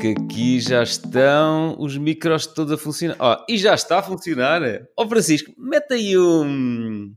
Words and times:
que 0.00 0.08
aqui 0.18 0.60
já 0.60 0.82
estão 0.82 1.76
os 1.78 1.96
micros 1.96 2.46
todos 2.46 2.72
a 2.72 2.78
funcionar. 2.78 3.16
Ó, 3.18 3.44
e 3.48 3.58
já 3.58 3.74
está 3.74 3.98
a 3.98 4.02
funcionar. 4.02 4.62
Ó 4.96 5.06
Francisco, 5.08 5.52
mete 5.58 5.92
aí 5.94 6.18
um, 6.18 7.12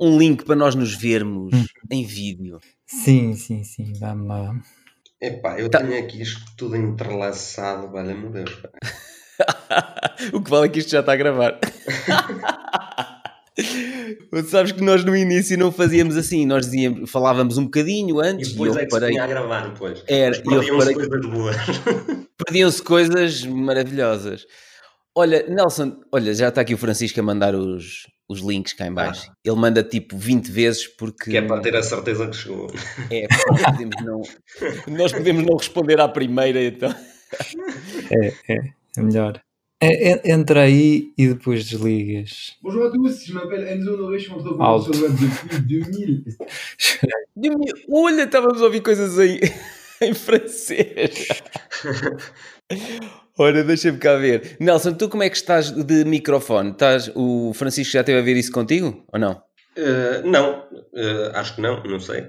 um 0.00 0.18
link 0.18 0.44
para 0.44 0.56
nós 0.56 0.74
nos 0.74 0.94
vermos 0.94 1.52
em 1.90 2.04
vídeo. 2.04 2.58
Sim, 2.86 3.34
sim, 3.34 3.62
sim, 3.64 3.92
vamos 3.98 4.26
lá. 4.28 4.52
Epá, 5.20 5.58
eu 5.58 5.68
Tá. 5.70 5.78
tenho 5.80 5.98
aqui 5.98 6.20
isto 6.22 6.40
tudo 6.56 6.76
entrelaçado, 6.76 7.90
valha-me 7.90 8.28
Deus. 8.30 8.50
o 10.32 10.42
que 10.42 10.50
vale 10.50 10.66
é 10.66 10.68
que 10.68 10.78
isto 10.80 10.90
já 10.90 11.00
está 11.00 11.12
a 11.12 11.16
gravar. 11.16 11.58
Sabes 14.48 14.72
que 14.72 14.82
nós 14.82 15.04
no 15.04 15.16
início 15.16 15.56
não 15.58 15.70
fazíamos 15.72 16.16
assim, 16.16 16.44
nós 16.46 16.66
dizíamos, 16.66 17.10
falávamos 17.10 17.58
um 17.58 17.64
bocadinho 17.64 18.22
E 18.22 18.26
antes 18.26 18.48
e, 18.48 18.52
depois 18.52 18.74
eu 18.74 18.80
é 18.80 18.84
que 18.84 18.90
se 18.90 18.94
reparei, 18.96 19.10
tinha 19.10 19.24
a 19.24 19.26
gravar 19.26 19.68
depois. 19.68 20.02
Era, 20.08 20.36
e 20.36 20.42
perdiam-se 20.42 20.70
reparei- 20.70 20.94
coisas 20.94 21.26
boas. 21.30 21.56
perdiam-se 22.44 22.82
coisas 22.82 23.42
maravilhosas. 23.44 24.44
Olha, 25.14 25.46
Nelson, 25.48 25.96
olha, 26.12 26.34
já 26.34 26.48
está 26.48 26.60
aqui 26.60 26.74
o 26.74 26.78
Francisco 26.78 27.18
a 27.18 27.22
mandar 27.22 27.54
os, 27.54 28.02
os 28.28 28.40
links 28.40 28.74
cá 28.74 28.86
em 28.86 28.92
baixo. 28.92 29.30
Ele 29.42 29.56
manda 29.56 29.82
tipo 29.82 30.16
20 30.18 30.46
vezes 30.50 30.86
porque 30.86 31.30
Que 31.30 31.36
é 31.38 31.42
para 31.42 31.60
ter 31.62 31.74
a 31.74 31.82
certeza 31.82 32.26
que 32.28 32.36
chegou. 32.36 32.66
é, 33.10 33.26
podemos 33.64 33.96
não, 34.04 34.22
nós 34.88 35.12
podemos 35.12 35.42
não 35.44 35.56
responder 35.56 35.98
à 36.00 36.08
primeira, 36.08 36.62
então. 36.62 36.94
É, 38.10 38.26
é, 38.52 38.56
é 38.98 39.00
melhor. 39.02 39.40
É, 39.80 40.12
é- 40.12 40.32
entra 40.32 40.62
aí 40.62 41.12
e 41.18 41.28
depois 41.28 41.66
desligas. 41.68 42.56
Bonjour 42.62 42.86
à 42.86 42.90
tous, 42.90 43.26
je 43.26 43.32
m'appelle 43.34 43.68
Enzo 43.68 43.92
Honoré, 43.92 44.18
je 44.18 44.24
suis 44.24 44.32
entrepreneur 44.32 44.66
Alto. 44.66 44.92
sur 44.94 45.02
le 45.02 45.08
web 45.08 45.18
depuis 45.20 45.58
2000. 45.60 46.24
Dios 47.36 47.56
mío, 47.56 47.74
Olha, 47.90 48.22
estávamos 48.24 48.62
a 48.62 48.64
ouvir 48.64 48.80
coisas 48.80 49.18
aí 49.18 49.38
em 50.00 50.14
francês. 50.14 51.28
Ora, 53.38 53.62
deixa-me 53.62 53.98
cá 53.98 54.16
ver. 54.16 54.56
Nelson, 54.58 54.94
tu 54.94 55.10
como 55.10 55.22
é 55.22 55.28
que 55.28 55.36
estás 55.36 55.70
de 55.70 56.04
microfone? 56.06 56.70
Estás, 56.70 57.12
o 57.14 57.52
Francisco 57.52 57.92
já 57.92 58.00
esteve 58.00 58.18
a 58.20 58.22
ver 58.22 58.36
isso 58.38 58.50
contigo 58.50 59.04
ou 59.12 59.18
não? 59.18 59.42
Eh, 59.76 60.22
não, 60.24 60.64
eh, 60.94 61.32
acho 61.34 61.54
que 61.54 61.60
não, 61.60 61.82
não 61.84 62.00
sei. 62.00 62.28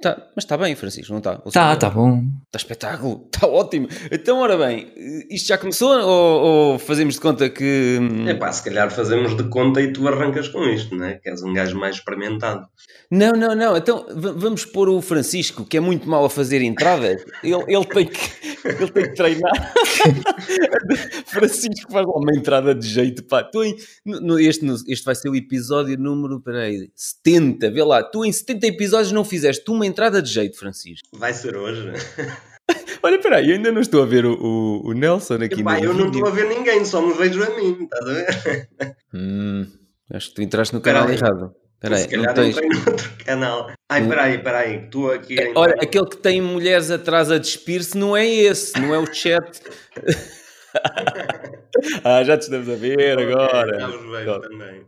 Tá, 0.00 0.16
mas 0.36 0.44
está 0.44 0.56
bem, 0.56 0.74
Francisco, 0.76 1.10
não 1.12 1.18
está? 1.18 1.36
Tá, 1.52 1.74
tá 1.76 1.90
bom. 1.90 2.18
Está 2.46 2.56
espetáculo, 2.56 3.28
está 3.32 3.46
ótimo. 3.50 3.88
Então, 4.12 4.38
ora 4.38 4.56
bem, 4.56 4.92
isto 5.30 5.48
já 5.48 5.58
começou 5.58 5.90
ou, 6.00 6.42
ou 6.72 6.78
fazemos 6.78 7.14
de 7.14 7.20
conta 7.20 7.48
que. 7.50 7.98
hum, 8.00 8.28
Epá, 8.28 8.52
se 8.52 8.62
calhar 8.62 8.90
fazemos 8.90 9.36
de 9.36 9.44
conta 9.48 9.80
e 9.80 9.92
tu 9.92 10.06
arrancas 10.06 10.48
com 10.48 10.62
isto, 10.64 10.94
não 10.94 11.04
é? 11.06 11.14
Que 11.14 11.30
és 11.30 11.42
um 11.42 11.52
gajo 11.52 11.76
mais 11.78 11.96
experimentado. 11.96 12.64
Não, 13.10 13.32
não, 13.32 13.54
não. 13.54 13.76
Então 13.76 14.06
vamos 14.14 14.64
pôr 14.64 14.88
o 14.88 15.00
Francisco, 15.00 15.64
que 15.64 15.76
é 15.76 15.80
muito 15.80 16.08
mau 16.08 16.24
a 16.24 16.30
fazer 16.30 16.62
entradas. 16.62 17.24
Ele, 17.42 17.64
ele, 17.68 17.84
tem, 17.86 18.06
que, 18.06 18.20
ele 18.68 18.90
tem 18.90 19.02
que 19.08 19.14
treinar. 19.14 19.52
Francisco 21.26 21.90
faz 21.90 22.06
lá 22.06 22.12
uma 22.14 22.32
entrada 22.36 22.74
de 22.74 22.86
jeito. 22.86 23.24
Pá. 23.24 23.42
Tu 23.42 23.64
em, 23.64 23.76
no- 24.04 24.38
este, 24.38 24.64
este 24.88 25.04
vai 25.04 25.14
ser 25.14 25.28
o 25.28 25.36
episódio 25.36 25.98
número 25.98 26.40
peraí, 26.40 26.90
70. 26.94 27.70
Vê 27.70 27.82
lá, 27.82 28.02
tu 28.02 28.24
em 28.24 28.32
70 28.32 28.66
episódios 28.66 29.12
não 29.12 29.24
fizeste 29.24 29.55
uma 29.72 29.86
entrada 29.86 30.20
de 30.22 30.30
jeito, 30.30 30.58
Francisco. 30.58 31.08
Vai 31.14 31.32
ser 31.32 31.56
hoje. 31.56 31.92
Olha, 33.02 33.18
peraí, 33.20 33.48
eu 33.50 33.54
ainda 33.56 33.70
não 33.70 33.80
estou 33.80 34.02
a 34.02 34.06
ver 34.06 34.26
o, 34.26 34.32
o, 34.34 34.88
o 34.88 34.92
Nelson 34.92 35.34
aqui 35.34 35.60
Epá, 35.60 35.78
eu 35.78 35.94
não 35.94 36.06
estou 36.06 36.26
a 36.26 36.30
ver 36.30 36.48
ninguém, 36.48 36.84
só 36.84 37.00
me 37.00 37.12
vejo 37.14 37.42
a 37.44 37.50
mim, 37.56 37.84
estás 37.84 38.08
a 38.08 38.12
ver? 38.12 38.68
Hum, 39.14 39.66
acho 40.12 40.30
que 40.30 40.34
tu 40.34 40.42
entraste 40.42 40.74
no 40.74 40.80
canal 40.80 41.04
Peraí. 41.06 41.16
errado. 41.18 41.54
Peraí, 41.78 42.00
se 42.00 42.08
calhar 42.08 42.26
não 42.26 42.34
tens... 42.34 42.56
entrei 42.56 42.68
no 42.70 42.90
outro 42.90 43.10
canal. 43.24 43.70
Ai, 43.88 44.02
Hum. 44.02 44.08
peraí, 44.08 44.38
peraí, 44.42 44.90
tu 44.90 45.10
aqui... 45.10 45.38
ainda- 45.40 45.60
Olha, 45.60 45.74
aquele 45.74 46.08
que 46.08 46.16
tem 46.16 46.40
mulheres 46.40 46.90
atrás 46.90 47.30
a 47.30 47.38
despir-se 47.38 47.96
não 47.96 48.16
é 48.16 48.26
esse, 48.26 48.72
não 48.80 48.92
é 48.94 48.98
o 48.98 49.06
chat. 49.14 49.60
ah, 52.04 52.22
já 52.24 52.36
te 52.36 52.42
estamos 52.42 52.68
a 52.68 52.74
ver 52.74 53.18
agora. 53.18 53.78
Já 53.78 53.88
os 53.88 54.10
vejo 54.10 54.40
também. 54.40 54.86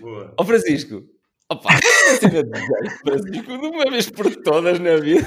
Boa. 0.00 0.34
Ó 0.36 0.44
Francisco, 0.44 1.04
opa, 1.50 1.68
Francisco, 3.04 3.58
de 3.58 3.66
uma 3.66 3.84
vez 3.90 4.10
por 4.10 4.34
todas 4.36 4.78
na 4.78 4.96
vida. 4.96 5.26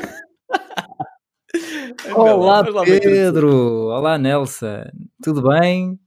Olá. 2.16 2.64
Pedro. 2.86 3.88
Olá, 3.90 4.18
Nelson. 4.18 4.86
Tudo 5.22 5.42
bem? 5.48 6.00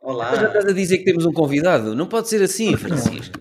Olá. 0.00 0.34
Já 0.34 0.46
estás 0.46 0.66
a 0.66 0.72
dizer 0.72 0.98
que 0.98 1.04
temos 1.04 1.26
um 1.26 1.32
convidado? 1.32 1.94
Não 1.94 2.06
pode 2.06 2.28
ser 2.28 2.42
assim, 2.42 2.76
Francisco. 2.76 3.38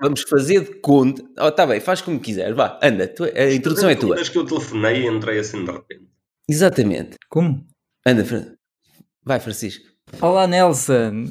Vamos 0.00 0.22
fazer 0.22 0.60
de 0.64 0.74
conta. 0.80 1.22
Oh, 1.38 1.50
tá 1.50 1.66
bem, 1.66 1.80
faz 1.80 2.00
como 2.00 2.20
quiseres. 2.20 2.54
Vá, 2.56 2.78
anda, 2.82 3.06
tu- 3.08 3.24
a 3.24 3.52
introdução 3.52 3.88
é 3.88 3.94
tua. 3.94 4.16
Mas 4.16 4.28
que 4.28 4.38
eu 4.38 4.44
telefonei 4.44 5.02
e 5.02 5.06
entrei 5.06 5.38
assim 5.38 5.64
de 5.64 5.70
repente. 5.70 6.08
Exatamente. 6.48 7.16
Como? 7.28 7.64
Anda, 8.06 8.24
Fran... 8.24 8.54
vai, 9.24 9.40
Francisco. 9.40 9.84
Olá, 10.20 10.46
Nelson. 10.46 11.26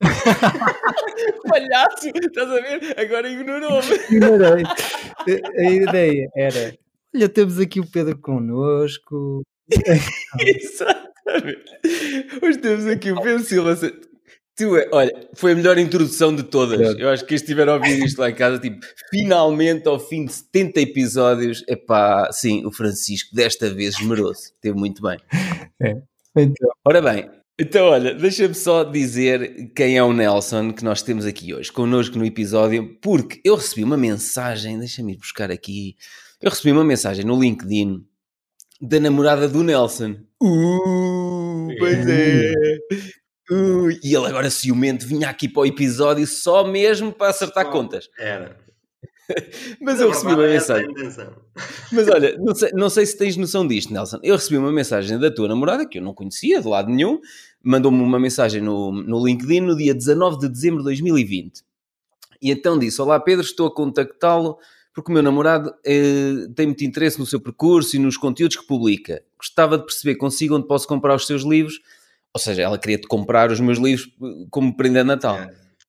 Palhaço, 1.48 2.08
estás 2.14 2.50
a 2.50 2.60
ver? 2.60 2.94
Agora 2.98 3.28
ignorou-me. 3.28 3.96
Ignorei. 4.10 4.64
A, 4.64 5.60
a 5.60 5.70
ideia 5.70 6.28
era: 6.36 6.76
olha, 7.14 7.28
temos 7.28 7.58
aqui 7.58 7.80
o 7.80 7.90
Pedro 7.90 8.18
connosco. 8.18 9.42
Exatamente. 10.38 11.64
Hoje 12.42 12.58
temos 12.58 12.86
aqui 12.86 13.12
o 13.12 13.20
Pedro 13.20 13.42
Silva. 13.44 13.76
Tu, 14.56 14.76
é- 14.76 14.88
olha, 14.92 15.28
foi 15.34 15.52
a 15.52 15.54
melhor 15.54 15.76
introdução 15.76 16.34
de 16.34 16.42
todas. 16.42 16.78
Claro. 16.78 16.98
Eu 16.98 17.10
acho 17.10 17.26
que 17.26 17.34
estiver 17.34 17.68
a 17.68 17.74
ouvir 17.74 18.02
isto 18.02 18.18
lá 18.18 18.30
em 18.30 18.34
casa, 18.34 18.58
tipo, 18.58 18.78
finalmente, 19.10 19.86
ao 19.86 19.98
fim 19.98 20.24
de 20.24 20.32
70 20.32 20.80
episódios, 20.80 21.62
epá, 21.68 22.30
sim, 22.32 22.64
o 22.64 22.72
Francisco 22.72 23.34
desta 23.34 23.68
vez 23.68 23.98
esmerou-se. 24.00 24.54
Teve 24.60 24.78
muito 24.78 25.02
bem. 25.02 25.18
Então, 26.34 26.70
Ora 26.86 27.02
bem, 27.02 27.28
então 27.58 27.86
olha, 27.86 28.14
deixa-me 28.14 28.54
só 28.54 28.84
dizer 28.84 29.72
quem 29.74 29.96
é 29.96 30.02
o 30.02 30.12
Nelson 30.12 30.72
que 30.72 30.84
nós 30.84 31.02
temos 31.02 31.24
aqui 31.24 31.54
hoje, 31.54 31.72
connosco 31.72 32.18
no 32.18 32.24
episódio, 32.24 32.98
porque 33.00 33.40
eu 33.44 33.56
recebi 33.56 33.84
uma 33.84 33.96
mensagem, 33.96 34.78
deixa-me 34.78 35.14
ir 35.14 35.16
buscar 35.16 35.50
aqui, 35.50 35.96
eu 36.40 36.50
recebi 36.50 36.72
uma 36.72 36.84
mensagem 36.84 37.24
no 37.24 37.40
LinkedIn 37.40 38.04
da 38.80 39.00
namorada 39.00 39.48
do 39.48 39.62
Nelson. 39.62 40.16
Uh, 40.42 41.68
pois 41.78 42.06
é. 42.06 42.52
Uh, 43.50 43.90
e 44.02 44.14
ele 44.14 44.26
agora 44.26 44.50
ciumento 44.50 45.06
vinha 45.06 45.28
aqui 45.28 45.48
para 45.48 45.62
o 45.62 45.66
episódio 45.66 46.26
só 46.26 46.66
mesmo 46.66 47.12
para 47.12 47.30
acertar 47.30 47.64
Só. 47.64 47.70
contas. 47.70 48.08
Era. 48.18 48.65
Mas 49.80 50.00
eu 50.00 50.08
recebi 50.08 50.32
uma 50.32 50.46
é 50.46 50.52
mensagem. 50.52 50.88
Mas 51.92 52.08
olha, 52.08 52.36
não 52.38 52.54
sei, 52.54 52.70
não 52.72 52.90
sei 52.90 53.06
se 53.06 53.16
tens 53.16 53.36
noção 53.36 53.66
disto, 53.66 53.92
Nelson. 53.92 54.18
Eu 54.22 54.36
recebi 54.36 54.56
uma 54.56 54.72
mensagem 54.72 55.18
da 55.18 55.30
tua 55.30 55.48
namorada, 55.48 55.86
que 55.86 55.98
eu 55.98 56.02
não 56.02 56.14
conhecia 56.14 56.60
de 56.60 56.68
lado 56.68 56.90
nenhum, 56.90 57.20
mandou-me 57.62 58.00
uma 58.00 58.18
mensagem 58.18 58.62
no, 58.62 58.92
no 58.92 59.24
LinkedIn 59.24 59.60
no 59.60 59.76
dia 59.76 59.94
19 59.94 60.38
de 60.38 60.48
dezembro 60.48 60.78
de 60.78 60.84
2020. 60.84 61.62
E 62.40 62.50
então 62.50 62.78
disse: 62.78 63.00
Olá 63.00 63.18
Pedro, 63.18 63.44
estou 63.44 63.66
a 63.66 63.74
contactá-lo 63.74 64.58
porque 64.94 65.10
o 65.10 65.14
meu 65.14 65.22
namorado 65.22 65.74
eh, 65.84 66.46
tem 66.54 66.66
muito 66.66 66.82
interesse 66.84 67.18
no 67.18 67.26
seu 67.26 67.38
percurso 67.38 67.96
e 67.96 67.98
nos 67.98 68.16
conteúdos 68.16 68.56
que 68.56 68.66
publica. 68.66 69.22
Gostava 69.36 69.76
de 69.76 69.84
perceber 69.84 70.14
consigo 70.16 70.56
onde 70.56 70.66
posso 70.66 70.88
comprar 70.88 71.14
os 71.14 71.26
seus 71.26 71.42
livros. 71.42 71.80
Ou 72.32 72.40
seja, 72.40 72.62
ela 72.62 72.78
queria-te 72.78 73.06
comprar 73.06 73.50
os 73.50 73.60
meus 73.60 73.78
livros 73.78 74.08
eh, 74.22 74.46
como 74.50 74.74
prenda 74.74 75.00
de 75.00 75.06
Natal 75.06 75.38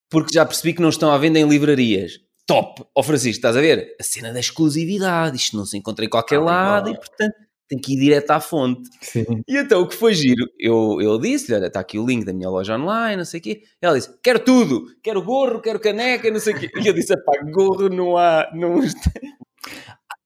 porque 0.10 0.34
já 0.34 0.46
percebi 0.46 0.74
que 0.74 0.82
não 0.82 0.90
estão 0.90 1.12
à 1.12 1.18
venda 1.18 1.40
em 1.40 1.48
livrarias. 1.48 2.20
Top! 2.48 2.82
Ó 2.96 3.04
Francisco, 3.04 3.38
estás 3.40 3.58
a 3.58 3.62
ver? 3.62 3.96
A 4.00 4.04
cena 4.04 4.32
da 4.34 4.40
exclusividade, 4.40 5.36
isto 5.36 5.58
não 5.58 5.66
se 5.66 5.78
encontra 5.78 6.06
em 6.06 6.10
qualquer 6.10 6.38
Ah, 6.40 6.44
lado 6.44 6.90
igual. 6.90 6.96
e, 6.96 6.98
portanto, 7.08 7.36
tem 7.68 7.78
que 7.78 7.94
ir 7.94 8.00
direto 8.00 8.32
à 8.32 8.40
fonte. 8.40 8.90
sim. 9.02 9.26
E 9.48 9.58
então, 9.58 9.82
o 9.82 9.88
que 9.88 9.96
foi 9.96 10.14
giro, 10.14 10.46
eu, 10.58 11.02
eu 11.02 11.20
disse-lhe, 11.20 11.58
olha, 11.58 11.68
está 11.68 11.82
aqui 11.82 12.00
o 12.00 12.06
link 12.06 12.24
da 12.24 12.32
minha 12.34 12.50
loja 12.50 12.78
online, 12.78 13.18
não 13.18 13.26
sei 13.26 13.42
o 13.42 13.44
quê. 13.44 13.62
Ela 13.82 13.96
disse, 13.98 14.18
quero 14.24 14.40
tudo! 14.40 14.86
Quero 15.04 15.22
gorro, 15.22 15.60
quero 15.62 15.78
caneca, 15.80 16.32
não 16.32 16.40
sei 16.40 16.54
o 16.54 16.60
quê. 16.60 16.70
E 16.82 16.88
eu 16.88 16.94
disse, 16.94 17.14
pá, 17.26 17.34
gorro 17.52 17.90
não 17.90 18.18
há... 18.18 18.50
Não... 18.56 18.80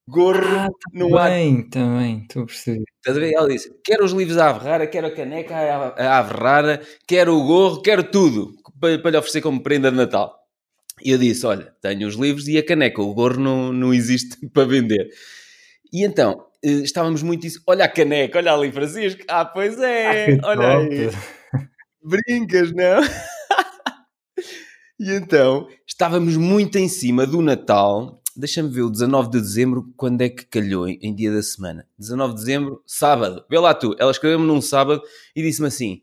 Gorro 0.08 0.42
Ah, 0.44 0.68
não 0.94 1.16
há... 1.18 1.30
Bem, 1.30 1.70
também, 1.70 2.22
estou 2.24 2.44
a 2.44 2.46
perceber. 2.46 2.84
Estás 2.98 3.16
a 3.18 3.20
ver? 3.20 3.34
Ela 3.34 3.48
disse, 3.48 3.72
quero 3.84 4.04
os 4.04 4.12
livros 4.12 4.38
à 4.38 4.50
Averrara, 4.50 4.86
quero 4.88 5.08
a 5.08 5.12
caneca 5.12 5.56
à 5.56 5.88
à 5.98 6.18
Averrara, 6.20 6.82
quero 7.08 7.34
o 7.36 7.46
gorro, 7.46 7.82
quero 7.82 8.04
tudo, 8.04 8.52
para, 8.80 9.00
para 9.00 9.12
lhe 9.12 9.18
oferecer 9.18 9.42
como 9.42 9.64
prenda 9.64 9.90
de 9.90 9.96
Natal. 9.98 10.38
E 11.04 11.12
eu 11.12 11.18
disse, 11.18 11.46
olha, 11.46 11.74
tenho 11.82 12.08
os 12.08 12.16
livros 12.16 12.48
e 12.48 12.58
a 12.58 12.66
caneca, 12.66 13.02
o 13.02 13.14
gorro 13.14 13.40
não, 13.40 13.74
não 13.74 13.94
existe 13.94 14.38
para 14.54 14.66
vender. 14.66 15.10
E 15.92 16.06
então, 16.06 16.46
eh, 16.64 16.82
estávamos 16.84 17.22
muito 17.24 17.46
isso, 17.46 17.62
olha 17.68 17.86
a 17.86 17.90
caneca, 17.90 18.38
olha 18.38 18.54
ali 18.54 18.72
Francisco, 18.72 19.24
ah, 19.28 19.46
pois 19.46 19.80
é, 19.80 20.38
Que 20.38 20.46
olha 20.46 20.62
top. 20.62 20.94
aí, 20.94 21.10
brincas, 22.04 22.72
não? 22.72 23.02
e 25.00 25.12
então, 25.12 25.68
estávamos 25.88 26.38
muito 26.38 26.78
em 26.78 26.88
cima 26.88 27.26
do 27.26 27.42
Natal, 27.42 28.22
deixa-me 28.36 28.70
ver 28.70 28.84
o 28.84 28.90
19 28.90 29.30
de 29.30 29.42
dezembro, 29.42 29.94
quando 29.98 30.22
é 30.22 30.30
que 30.30 30.46
calhou 30.46 30.88
em, 30.88 30.98
em 31.02 31.14
dia 31.14 31.32
da 31.32 31.42
semana? 31.44 31.86
19 31.98 32.34
de 32.34 32.40
dezembro, 32.40 32.82
sábado. 32.86 33.44
Vê 33.50 33.60
lá 33.60 33.74
tu. 33.74 33.96
Ela 34.00 34.12
escreveu-me 34.12 34.46
num 34.46 34.62
sábado 34.62 35.02
e 35.36 35.42
disse-me 35.42 35.68
assim: 35.68 36.02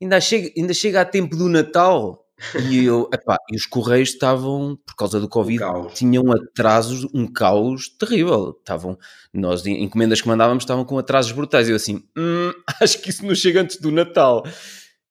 ainda 0.00 0.20
chega, 0.20 0.50
ainda 0.56 0.74
chega 0.74 1.00
a 1.00 1.04
tempo 1.04 1.36
do 1.36 1.48
Natal. 1.48 2.25
E, 2.70 2.84
eu, 2.84 3.08
epá, 3.12 3.38
e 3.50 3.56
os 3.56 3.64
correios 3.66 4.10
estavam, 4.10 4.78
por 4.86 4.94
causa 4.94 5.18
do 5.18 5.28
Covid, 5.28 5.58
caos. 5.58 5.94
tinham 5.94 6.30
atrasos, 6.32 7.06
um 7.14 7.26
caos 7.26 7.88
terrível. 7.88 8.54
Estavam, 8.58 8.98
nós, 9.32 9.64
encomendas 9.66 10.20
que 10.20 10.28
mandávamos, 10.28 10.62
estavam 10.64 10.84
com 10.84 10.98
atrasos 10.98 11.32
brutais. 11.32 11.68
Eu 11.68 11.76
assim, 11.76 12.02
"Hum, 12.16 12.52
acho 12.82 13.00
que 13.00 13.10
isso 13.10 13.24
não 13.24 13.34
chega 13.34 13.62
antes 13.62 13.78
do 13.78 13.90
Natal. 13.90 14.44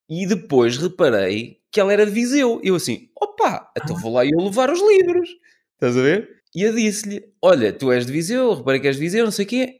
E 0.10 0.28
depois 0.28 0.78
reparei 0.78 1.58
que 1.72 1.80
ela 1.80 1.92
era 1.92 2.06
de 2.06 2.12
Viseu. 2.12 2.60
Eu 2.64 2.76
assim, 2.76 3.10
opa, 3.20 3.72
então 3.78 3.96
vou 3.98 4.14
lá 4.14 4.24
e 4.24 4.30
eu 4.32 4.40
levar 4.40 4.70
os 4.72 4.80
livros. 4.80 5.30
Estás 5.74 5.98
a 5.98 6.02
ver? 6.02 6.30
E 6.56 6.62
eu 6.64 6.74
disse-lhe, 6.74 7.22
olha, 7.42 7.74
tu 7.74 7.92
és 7.92 8.06
de 8.06 8.12
Viseu, 8.14 8.54
reparei 8.54 8.80
que 8.80 8.88
és 8.88 8.96
de 8.96 9.02
Viseu, 9.02 9.26
não 9.26 9.32
sei 9.32 9.46
o 9.46 9.48
quê, 9.48 9.80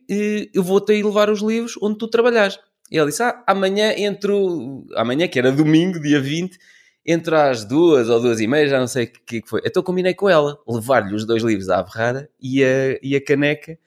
eu 0.54 0.62
vou-te 0.62 0.92
aí 0.92 1.02
levar 1.04 1.30
os 1.30 1.42
livros 1.42 1.78
onde 1.82 1.98
tu 1.98 2.08
trabalhas. 2.10 2.60
E 2.92 2.98
ele 2.98 3.08
disse, 3.08 3.24
ah, 3.24 3.44
amanhã 3.48 3.94
entro, 3.98 4.86
amanhã 4.96 5.28
que 5.28 5.40
era 5.40 5.52
domingo, 5.52 6.02
dia 6.02 6.20
20, 6.20 6.58
entre 7.06 7.36
às 7.36 7.64
duas 7.64 8.10
ou 8.10 8.20
duas 8.20 8.40
e 8.40 8.48
meia, 8.48 8.68
já 8.68 8.80
não 8.80 8.88
sei 8.88 9.06
o 9.06 9.12
que, 9.12 9.42
que 9.42 9.48
foi. 9.50 9.62
Então 9.66 9.84
combinei 9.84 10.14
com 10.14 10.28
ela, 10.30 10.58
levar-lhe 10.68 11.14
os 11.14 11.26
dois 11.26 11.44
livros 11.44 11.70
à 11.70 11.86
Ferrara 11.86 12.30
e 12.42 12.64
a, 12.64 12.98
e 13.02 13.16
a 13.16 13.24
caneca 13.24 13.78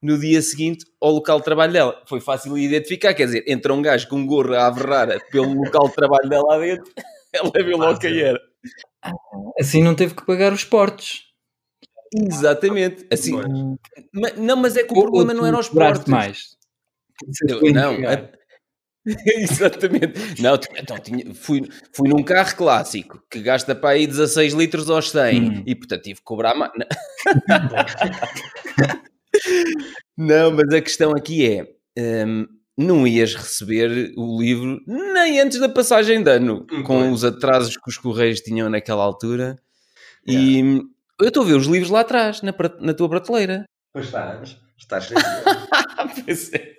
no 0.00 0.16
dia 0.16 0.40
seguinte 0.40 0.84
ao 1.00 1.10
local 1.10 1.38
de 1.38 1.44
trabalho 1.44 1.72
dela. 1.72 2.02
Foi 2.06 2.20
fácil 2.20 2.54
de 2.54 2.60
identificar, 2.60 3.14
quer 3.14 3.26
dizer, 3.26 3.44
entra 3.48 3.74
um 3.74 3.82
gajo 3.82 4.06
com 4.08 4.16
um 4.16 4.26
gorro 4.26 4.54
à 4.54 4.72
Ferrara 4.72 5.20
pelo 5.32 5.52
local 5.54 5.88
de 5.88 5.94
trabalho 5.94 6.28
dela 6.28 6.44
lá 6.54 6.58
dentro, 6.58 6.92
ela 7.32 7.50
viu 7.64 7.76
logo 7.76 7.98
quem 7.98 8.18
era. 8.20 8.40
Assim 9.58 9.82
não 9.82 9.94
teve 9.94 10.14
que 10.14 10.24
pagar 10.24 10.52
os 10.52 10.64
portos. 10.64 11.24
Exatamente. 12.14 13.06
Assim, 13.12 13.32
Pois. 13.32 13.48
ma- 14.12 14.32
não, 14.40 14.56
mas 14.56 14.76
é 14.76 14.82
que 14.84 14.92
o 14.92 15.02
problema 15.02 15.34
não 15.34 15.44
era 15.44 15.58
os 15.58 15.68
portos. 15.68 16.06
mais. 16.06 16.56
Eu- 17.48 17.60
não, 17.72 17.94
a- 18.08 18.37
exatamente. 19.26 20.40
Não, 20.42 20.54
então, 20.76 20.98
tinha- 20.98 21.34
fui, 21.34 21.62
fui 21.92 22.08
num 22.08 22.22
carro 22.22 22.54
clássico 22.56 23.22
que 23.30 23.40
gasta 23.40 23.74
para 23.74 23.90
aí 23.90 24.06
16 24.06 24.52
litros 24.52 24.90
aos 24.90 25.10
100 25.10 25.40
Hum. 25.40 25.62
e 25.66 25.74
portanto 25.74 26.02
tive 26.02 26.18
que 26.20 26.24
cobrar 26.24 26.54
mais. 26.54 26.72
Não, 30.16 30.50
mas 30.50 30.72
a 30.74 30.80
questão 30.80 31.12
aqui 31.12 31.46
é: 31.46 32.24
hum, 32.26 32.46
não 32.76 33.06
ias 33.06 33.34
receber 33.34 34.12
o 34.16 34.40
livro 34.40 34.80
nem 34.86 35.40
antes 35.40 35.58
da 35.60 35.68
passagem 35.68 36.22
de 36.22 36.30
ano, 36.30 36.66
Hum, 36.70 36.82
com 36.82 37.10
os 37.12 37.24
atrasos 37.24 37.76
que 37.76 37.88
os 37.88 37.98
correios 37.98 38.40
tinham 38.40 38.68
naquela 38.68 39.04
altura. 39.04 39.58
E 40.26 40.60
eu 41.20 41.28
estou 41.28 41.42
a 41.42 41.46
ver 41.46 41.54
os 41.54 41.66
livros 41.66 41.90
lá 41.90 42.00
atrás, 42.00 42.42
na, 42.42 42.52
na 42.80 42.94
tua 42.94 43.08
prateleira. 43.08 43.64
Pois 43.92 44.06
estás. 44.06 44.56
Estás. 44.76 45.08
Pois 46.24 46.52
é. 46.52 46.77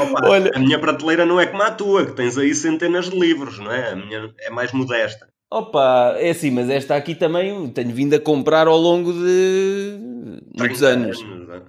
Opa, 0.00 0.28
Olha- 0.28 0.50
A 0.54 0.58
minha 0.58 0.78
prateleira 0.78 1.24
não 1.24 1.40
é 1.40 1.46
como 1.46 1.62
a 1.62 1.70
tua, 1.70 2.06
que 2.06 2.12
tens 2.12 2.36
aí 2.38 2.54
centenas 2.54 3.08
de 3.10 3.18
livros, 3.18 3.58
não 3.58 3.70
é? 3.72 3.90
A 3.92 3.96
minha 3.96 4.32
é 4.40 4.50
mais 4.50 4.72
modesta. 4.72 5.28
Opa, 5.50 6.14
é 6.18 6.30
assim, 6.30 6.50
mas 6.50 6.70
esta 6.70 6.96
aqui 6.96 7.14
também 7.14 7.68
tenho 7.68 7.90
vindo 7.94 8.14
a 8.14 8.20
comprar 8.20 8.66
ao 8.66 8.78
longo 8.78 9.12
de 9.12 9.98
muitos 10.58 10.78
30 10.78 10.86
anos. 10.86 11.22
não 11.22 11.54
é? 11.54 11.60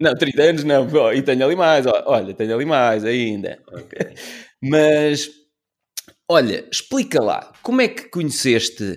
Não, 0.00 0.14
30 0.14 0.42
anos 0.42 0.64
não, 0.64 1.12
e 1.12 1.22
tenho 1.22 1.44
ali 1.44 1.54
mais, 1.54 1.86
olha, 1.86 2.34
tenho 2.34 2.54
ali 2.54 2.64
mais 2.64 3.04
ainda. 3.04 3.58
Ok. 3.72 3.98
Mas, 4.60 5.28
olha, 6.28 6.66
explica 6.70 7.22
lá, 7.22 7.52
como 7.62 7.80
é 7.80 7.86
que 7.88 8.08
conheceste 8.10 8.96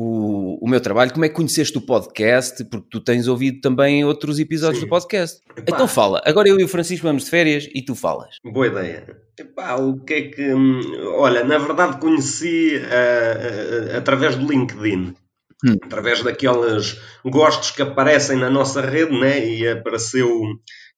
o, 0.00 0.58
o 0.64 0.68
meu 0.68 0.80
trabalho, 0.80 1.12
como 1.12 1.24
é 1.24 1.28
que 1.28 1.34
conheceste 1.34 1.76
o 1.76 1.80
podcast, 1.80 2.64
porque 2.64 2.86
tu 2.90 3.00
tens 3.00 3.28
ouvido 3.28 3.60
também 3.60 4.04
outros 4.04 4.38
episódios 4.38 4.80
Sim. 4.80 4.86
do 4.86 4.88
podcast. 4.88 5.40
Epá, 5.50 5.64
Então 5.68 5.86
fala, 5.86 6.22
agora 6.24 6.48
eu 6.48 6.58
e 6.58 6.64
o 6.64 6.68
Francisco 6.68 7.06
vamos 7.06 7.24
de 7.24 7.30
férias 7.30 7.68
e 7.74 7.82
tu 7.82 7.94
falas. 7.94 8.36
Boa 8.44 8.66
ideia. 8.66 9.06
Epá, 9.38 9.76
o 9.76 10.00
que 10.00 10.14
é 10.14 10.22
que. 10.22 10.54
hum, 10.54 10.80
Olha, 11.16 11.44
na 11.44 11.58
verdade 11.58 12.00
conheci 12.00 12.80
ah, 12.82 13.94
ah, 13.94 13.98
através 13.98 14.36
do 14.36 14.50
LinkedIn. 14.50 15.14
Hum. 15.62 15.76
Através 15.82 16.22
daqueles 16.22 16.98
gostos 17.22 17.70
que 17.70 17.82
aparecem 17.82 18.38
na 18.38 18.48
nossa 18.48 18.80
rede, 18.80 19.12
né? 19.20 19.46
E 19.46 19.68
apareceu, 19.68 20.40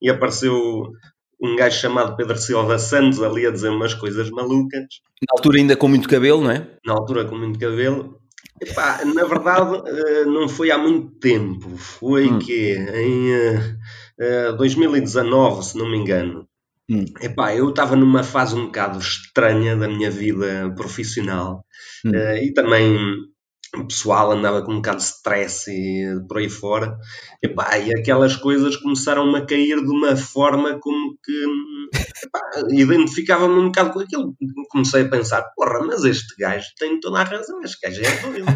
e 0.00 0.08
apareceu 0.08 0.92
um 1.42 1.56
gajo 1.56 1.80
chamado 1.80 2.14
Pedro 2.14 2.38
Silva 2.38 2.78
Santos 2.78 3.20
ali 3.20 3.44
a 3.44 3.50
dizer 3.50 3.70
umas 3.70 3.94
coisas 3.94 4.30
malucas. 4.30 4.84
Na 5.20 5.36
altura 5.36 5.58
ainda 5.58 5.76
com 5.76 5.88
muito 5.88 6.08
cabelo, 6.08 6.40
não 6.42 6.52
é? 6.52 6.68
na 6.86 6.92
altura 6.92 7.24
com 7.24 7.36
muito 7.36 7.58
cabelo. 7.58 8.21
Epá, 8.60 9.04
na 9.04 9.24
verdade, 9.24 9.82
eh, 9.88 10.24
não 10.24 10.48
foi 10.48 10.70
há 10.70 10.78
muito 10.78 11.10
tempo. 11.18 11.76
Foi 11.76 12.28
Hum. 12.28 12.38
que 12.38 12.74
em 12.74 13.32
eh, 13.32 13.76
eh, 14.18 14.52
2019, 14.52 15.64
se 15.64 15.76
não 15.78 15.88
me 15.90 15.96
engano. 15.96 16.46
Hum. 16.90 17.04
Epá, 17.20 17.54
eu 17.54 17.70
estava 17.70 17.96
numa 17.96 18.22
fase 18.22 18.54
um 18.54 18.66
bocado 18.66 18.98
estranha 18.98 19.76
da 19.76 19.88
minha 19.88 20.10
vida 20.10 20.72
profissional 20.76 21.64
Hum. 22.04 22.12
eh, 22.14 22.44
e 22.44 22.52
também 22.52 22.98
pessoal 23.86 24.32
andava 24.32 24.62
com 24.62 24.72
um 24.72 24.76
bocado 24.76 24.98
de 24.98 25.04
stress 25.04 25.70
e 25.70 26.20
por 26.28 26.38
aí 26.38 26.48
fora. 26.48 26.98
Epá, 27.42 27.78
e 27.78 27.90
aquelas 27.98 28.36
coisas 28.36 28.76
começaram 28.76 29.34
a 29.34 29.46
cair 29.46 29.82
de 29.82 29.90
uma 29.90 30.14
forma 30.14 30.78
como 30.78 31.16
que 31.24 31.46
identificava-me 32.70 33.54
um 33.54 33.66
bocado 33.66 33.92
com 33.92 34.00
aquilo. 34.00 34.34
Comecei 34.70 35.02
a 35.02 35.08
pensar, 35.08 35.42
porra, 35.56 35.80
mas 35.80 36.04
este 36.04 36.34
gajo 36.38 36.66
tem 36.78 37.00
toda 37.00 37.20
a 37.20 37.24
razão, 37.24 37.60
este 37.62 37.78
gajo 37.82 38.02
é 38.02 38.16
doido. 38.20 38.46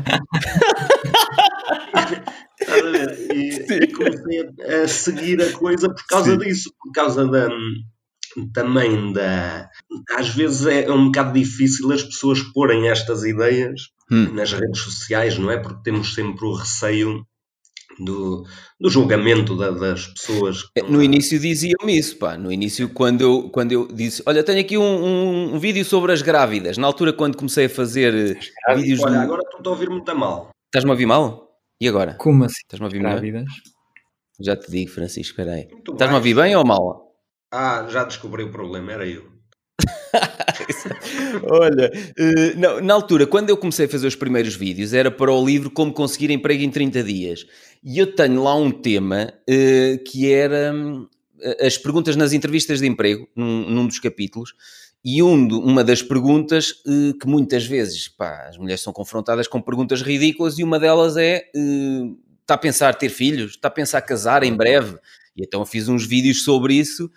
E, 3.35 3.51
e 3.51 3.93
comecei 3.93 4.41
a, 4.41 4.83
a 4.83 4.89
seguir 4.89 5.41
a 5.43 5.53
coisa 5.53 5.89
por 5.89 6.07
causa 6.07 6.33
Sim. 6.33 6.39
disso, 6.39 6.73
por 6.81 6.91
causa 6.91 7.27
da 7.27 7.49
também 8.53 9.13
da. 9.13 9.69
Às 10.11 10.31
vezes 10.31 10.67
é 10.67 10.91
um 10.91 11.07
bocado 11.07 11.33
difícil 11.33 11.91
as 11.93 12.03
pessoas 12.03 12.43
porem 12.55 12.89
estas 12.89 13.25
ideias 13.25 13.81
Hum. 14.11 14.33
nas 14.35 14.53
redes 14.53 14.81
sociais, 14.81 15.37
não 15.39 15.51
é? 15.51 15.57
Porque 15.59 15.83
temos 15.83 16.15
sempre 16.15 16.45
o 16.47 16.55
receio 16.55 17.27
do, 17.99 18.45
do 18.79 18.89
julgamento 18.91 19.57
da- 19.57 19.71
das 19.71 20.07
pessoas. 20.09 20.65
É, 20.77 20.83
No 20.83 21.03
início 21.03 21.39
diziam-me 21.41 21.99
isso, 21.99 22.17
pá. 22.19 22.37
No 22.37 22.53
início, 22.53 22.89
quando 22.91 23.23
eu, 23.23 23.49
quando 23.51 23.73
eu 23.73 23.89
disse, 23.89 24.23
olha, 24.27 24.45
tenho 24.45 24.61
aqui 24.61 24.77
um, 24.79 24.83
um- 24.83 25.55
um 25.55 25.59
vídeo 25.59 25.85
sobre 25.85 26.13
as 26.13 26.23
grávidas. 26.23 26.77
Na 26.79 26.87
altura, 26.87 27.13
quando 27.13 27.37
comecei 27.37 27.67
a 27.67 27.71
fazer 27.71 28.15
eh, 28.69 28.75
vídeos. 28.77 29.01
Olha, 29.03 29.19
de- 29.19 29.25
agora 29.25 29.43
estou 29.57 29.73
a 29.73 29.75
ouvir 29.75 29.89
muito 29.91 30.09
a 30.11 30.15
mal. 30.15 30.51
Estás-me 30.67 30.91
a 30.91 30.95
ouvir 30.95 31.07
mal? 31.07 31.49
E 31.81 31.89
agora? 31.89 32.15
Como 32.15 32.45
assim? 32.45 32.61
Estás-me 32.65 32.85
a 32.85 32.89
ouvir? 32.89 32.99
Grávidas? 33.01 33.45
Já 34.39 34.55
te 34.57 34.71
digo, 34.71 34.91
Francisco, 34.91 35.31
espera 35.33 35.55
aí. 35.55 35.69
Estás-me 35.89 36.15
a 36.15 36.19
ouvir 36.19 36.35
bem 36.35 36.55
ou 36.55 36.65
mal? 36.67 37.13
Ah, 37.53 37.87
já 37.89 38.05
descobri 38.05 38.43
o 38.43 38.53
problema, 38.53 38.93
era 38.93 39.07
eu. 39.07 39.25
Olha, 41.51 41.91
eh, 42.17 42.55
não, 42.57 42.81
na 42.81 42.95
altura, 42.95 43.27
quando 43.27 43.51
eu 43.51 43.57
comecei 43.57 43.87
a 43.87 43.89
fazer 43.89 44.07
os 44.07 44.15
primeiros 44.15 44.55
vídeos, 44.55 44.93
era 44.93 45.11
para 45.11 45.33
o 45.33 45.45
livro 45.45 45.71
Como 45.71 45.93
Conseguir 45.93 46.31
Emprego 46.31 46.63
em 46.63 46.71
30 46.71 47.03
Dias. 47.03 47.47
E 47.85 47.99
eu 47.99 48.15
tenho 48.15 48.43
lá 48.43 48.55
um 48.55 48.71
tema 48.71 49.33
eh, 49.49 50.01
que 50.07 50.33
era 50.33 50.73
hum, 50.75 51.07
as 51.61 51.79
perguntas 51.79 52.17
nas 52.17 52.33
entrevistas 52.33 52.81
de 52.81 52.87
emprego, 52.87 53.29
num, 53.37 53.69
num 53.71 53.87
dos 53.87 53.99
capítulos. 53.99 54.55
E 55.05 55.23
um 55.23 55.47
uma 55.59 55.85
das 55.85 56.03
perguntas 56.03 56.75
eh, 56.87 57.13
que 57.21 57.27
muitas 57.27 57.65
vezes 57.65 58.09
pá, 58.09 58.47
as 58.49 58.59
mulheres 58.59 58.81
são 58.81 58.93
confrontadas 58.93 59.47
com 59.47 59.63
perguntas 59.63 60.03
ridículas, 60.03 60.59
e 60.59 60.65
uma 60.65 60.79
delas 60.79 61.17
é: 61.17 61.45
está 62.41 62.55
a 62.55 62.59
pensar 62.59 62.95
ter 62.95 63.09
filhos? 63.09 63.53
Está 63.53 63.69
a 63.69 63.71
pensar 63.71 64.01
casar 64.03 64.43
em 64.43 64.55
breve? 64.55 64.99
E 65.37 65.45
então 65.45 65.61
eu 65.61 65.67
fiz 65.67 65.89
uns 65.89 66.05
vídeos 66.07 66.43
sobre 66.43 66.75
isso. 66.75 67.11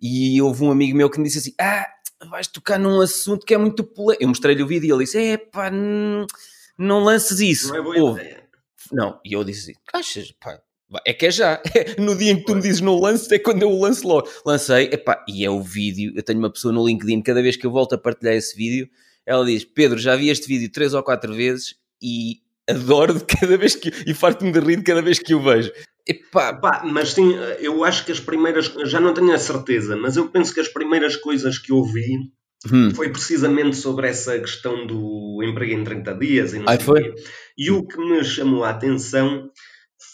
E 0.00 0.40
houve 0.42 0.64
um 0.64 0.70
amigo 0.70 0.96
meu 0.96 1.08
que 1.08 1.18
me 1.18 1.24
disse 1.24 1.38
assim: 1.38 1.54
Ah, 1.60 1.86
vais 2.30 2.46
tocar 2.46 2.78
num 2.78 3.00
assunto 3.00 3.44
que 3.44 3.54
é 3.54 3.58
muito 3.58 3.84
polêmico. 3.84 4.22
Eu 4.22 4.28
mostrei-lhe 4.28 4.62
o 4.62 4.66
vídeo 4.66 4.88
e 4.88 4.92
ele 4.92 5.04
disse: 5.04 5.18
É 5.18 5.36
pá, 5.36 5.70
não, 5.70 7.04
lances 7.04 7.40
isso. 7.40 7.68
Não 7.68 7.76
é 7.76 7.82
boa 7.82 7.98
Ouve. 8.00 8.20
ideia. 8.20 8.44
Não, 8.92 9.20
e 9.24 9.32
eu 9.32 9.44
disse: 9.44 9.74
Achas, 9.92 10.32
pá, 10.32 10.60
é 11.04 11.12
que 11.12 11.26
é 11.26 11.30
já. 11.30 11.60
No 11.98 12.16
dia 12.16 12.32
em 12.32 12.36
que 12.36 12.44
tu 12.44 12.54
me 12.54 12.62
dizes 12.62 12.80
não 12.80 12.98
lances, 12.98 13.30
é 13.30 13.38
quando 13.38 13.62
eu 13.62 13.70
o 13.70 13.80
lanço 13.80 14.06
logo. 14.06 14.28
Lancei, 14.44 14.84
epá, 14.92 15.24
e 15.28 15.44
é 15.44 15.50
o 15.50 15.60
vídeo. 15.60 16.12
Eu 16.14 16.22
tenho 16.22 16.38
uma 16.38 16.52
pessoa 16.52 16.72
no 16.72 16.86
LinkedIn, 16.86 17.22
cada 17.22 17.42
vez 17.42 17.56
que 17.56 17.66
eu 17.66 17.70
volto 17.70 17.94
a 17.94 17.98
partilhar 17.98 18.34
esse 18.34 18.56
vídeo, 18.56 18.88
ela 19.24 19.44
diz: 19.44 19.64
Pedro, 19.64 19.98
já 19.98 20.14
vi 20.16 20.28
este 20.28 20.46
vídeo 20.46 20.70
três 20.70 20.94
ou 20.94 21.02
quatro 21.02 21.34
vezes 21.34 21.74
e 22.00 22.40
adoro 22.68 23.14
de 23.14 23.24
cada 23.26 23.56
vez 23.56 23.74
que. 23.74 23.90
e 24.06 24.14
farto-me 24.14 24.52
de 24.52 24.60
rir 24.60 24.76
de 24.76 24.82
cada 24.84 25.02
vez 25.02 25.18
que 25.18 25.34
o 25.34 25.42
vejo. 25.42 25.72
Epá, 26.08 26.54
Pá, 26.54 26.82
mas 26.84 27.12
sim, 27.12 27.34
eu 27.58 27.82
acho 27.82 28.04
que 28.04 28.12
as 28.12 28.20
primeiras, 28.20 28.66
já 28.84 29.00
não 29.00 29.12
tenho 29.12 29.32
a 29.32 29.38
certeza, 29.38 29.96
mas 29.96 30.16
eu 30.16 30.28
penso 30.28 30.54
que 30.54 30.60
as 30.60 30.68
primeiras 30.68 31.16
coisas 31.16 31.58
que 31.58 31.72
eu 31.72 31.82
vi 31.82 32.30
hum, 32.72 32.94
foi 32.94 33.10
precisamente 33.10 33.76
sobre 33.76 34.06
essa 34.08 34.38
questão 34.38 34.86
do 34.86 35.42
emprego 35.42 35.72
em 35.72 35.82
30 35.82 36.14
dias 36.14 36.54
e 36.54 36.60
não 36.60 36.68
Ai, 36.68 36.78
foi? 36.78 37.12
E 37.58 37.70
o 37.72 37.84
que 37.86 37.98
me 37.98 38.24
chamou 38.24 38.62
a 38.62 38.70
atenção 38.70 39.50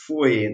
foi. 0.07 0.49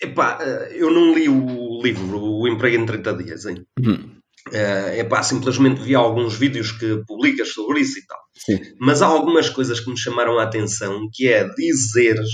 Epá, 0.00 0.38
eh, 0.40 0.76
eu 0.76 0.90
não 0.90 1.12
li 1.12 1.28
o 1.28 1.82
livro 1.82 2.18
O 2.22 2.48
Emprego 2.48 2.82
em 2.82 2.86
30 2.86 3.12
Dias, 3.12 3.44
hein? 3.44 3.62
hum, 3.78 4.16
Eh, 4.52 5.00
epá, 5.00 5.22
simplesmente 5.22 5.82
vi 5.82 5.94
alguns 5.94 6.34
vídeos 6.34 6.72
que 6.72 7.04
publicas 7.06 7.50
sobre 7.52 7.80
isso 7.80 7.98
e 7.98 8.06
tal. 8.06 8.18
sim. 8.34 8.58
Mas 8.80 9.02
há 9.02 9.06
algumas 9.06 9.50
coisas 9.50 9.80
que 9.80 9.90
me 9.90 9.98
chamaram 9.98 10.38
a 10.38 10.44
atenção, 10.44 11.08
que 11.12 11.28
é 11.28 11.46
dizeres 11.54 12.30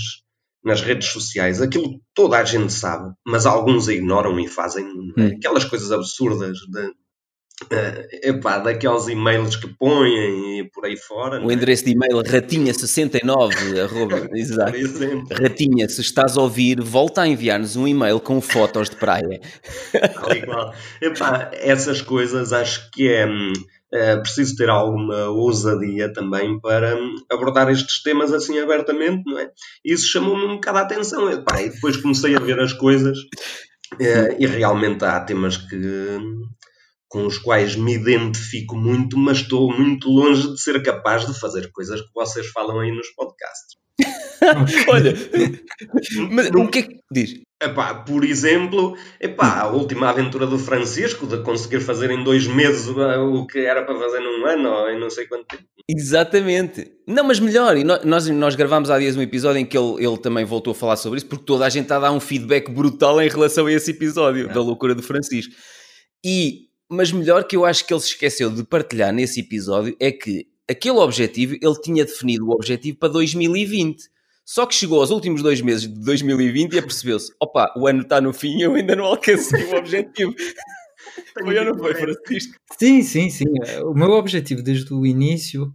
nas 0.63 0.81
redes 0.81 1.07
sociais 1.09 1.61
aquilo 1.61 1.91
que 1.91 2.01
toda 2.13 2.37
a 2.37 2.43
gente 2.43 2.73
sabe, 2.73 3.13
mas 3.25 3.45
alguns 3.45 3.87
ignoram 3.87 4.39
e 4.39 4.47
fazem 4.47 4.85
é? 4.85 5.21
Hum. 5.21 5.35
aquelas 5.37 5.65
coisas 5.65 5.91
absurdas 5.91 6.57
de 6.57 6.91
eh, 7.71 8.29
epá, 8.29 8.59
daqueles 8.59 9.07
e-mails 9.07 9.55
que 9.55 9.67
põem 9.67 10.59
e 10.59 10.69
por 10.69 10.85
aí 10.85 10.95
fora. 10.95 11.43
O 11.43 11.49
é? 11.49 11.53
endereço 11.55 11.85
de 11.85 11.91
e-mail 11.91 12.17
ratinha69, 12.17 13.81
arroba, 13.81 14.29
exato. 14.35 14.77
Ratinha, 15.31 15.89
se 15.89 16.01
estás 16.01 16.37
a 16.37 16.41
ouvir, 16.41 16.79
volta 16.79 17.23
a 17.23 17.27
enviar-nos 17.27 17.75
um 17.75 17.87
e-mail 17.87 18.19
com 18.19 18.39
fotos 18.39 18.91
de 18.91 18.95
praia. 18.95 19.41
tal 19.91 20.31
e 20.33 20.45
qual. 20.45 20.73
Epá, 21.01 21.49
essas 21.53 21.99
coisas 21.99 22.53
acho 22.53 22.91
que 22.91 23.09
é, 23.09 23.25
hum, 23.25 23.53
é 23.93 24.17
preciso 24.17 24.55
ter 24.55 24.69
alguma 24.69 25.29
ousadia 25.29 26.11
também 26.11 26.59
para 26.59 26.95
hum, 26.95 27.15
abordar 27.31 27.69
estes 27.69 28.01
temas 28.03 28.33
assim 28.33 28.59
abertamente, 28.59 29.23
não 29.25 29.39
é? 29.39 29.49
Isso 29.83 30.09
chamou-me 30.09 30.45
um 30.45 30.55
bocado 30.55 30.79
a 30.79 30.81
atenção. 30.81 31.31
Epá, 31.31 31.61
e 31.61 31.69
depois 31.69 31.97
comecei 31.97 32.35
a 32.35 32.39
ver 32.39 32.59
as 32.59 32.73
coisas 32.73 33.17
eh, 33.99 34.35
e 34.39 34.45
realmente 34.45 35.05
há 35.05 35.19
temas 35.21 35.57
que 35.57 35.75
hum, 35.75 36.41
com 37.07 37.25
os 37.25 37.37
quais 37.37 37.75
me 37.75 37.93
identifico 37.93 38.75
muito, 38.75 39.17
mas 39.17 39.37
estou 39.37 39.75
muito 39.75 40.09
longe 40.09 40.51
de 40.51 40.61
ser 40.61 40.81
capaz 40.83 41.25
de 41.25 41.39
fazer 41.39 41.71
coisas 41.71 42.01
que 42.01 42.13
vocês 42.13 42.47
falam 42.47 42.79
aí 42.79 42.91
nos 42.91 43.07
podcasts. 43.15 43.77
Olha, 44.89 45.13
mas 46.29 46.49
o 46.49 46.67
que 46.67 46.79
é 46.79 46.81
que 46.83 46.99
diz? 47.11 47.46
Epá, 47.61 47.95
por 47.95 48.23
exemplo, 48.23 48.95
epá, 49.19 49.61
a 49.61 49.67
última 49.71 50.09
aventura 50.09 50.45
do 50.45 50.59
Francisco 50.59 51.25
de 51.25 51.41
conseguir 51.41 51.79
fazer 51.79 52.11
em 52.11 52.23
dois 52.23 52.45
meses 52.45 52.87
o 52.87 53.47
que 53.47 53.57
era 53.59 53.83
para 53.83 53.97
fazer 53.97 54.19
num 54.19 54.45
ano 54.45 54.69
ou 54.69 54.89
em 54.91 54.99
não 54.99 55.09
sei 55.09 55.25
quanto 55.25 55.45
tempo. 55.47 55.63
Exatamente. 55.89 56.91
Não, 57.07 57.23
mas 57.23 57.39
melhor, 57.39 57.75
e 57.75 57.83
nó- 57.83 57.99
nós, 58.03 58.27
nós 58.27 58.53
gravámos 58.55 58.91
há 58.91 58.99
dias 58.99 59.15
um 59.17 59.21
episódio 59.23 59.59
em 59.59 59.65
que 59.65 59.75
ele, 59.75 60.05
ele 60.05 60.17
também 60.19 60.45
voltou 60.45 60.71
a 60.71 60.75
falar 60.75 60.97
sobre 60.97 61.17
isso, 61.17 61.25
porque 61.25 61.45
toda 61.45 61.65
a 61.65 61.69
gente 61.69 61.83
está 61.83 61.97
a 61.97 62.01
dar 62.01 62.11
um 62.11 62.19
feedback 62.19 62.69
brutal 62.69 63.19
em 63.21 63.27
relação 63.29 63.65
a 63.65 63.71
esse 63.71 63.89
episódio 63.89 64.47
da 64.49 64.61
loucura 64.61 64.93
do 64.93 65.01
Francisco. 65.01 65.53
E, 66.23 66.67
mas 66.89 67.11
melhor 67.11 67.43
que 67.45 67.55
eu 67.55 67.65
acho 67.65 67.87
que 67.87 67.93
ele 67.93 68.01
se 68.01 68.09
esqueceu 68.09 68.51
de 68.51 68.63
partilhar 68.63 69.11
nesse 69.11 69.39
episódio 69.39 69.95
é 69.99 70.11
que 70.11 70.45
aquele 70.69 70.97
objetivo, 70.99 71.55
ele 71.59 71.81
tinha 71.81 72.05
definido 72.05 72.45
o 72.45 72.51
objetivo 72.51 72.97
para 72.99 73.09
2020. 73.09 74.03
Só 74.49 74.65
que 74.65 74.73
chegou 74.73 75.01
aos 75.01 75.11
últimos 75.11 75.43
dois 75.43 75.59
meses 75.59 75.81
de 75.89 75.99
2020 75.99 76.71
e 76.73 76.79
apercebeu-se: 76.79 77.33
opa, 77.37 77.73
o 77.75 77.85
ano 77.85 78.01
está 78.03 78.21
no 78.21 78.31
fim 78.31 78.57
e 78.57 78.61
eu 78.61 78.75
ainda 78.75 78.95
não 78.95 79.03
alcancei 79.03 79.65
o 79.65 79.75
objetivo. 79.75 80.33
Foi 81.43 81.57
ou 81.59 81.65
não 81.65 81.77
foi, 81.77 81.95
Francisco? 81.95 82.55
Sim, 82.79 83.01
sim, 83.03 83.29
sim. 83.29 83.45
O 83.85 83.93
meu 83.93 84.11
objetivo 84.11 84.61
desde 84.63 84.93
o 84.93 85.05
início, 85.05 85.73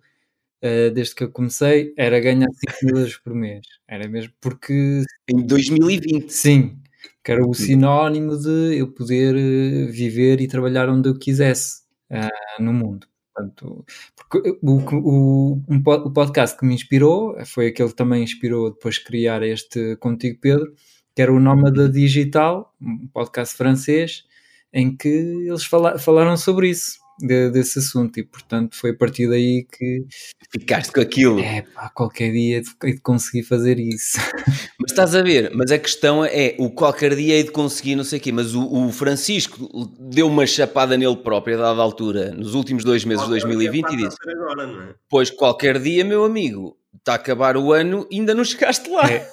eh, 0.63 0.91
desde 0.91 1.15
que 1.15 1.25
eu 1.25 1.31
comecei, 1.33 1.95
era 1.97 2.21
ganhar 2.21 2.49
5 2.51 2.77
mil 2.85 2.97
euros 2.99 3.17
por 3.19 3.35
mês. 3.35 3.67
Era 3.89 4.09
mesmo 4.09 4.33
porque, 4.41 5.05
Em 5.29 5.47
2020. 5.47 6.31
sim, 6.33 6.79
que 7.25 7.33
era 7.33 7.47
o 7.47 7.55
sinónimo 7.55 8.37
de 8.39 8.77
eu 8.79 8.93
poder 8.93 9.35
eh, 9.37 9.87
viver 9.93 10.41
e 10.41 10.49
trabalhar 10.49 10.89
onde 10.89 11.09
eu 11.11 11.19
quisesse 11.19 11.83
ah, 12.11 12.29
no 12.61 12.73
mundo. 12.73 13.07
Portanto, 13.35 13.85
porque 14.15 14.59
o, 14.63 14.79
o, 14.93 15.63
o 16.07 16.11
podcast 16.13 16.57
que 16.59 16.67
me 16.67 16.75
inspirou 16.75 17.35
foi 17.47 17.69
aquele 17.69 17.89
que 17.89 17.97
também 17.97 18.23
inspirou 18.23 18.71
depois 18.73 18.97
de 18.97 19.05
criar 19.05 19.43
este 19.43 19.97
Contigo 19.97 20.39
Pedro, 20.41 20.75
que 21.15 21.23
era 21.23 21.33
o 21.33 21.41
Nómada 21.41 21.89
Digital, 21.89 22.75
um 22.81 23.07
podcast 23.09 23.57
francês, 23.57 24.25
em 24.73 24.95
que 24.97 25.09
eles 25.09 25.65
fala- 25.65 25.99
falaram 25.99 26.37
sobre 26.37 26.69
isso, 26.71 26.99
de- 27.21 27.51
desse 27.51 27.79
assunto, 27.79 28.19
e 28.19 28.23
portanto 28.25 28.77
foi 28.77 28.91
a 28.91 28.95
partir 28.97 29.29
daí 29.29 29.65
que, 29.65 30.05
Ficaste 30.51 30.93
com 30.93 31.01
aquilo. 31.01 31.39
é 31.41 31.63
pá, 31.63 31.89
qualquer 31.91 32.31
dia 32.33 32.61
de, 32.61 32.71
de 32.93 33.01
conseguir 33.01 33.43
fazer 33.43 33.79
isso. 33.79 34.19
Mas 34.81 34.91
estás 34.91 35.15
a 35.15 35.23
ver, 35.23 35.53
mas 35.55 35.71
a 35.71 35.79
questão 35.79 36.25
é, 36.25 36.57
o 36.59 36.69
qualquer 36.69 37.15
dia 37.15 37.35
hei 37.35 37.45
de 37.45 37.53
conseguir 37.53 37.95
não 37.95 38.03
sei 38.03 38.19
o 38.19 38.23
quê, 38.23 38.33
mas 38.33 38.53
o, 38.53 38.67
o 38.67 38.91
Francisco 38.93 39.89
deu 39.99 40.27
uma 40.27 40.45
chapada 40.45 40.97
nele 40.97 41.17
próprio 41.17 41.57
a 41.57 41.63
dada 41.63 41.81
altura, 41.81 42.33
nos 42.33 42.55
últimos 42.55 42.83
dois 42.83 43.05
meses 43.05 43.23
de 43.23 43.31
2020 43.31 43.91
e 43.93 43.97
disse, 43.97 44.17
agora, 44.29 44.67
não 44.67 44.83
é? 44.83 44.95
pois 45.09 45.31
qualquer 45.31 45.79
dia, 45.79 46.05
meu 46.05 46.25
amigo, 46.25 46.77
está 46.99 47.13
a 47.13 47.15
acabar 47.15 47.57
o 47.57 47.73
ano 47.73 48.07
e 48.11 48.19
ainda 48.19 48.35
não 48.35 48.45
chegaste 48.45 48.91
lá. 48.91 49.09
É. 49.11 49.27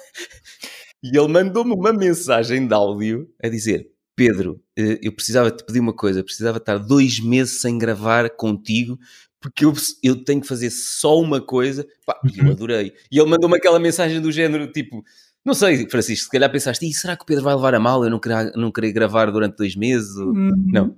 E 1.02 1.16
ele 1.16 1.28
mandou-me 1.28 1.72
uma 1.72 1.94
mensagem 1.94 2.66
de 2.68 2.74
áudio 2.74 3.26
a 3.42 3.48
dizer, 3.48 3.88
Pedro, 4.20 4.60
eh, 4.76 4.98
eu 5.02 5.12
precisava 5.12 5.50
te 5.50 5.64
pedir 5.64 5.80
uma 5.80 5.94
coisa, 5.94 6.22
precisava 6.22 6.58
estar 6.58 6.76
dois 6.76 7.18
meses 7.20 7.60
sem 7.62 7.78
gravar 7.78 8.28
contigo, 8.28 8.98
porque 9.40 9.64
eu, 9.64 9.72
eu 10.02 10.22
tenho 10.22 10.42
que 10.42 10.46
fazer 10.46 10.68
só 10.68 11.18
uma 11.18 11.40
coisa, 11.40 11.86
Pá, 12.04 12.20
e 12.34 12.38
eu 12.38 12.44
Uhum. 12.44 12.50
adorei. 12.50 12.92
E 13.10 13.18
ele 13.18 13.30
mandou-me 13.30 13.56
aquela 13.56 13.78
mensagem 13.78 14.20
do 14.20 14.30
género, 14.30 14.70
tipo, 14.70 15.02
não 15.42 15.54
sei, 15.54 15.88
Francisco, 15.88 16.24
se 16.26 16.30
calhar 16.30 16.52
pensaste, 16.52 16.84
"Ih, 16.84 16.92
será 16.92 17.16
que 17.16 17.22
o 17.22 17.26
Pedro 17.26 17.44
vai 17.44 17.54
levar 17.54 17.74
a 17.74 17.80
mal 17.80 18.04
eu 18.04 18.10
não 18.10 18.18
querer, 18.20 18.52
não 18.56 18.70
querer 18.70 18.92
gravar 18.92 19.30
durante 19.30 19.56
dois 19.56 19.74
meses? 19.74 20.14
Ou- 20.16 20.34
Não. 20.34 20.94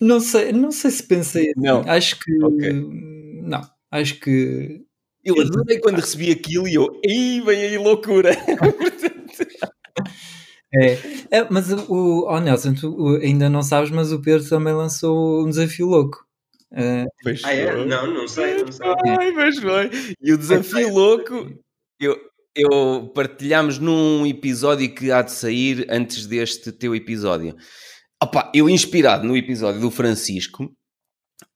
Não 0.00 0.20
sei, 0.20 0.50
não 0.52 0.72
sei 0.72 0.90
se 0.90 1.02
pensei 1.02 1.50
assim. 1.50 1.60
Não. 1.60 1.80
Acho 1.86 2.18
que 2.18 2.32
Ok. 2.42 2.72
não. 3.42 3.60
Acho 3.90 4.18
que 4.20 4.80
Eu 5.22 5.40
adorei 5.40 5.78
quando 5.80 5.96
recebi 6.00 6.30
aquilo 6.30 6.66
e 6.68 6.74
eu, 6.74 7.00
ei, 7.02 7.40
vem 7.40 7.62
aí 7.62 7.78
loucura. 7.78 8.30
é. 10.80 10.98
É, 11.30 11.46
mas 11.50 11.70
o, 11.72 12.26
oh 12.28 12.40
Nelson, 12.40 12.74
tu 12.74 13.16
ainda 13.22 13.48
não 13.48 13.62
sabes, 13.62 13.90
mas 13.90 14.12
o 14.12 14.20
Pedro 14.20 14.48
também 14.48 14.72
lançou 14.72 15.44
um 15.44 15.48
desafio 15.48 15.86
louco. 15.86 16.24
Pois 17.22 17.42
Ah, 17.44 17.54
é? 17.54 17.72
foi. 17.72 17.86
Não, 17.86 18.06
não 18.12 18.26
sei, 18.28 18.62
não 18.62 18.72
sei. 18.72 18.86
Ai, 19.18 19.30
mas 19.32 19.58
foi. 19.58 19.90
E 20.20 20.32
o 20.32 20.38
desafio 20.38 20.92
louco, 20.92 21.50
eu, 22.00 22.18
eu 22.54 23.08
partilhámos 23.14 23.78
num 23.78 24.26
episódio 24.26 24.92
que 24.92 25.10
há 25.12 25.22
de 25.22 25.32
sair 25.32 25.86
antes 25.88 26.26
deste 26.26 26.72
teu 26.72 26.94
episódio. 26.94 27.56
Opa, 28.22 28.50
eu 28.54 28.68
inspirado 28.68 29.26
no 29.26 29.36
episódio 29.36 29.80
do 29.80 29.90
Francisco, 29.90 30.72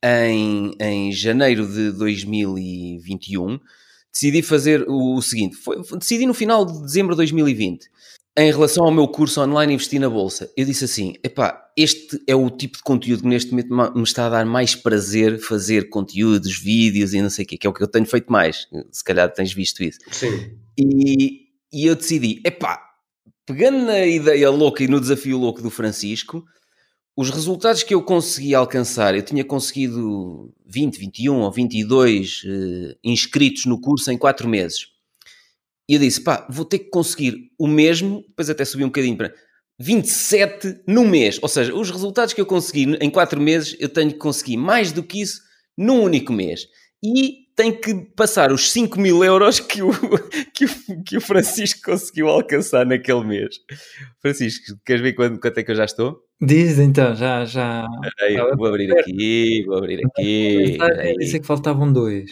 em, 0.04 0.72
em 0.80 1.10
janeiro 1.12 1.66
de 1.66 1.92
2021, 1.92 3.58
decidi 4.12 4.42
fazer 4.42 4.84
o, 4.88 5.16
o 5.16 5.22
seguinte, 5.22 5.56
foi, 5.56 5.80
decidi 5.98 6.26
no 6.26 6.34
final 6.34 6.64
de 6.64 6.80
dezembro 6.82 7.14
de 7.14 7.18
2020, 7.18 7.88
em 8.36 8.50
relação 8.52 8.84
ao 8.84 8.92
meu 8.92 9.08
curso 9.08 9.40
online 9.40 9.74
Investir 9.74 10.00
na 10.00 10.08
Bolsa, 10.08 10.50
eu 10.56 10.64
disse 10.64 10.84
assim, 10.84 11.14
epá, 11.24 11.68
este 11.76 12.22
é 12.26 12.34
o 12.34 12.48
tipo 12.48 12.76
de 12.76 12.82
conteúdo 12.82 13.22
que 13.22 13.28
neste 13.28 13.50
momento 13.50 13.96
me 13.96 14.02
está 14.02 14.26
a 14.26 14.30
dar 14.30 14.46
mais 14.46 14.74
prazer 14.74 15.38
fazer 15.40 15.88
conteúdos, 15.88 16.58
vídeos 16.58 17.14
e 17.14 17.20
não 17.20 17.30
sei 17.30 17.44
o 17.44 17.48
quê, 17.48 17.58
que 17.58 17.66
é 17.66 17.70
o 17.70 17.72
que 17.72 17.82
eu 17.82 17.88
tenho 17.88 18.06
feito 18.06 18.30
mais, 18.30 18.68
se 18.92 19.02
calhar 19.02 19.32
tens 19.32 19.52
visto 19.52 19.82
isso. 19.82 19.98
Sim. 20.10 20.56
E, 20.78 21.48
e 21.72 21.86
eu 21.86 21.96
decidi, 21.96 22.40
epá, 22.44 22.80
pegando 23.44 23.78
na 23.86 24.06
ideia 24.06 24.50
louca 24.50 24.84
e 24.84 24.88
no 24.88 25.00
desafio 25.00 25.38
louco 25.38 25.60
do 25.60 25.70
Francisco, 25.70 26.44
os 27.16 27.30
resultados 27.30 27.82
que 27.82 27.92
eu 27.92 28.02
consegui 28.02 28.54
alcançar, 28.54 29.16
eu 29.16 29.22
tinha 29.22 29.44
conseguido 29.44 30.54
20, 30.64 30.96
21 30.96 31.40
ou 31.40 31.50
22 31.50 32.42
eh, 32.46 32.96
inscritos 33.02 33.64
no 33.64 33.80
curso 33.80 34.12
em 34.12 34.16
4 34.16 34.48
meses. 34.48 34.86
E 35.88 35.94
eu 35.94 36.00
disse, 36.00 36.20
pá, 36.20 36.46
vou 36.50 36.64
ter 36.64 36.80
que 36.80 36.90
conseguir 36.90 37.50
o 37.58 37.66
mesmo, 37.66 38.22
depois 38.28 38.50
até 38.50 38.64
subi 38.64 38.84
um 38.84 38.88
bocadinho 38.88 39.16
para 39.16 39.32
27 39.78 40.82
no 40.86 41.04
mês. 41.04 41.38
Ou 41.40 41.48
seja, 41.48 41.74
os 41.74 41.90
resultados 41.90 42.34
que 42.34 42.40
eu 42.40 42.46
consegui 42.46 42.96
em 43.00 43.10
4 43.10 43.40
meses, 43.40 43.76
eu 43.80 43.88
tenho 43.88 44.12
que 44.12 44.18
conseguir 44.18 44.56
mais 44.56 44.92
do 44.92 45.02
que 45.02 45.20
isso 45.22 45.40
num 45.76 46.02
único 46.02 46.32
mês. 46.32 46.66
E 47.02 47.48
tenho 47.56 47.80
que 47.80 47.94
passar 48.16 48.52
os 48.52 48.70
5 48.70 49.00
mil 49.00 49.24
euros 49.24 49.60
que 49.60 49.82
o, 49.82 49.90
que, 50.54 50.64
o, 50.64 51.02
que 51.04 51.16
o 51.16 51.20
Francisco 51.20 51.80
conseguiu 51.84 52.28
alcançar 52.28 52.84
naquele 52.84 53.24
mês. 53.24 53.56
Francisco, 54.20 54.76
queres 54.84 55.02
ver 55.02 55.14
quanto, 55.14 55.40
quanto 55.40 55.58
é 55.58 55.62
que 55.62 55.70
eu 55.70 55.76
já 55.76 55.84
estou? 55.84 56.20
diz 56.40 56.78
então, 56.78 57.16
já, 57.16 57.44
já. 57.44 57.84
Aí, 58.20 58.36
vou 58.56 58.66
abrir 58.66 58.96
aqui, 58.96 59.64
vou 59.66 59.78
abrir 59.78 60.04
aqui. 60.06 60.78
Disse 61.18 61.40
que 61.40 61.46
faltavam 61.46 61.92
dois. 61.92 62.30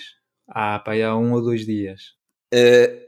Ah, 0.49 0.79
pá, 0.79 0.95
há 0.95 1.17
um 1.17 1.33
ou 1.33 1.43
dois 1.43 1.67
dias. 1.67 2.15
Eh, 2.53 3.06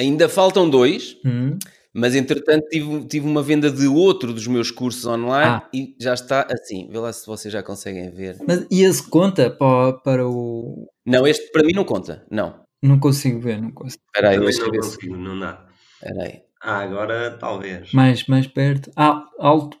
ainda 0.00 0.28
faltam 0.28 0.68
dois, 0.68 1.16
Hum? 1.24 1.58
mas 1.94 2.14
entretanto 2.14 2.66
tive, 2.68 3.04
tive 3.06 3.26
uma 3.26 3.42
venda 3.42 3.70
de 3.70 3.86
outro 3.86 4.32
dos 4.32 4.46
meus 4.46 4.70
cursos 4.70 5.04
online 5.06 5.50
Ah. 5.50 5.68
e 5.74 5.94
já 6.00 6.14
está 6.14 6.46
assim. 6.50 6.88
Vê 6.90 6.98
lá 6.98 7.12
se 7.12 7.26
vocês 7.26 7.52
já 7.52 7.62
conseguem 7.62 8.10
ver. 8.10 8.36
Mas 8.46 8.66
e 8.70 8.82
esse 8.82 9.02
conta 9.08 9.50
para, 9.50 9.92
para 9.94 10.28
o. 10.28 10.88
Não, 11.06 11.26
este 11.26 11.50
para 11.50 11.62
mim 11.64 11.72
não 11.74 11.84
conta. 11.84 12.24
Não. 12.30 12.60
Não 12.82 12.98
consigo 12.98 13.40
ver, 13.40 13.60
não 13.60 13.70
consigo. 13.72 14.02
Espera 14.06 14.30
aí, 14.30 14.40
deixa 14.40 14.60
eu 14.62 14.66
não 14.66 14.72
ver 14.72 14.82
se... 14.84 14.94
consigo, 14.96 15.16
não 15.16 15.38
dá. 15.38 15.66
Espera 16.02 16.22
aí. 16.24 16.40
Ah, 16.62 16.78
agora 16.80 17.30
talvez. 17.38 17.92
Mais, 17.92 18.26
mais 18.26 18.46
perto. 18.46 18.90
Ah, 18.96 19.24
alto. 19.38 19.76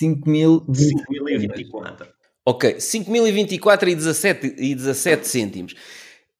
5.000. 0.00 0.66
5.024. 0.66 2.08
Ok, 2.46 2.74
5.024 2.76 3.88
e 3.88 3.94
17, 3.94 4.54
e 4.58 4.74
17 4.74 5.26
cêntimos. 5.28 5.74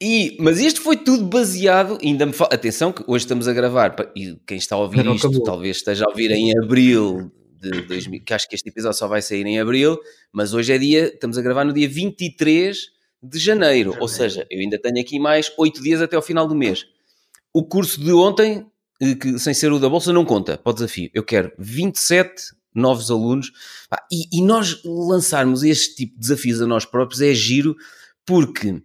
E, 0.02 0.37
mas 0.40 0.59
isto 0.59 0.80
foi 0.80 0.97
tudo 0.97 1.25
baseado, 1.26 1.99
ainda 2.02 2.25
me 2.25 2.33
atenção 2.50 2.90
que 2.90 3.04
hoje 3.07 3.25
estamos 3.25 3.47
a 3.47 3.52
gravar, 3.52 3.95
e 4.16 4.35
quem 4.47 4.57
está 4.57 4.75
a 4.75 4.78
ouvir 4.78 5.04
não 5.04 5.14
isto 5.14 5.26
acabou. 5.26 5.45
talvez 5.45 5.76
esteja 5.76 6.07
a 6.07 6.09
ouvir 6.09 6.30
em 6.30 6.57
abril 6.59 7.30
de 7.61 7.83
2000, 7.83 8.25
que 8.25 8.33
acho 8.33 8.49
que 8.49 8.54
este 8.54 8.71
episódio 8.71 8.97
só 8.97 9.07
vai 9.07 9.21
sair 9.21 9.45
em 9.45 9.61
abril, 9.61 9.99
mas 10.33 10.54
hoje 10.54 10.73
é 10.73 10.78
dia, 10.78 11.04
estamos 11.09 11.37
a 11.37 11.42
gravar 11.42 11.64
no 11.64 11.73
dia 11.75 11.87
23 11.87 12.78
de 13.23 13.38
janeiro, 13.38 13.95
ou 14.00 14.09
seja, 14.09 14.47
eu 14.50 14.61
ainda 14.61 14.78
tenho 14.78 14.99
aqui 14.99 15.19
mais 15.19 15.52
8 15.59 15.83
dias 15.83 16.00
até 16.00 16.16
ao 16.16 16.23
final 16.23 16.49
do 16.49 16.54
mês. 16.54 16.87
O 17.52 17.62
curso 17.62 18.00
de 18.00 18.11
ontem, 18.12 18.66
eh, 19.02 19.14
que, 19.14 19.38
sem 19.38 19.52
ser 19.52 19.71
o 19.71 19.78
da 19.78 19.88
Bolsa, 19.88 20.12
não 20.14 20.25
conta 20.25 20.57
para 20.57 20.71
o 20.71 20.73
desafio. 20.73 21.11
Eu 21.12 21.23
quero 21.23 21.52
27 21.59 22.54
novos 22.75 23.11
alunos. 23.11 23.52
E, 24.11 24.38
e 24.38 24.42
nós 24.42 24.83
lançarmos 24.85 25.62
este 25.62 25.95
tipo 25.97 26.14
de 26.14 26.21
desafios 26.21 26.62
a 26.62 26.66
nós 26.66 26.85
próprios 26.85 27.21
é 27.21 27.35
giro 27.35 27.76
porque 28.25 28.80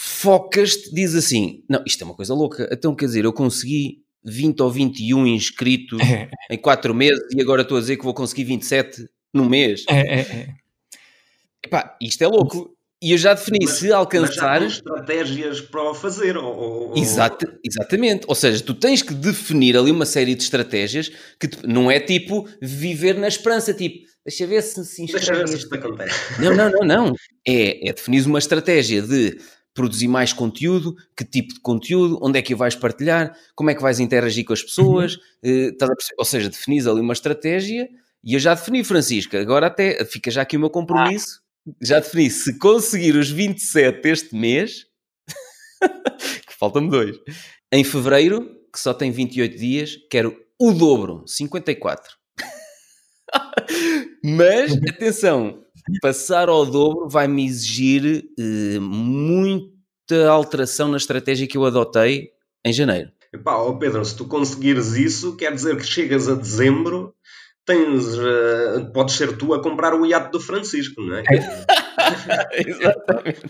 focas-te, 0.00 0.94
diz 0.94 1.12
assim: 1.16 1.64
não, 1.68 1.82
isto 1.84 2.02
é 2.02 2.04
uma 2.04 2.14
coisa 2.14 2.32
louca. 2.32 2.68
Então, 2.70 2.94
quer 2.94 3.06
dizer, 3.06 3.24
eu 3.24 3.32
consegui 3.32 4.00
20 4.24 4.60
ou 4.62 4.70
21 4.70 5.26
inscritos 5.26 5.98
em 6.48 6.56
4 6.56 6.94
meses 6.94 7.20
e 7.34 7.40
agora 7.42 7.62
estou 7.62 7.76
a 7.76 7.80
dizer 7.80 7.96
que 7.96 8.04
vou 8.04 8.14
conseguir 8.14 8.44
27 8.44 9.08
no 9.34 9.44
mês. 9.50 9.84
É, 9.88 9.98
é, 9.98 10.20
é. 10.20 10.48
Epá, 11.64 11.96
isto 12.00 12.22
é 12.22 12.28
louco. 12.28 12.72
E 13.02 13.12
eu 13.12 13.18
já 13.18 13.34
defini 13.34 13.58
Mas- 13.62 13.70
se 13.74 13.80
Mas 13.82 13.88
já 13.90 13.96
alcançar. 13.96 14.60
tens 14.60 14.72
estratégias 14.74 15.60
para 15.60 15.90
o 15.90 15.94
fazer. 15.94 16.36
Ou, 16.36 16.56
ou- 16.90 16.96
Exato, 16.96 17.46
exatamente. 17.64 18.24
Ou 18.28 18.34
seja, 18.36 18.62
tu 18.62 18.74
tens 18.74 19.02
que 19.02 19.14
definir 19.14 19.76
ali 19.76 19.90
uma 19.90 20.06
série 20.06 20.34
de 20.36 20.42
estratégias 20.44 21.10
que 21.40 21.48
te- 21.48 21.66
não 21.66 21.90
é 21.90 21.98
tipo 22.00 22.48
viver 22.62 23.14
na 23.16 23.26
esperança, 23.28 23.72
tipo, 23.74 24.04
deixa 24.24 24.46
ver 24.46 24.62
se 24.62 24.84
se 24.84 25.04
Deixa 25.06 25.18
inscreve 25.18 25.40
ver 25.42 25.48
se 25.48 25.56
isto 25.58 25.74
acontece. 25.74 26.14
Não, 26.40 26.54
não, 26.54 26.70
não, 26.70 26.80
não. 26.84 27.14
É, 27.46 27.88
é 27.88 27.92
definir 27.92 28.24
uma 28.26 28.38
estratégia 28.40 29.00
de 29.02 29.38
produzir 29.78 30.08
mais 30.08 30.32
conteúdo, 30.32 30.96
que 31.16 31.24
tipo 31.24 31.54
de 31.54 31.60
conteúdo, 31.60 32.18
onde 32.20 32.36
é 32.36 32.42
que 32.42 32.52
o 32.52 32.56
vais 32.56 32.74
partilhar, 32.74 33.32
como 33.54 33.70
é 33.70 33.76
que 33.76 33.80
vais 33.80 34.00
interagir 34.00 34.44
com 34.44 34.52
as 34.52 34.60
pessoas, 34.60 35.20
a 35.92 35.94
perceber? 35.94 36.16
ou 36.18 36.24
seja, 36.24 36.50
definis 36.50 36.84
ali 36.84 37.00
uma 37.00 37.12
estratégia 37.12 37.88
e 38.24 38.34
eu 38.34 38.40
já 38.40 38.54
defini, 38.54 38.82
Francisca, 38.82 39.40
agora 39.40 39.68
até 39.68 40.04
fica 40.04 40.32
já 40.32 40.42
aqui 40.42 40.56
o 40.56 40.60
meu 40.60 40.68
compromisso, 40.68 41.40
já 41.80 42.00
defini, 42.00 42.28
se 42.28 42.58
conseguir 42.58 43.14
os 43.14 43.30
27 43.30 44.08
este 44.08 44.34
mês, 44.34 44.86
que 46.44 46.54
faltam-me 46.58 46.90
dois, 46.90 47.16
em 47.70 47.84
fevereiro, 47.84 48.50
que 48.72 48.80
só 48.80 48.92
tem 48.92 49.12
28 49.12 49.56
dias, 49.56 49.96
quero 50.10 50.36
o 50.58 50.72
dobro, 50.72 51.22
54. 51.24 52.04
Mas, 54.24 54.72
atenção, 54.72 55.62
passar 56.00 56.48
ao 56.48 56.64
dobro 56.66 57.08
vai-me 57.08 57.44
exigir 57.46 58.24
eh, 58.38 58.78
muita 58.80 60.28
alteração 60.30 60.88
na 60.88 60.96
estratégia 60.96 61.46
que 61.46 61.56
eu 61.56 61.64
adotei 61.64 62.30
em 62.64 62.72
janeiro. 62.72 63.10
Epá, 63.32 63.56
ó 63.56 63.72
Pedro, 63.74 64.04
se 64.04 64.16
tu 64.16 64.24
conseguires 64.26 64.94
isso, 64.94 65.36
quer 65.36 65.52
dizer 65.54 65.76
que 65.76 65.84
chegas 65.84 66.28
a 66.28 66.34
dezembro, 66.34 67.14
tens, 67.66 68.04
eh, 68.16 68.80
podes 68.94 69.16
ser 69.16 69.36
tu 69.36 69.52
a 69.52 69.62
comprar 69.62 69.94
o 69.94 70.06
iate 70.06 70.30
do 70.32 70.40
Francisco, 70.40 71.00
não 71.02 71.16
é? 71.16 71.22
Exatamente. 72.66 73.42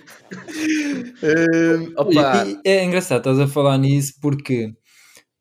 Hum, 1.22 1.92
opa, 1.96 2.44
E- 2.46 2.58
e 2.64 2.68
é 2.68 2.84
engraçado, 2.84 3.18
estás 3.18 3.38
a 3.38 3.46
falar 3.46 3.78
nisso 3.78 4.14
porque 4.20 4.72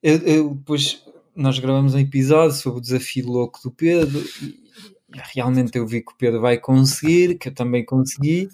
eu, 0.04 0.18
eu- 0.18 0.56
depois 0.56 1.01
nós 1.36 1.58
gravamos 1.60 1.94
um 1.96 2.00
episódio 2.00 2.56
sobre 2.56 2.80
o 2.80 2.82
desafio 2.82 3.27
louco 3.27 3.60
do 3.63 3.72
Pedro 3.72 4.24
e 4.42 4.66
realmente 5.14 5.78
eu 5.78 5.86
vi 5.88 6.02
que 6.02 6.12
o 6.12 6.18
Pedro 6.18 6.42
vai 6.42 6.58
conseguir, 6.58 7.36
que 7.38 7.50
eu 7.50 7.54
também 7.54 7.84
consegui, 7.86 8.50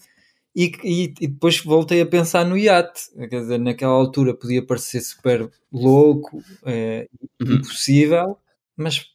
e, 0.56 0.72
e- 0.84 1.14
e 1.20 1.28
depois 1.28 1.60
voltei 1.60 2.02
a 2.02 2.06
pensar 2.06 2.46
no 2.46 2.58
iate. 2.58 3.10
Quer 3.30 3.42
dizer, 3.42 3.58
naquela 3.60 3.94
altura 3.94 4.34
podia 4.36 4.64
parecer 4.66 5.02
super 5.02 5.50
louco, 5.72 6.44
eh, 6.66 7.08
Uhum. 7.42 7.56
impossível, 7.56 8.38
mas, 8.78 9.08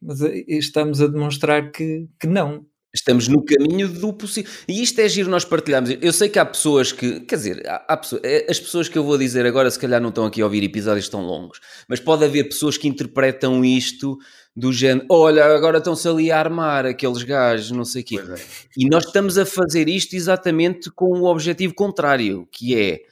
mas 0.00 0.20
eh, 0.22 0.44
estamos 0.48 1.00
a 1.02 1.06
demonstrar 1.06 1.70
que, 1.70 2.08
que 2.18 2.26
não. 2.26 2.64
estamos 2.94 3.28
no 3.28 3.44
caminho 3.44 3.86
do 3.86 4.12
possível. 4.14 4.50
E 4.66 4.82
isto 4.82 4.98
é 5.00 5.08
giro 5.08 5.30
nós 5.30 5.44
partilharmos. 5.44 5.90
Eu 6.00 6.12
sei 6.12 6.28
que 6.30 6.38
há 6.38 6.44
pessoas 6.44 6.90
que, 6.90 7.20
quer 7.20 7.36
dizer, 7.36 7.68
há, 7.68 7.84
há 7.86 7.96
pessoas- 7.98 8.22
eh, 8.24 8.46
as 8.48 8.58
pessoas 8.58 8.88
que 8.88 8.96
eu 8.96 9.04
vou 9.04 9.18
dizer 9.18 9.44
agora 9.44 9.70
se 9.70 9.78
calhar 9.78 10.00
não 10.00 10.08
estão 10.08 10.24
aqui 10.24 10.40
a 10.40 10.44
ouvir 10.46 10.64
episódios 10.64 11.06
tão 11.08 11.20
longos, 11.20 11.60
mas 11.86 12.00
pode 12.00 12.24
haver 12.24 12.44
pessoas 12.44 12.78
que 12.78 12.88
interpretam 12.88 13.62
isto 13.62 14.18
do 14.58 14.72
género, 14.72 15.06
olha, 15.08 15.44
agora 15.44 15.78
estão-se 15.78 16.08
ali 16.08 16.32
a 16.32 16.38
armar 16.40 16.84
aqueles 16.84 17.22
gajos, 17.22 17.70
não 17.70 17.84
sei 17.84 18.02
o 18.02 18.04
quê. 18.04 18.18
É. 18.18 18.34
E 18.76 18.88
nós 18.88 19.04
estamos 19.04 19.38
a 19.38 19.46
fazer 19.46 19.88
isto 19.88 20.16
exatamente 20.16 20.90
com 20.90 21.06
o 21.20 21.24
objetivo 21.26 21.72
contrário, 21.74 22.46
que 22.50 22.74
é, 22.74 23.02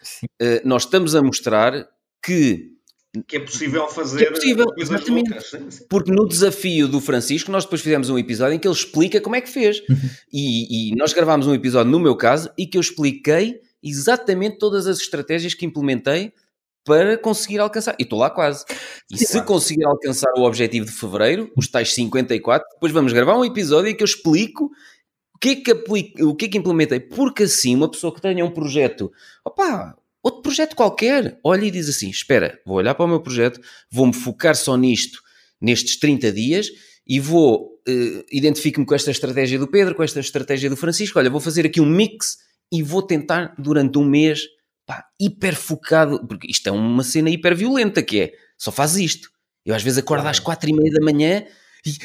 eh, 0.40 0.60
nós 0.64 0.82
estamos 0.82 1.14
a 1.14 1.22
mostrar 1.22 1.86
que 2.20 2.72
Que 3.28 3.36
é 3.36 3.40
possível 3.40 3.88
fazer 3.88 4.18
Que 4.18 4.24
é 4.24 4.30
possível, 4.30 4.66
coisas 4.66 4.96
exatamente. 4.96 5.30
loucas. 5.30 5.86
Porque 5.88 6.10
no 6.10 6.26
desafio 6.26 6.88
do 6.88 7.00
Francisco, 7.00 7.52
nós 7.52 7.64
depois 7.64 7.80
fizemos 7.80 8.10
um 8.10 8.18
episódio 8.18 8.56
em 8.56 8.58
que 8.58 8.66
ele 8.66 8.74
explica 8.74 9.20
como 9.20 9.36
é 9.36 9.40
que 9.40 9.48
fez. 9.48 9.80
E, 10.32 10.90
e 10.90 10.96
nós 10.96 11.12
gravámos 11.12 11.46
um 11.46 11.54
episódio, 11.54 11.92
no 11.92 12.00
meu 12.00 12.16
caso, 12.16 12.50
e 12.58 12.66
que 12.66 12.76
eu 12.76 12.80
expliquei 12.80 13.60
exatamente 13.80 14.58
todas 14.58 14.88
as 14.88 14.98
estratégias 14.98 15.54
que 15.54 15.64
implementei 15.64 16.32
para 16.86 17.18
conseguir 17.18 17.58
alcançar. 17.58 17.96
E 17.98 18.04
estou 18.04 18.18
lá 18.18 18.30
quase. 18.30 18.64
E 19.10 19.18
se 19.18 19.32
claro. 19.32 19.46
conseguir 19.46 19.84
alcançar 19.84 20.30
o 20.36 20.42
objetivo 20.42 20.86
de 20.86 20.92
fevereiro, 20.92 21.52
os 21.56 21.68
tais 21.68 21.92
54, 21.92 22.66
depois 22.74 22.92
vamos 22.92 23.12
gravar 23.12 23.36
um 23.36 23.44
episódio 23.44 23.90
em 23.90 23.94
que 23.94 24.02
eu 24.02 24.06
explico 24.06 24.70
o 25.34 25.38
que 25.38 25.48
é 25.50 25.56
que, 25.56 25.70
aplico, 25.72 26.24
o 26.24 26.34
que, 26.34 26.46
é 26.46 26.48
que 26.48 26.56
implementei. 26.56 27.00
Porque 27.00 27.42
assim, 27.42 27.74
uma 27.74 27.90
pessoa 27.90 28.14
que 28.14 28.22
tenha 28.22 28.44
um 28.44 28.50
projeto, 28.50 29.12
opá, 29.44 29.94
outro 30.22 30.42
projeto 30.42 30.76
qualquer, 30.76 31.38
olha 31.44 31.66
e 31.66 31.70
diz 31.70 31.88
assim: 31.88 32.08
espera, 32.08 32.58
vou 32.64 32.76
olhar 32.76 32.94
para 32.94 33.04
o 33.04 33.08
meu 33.08 33.20
projeto, 33.20 33.60
vou-me 33.90 34.14
focar 34.14 34.54
só 34.54 34.76
nisto 34.76 35.20
nestes 35.60 35.96
30 35.98 36.32
dias 36.32 36.68
e 37.06 37.18
vou 37.18 37.80
eh, 37.88 38.24
identifico-me 38.32 38.86
com 38.86 38.94
esta 38.94 39.10
estratégia 39.10 39.58
do 39.58 39.68
Pedro, 39.68 39.94
com 39.94 40.02
esta 40.02 40.20
estratégia 40.20 40.70
do 40.70 40.76
Francisco. 40.76 41.18
Olha, 41.18 41.30
vou 41.30 41.40
fazer 41.40 41.66
aqui 41.66 41.80
um 41.80 41.86
mix 41.86 42.36
e 42.72 42.82
vou 42.82 43.02
tentar 43.02 43.54
durante 43.58 43.98
um 43.98 44.04
mês, 44.04 44.42
pá, 44.86 45.04
hiper 45.20 45.54
focado, 45.56 46.24
porque 46.26 46.50
isto 46.50 46.68
é 46.68 46.72
uma 46.72 47.02
cena 47.02 47.28
hiper 47.28 47.54
violenta 47.56 48.02
que 48.02 48.20
é 48.20 48.32
só 48.56 48.70
faz 48.72 48.96
isto. 48.96 49.28
Eu 49.64 49.74
às 49.74 49.82
vezes 49.82 49.98
acordo 49.98 50.26
às 50.28 50.38
quatro 50.38 50.70
e 50.70 50.72
meia 50.72 50.92
da 50.92 51.04
manhã 51.04 51.44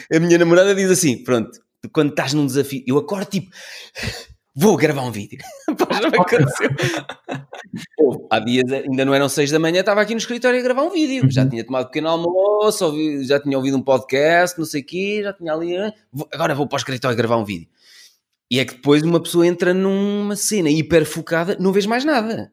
e 0.10 0.16
a 0.16 0.20
minha 0.20 0.38
namorada 0.38 0.74
diz 0.76 0.90
assim: 0.90 1.24
pronto, 1.24 1.52
quando 1.94 2.10
estás 2.10 2.34
num 2.34 2.46
desafio, 2.46 2.84
eu 2.88 2.98
acordo 2.98 3.26
tipo. 3.30 3.50
Vou 4.54 4.76
gravar 4.76 5.04
um 5.04 5.12
vídeo. 5.14 5.40
Pá, 5.80 6.02
já 6.02 6.10
me 6.10 6.18
aconteceu. 6.18 6.70
Pô, 7.96 8.28
há 8.30 8.38
dias, 8.40 8.70
ainda 8.70 9.06
não 9.06 9.14
eram 9.14 9.30
seis 9.30 9.50
da 9.50 9.58
manhã, 9.58 9.80
estava 9.80 10.02
aqui 10.02 10.14
no 10.14 10.18
escritório 10.20 10.60
a 10.60 10.62
gravar 10.62 10.84
um 10.84 10.90
vídeo. 10.90 11.26
Já 11.32 11.48
tinha 11.48 11.64
tomado 11.64 11.86
pequeno 11.86 12.10
almoço, 12.10 12.84
ouvi- 12.86 13.24
já 13.24 13.40
tinha 13.40 13.58
ouvido 13.58 13.78
um 13.78 13.82
podcast, 13.82 14.60
não 14.60 14.66
sei 14.66 14.82
o 14.82 14.86
quê, 14.86 15.22
já 15.24 15.32
tinha 15.32 15.54
ali. 15.54 15.76
Agora 16.34 16.54
vou 16.54 16.68
para 16.68 16.76
o 16.76 16.80
escritório 16.80 17.16
gravar 17.16 17.38
um 17.38 17.46
vídeo. 17.46 17.70
E 18.52 18.60
é 18.60 18.66
que 18.66 18.76
depois 18.76 19.02
uma 19.04 19.22
pessoa 19.24 19.48
entra 19.48 19.74
numa 19.74 20.36
cena 20.36 20.70
hiper 20.70 21.06
focada, 21.06 21.56
não 21.58 21.72
vês 21.72 21.86
mais 21.86 22.04
nada. 22.04 22.52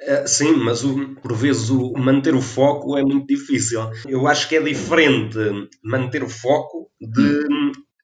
Eh, 0.00 0.26
sim, 0.26 0.52
mas 0.54 0.84
o- 0.84 1.14
por 1.22 1.34
vezes 1.34 1.70
o 1.70 1.92
manter 1.98 2.34
o 2.34 2.40
foco 2.40 2.96
é 2.96 3.02
muito 3.02 3.26
difícil. 3.26 3.80
Eu 4.06 4.26
acho 4.26 4.48
que 4.48 4.56
é 4.56 4.60
diferente 4.62 5.38
manter 5.84 6.22
o 6.22 6.28
foco 6.28 6.88
de, 7.00 7.46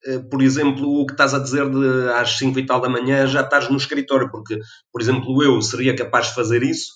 eh, 0.06 0.18
por 0.30 0.42
exemplo, 0.42 0.86
o 1.00 1.06
que 1.06 1.12
estás 1.12 1.32
a 1.34 1.38
dizer 1.38 1.68
de 1.70 2.10
às 2.12 2.36
5 2.36 2.58
e 2.58 2.66
tal 2.66 2.80
da 2.80 2.88
manhã 2.88 3.26
já 3.26 3.40
estás 3.42 3.68
no 3.70 3.76
escritório, 3.76 4.30
porque, 4.30 4.58
por 4.92 5.00
exemplo, 5.00 5.42
eu 5.42 5.60
seria 5.62 5.94
capaz 5.96 6.28
de 6.28 6.34
fazer 6.34 6.62
isso, 6.62 6.88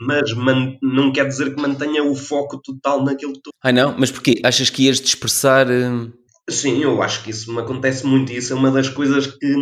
mas 0.00 0.32
man- 0.34 0.76
não 0.82 1.12
quer 1.12 1.26
dizer 1.28 1.54
que 1.54 1.60
mantenha 1.62 2.02
o 2.04 2.14
foco 2.14 2.60
total 2.62 3.04
naquilo 3.04 3.32
que 3.34 3.40
tu. 3.44 3.50
Ai 3.62 3.72
não, 3.72 3.94
mas 3.98 4.10
porquê? 4.10 4.40
Achas 4.44 4.68
que 4.70 4.84
ias 4.84 5.00
dispersar? 5.00 5.70
eh, 5.70 6.08
Sim, 6.48 6.80
eu 6.82 7.02
acho 7.02 7.24
que 7.24 7.30
isso 7.30 7.52
me 7.52 7.60
acontece 7.60 8.06
muito 8.06 8.32
e 8.32 8.36
isso 8.36 8.52
é 8.52 8.56
uma 8.56 8.70
das 8.70 8.88
coisas 8.88 9.26
que, 9.26 9.54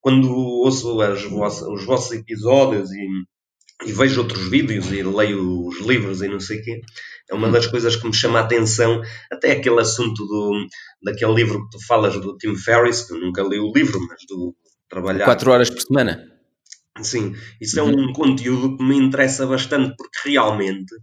quando 0.00 0.30
ouço 0.30 1.00
as 1.00 1.22
vossas- 1.24 1.66
os 1.68 1.84
vossos 1.86 2.12
episódios 2.12 2.90
e, 2.92 3.06
e 3.84 3.92
vejo 3.92 4.22
outros 4.22 4.48
vídeos 4.48 4.90
e 4.90 5.02
leio 5.02 5.66
os 5.66 5.80
livros 5.80 6.22
e 6.22 6.28
não 6.28 6.40
sei 6.40 6.60
o 6.60 6.62
quê, 6.62 6.80
é 7.30 7.34
uma 7.34 7.50
das 7.50 7.66
coisas 7.66 7.96
que 7.96 8.06
me 8.06 8.14
chama 8.14 8.38
a 8.38 8.42
atenção, 8.42 9.02
até 9.30 9.52
aquele 9.52 9.80
assunto 9.80 10.24
do, 10.26 10.66
daquele 11.02 11.34
livro 11.34 11.62
que 11.64 11.76
tu 11.76 11.86
falas 11.86 12.18
do 12.20 12.36
Tim 12.36 12.56
Ferriss, 12.56 13.06
que 13.06 13.14
eu 13.14 13.20
nunca 13.20 13.42
li 13.42 13.58
o 13.58 13.72
livro, 13.72 14.00
mas 14.08 14.18
do 14.28 14.54
trabalhar. 14.88 15.24
Quatro 15.24 15.50
horas 15.50 15.68
por 15.68 15.80
semana? 15.80 16.36
Sim, 17.02 17.34
isso 17.60 17.78
é 17.78 17.82
um 17.82 18.12
conteúdo 18.12 18.76
que 18.76 18.82
me 18.82 18.96
interessa 18.96 19.46
bastante 19.46 19.94
porque 19.96 20.30
realmente, 20.30 20.94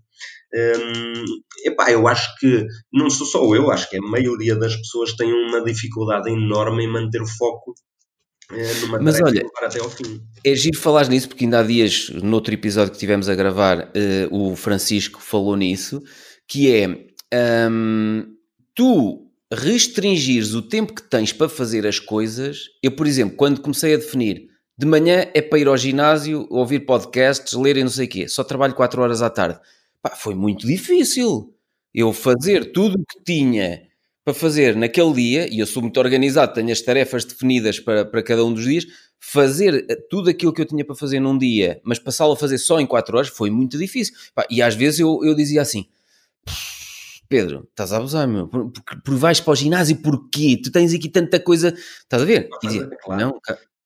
hum, 0.54 1.24
epá, 1.66 1.92
eu 1.92 2.08
acho 2.08 2.36
que 2.40 2.66
não 2.92 3.10
sou 3.12 3.28
só 3.28 3.56
eu, 3.56 3.70
acho 3.70 3.88
que 3.90 3.98
a 3.98 4.02
maioria 4.02 4.56
das 4.56 4.76
pessoas 4.76 5.16
tem 5.16 5.32
uma 5.32 5.64
dificuldade 5.64 6.32
enorme 6.32 6.86
em 6.86 6.92
manter 6.92 7.22
o 7.22 7.28
foco 7.28 7.76
numa 8.82 9.00
Mas 9.00 9.20
olha. 9.22 9.44
É 10.44 10.56
giro 10.56 10.78
falar 10.80 11.08
nisso, 11.08 11.28
porque 11.30 11.46
ainda 11.46 11.60
há 11.60 11.64
dias, 11.64 12.10
noutro 12.10 12.54
episódio 12.54 12.94
que 12.94 13.00
tivemos 13.00 13.30
a 13.30 13.36
gravar, 13.36 13.92
eh, 13.94 14.28
o 14.32 14.56
Francisco 14.56 15.22
falou 15.22 15.56
nisso, 15.56 16.02
que 16.48 16.74
é 16.74 17.70
hum, 17.70 18.26
tu 18.76 19.30
restringires 19.52 20.54
o 20.54 20.62
tempo 20.62 20.94
que 20.94 21.04
tens 21.04 21.32
para 21.32 21.50
fazer 21.50 21.86
as 21.86 22.00
coisas. 22.00 22.70
Eu, 22.82 22.92
por 22.92 23.08
exemplo, 23.08 23.36
quando 23.36 23.62
comecei 23.62 23.94
a 23.94 23.98
definir 23.98 24.48
de 24.78 24.86
manhã 24.88 25.28
é 25.34 25.42
para 25.42 25.60
ir 25.60 25.68
ao 25.68 25.78
ginásio, 25.78 26.48
ouvir 26.50 26.82
podcasts, 26.82 27.54
ler 27.54 27.78
e 27.78 27.84
não 27.84 27.92
sei 27.92 28.08
o 28.08 28.10
quê, 28.10 28.28
só 28.28 28.44
trabalho 28.44 28.74
4 28.74 29.02
horas 29.02 29.22
à 29.22 29.30
tarde. 29.30 29.60
Pá, 30.02 30.12
foi 30.16 30.36
muito 30.36 30.66
difícil 30.66 31.54
eu 31.94 32.12
fazer 32.12 32.72
tudo 32.72 32.96
o 32.96 33.06
que 33.06 33.24
tinha 33.24 33.84
para 34.24 34.34
fazer 34.34 34.76
naquele 34.76 35.14
dia, 35.14 35.54
e 35.54 35.60
eu 35.60 35.68
sou 35.68 35.82
muito 35.82 36.00
organizado, 36.00 36.54
tenho 36.54 36.72
as 36.72 36.82
tarefas 36.82 37.26
definidas 37.26 37.80
para, 37.80 38.06
para 38.06 38.24
cada 38.24 38.46
um 38.46 38.54
dos 38.54 38.64
dias, 38.64 38.86
fazer 39.20 39.86
eh, 39.90 39.96
tudo 40.10 40.30
aquilo 40.30 40.54
que 40.54 40.62
eu 40.62 40.66
tinha 40.66 40.86
para 40.86 40.96
fazer 40.96 41.20
num 41.20 41.38
dia, 41.38 41.82
mas 41.84 42.00
passá-lo 42.00 42.34
a 42.34 42.38
fazer 42.38 42.58
só 42.58 42.80
em 42.80 42.86
4 42.86 43.18
horas 43.18 43.30
foi 43.30 43.50
muito 43.50 43.78
difícil. 43.78 44.16
E 44.50 44.62
às 44.62 44.76
vezes 44.76 45.00
eu, 45.00 45.20
eu 45.24 45.36
dizia 45.36 45.62
assim: 45.62 45.88
Pedro, 47.28 47.68
estás 47.70 47.92
a 47.92 47.98
abusar, 47.98 48.28
meu. 48.28 48.48
Por, 48.48 48.72
por, 48.72 49.02
por 49.02 49.16
vais 49.16 49.40
para 49.40 49.52
o 49.52 49.56
ginásio, 49.56 49.98
porquê? 49.98 50.60
Tu 50.64 50.72
tens 50.72 50.94
aqui 50.94 51.10
tanta 51.10 51.40
coisa. 51.40 51.74
Estás 51.74 52.22
a 52.22 52.26
ver? 52.26 52.48
E 52.62 52.68
dizia, 52.68 52.90
não, 53.08 53.40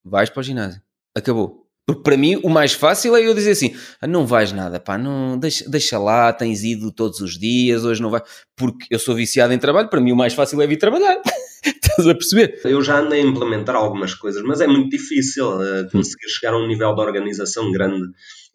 vais 0.04 0.30
para 0.30 0.40
o 0.40 0.44
ginásio. 0.44 0.82
Acabou. 1.16 1.67
Porque 1.88 2.04
para 2.04 2.18
mim 2.18 2.38
o 2.44 2.50
mais 2.50 2.74
fácil 2.74 3.16
é 3.16 3.26
eu 3.26 3.34
dizer 3.34 3.52
assim: 3.52 3.74
"Ah, 4.02 4.06
não 4.06 4.28
vais 4.28 4.52
nada, 4.52 4.78
pá, 4.78 4.98
não, 4.98 5.40
deixa, 5.40 5.68
deixa 5.70 5.98
lá, 5.98 6.34
tens 6.34 6.62
ido 6.62 6.92
todos 6.92 7.22
os 7.22 7.40
dias, 7.40 7.86
hoje 7.86 8.02
não 8.02 8.10
vai. 8.10 8.22
Porque 8.58 8.86
eu 8.92 9.00
sou 9.00 9.16
viciado 9.16 9.54
em 9.54 9.58
trabalho, 9.58 9.90
para 9.90 10.02
mim 10.02 10.12
o 10.12 10.16
mais 10.16 10.34
fácil 10.34 10.62
é 10.62 10.68
vir 10.68 10.78
trabalhar. 10.78 11.18
Estás 11.66 12.06
a 12.06 12.14
perceber? 12.14 12.60
Eu 12.66 12.82
já 12.84 13.00
andei 13.00 13.22
a 13.22 13.26
implementar 13.26 13.76
algumas 13.76 14.14
coisas, 14.14 14.44
mas 14.44 14.60
é 14.60 14.68
muito 14.68 14.90
difícil 14.90 15.64
eh, 15.64 15.88
conseguir 15.90 16.30
chegar 16.30 16.54
a 16.54 16.58
um 16.58 16.68
nível 16.68 16.94
de 16.94 17.02
organização 17.02 17.72
grande. 17.72 18.06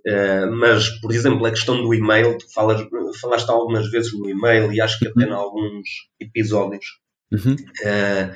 Eh, 0.07 0.47
mas, 0.47 0.89
por 1.01 1.11
exemplo, 1.11 1.47
a 1.47 1.51
questão 1.51 1.83
do 1.83 1.95
e-mail, 1.95 2.37
tu 2.37 2.53
falas, 2.53 2.87
falaste 3.21 3.49
algumas 3.49 3.91
vezes 3.91 4.13
no 4.13 4.29
e-mail 4.29 4.73
e 4.73 4.81
acho 4.81 4.99
que 4.99 5.09
até 5.09 5.23
em 5.23 5.33
alguns 5.33 5.89
episódios, 6.21 6.85
eh, 7.85 8.31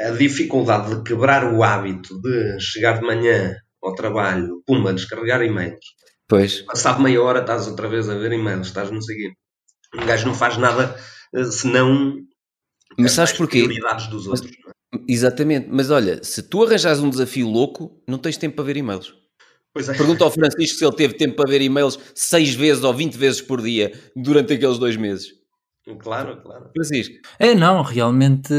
a 0.00 0.10
dificuldade 0.10 0.94
de 0.94 1.02
quebrar 1.02 1.52
o 1.52 1.62
hábito 1.62 2.20
de 2.20 2.60
chegar 2.60 2.98
de 2.98 3.06
manhã 3.06 3.56
ao 3.82 3.94
trabalho, 3.94 4.62
pumba, 4.66 4.92
descarregar 4.92 5.42
e-mails. 5.42 5.84
Pois, 6.28 6.62
Passado 6.62 7.02
meia 7.02 7.20
hora 7.22 7.40
estás 7.40 7.66
outra 7.68 7.88
vez 7.88 8.08
a 8.08 8.14
ver 8.14 8.32
e-mails, 8.32 8.68
estás 8.68 8.90
não 8.90 9.00
sei 9.02 9.16
o 9.16 9.18
quê. 9.30 9.34
Um 10.02 10.06
gajo 10.06 10.26
não 10.26 10.34
faz 10.34 10.56
nada 10.56 10.96
eh, 11.34 11.44
senão 11.44 12.16
mas 12.98 13.12
sabes 13.12 13.32
as 13.32 13.36
porquê? 13.38 13.64
prioridades 13.64 14.06
dos 14.08 14.26
outros. 14.26 14.50
é? 14.50 14.98
Exatamente, 15.08 15.68
mas 15.70 15.90
olha, 15.90 16.22
se 16.22 16.42
tu 16.42 16.62
arranjas 16.64 17.00
um 17.00 17.08
desafio 17.10 17.48
louco, 17.48 18.02
não 18.06 18.18
tens 18.18 18.36
tempo 18.36 18.56
para 18.56 18.64
ver 18.64 18.76
e-mails. 18.76 19.14
Pois 19.74 19.88
é. 19.88 19.94
Pergunta 19.94 20.22
ao 20.24 20.30
Francisco 20.30 20.78
se 20.78 20.84
ele 20.84 20.94
teve 20.96 21.14
tempo 21.14 21.34
para 21.36 21.50
ver 21.50 21.62
e-mails 21.62 21.98
6 22.14 22.54
vezes 22.54 22.84
ou 22.84 22.92
20 22.92 23.14
vezes 23.16 23.40
por 23.40 23.62
dia 23.62 23.92
durante 24.14 24.52
aqueles 24.52 24.78
dois 24.78 24.96
meses. 24.96 25.28
Claro, 25.98 26.40
claro. 26.42 26.70
Francisco, 26.74 27.14
É, 27.38 27.54
não, 27.54 27.82
realmente 27.82 28.52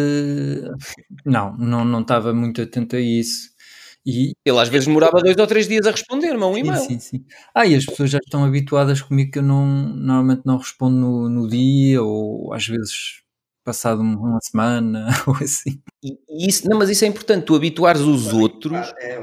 não, 1.25 1.55
não 1.57 1.85
não 1.85 2.01
estava 2.01 2.33
muito 2.33 2.61
atento 2.61 2.95
a 2.95 2.99
isso. 2.99 3.52
E 4.05 4.33
ele 4.45 4.59
às 4.59 4.69
vezes 4.69 4.87
demorava 4.87 5.21
dois 5.21 5.37
ou 5.37 5.47
três 5.47 5.67
dias 5.67 5.85
a 5.87 5.91
responder-me 5.91 6.43
a 6.43 6.47
um 6.47 6.57
sim, 6.57 6.59
e-mail. 6.59 6.75
sim, 6.75 6.99
sim. 6.99 7.25
Ah, 7.55 7.65
e 7.65 7.75
as 7.75 7.85
pessoas 7.85 8.09
já 8.11 8.19
estão 8.19 8.43
habituadas 8.45 9.01
comigo 9.01 9.31
que 9.31 9.39
eu 9.39 9.43
não, 9.43 9.65
normalmente 9.65 10.41
não 10.45 10.57
respondo 10.57 10.95
no, 10.97 11.29
no 11.29 11.47
dia 11.47 12.01
ou 12.01 12.53
às 12.53 12.65
vezes 12.67 13.21
passado 13.63 14.01
um- 14.01 14.17
uma 14.17 14.39
semana 14.41 15.07
ou 15.27 15.35
assim. 15.35 15.81
E, 16.03 16.17
e 16.29 16.47
isso, 16.49 16.67
não, 16.69 16.77
mas 16.77 16.89
isso 16.89 17.05
é 17.05 17.07
importante, 17.07 17.45
tu 17.45 17.55
habituares 17.55 18.01
os 18.01 18.33
outros 18.33 18.93
É, 19.01 19.17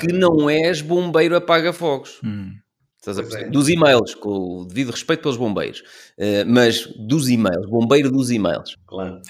que 0.00 0.08
não 0.12 0.48
és 0.50 0.80
bombeiro 0.80 1.36
apaga-fogos. 1.36 2.22
Hum. 2.22 2.58
É. 3.06 3.48
Dos 3.50 3.68
e-mails, 3.68 4.14
com 4.14 4.60
o 4.60 4.64
devido 4.66 4.90
respeito 4.90 5.22
pelos 5.22 5.36
bombeiros. 5.36 5.82
Eh, 6.18 6.44
mas 6.44 6.86
dos 6.96 7.28
e-mails, 7.28 7.66
bombeiro 7.68 8.10
dos 8.10 8.30
e-mails. 8.30 8.76
Claro. 8.86 9.20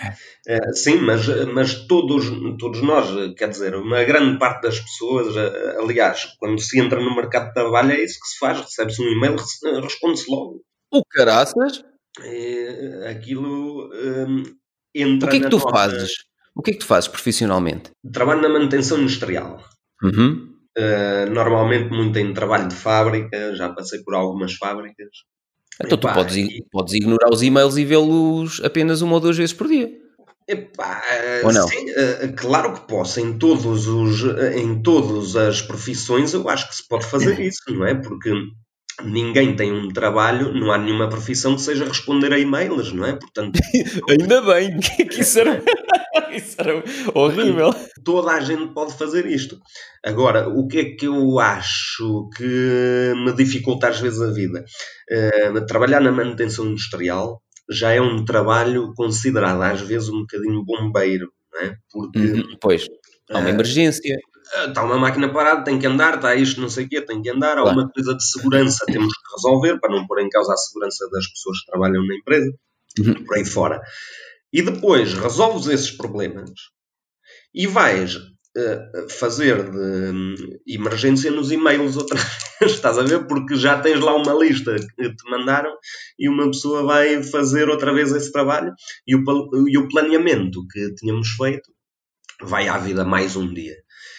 É, 0.46 0.72
sim, 0.72 0.98
mas, 0.98 1.26
mas 1.52 1.74
todos, 1.86 2.26
todos 2.58 2.80
nós, 2.82 3.08
quer 3.36 3.48
dizer, 3.48 3.74
uma 3.74 4.04
grande 4.04 4.38
parte 4.38 4.62
das 4.62 4.78
pessoas, 4.80 5.36
eh, 5.36 5.76
aliás, 5.80 6.24
quando 6.38 6.60
se 6.60 6.78
entra 6.80 7.00
no 7.00 7.14
mercado 7.16 7.48
de 7.48 7.54
trabalho 7.54 7.92
é 7.92 8.02
isso 8.04 8.18
que 8.20 8.28
se 8.28 8.38
faz, 8.38 8.60
recebe-se 8.60 9.02
um 9.02 9.06
e-mail, 9.08 9.36
responde-se 9.82 10.30
logo. 10.30 10.62
O 10.92 11.02
caraças, 11.04 11.82
É, 12.22 13.08
aquilo 13.10 13.90
hum, 13.92 14.44
entra 14.94 15.26
o 15.28 15.30
que 15.30 15.36
é 15.38 15.40
que 15.40 15.48
tu 15.50 15.56
nossa- 15.58 15.70
fazes? 15.70 16.12
O 16.54 16.62
que 16.62 16.70
é 16.70 16.74
que 16.74 16.78
tu 16.78 16.86
fazes 16.86 17.08
profissionalmente? 17.08 17.90
Trabalho 18.12 18.40
na 18.42 18.48
manutenção 18.48 19.00
industrial. 19.00 19.60
Uhum. 20.00 20.53
Uh, 20.76 21.30
normalmente 21.30 21.88
muito 21.90 22.18
em 22.18 22.34
trabalho 22.34 22.68
de 22.68 22.74
fábrica, 22.74 23.54
já 23.54 23.68
passei 23.72 24.02
por 24.02 24.14
algumas 24.14 24.54
fábricas. 24.54 25.08
Então 25.80 25.98
tu 25.98 26.08
Epá, 26.08 26.14
podes, 26.14 26.36
e- 26.36 26.64
podes 26.70 26.94
ignorar 26.94 27.30
os 27.32 27.42
e-mails 27.42 27.76
e 27.76 27.84
vê-los 27.84 28.60
apenas 28.64 29.00
uma 29.02 29.14
ou 29.14 29.20
duas 29.20 29.36
vezes 29.36 29.52
por 29.54 29.68
dia. 29.68 29.90
Epá, 30.46 31.02
Ou 31.42 31.52
não? 31.52 31.66
sim, 31.68 31.90
eh, 31.96 32.28
claro 32.36 32.74
que 32.74 32.80
posso. 32.86 33.18
Em, 33.20 33.38
todos 33.38 33.86
os, 33.86 34.24
eh, 34.38 34.58
em 34.58 34.82
todas 34.82 35.36
as 35.36 35.62
profissões 35.62 36.34
eu 36.34 36.48
acho 36.48 36.68
que 36.68 36.76
se 36.76 36.86
pode 36.86 37.06
fazer 37.06 37.40
isso, 37.40 37.62
não 37.70 37.86
é? 37.86 37.94
Porque 37.94 38.30
ninguém 39.02 39.56
tem 39.56 39.72
um 39.72 39.88
trabalho, 39.88 40.52
não 40.54 40.70
há 40.72 40.78
nenhuma 40.78 41.08
profissão 41.08 41.54
que 41.56 41.62
seja 41.62 41.84
responder 41.84 42.32
a 42.32 42.38
e-mails, 42.38 42.92
não 42.92 43.04
é? 43.06 43.16
Portanto, 43.16 43.58
Ainda 44.08 44.40
bem 44.42 44.78
que 45.10 45.20
isso 45.20 45.38
era, 45.40 45.60
isso 46.32 46.56
era 46.58 46.82
horrível. 47.14 47.70
toda 48.04 48.32
a 48.32 48.40
gente 48.40 48.72
pode 48.72 48.94
fazer 48.94 49.26
isto. 49.26 49.58
Agora, 50.04 50.48
o 50.48 50.66
que 50.68 50.78
é 50.78 50.84
que 50.96 51.06
eu 51.06 51.38
acho 51.40 52.28
que 52.36 53.12
me 53.24 53.32
dificulta 53.32 53.88
às 53.88 54.00
vezes 54.00 54.20
a 54.20 54.30
vida? 54.32 54.64
Eh, 55.10 55.60
trabalhar 55.66 56.00
na 56.00 56.12
manutenção 56.12 56.66
industrial 56.66 57.42
já 57.70 57.92
é 57.92 58.00
um 58.00 58.24
trabalho 58.24 58.92
considerado 58.94 59.62
às 59.62 59.80
vezes 59.80 60.08
um 60.08 60.20
bocadinho 60.20 60.64
bombeiro, 60.64 61.30
não 61.52 61.60
é? 61.62 61.76
Porque 61.90 62.18
Uhum, 62.18 62.56
Pois, 62.60 62.86
há 63.30 63.38
uma 63.38 63.48
eh, 63.48 63.52
emergência. 63.52 64.16
Está 64.68 64.82
uma 64.84 64.98
máquina 64.98 65.32
parada, 65.32 65.64
tem 65.64 65.78
que 65.78 65.86
andar, 65.86 66.16
está 66.16 66.34
isto, 66.34 66.60
não 66.60 66.68
sei 66.68 66.84
o 66.84 66.88
quê, 66.88 67.00
tem 67.00 67.22
que 67.22 67.30
andar, 67.30 67.58
há 67.58 67.64
uma 67.64 67.88
coisa 67.90 68.14
de 68.14 68.24
segurança, 68.24 68.84
temos 68.86 69.12
que 69.12 69.34
resolver 69.36 69.78
para 69.80 69.94
não 69.94 70.06
pôr 70.06 70.20
em 70.20 70.28
causa 70.28 70.52
a 70.52 70.56
segurança 70.56 71.08
das 71.10 71.26
pessoas 71.28 71.60
que 71.60 71.66
trabalham 71.66 72.06
na 72.06 72.14
empresa, 72.14 72.52
Uhum. 72.96 73.24
por 73.24 73.36
aí 73.36 73.44
fora. 73.44 73.80
E 74.52 74.62
depois 74.62 75.14
resolves 75.14 75.66
esses 75.66 75.90
problemas 75.90 76.50
e 77.52 77.66
vais 77.66 78.16
eh, 78.56 79.06
fazer 79.10 79.68
de 79.68 80.12
hum, 80.12 80.34
emergência 80.66 81.30
nos 81.30 81.50
e-mails 81.50 81.96
outra 81.96 82.16
vez, 82.60 82.72
estás 82.72 82.98
a 82.98 83.02
ver? 83.02 83.26
Porque 83.26 83.56
já 83.56 83.80
tens 83.80 84.00
lá 84.00 84.14
uma 84.14 84.32
lista 84.32 84.76
que 84.76 85.14
te 85.14 85.30
mandaram 85.30 85.74
e 86.18 86.28
uma 86.28 86.46
pessoa 86.46 86.84
vai 86.84 87.22
fazer 87.22 87.68
outra 87.68 87.92
vez 87.92 88.12
esse 88.12 88.30
trabalho 88.30 88.72
e 89.06 89.16
o, 89.16 89.22
e 89.68 89.76
o 89.78 89.88
planeamento 89.88 90.64
que 90.68 90.94
tínhamos 90.94 91.30
feito 91.30 91.68
vai 92.42 92.68
à 92.68 92.78
vida 92.78 93.04
mais 93.04 93.36
um 93.36 93.52
dia 93.52 93.74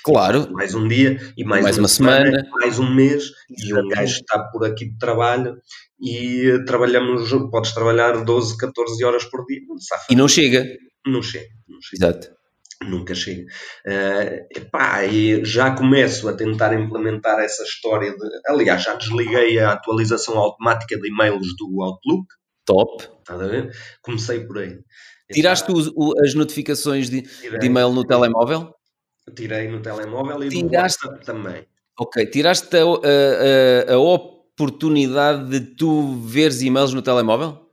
Claro, 0.06 0.52
mais 0.54 0.76
um 0.76 0.88
dia 0.88 1.18
e 1.36 1.44
mais, 1.44 1.64
Mais 1.64 1.78
uma, 1.80 1.88
semana, 1.88 2.26
semana. 2.28 2.50
mais 2.60 2.78
um 2.78 2.94
mês 2.94 3.32
e 3.50 3.74
um 3.74 3.88
gajo 3.88 4.20
está 4.20 4.38
por 4.52 4.64
aqui 4.64 4.86
de 4.92 4.98
trabalho 5.00 5.58
e 6.00 6.48
eh, 6.48 6.64
trabalhamos, 6.64 7.32
podes 7.50 7.74
trabalhar 7.74 8.24
12, 8.24 8.56
14 8.56 9.04
horas 9.04 9.24
por 9.24 9.44
dia, 9.48 9.62
não, 9.68 9.76
e 10.12 10.16
não 10.16 10.28
chega. 10.28 10.64
não 11.08 11.24
chega, 11.24 11.48
não 11.68 11.82
chega, 11.82 12.06
Exato. 12.06 12.28
nunca 12.84 13.16
chega. 13.16 13.46
Eh, 13.88 14.46
epá, 14.56 15.04
e 15.06 15.44
já 15.44 15.72
começo 15.76 16.30
a 16.30 16.34
tentar 16.34 16.80
implementar 16.80 17.40
essa 17.40 17.64
história 17.64 18.12
de, 18.12 18.18
aliás, 18.48 18.84
já 18.84 18.94
desliguei 18.94 19.58
a 19.58 19.72
atualização 19.72 20.38
automática 20.38 21.00
de 21.00 21.08
e-mails 21.08 21.48
do 21.58 21.82
Outlook, 21.82 22.28
Top. 22.64 23.04
estás 23.20 23.42
a 23.42 23.48
ver? 23.48 23.72
Comecei 24.04 24.42
por 24.46 24.60
aí. 24.60 24.78
Tiraste 25.32 25.72
o- 25.72 25.92
o- 25.96 26.14
as 26.24 26.36
notificações 26.36 27.10
de, 27.10 27.22
de 27.22 27.66
e-mail 27.66 27.90
no 27.92 28.06
telemóvel? 28.06 28.72
Tirei 29.34 29.68
no 29.68 29.82
telemóvel 29.82 30.44
e 30.44 30.50
Tiraste- 30.50 31.06
WhatsApp 31.08 31.26
também. 31.26 31.66
Ok. 31.98 32.26
Tiraste 32.28 32.76
a, 32.78 32.84
a- 32.84 33.94
a- 33.94 33.98
oportunidade 34.00 35.50
de 35.50 35.60
tu 35.76 36.16
veres 36.22 36.62
e-mails 36.62 36.94
no 36.94 37.02
telemóvel? 37.02 37.70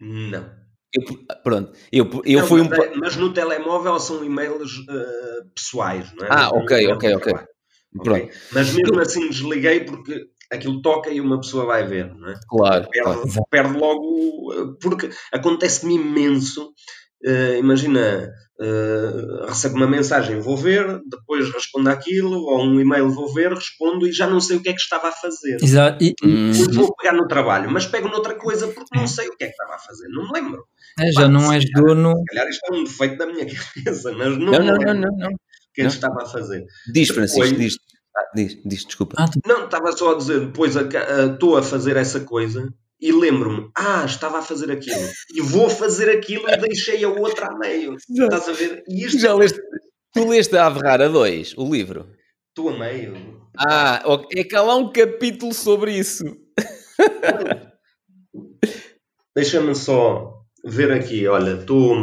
Não. 0.00 0.58
Eu, 0.92 1.02
pronto. 1.42 1.72
Eu, 1.92 2.10
eu 2.24 2.40
Não, 2.40 2.46
fui 2.46 2.60
um. 2.62 2.68
mas, 2.68 2.78
é- 2.78 2.94
mas 2.96 3.16
no 3.16 3.32
telemóvel 3.32 3.98
são 4.00 4.24
e-mails 4.24 4.72
eh, 4.88 5.42
pessoais, 5.54 6.10
não 6.14 6.24
é? 6.26 6.28
Ah, 6.30 6.50
Não- 6.50 6.58
ok, 6.62 6.92
ok, 6.92 7.14
ok. 7.16 7.34
Pronto. 8.02 8.28
Mas 8.52 8.72
mesmo 8.74 9.00
assim 9.00 9.28
desliguei 9.28 9.80
porque 9.80 10.26
aquilo 10.50 10.80
toca 10.82 11.10
e 11.10 11.20
uma 11.20 11.40
pessoa 11.40 11.66
vai 11.66 11.86
ver, 11.86 12.14
não 12.14 12.28
é? 12.30 12.38
Claro. 12.48 12.88
Perde, 12.90 13.02
claro. 13.22 13.46
perde 13.50 13.78
logo. 13.78 14.52
eh, 14.54 14.76
Porque 14.80 15.10
acontece-me 15.32 15.94
imenso. 15.96 16.72
eh, 17.24 17.58
imagina, 17.58 18.30
eh, 18.60 19.46
recebo 19.48 19.76
uma 19.76 19.86
mensagem, 19.86 20.40
vou 20.40 20.56
ver, 20.56 21.00
depois 21.08 21.50
respondo 21.52 21.88
aquilo, 21.90 22.32
ou 22.42 22.64
um 22.64 22.80
e-mail, 22.80 23.08
vou 23.10 23.32
ver, 23.32 23.52
respondo 23.52 24.06
e 24.06 24.12
já 24.12 24.26
não 24.26 24.40
sei 24.40 24.56
o 24.56 24.62
que 24.62 24.68
é 24.68 24.72
que 24.72 24.80
estava 24.80 25.08
a 25.08 25.12
fazer. 25.12 25.58
Exato. 25.62 26.02
E, 26.04 26.08
e- 26.08 26.14
Hum, 26.26 26.52
vou 26.74 26.94
pegar 26.96 27.12
no 27.12 27.26
trabalho, 27.28 27.70
mas 27.70 27.86
pego 27.86 28.08
noutra 28.08 28.34
coisa 28.34 28.66
porque 28.68 28.96
não 28.98 29.06
sei 29.06 29.28
o 29.28 29.36
que 29.36 29.44
é 29.44 29.46
que 29.46 29.52
estava 29.52 29.74
a 29.74 29.78
fazer, 29.78 30.08
não 30.08 30.24
me 30.26 30.32
lembro. 30.40 30.64
é, 31.00 31.12
já 31.12 31.28
não 31.28 31.52
és 31.52 31.64
dono. 31.72 32.14
Se 32.18 32.24
calhar 32.24 32.48
isto 32.48 32.60
é 32.72 32.76
um 32.76 32.84
defeito 32.84 33.16
da 33.18 33.26
minha 33.26 33.46
cabeça, 33.74 34.12
mas 34.12 34.38
não, 34.38 34.52
Não, 34.52 34.52
me 34.52 34.58
não, 34.58 34.72
lembro 34.78 34.86
não, 34.86 34.94
não, 34.94 35.16
não. 35.18 35.28
o 35.28 35.38
que 35.74 35.82
é 35.82 35.84
que 35.84 35.90
estava 35.92 36.22
a 36.22 36.26
fazer. 36.26 36.64
Diz, 36.92 37.08
Francisco, 37.08 37.42
Depois- 37.44 37.60
diz. 37.60 37.76
Ah, 38.16 38.30
diz, 38.34 38.58
diz, 38.64 38.84
desculpa. 38.84 39.14
Ah, 39.16 39.28
tu- 39.28 39.38
Não, 39.46 39.66
estava 39.66 39.92
só 39.92 40.12
a 40.14 40.16
dizer, 40.18 40.40
depois 40.40 40.76
a 40.76 40.88
ca- 40.88 41.06
a- 41.06 41.26
estou 41.26 41.56
a 41.56 41.62
fazer 41.62 41.96
essa 41.96 42.18
coisa 42.20 42.68
e 43.00 43.12
lembro-me, 43.12 43.70
ah, 43.76 44.04
estava 44.04 44.38
a 44.38 44.42
fazer 44.42 44.70
aquilo, 44.70 45.08
e 45.34 45.40
vou 45.40 45.70
fazer 45.70 46.10
aquilo 46.10 46.48
e 46.48 46.56
deixei 46.56 47.04
a 47.04 47.08
outra 47.08 47.46
a 47.46 47.58
meio. 47.58 47.96
Estás 47.96 48.48
a 48.48 48.52
ver? 48.52 48.82
E 48.88 49.04
isto 49.04 49.18
Já 49.18 49.34
leste, 49.34 49.60
tu 50.12 50.28
leste 50.28 50.56
a 50.56 50.66
Averrara 50.66 51.08
2, 51.08 51.54
o 51.56 51.72
livro? 51.72 52.18
estou 52.58 52.70
a 52.70 52.78
meio. 52.78 53.40
Ah, 53.56 54.02
é 54.34 54.42
que 54.42 54.56
há 54.56 54.62
lá 54.62 54.74
um 54.74 54.92
capítulo 54.92 55.54
sobre 55.54 55.96
isso. 55.96 56.24
Deixa-me 59.34 59.74
só 59.76 60.42
ver 60.64 60.90
aqui, 60.90 61.28
olha, 61.28 61.60
estou, 61.60 61.94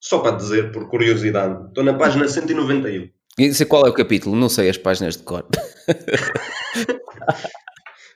só 0.00 0.18
para 0.18 0.36
dizer, 0.36 0.72
por 0.72 0.90
curiosidade, 0.90 1.68
estou 1.68 1.84
na 1.84 1.94
página 1.94 2.26
191. 2.26 3.08
E 3.38 3.54
sei 3.54 3.66
qual 3.66 3.86
é 3.86 3.90
o 3.90 3.94
capítulo, 3.94 4.34
não 4.34 4.48
sei 4.48 4.68
as 4.68 4.78
páginas 4.78 5.16
de 5.16 5.22
cor. 5.22 5.46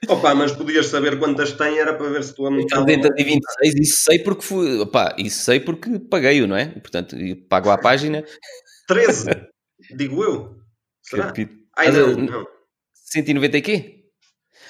Opa, 0.07 0.33
mas 0.33 0.51
podias 0.51 0.87
saber 0.87 1.19
quantas 1.19 1.53
tem, 1.53 1.77
era 1.77 1.93
para 1.93 2.09
ver 2.09 2.23
se 2.23 2.33
tu 2.33 2.45
Aquele 2.47 2.55
aumentava. 2.61 2.85
dentro 2.85 3.13
de 3.13 3.23
26, 3.23 3.75
isso 3.75 4.03
sei 4.03 4.19
porque 4.19 4.41
fui, 4.41 4.79
opá, 4.79 5.15
isso 5.17 5.43
sei 5.43 5.59
porque 5.59 5.99
paguei-o, 5.99 6.47
não 6.47 6.55
é? 6.55 6.67
Portanto, 6.67 7.15
pago 7.47 7.69
à 7.69 7.77
página. 7.77 8.23
13, 8.87 9.29
digo 9.95 10.23
eu. 10.23 10.55
Será? 11.03 11.27
Repito. 11.27 11.55
Ai 11.77 11.91
não, 11.91 12.15
não. 12.15 12.47
190 12.93 13.57
e 13.57 13.61
quê? 13.61 14.05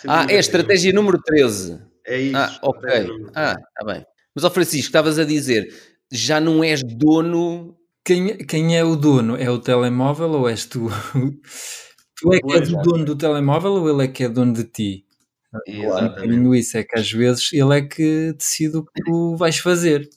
Ah, 0.05 0.23
191. 0.23 0.29
é 0.33 0.35
a 0.35 0.39
estratégia 0.39 0.93
número 0.93 1.21
13. 1.21 1.79
É 2.05 2.19
isso. 2.19 2.35
Ah, 2.37 2.59
ok. 2.61 2.89
Ah, 3.33 3.55
está 3.55 3.93
bem. 3.93 4.05
Mas, 4.35 4.43
ó 4.43 4.49
Francisco, 4.49 4.87
estavas 4.87 5.17
a 5.19 5.23
dizer, 5.23 5.73
já 6.11 6.39
não 6.41 6.63
és 6.63 6.81
dono... 6.83 7.77
Quem, 8.03 8.35
quem 8.37 8.77
é 8.77 8.83
o 8.83 8.95
dono? 8.95 9.37
É 9.37 9.49
o 9.49 9.59
telemóvel 9.59 10.31
ou 10.31 10.49
és 10.49 10.65
tu? 10.65 10.89
Tu 12.19 12.33
é 12.33 12.39
que 12.39 12.53
és 12.53 12.71
o 12.71 12.77
dono 12.81 13.05
do 13.05 13.15
telemóvel 13.15 13.71
ou 13.73 13.89
ele 13.89 14.03
é 14.05 14.07
que 14.07 14.23
é 14.23 14.29
dono 14.29 14.53
de 14.53 14.63
ti? 14.63 15.05
Exatamente. 15.67 16.59
isso, 16.59 16.77
é 16.77 16.83
que 16.83 16.97
às 16.99 17.11
vezes 17.11 17.49
ele 17.53 17.77
é 17.77 17.81
que 17.81 18.33
decide 18.33 18.77
o 18.77 18.83
que 18.85 19.03
tu 19.03 19.35
vais 19.35 19.57
fazer. 19.57 20.09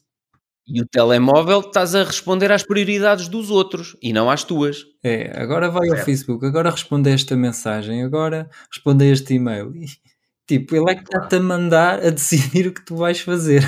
E 0.67 0.81
o 0.81 0.87
telemóvel 0.87 1.61
estás 1.61 1.95
a 1.95 2.03
responder 2.03 2.51
às 2.51 2.63
prioridades 2.63 3.29
dos 3.29 3.51
outros 3.51 3.97
e 4.01 4.13
não 4.15 4.31
às 4.31 4.45
tuas. 4.45 4.85
É, 5.03 5.31
agora 5.39 5.69
vai 5.71 5.91
ao. 5.91 5.97
Facebook, 6.05 6.47
agora 6.47 6.71
responde 6.71 7.11
a 7.11 7.13
esta 7.13 7.37
mensagem, 7.37 8.03
agora 8.03 8.49
responde 8.71 9.05
a 9.05 9.09
este 9.09 9.35
e-mail. 9.35 9.75
E, 9.77 9.87
tipo, 10.47 10.75
ele 10.75 10.91
é 10.91 10.95
que 10.95 11.03
está-te 11.03 11.37
a 11.37 11.41
mandar 11.41 11.99
a 12.03 12.09
decidir 12.11 12.69
o 12.69 12.73
que 12.73 12.83
tu 12.85 12.97
vais 12.97 13.21
fazer. 13.21 13.63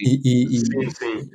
E, 0.00 0.20
e- 0.24 0.56
e- 0.56 0.60
Sim, 0.60 0.90
sim. 0.90 1.30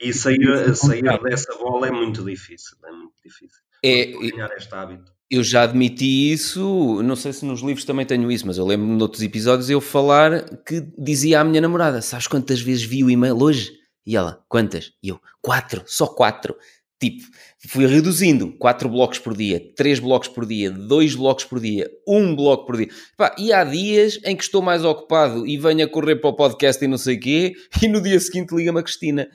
e- 0.00 0.08
E 0.08 0.12
sair, 0.12 0.42
é 0.48 0.74
sair 0.74 1.22
dessa 1.22 1.54
bola 1.56 1.86
é 1.86 1.90
muito 1.90 2.22
difícil. 2.24 2.76
É 2.84 2.90
muito 2.90 3.14
difícil. 3.24 3.62
É, 3.82 4.06
Ganhar 4.06 4.50
este 4.56 4.74
hábito. 4.74 5.12
Eu 5.30 5.44
já 5.44 5.62
admiti 5.64 6.32
isso, 6.32 7.02
não 7.02 7.14
sei 7.14 7.32
se 7.32 7.44
nos 7.44 7.60
livros 7.60 7.84
também 7.84 8.06
tenho 8.06 8.30
isso, 8.32 8.46
mas 8.46 8.56
eu 8.56 8.66
lembro-me 8.66 8.96
de 8.96 9.02
outros 9.02 9.22
episódios 9.22 9.68
eu 9.68 9.80
falar 9.80 10.58
que 10.64 10.80
dizia 10.98 11.40
à 11.40 11.44
minha 11.44 11.60
namorada: 11.60 12.00
Sabes 12.00 12.26
quantas 12.26 12.60
vezes 12.60 12.82
vi 12.82 13.04
o 13.04 13.10
e-mail 13.10 13.40
hoje? 13.40 13.70
E 14.06 14.16
ela: 14.16 14.42
Quantas? 14.48 14.92
E 15.02 15.08
eu: 15.08 15.20
Quatro, 15.42 15.82
só 15.86 16.06
quatro. 16.06 16.56
Tipo, 17.00 17.22
fui 17.68 17.86
reduzindo: 17.86 18.52
quatro 18.58 18.88
blocos 18.88 19.18
por 19.18 19.36
dia, 19.36 19.62
três 19.76 20.00
blocos 20.00 20.28
por 20.28 20.46
dia, 20.46 20.70
dois 20.70 21.14
blocos 21.14 21.44
por 21.44 21.60
dia, 21.60 21.88
um 22.06 22.34
bloco 22.34 22.66
por 22.66 22.76
dia. 22.76 22.88
E 23.36 23.52
há 23.52 23.64
dias 23.64 24.18
em 24.24 24.34
que 24.34 24.42
estou 24.42 24.62
mais 24.62 24.82
ocupado 24.82 25.46
e 25.46 25.58
venho 25.58 25.84
a 25.84 25.88
correr 25.88 26.16
para 26.16 26.30
o 26.30 26.36
podcast 26.36 26.82
e 26.82 26.88
não 26.88 26.98
sei 26.98 27.16
o 27.16 27.20
quê, 27.20 27.54
e 27.82 27.88
no 27.88 28.00
dia 28.00 28.18
seguinte 28.18 28.54
liga-me 28.54 28.80
a 28.80 28.82
Cristina, 28.82 29.28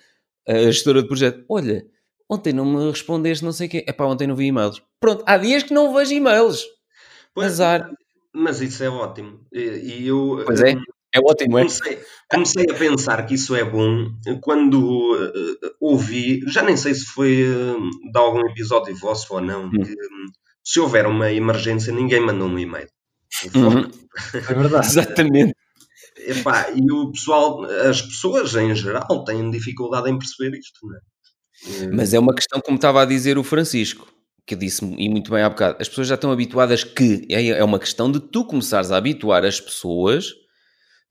a 0.47 0.53
gestora 0.71 1.03
do 1.03 1.07
projeto: 1.07 1.45
Olha, 1.47 1.85
ontem 2.29 2.53
não 2.53 2.65
me 2.65 2.89
respondeste, 2.89 3.43
não 3.43 3.51
sei 3.51 3.67
o 3.67 3.69
quê. 3.69 3.83
É 3.87 3.93
pá, 3.93 4.05
ontem 4.05 4.27
não 4.27 4.35
vi 4.35 4.45
e-mails. 4.47 4.81
Pronto, 4.99 5.23
há 5.27 5.37
dias 5.37 5.63
que 5.63 5.73
não 5.73 5.93
vejo 5.93 6.13
e-mails. 6.13 6.63
Pois, 7.33 7.53
Azar. 7.53 7.89
Mas 8.33 8.61
isso 8.61 8.83
é 8.83 8.89
ótimo. 8.89 9.39
E, 9.51 10.07
eu 10.07 10.41
Pois 10.45 10.61
é. 10.61 10.75
hum, 10.75 10.83
É 11.13 11.19
ótimo, 11.19 11.59
é? 11.59 11.61
comecei, 11.61 11.99
comecei 12.29 12.65
a 12.69 12.73
pensar 12.73 13.25
que 13.25 13.35
isso 13.35 13.55
é 13.55 13.63
bom 13.63 14.09
quando 14.41 15.15
eh, 15.15 15.69
ouvi, 15.79 16.39
já 16.47 16.63
nem 16.63 16.75
sei 16.75 16.95
se 16.95 17.05
foi 17.05 17.43
eh, 17.43 18.11
de 18.11 18.17
algum 18.17 18.39
episódio 18.49 18.95
vosso 18.95 19.31
ou 19.35 19.39
não, 19.41 19.69
que 19.69 19.77
hum, 19.77 20.25
se 20.63 20.79
houver 20.79 21.05
uma 21.05 21.31
emergência, 21.31 21.93
ninguém 21.93 22.19
manda 22.19 22.43
um 22.43 22.57
e-mail. 22.57 22.87
Uhum. 23.55 23.91
É 24.33 24.53
verdade. 24.53 24.87
Exatamente. 24.87 25.55
Epá, 26.17 26.71
e 26.71 26.91
o 26.91 27.11
pessoal, 27.11 27.63
as 27.65 28.01
pessoas 28.01 28.55
em 28.55 28.73
geral 28.75 29.23
têm 29.23 29.49
dificuldade 29.51 30.09
em 30.09 30.17
perceber 30.17 30.57
isto, 30.57 30.79
não 30.87 30.95
é? 30.95 30.99
Eh, 31.67 31.87
Mas 31.93 32.13
é 32.13 32.19
uma 32.19 32.33
questão, 32.33 32.59
como 32.61 32.75
estava 32.75 33.01
a 33.01 33.05
dizer 33.05 33.37
o 33.37 33.43
Francisco, 33.43 34.07
que 34.45 34.55
disse 34.55 34.83
e 34.97 35.09
muito 35.09 35.31
bem 35.31 35.41
há 35.43 35.49
bocado, 35.49 35.77
as 35.79 35.87
pessoas 35.87 36.07
já 36.07 36.15
estão 36.15 36.31
habituadas 36.31 36.83
que 36.83 37.25
é 37.29 37.47
é 37.47 37.63
uma 37.63 37.79
questão 37.79 38.11
de 38.11 38.19
tu 38.19 38.45
começares 38.45 38.91
a 38.91 38.97
habituar 38.97 39.45
as 39.45 39.59
pessoas 39.61 40.31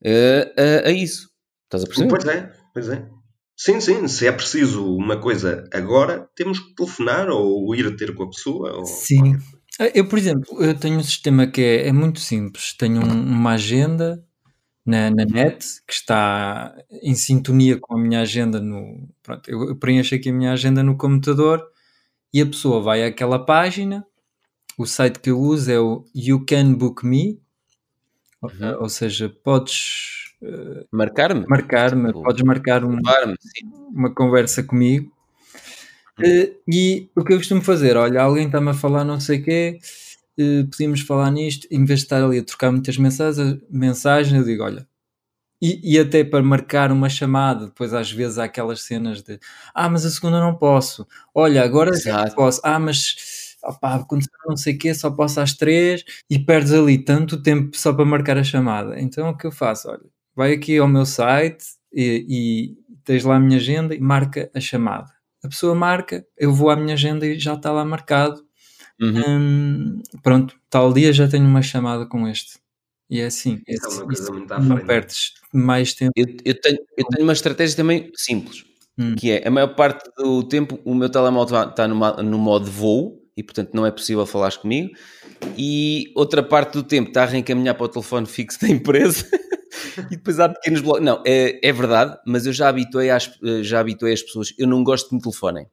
eh, 0.05 0.53
a, 0.85 0.88
a 0.88 0.93
isso. 0.93 1.29
Estás 1.65 1.85
a 1.85 1.87
perceber? 1.87 2.09
Pois 2.11 2.27
é, 2.27 2.53
pois 2.75 2.88
é. 2.88 3.09
Sim, 3.57 3.81
sim, 3.81 4.09
se 4.09 4.27
é 4.27 4.33
preciso 4.33 4.85
uma 4.97 5.21
coisa 5.21 5.65
agora, 5.73 6.29
temos 6.35 6.59
que 6.59 6.75
telefonar 6.75 7.29
ou 7.31 7.75
ir 7.75 7.95
ter 7.97 8.15
com 8.15 8.25
a 8.25 8.29
pessoa. 8.31 8.73
Ou... 8.79 8.85
Sim. 8.85 9.38
Eu, 9.95 10.07
por 10.09 10.19
exemplo, 10.19 10.62
eu 10.62 10.75
tenho 10.75 10.99
um 10.99 11.03
sistema 11.03 11.47
que 11.47 11.61
é, 11.61 11.88
é 11.88 11.93
muito 11.93 12.21
simples. 12.21 12.75
Tenho 12.77 13.01
um- 13.03 13.23
uma 13.23 13.53
agenda 13.53 14.23
na, 14.85 15.11
na 15.11 15.25
net 15.25 15.64
que 15.87 15.92
está 15.95 16.75
em 17.03 17.14
sintonia 17.14 17.79
com 17.81 17.97
a 17.97 18.01
minha 18.01 18.21
agenda 18.21 18.61
no. 18.61 19.09
Pronto, 19.23 19.49
eu, 19.51 19.77
preencho 19.77 20.14
aqui 20.14 20.31
a 20.31 20.33
minha 20.33 20.53
agenda 20.53 20.83
no 20.83 20.97
computador 20.97 21.62
e 22.35 22.40
a 22.42 22.47
pessoa 22.47 22.83
vai 22.83 23.05
àquela 23.05 23.38
página. 23.45 24.05
O 24.79 24.87
site 24.87 25.21
que 25.21 25.31
eu 25.31 25.38
uso 25.40 25.71
é 25.71 25.79
o 25.81 26.05
You 26.14 26.45
Can 26.47 26.75
Book 26.75 27.07
Me, 27.07 27.40
ou- 28.40 28.51
Uhum. 28.51 28.83
ou 28.83 28.88
seja, 28.88 29.29
podes 29.45 30.35
eh, 30.42 30.87
Marcar-me? 30.90 31.47
marcar-me, 31.49 32.09
Tipo, 32.09 32.23
podes 32.25 32.42
marcar 32.42 32.85
um, 32.85 32.99
uma 33.95 34.12
conversa 34.14 34.62
comigo. 34.62 35.12
Eh, 36.21 36.53
e 36.68 37.09
o 37.16 37.25
que 37.25 37.33
eu 37.33 37.38
costumo 37.38 37.62
fazer, 37.62 37.97
olha, 37.97 38.21
alguém 38.23 38.47
está-me 38.47 38.71
a 38.71 38.75
falar 38.75 39.05
não 39.05 39.18
sei 39.21 39.40
o 39.40 39.45
quê, 39.45 39.79
eh, 40.38 40.64
podíamos 40.71 41.01
falar 41.03 41.31
nisto, 41.31 41.66
em 41.71 41.85
vez 41.85 42.01
de 42.01 42.07
estar 42.07 42.23
ali 42.25 42.38
a 42.38 42.45
trocar 42.45 42.71
muitas 42.73 42.97
mensagens, 42.99 43.59
mensagens 43.71 44.38
eu 44.40 44.45
digo, 44.45 44.62
olha, 44.64 44.87
e, 45.61 45.95
e 45.95 45.99
até 45.99 46.25
para 46.25 46.42
marcar 46.42 46.92
uma 46.92 47.09
chamada, 47.09 47.66
depois 47.66 47.95
às 47.95 48.11
vezes 48.11 48.38
há 48.38 48.45
aquelas 48.45 48.83
cenas 48.83 49.23
de, 49.23 49.38
ah, 49.75 49.88
mas 49.88 50.05
a 50.05 50.11
segunda 50.11 50.40
não 50.40 50.57
posso, 50.57 51.07
olha, 51.35 51.62
agora 51.62 51.92
já 51.97 52.25
posso, 52.35 52.61
ah, 52.64 52.79
mas 52.79 53.14
opá, 53.64 53.95
aconteceu 53.97 54.33
não 54.47 54.57
sei 54.57 54.75
o 54.75 54.79
quê, 54.79 54.95
só 54.95 55.11
posso 55.11 55.40
às 55.40 55.55
três, 55.55 56.05
e 56.29 56.38
perdes 56.38 56.73
ali 56.73 56.99
tanto 56.99 57.42
tempo 57.42 57.77
só 57.77 57.92
para 57.92 58.05
marcar 58.05 58.37
a 58.38 58.45
chamada. 58.45 59.01
Então 59.01 59.31
o 59.31 59.37
que 59.37 59.47
eu 59.47 59.53
faço, 59.53 59.88
olha, 59.88 60.03
vai 60.35 60.53
aqui 60.53 60.79
ao 60.79 60.88
meu 60.88 61.07
site 61.07 61.64
e, 61.92 62.27
e 62.29 62.99
tens 63.05 63.25
lá 63.25 63.37
a 63.37 63.40
minha 63.40 63.59
agenda 63.59 63.95
e 63.95 64.01
marca 64.01 64.51
a 64.55 64.61
chamada. 64.61 65.12
A 65.45 65.49
pessoa 65.49 65.75
marca, 65.75 66.25
eu 66.37 66.53
vou 66.53 66.71
à 66.71 66.77
minha 66.77 66.95
agenda 66.95 67.27
e 67.27 67.38
já 67.38 67.55
está 67.55 67.73
lá 67.73 67.85
marcado. 67.85 68.45
Uhum. 69.01 69.23
Hum, 69.27 70.03
pronto, 70.23 70.55
tal 70.71 70.93
dia 70.93 71.13
já 71.13 71.27
tenho 71.29 71.45
uma 71.47 71.63
chamada 71.63 72.07
com 72.07 72.27
este. 72.29 72.59
E 73.11 73.21
é 73.21 73.27
assim, 73.27 73.61
Isso 73.69 73.87
é 73.87 73.89
uma 73.95 74.07
coisa 74.07 74.33
muito 74.33 74.53
à 74.53 74.59
não 74.61 74.77
frente. 74.77 74.87
perdes 74.87 75.33
mais 75.53 75.93
tempo. 75.95 76.13
Eu, 76.17 76.27
eu 76.45 76.61
tenho, 76.61 76.79
eu 76.97 77.05
tenho 77.07 77.25
uma 77.25 77.33
estratégia 77.33 77.77
também 77.77 78.11
simples, 78.17 78.65
Hum. 78.99 79.15
que 79.17 79.31
é 79.33 79.49
a 79.49 79.51
maior 79.51 79.75
parte 79.75 80.05
do 80.19 80.43
tempo 80.43 80.79
o 80.85 80.95
meu 80.95 81.09
telemóvel 81.09 81.63
está 81.71 81.89
no, 81.89 81.95
ma- 81.97 82.23
no 82.23 82.39
modo 82.39 82.71
voo 82.71 83.23
e 83.37 83.43
portanto 83.43 83.71
não 83.73 83.87
é 83.87 83.91
possível 83.91 84.27
falares 84.27 84.59
comigo 84.59 84.91
e 85.57 86.13
outra 86.15 86.43
parte 86.43 86.75
do 86.75 86.83
tempo 86.83 87.09
está 87.09 87.23
a 87.23 87.27
reencaminhar 87.27 87.75
para 87.75 87.87
o 87.87 87.89
telefone 87.89 88.27
fixo 88.27 88.61
da 88.61 88.69
empresa 88.69 89.27
e 90.11 90.17
depois 90.17 90.39
há 90.41 90.49
pequenos 90.49 90.81
blocos. 90.83 91.03
Não, 91.03 91.23
é, 91.27 91.59
é 91.67 91.73
verdade, 91.73 92.19
mas 92.27 92.47
eu 92.47 92.53
já 92.53 92.69
habituei, 92.69 93.11
às, 93.11 93.31
já 93.63 93.81
habituei 93.81 94.13
as 94.13 94.23
pessoas, 94.23 94.53
eu 94.59 94.67
não 94.67 94.85
gosto 94.85 95.09
de 95.11 95.17
me 95.17 95.23
telefonem. 95.23 95.67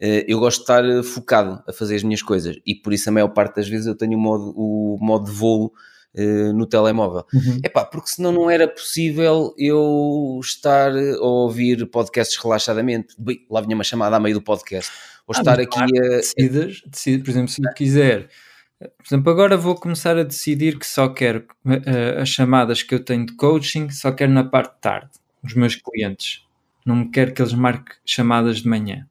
Eh, 0.00 0.24
Eu 0.28 0.38
gosto 0.40 0.58
de 0.58 0.62
estar 0.64 0.84
eh, 0.84 1.02
focado 1.02 1.62
a 1.66 1.72
fazer 1.72 1.96
as 1.96 2.02
minhas 2.02 2.22
coisas 2.22 2.56
e 2.66 2.74
por 2.74 2.92
isso 2.92 3.08
a 3.08 3.12
maior 3.12 3.28
parte 3.28 3.56
das 3.56 3.68
vezes 3.68 3.86
eu 3.86 3.94
tenho 3.96 4.16
o 4.18 4.20
modo, 4.20 4.52
o 4.56 4.98
modo 5.00 5.24
de 5.26 5.32
voo 5.32 5.72
eh, 6.14 6.52
no 6.52 6.66
telemóvel. 6.66 7.24
Uhum. 7.32 7.60
Epá, 7.64 7.84
porque 7.84 8.08
senão 8.10 8.32
não 8.32 8.50
era 8.50 8.68
possível 8.68 9.54
eu 9.58 10.38
estar 10.42 10.92
a 10.96 11.20
ouvir 11.24 11.86
podcasts 11.86 12.36
relaxadamente. 12.42 13.14
Bem, 13.18 13.46
lá 13.50 13.60
vinha 13.60 13.74
uma 13.74 13.84
chamada 13.84 14.16
a 14.16 14.20
meio 14.20 14.34
do 14.36 14.42
podcast. 14.42 14.90
Ou 15.26 15.34
Ah, 15.34 15.40
estar 15.40 15.58
aqui 15.60 15.78
a. 15.80 15.86
decidas, 16.18 16.82
decidas, 16.86 17.22
por 17.24 17.30
exemplo, 17.30 17.48
se 17.50 17.62
eu 17.64 17.72
quiser, 17.74 18.28
por 18.80 19.06
exemplo, 19.06 19.32
agora 19.32 19.56
vou 19.56 19.74
começar 19.74 20.16
a 20.18 20.22
decidir 20.22 20.78
que 20.78 20.86
só 20.86 21.08
quero 21.08 21.44
eh, 21.66 22.20
as 22.20 22.28
chamadas 22.28 22.82
que 22.82 22.94
eu 22.94 23.02
tenho 23.04 23.26
de 23.26 23.34
coaching, 23.34 23.90
só 23.90 24.12
quero 24.12 24.32
na 24.32 24.44
parte 24.44 24.74
de 24.74 24.80
tarde, 24.80 25.10
os 25.42 25.54
meus 25.54 25.74
clientes. 25.76 26.42
Não 26.84 26.96
me 26.96 27.10
quero 27.10 27.32
que 27.34 27.42
eles 27.42 27.54
marquem 27.54 27.94
chamadas 28.04 28.58
de 28.58 28.68
manhã. 28.68 29.06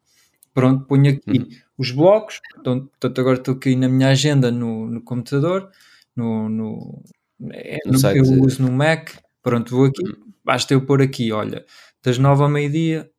Pronto, 0.56 0.86
ponho 0.86 1.12
aqui 1.12 1.40
Uhum. 1.40 1.48
os 1.78 1.92
blocos, 1.92 2.40
portanto, 2.54 2.88
portanto, 2.88 3.22
agora 3.22 3.38
estou 3.38 3.54
aqui 3.56 3.76
na 3.76 3.88
minha 3.90 4.10
agenda 4.10 4.50
no, 4.50 4.88
no 4.88 5.02
computador, 5.04 5.70
no, 6.16 6.50
no, 6.50 7.04
é, 7.52 7.78
No 7.86 8.00
eu 8.12 8.24
uso 8.42 8.64
no 8.64 8.72
Mac, 8.72 9.10
pronto, 9.44 9.76
vou 9.76 9.86
aqui, 9.88 10.02
basta 10.44 10.74
eu 10.74 10.86
pôr 10.86 11.02
aqui, 11.02 11.32
olha, 11.32 11.66
das 12.02 12.18
nove 12.18 12.42
ao 12.42 12.50
meio-dia, 12.50 13.12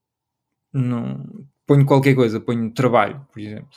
ponho 1.67 1.85
qualquer 1.87 2.15
coisa, 2.15 2.41
ponho 2.41 2.71
trabalho, 2.73 3.27
por 3.33 3.39
exemplo 3.41 3.69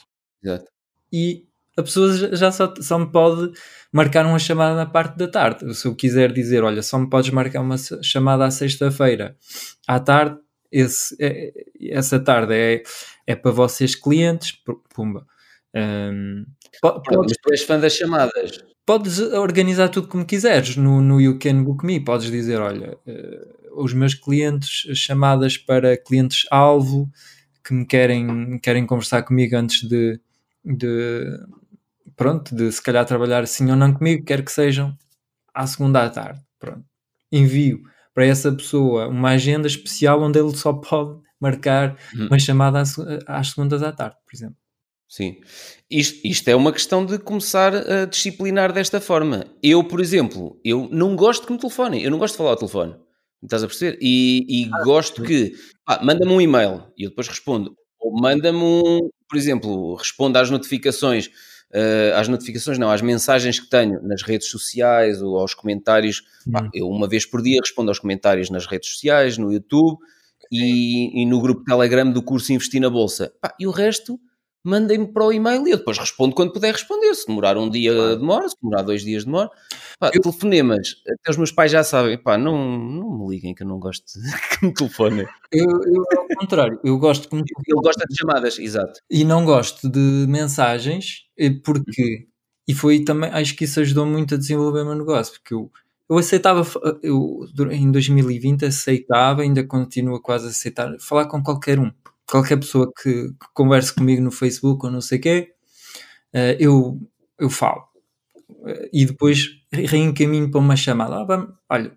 Exato. 0.42 0.64
e 1.12 1.44
a 1.76 1.82
pessoa 1.82 2.12
já- 2.36 2.50
só, 2.52 2.74
só 2.80 2.98
me 2.98 3.10
pode 3.12 3.52
marcar 3.92 4.26
uma 4.26 4.38
chamada 4.38 4.74
na 4.74 4.86
parte 4.86 5.16
da 5.16 5.28
tarde. 5.28 5.72
Se 5.74 5.86
eu 5.86 5.94
quiser 5.94 6.32
dizer, 6.32 6.62
olha, 6.64 6.82
só 6.82 6.98
me 6.98 7.08
podes 7.08 7.30
marcar 7.30 7.60
uma 7.62 7.76
chamada 8.02 8.44
à 8.44 8.50
sexta-feira 8.50 9.36
à 9.86 9.98
tarde, 10.00 10.38
esse, 10.70 11.16
é- 11.20 11.52
essa 11.90 12.18
tarde 12.20 12.52
é, 12.54 12.82
é 13.30 13.36
para 13.36 13.50
vocês 13.52 13.94
clientes, 13.94 14.52
pu- 14.52 14.82
pumba. 14.94 15.26
Pronto, 16.80 17.02
podes, 17.02 17.36
tu 17.42 17.52
és 17.52 17.62
fã 17.62 17.78
das 17.78 17.94
chamadas. 17.94 18.64
podes 18.86 19.18
organizar 19.20 19.88
tudo 19.88 20.08
como 20.08 20.24
quiseres 20.26 20.76
no, 20.76 21.00
no 21.00 21.20
You 21.20 21.38
Can 21.38 21.62
Book 21.62 21.84
Me. 21.84 22.00
Podes 22.04 22.30
dizer, 22.30 22.60
olha, 22.60 22.96
eh, 23.06 23.48
os 23.74 23.92
meus 23.92 24.14
clientes, 24.14 24.86
chamadas 24.98 25.56
para 25.56 25.96
clientes-alvo 25.96 27.08
que 27.64 27.72
me 27.74 27.84
querem, 27.86 28.58
querem 28.58 28.86
conversar 28.86 29.22
comigo 29.22 29.56
antes 29.56 29.86
de, 29.88 30.18
de, 30.64 31.38
pronto, 32.16 32.54
de 32.54 32.70
se 32.72 32.82
calhar 32.82 33.04
trabalhar 33.04 33.46
sim 33.46 33.70
ou 33.70 33.76
não 33.76 33.92
comigo, 33.92 34.24
quero 34.24 34.42
que 34.44 34.50
sejam 34.52 34.96
à 35.54 35.66
segunda 35.66 36.04
à 36.04 36.10
tarde. 36.10 36.40
Pronto. 36.58 36.84
Envio 37.30 37.82
para 38.14 38.26
essa 38.26 38.50
pessoa 38.52 39.06
uma 39.08 39.30
agenda 39.30 39.68
especial 39.68 40.20
onde 40.22 40.38
ele 40.38 40.56
só 40.56 40.72
pode 40.72 41.20
marcar 41.40 41.96
Hum. 42.14 42.26
uma 42.26 42.38
chamada 42.38 42.80
às, 42.80 42.96
às 43.26 43.48
segundas 43.48 43.82
à 43.82 43.90
tarde, 43.90 44.16
por 44.24 44.36
exemplo. 44.36 44.56
Sim. 45.08 45.38
Isto, 45.90 46.20
isto 46.24 46.48
é 46.48 46.54
uma 46.54 46.72
questão 46.72 47.04
de 47.04 47.18
começar 47.18 47.74
a 47.74 48.04
disciplinar 48.04 48.72
desta 48.72 49.00
forma. 49.00 49.44
Eu, 49.60 49.82
por 49.82 50.00
exemplo, 50.00 50.60
eu 50.64 50.88
não 50.92 51.16
gosto 51.16 51.46
que 51.46 51.52
me 51.52 51.58
telefonem. 51.58 52.00
Eu 52.02 52.12
não 52.12 52.18
gosto 52.18 52.34
de 52.34 52.38
falar 52.38 52.50
ao 52.50 52.56
telefone. 52.56 52.94
Estás 53.42 53.64
a 53.64 53.66
perceber? 53.66 53.98
E, 54.00 54.46
e 54.48 54.68
gosto 54.84 55.22
que... 55.24 55.52
pá, 55.84 55.98
manda-me 56.00 56.30
um 56.30 56.40
e-mail 56.40 56.84
e 56.96 57.04
eu 57.04 57.10
depois 57.10 57.26
respondo. 57.26 57.74
Ou 57.98 58.12
manda-me 58.20 58.58
um... 58.62 58.98
Por 59.28 59.36
exemplo, 59.36 59.96
responda 59.96 60.40
às 60.40 60.48
notificações... 60.48 61.28
eh, 61.72 62.12
às 62.14 62.28
notificações, 62.28 62.78
não, 62.78 62.88
às 62.88 63.02
mensagens 63.02 63.58
que 63.58 63.68
tenho 63.68 64.00
nas 64.02 64.22
redes 64.22 64.48
sociais 64.48 65.20
ou 65.20 65.38
aos 65.38 65.54
comentários. 65.54 66.22
Hum. 66.46 66.68
eu, 66.72 66.86
uma 66.88 67.08
vez 67.08 67.26
por 67.26 67.42
dia, 67.42 67.58
respondo 67.60 67.90
aos 67.90 67.98
comentários 67.98 68.48
nas 68.48 68.64
redes 68.66 68.90
sociais, 68.90 69.36
no 69.38 69.52
YouTube 69.52 69.98
e, 70.50 71.22
e 71.22 71.26
no 71.26 71.40
grupo 71.40 71.64
Telegram 71.64 72.10
do 72.10 72.22
curso 72.22 72.52
Investir 72.52 72.80
na 72.80 72.90
Bolsa. 72.90 73.32
Pá, 73.40 73.54
e 73.58 73.66
o 73.66 73.70
resto, 73.70 74.18
mandem-me 74.64 75.06
para 75.12 75.24
o 75.24 75.32
e-mail 75.32 75.66
e 75.66 75.70
eu 75.70 75.78
depois 75.78 75.96
respondo 75.98 76.34
quando 76.34 76.52
puder 76.52 76.72
responder. 76.72 77.14
Se 77.14 77.26
demorar 77.26 77.56
um 77.56 77.68
dia, 77.70 78.16
demora. 78.16 78.48
Se 78.48 78.56
demorar 78.60 78.82
dois 78.82 79.02
dias, 79.02 79.24
demora. 79.24 79.50
Pá, 79.98 80.10
Eu- 80.14 80.20
telefonemas, 80.22 80.96
até 81.06 81.30
os 81.30 81.36
meus 81.36 81.52
pais 81.52 81.70
já 81.72 81.82
sabem. 81.84 82.16
Pá, 82.22 82.36
não, 82.36 82.78
não 82.78 83.18
me 83.18 83.34
liguem 83.34 83.54
que 83.54 83.62
eu 83.62 83.66
não 83.66 83.78
gosto 83.78 84.04
de 84.20 84.20
que 84.60 84.66
me 84.66 84.74
telefonem. 84.74 85.26
Eu, 85.52 85.66
eu, 85.66 86.04
ao 86.18 86.26
contrário, 86.40 86.80
eu 86.84 86.98
gosto 86.98 87.28
que 87.28 87.36
me 87.36 87.42
Ele 87.66 87.80
gosta 87.82 88.04
de 88.08 88.16
chamadas, 88.16 88.58
exato. 88.58 89.00
e 89.10 89.24
não 89.24 89.44
gosto 89.44 89.88
de 89.88 90.26
mensagens 90.28 91.22
porque 91.64 92.26
e 92.68 92.74
foi 92.74 93.02
também 93.04 93.30
acho 93.30 93.56
que 93.56 93.64
isso 93.64 93.80
ajudou 93.80 94.04
muito 94.06 94.34
a 94.34 94.38
desenvolver 94.38 94.82
o 94.82 94.84
meu 94.84 94.94
negócio 94.94 95.32
porque 95.34 95.54
eu, 95.54 95.70
eu 96.10 96.18
aceitava 96.18 96.64
eu 97.02 97.46
em 97.72 97.90
2020 97.92 98.64
aceitava 98.66 99.42
ainda 99.42 99.64
continuo 99.66 100.16
a 100.16 100.22
quase 100.22 100.48
aceitar 100.48 100.96
falar 101.00 101.26
com 101.26 101.42
qualquer 101.42 101.78
um 101.78 101.92
qualquer 102.26 102.58
pessoa 102.58 102.92
que, 103.02 103.12
que 103.30 103.46
converse 103.54 103.94
comigo 103.94 104.22
no 104.22 104.30
Facebook 104.32 104.84
ou 104.86 104.92
não 104.92 105.00
sei 105.00 105.18
quê 105.20 105.52
eh, 106.34 106.56
eu 106.60 107.00
eu 107.38 107.50
falo 107.50 107.88
Eh, 108.66 108.90
e 108.92 109.06
depois 109.06 109.38
re- 109.72 109.86
reencaminho 109.86 110.50
para 110.50 110.60
uma 110.60 110.76
chamada 110.76 111.16
ah, 111.16 111.24
vamos, 111.24 111.50
olha 111.70 111.92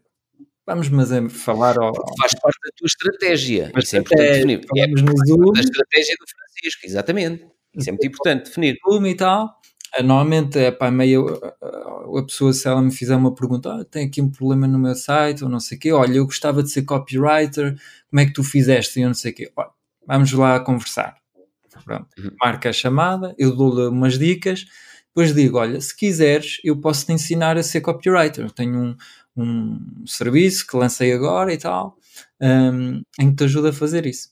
vamos 0.67 0.89
mas 0.89 1.11
é 1.11 1.27
falar 1.29 1.77
ao, 1.77 1.87
ao- 1.89 2.15
Faz 2.21 2.33
parte 2.41 2.59
da 2.65 2.71
tua 2.77 2.87
estratégia. 2.87 3.71
Mas 3.75 3.85
Isso 3.85 3.95
é 3.97 3.99
importante 3.99 4.23
até 4.29 4.33
definir. 4.35 4.59
É 4.59 4.67
falamos 4.67 5.01
no 5.03 5.13
Zoom 5.27 5.53
da 5.53 5.59
estratégia 5.61 6.15
do 6.19 6.25
Francisco, 6.33 6.81
exatamente. 6.85 7.47
Isso 7.77 7.89
é 7.89 7.91
muito 7.93 8.07
importante 8.07 8.45
definir. 8.45 8.77
Zoom 8.87 9.07
e 9.07 9.15
tal. 9.15 9.49
Ah, 9.95 10.01
Normalmente 10.03 10.57
é 10.59 10.71
para 10.71 10.91
meio 10.91 11.27
a 11.61 11.73
a 12.19 12.23
pessoa, 12.25 12.53
se 12.53 12.67
ela 12.67 12.81
me 12.81 12.91
fizer 12.91 13.15
uma 13.15 13.33
pergunta, 13.33 13.73
ah, 13.73 13.85
tem 13.85 14.05
aqui 14.05 14.21
um 14.21 14.29
problema 14.29 14.67
no 14.67 14.77
meu 14.77 14.93
site 14.95 15.43
ou 15.43 15.49
não 15.49 15.59
sei 15.59 15.77
o 15.77 15.79
quê, 15.81 15.91
olha, 15.91 16.17
eu 16.17 16.25
gostava 16.25 16.61
de 16.61 16.69
ser 16.71 16.83
copywriter, 16.83 17.75
como 18.09 18.19
é 18.19 18.25
que 18.25 18.33
tu 18.33 18.43
fizeste? 18.43 18.99
E 18.99 19.03
eu 19.03 19.07
não 19.07 19.15
sei 19.15 19.31
o 19.31 19.35
quê. 19.35 19.51
Olha, 19.55 19.69
vamos 20.07 20.31
lá 20.33 20.59
conversar. 20.59 21.15
Pronto. 21.85 22.07
Uhum. 22.17 22.31
Marca 22.41 22.69
a 22.69 22.73
chamada, 22.73 23.35
eu 23.37 23.55
dou-lhe 23.55 23.87
umas 23.87 24.17
dicas, 24.19 24.65
depois 25.07 25.33
digo, 25.33 25.57
olha, 25.57 25.79
se 25.81 25.95
quiseres, 25.95 26.59
eu 26.63 26.77
posso 26.79 27.05
te 27.05 27.13
ensinar 27.13 27.57
a 27.57 27.63
ser 27.63 27.81
copywriter. 27.81 28.45
Eu 28.45 28.51
tenho 28.51 28.77
um, 28.79 28.97
um 29.37 30.07
serviço 30.07 30.67
que 30.67 30.77
lancei 30.77 31.13
agora 31.13 31.53
e 31.53 31.57
tal, 31.57 31.97
hum, 32.41 33.01
em 33.19 33.29
que 33.31 33.35
te 33.37 33.43
ajuda 33.45 33.69
a 33.69 33.73
fazer 33.73 34.05
isso. 34.05 34.29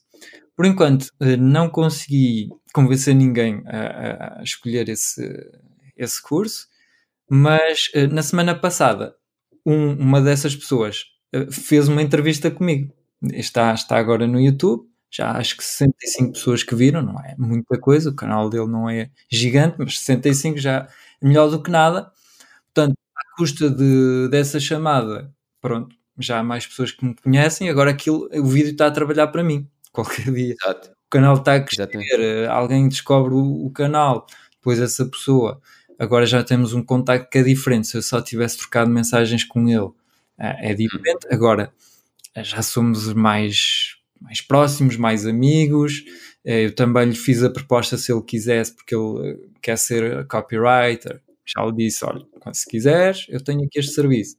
Por 0.56 0.66
enquanto, 0.66 1.08
eh, 1.20 1.36
não 1.36 1.68
consegui 1.70 2.48
convencer 2.72 3.14
ninguém 3.14 3.62
a, 3.66 4.40
a- 4.40 4.42
escolher 4.42 4.88
esse, 4.88 5.22
esse 5.96 6.22
curso, 6.22 6.66
mas 7.30 7.90
eh, 7.94 8.06
na 8.08 8.22
semana 8.22 8.54
passada, 8.54 9.14
um- 9.66 9.94
uma 9.94 10.20
dessas 10.20 10.56
pessoas 10.56 11.04
eh, 11.32 11.46
fez 11.50 11.88
uma 11.88 12.02
entrevista 12.02 12.50
comigo. 12.50 12.92
Está, 13.32 13.72
está 13.74 13.96
agora 13.98 14.26
no 14.26 14.40
YouTube, 14.40 14.84
já 15.10 15.32
acho 15.32 15.56
que 15.56 15.64
65 15.64 16.32
pessoas 16.34 16.62
que 16.64 16.74
viram, 16.74 17.02
não 17.02 17.18
é 17.20 17.34
muita 17.38 17.78
coisa, 17.78 18.10
o 18.10 18.14
canal 18.16 18.50
dele 18.50 18.66
não 18.68 18.88
é 18.90 19.10
gigante, 19.30 19.76
mas 19.78 19.98
65 20.00 20.58
já 20.58 20.88
é 21.22 21.26
melhor 21.26 21.50
do 21.50 21.62
que 21.62 21.70
nada. 21.70 22.10
Portanto, 22.74 22.96
à 23.16 23.36
custa 23.36 23.70
de, 23.70 24.28
dessa 24.30 24.60
chamada, 24.60 25.32
pronto, 25.60 25.94
já 26.18 26.38
há 26.40 26.42
mais 26.44 26.66
pessoas 26.66 26.92
que 26.92 27.04
me 27.04 27.14
conhecem, 27.16 27.68
agora 27.70 27.90
aquilo, 27.90 28.28
o 28.34 28.44
vídeo 28.46 28.72
está 28.72 28.86
a 28.88 28.90
trabalhar 28.90 29.28
para 29.28 29.44
mim, 29.44 29.68
qualquer 29.92 30.32
dia 30.32 30.54
Exato. 30.54 30.92
Canal 31.12 31.34
está 31.36 31.56
a 31.56 31.60
crescer, 31.60 31.82
Exatamente. 31.82 32.14
eh, 32.16 32.46
alguém 32.48 32.88
descobre 32.88 33.34
o, 33.34 33.66
o 33.66 33.70
canal, 33.70 34.26
depois 34.52 34.80
essa 34.80 35.04
pessoa, 35.06 35.60
agora 35.98 36.24
já 36.26 36.42
temos 36.42 36.72
um 36.72 36.82
contacto 36.82 37.28
que 37.30 37.38
é 37.38 37.42
diferente, 37.42 37.86
se 37.88 37.96
eu 37.98 38.02
só 38.02 38.22
tivesse 38.22 38.56
trocado 38.58 38.90
mensagens 38.90 39.44
com 39.44 39.68
ele, 39.68 39.90
eh, 40.38 40.70
é 40.70 40.74
diferente, 40.74 41.26
agora 41.30 41.72
eh, 42.34 42.44
já 42.44 42.62
somos 42.62 43.12
mais, 43.14 43.96
mais 44.20 44.40
próximos, 44.40 44.96
mais 44.96 45.26
amigos, 45.26 46.02
eu 46.44 46.74
também 46.74 47.06
lhe 47.06 47.14
fiz 47.14 47.42
a 47.42 47.50
proposta 47.50 47.96
se 47.96 48.12
ele 48.12 48.22
quisesse, 48.22 48.74
porque 48.74 48.94
ele 48.96 49.38
quer 49.62 49.76
ser 49.78 50.26
copywriter, 50.26 51.20
já 51.46 51.64
lhe 51.66 51.72
disse, 51.72 52.04
olha, 52.04 52.24
se 52.52 52.66
quiseres, 52.68 53.26
eu 53.28 53.42
tenho 53.42 53.64
aqui 53.64 53.78
este 53.78 53.92
serviço. 53.92 54.36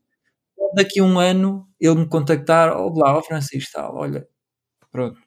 Daqui 0.76 1.00
a 1.00 1.04
um 1.04 1.20
ano, 1.20 1.68
ele 1.80 1.96
me 1.96 2.08
contactar, 2.08 2.76
oh, 2.78 2.90
lá, 2.98 3.18
ó 3.18 3.22
Francisco, 3.22 3.72
tal, 3.74 3.96
olha, 3.96 4.28
pronto, 4.92 5.20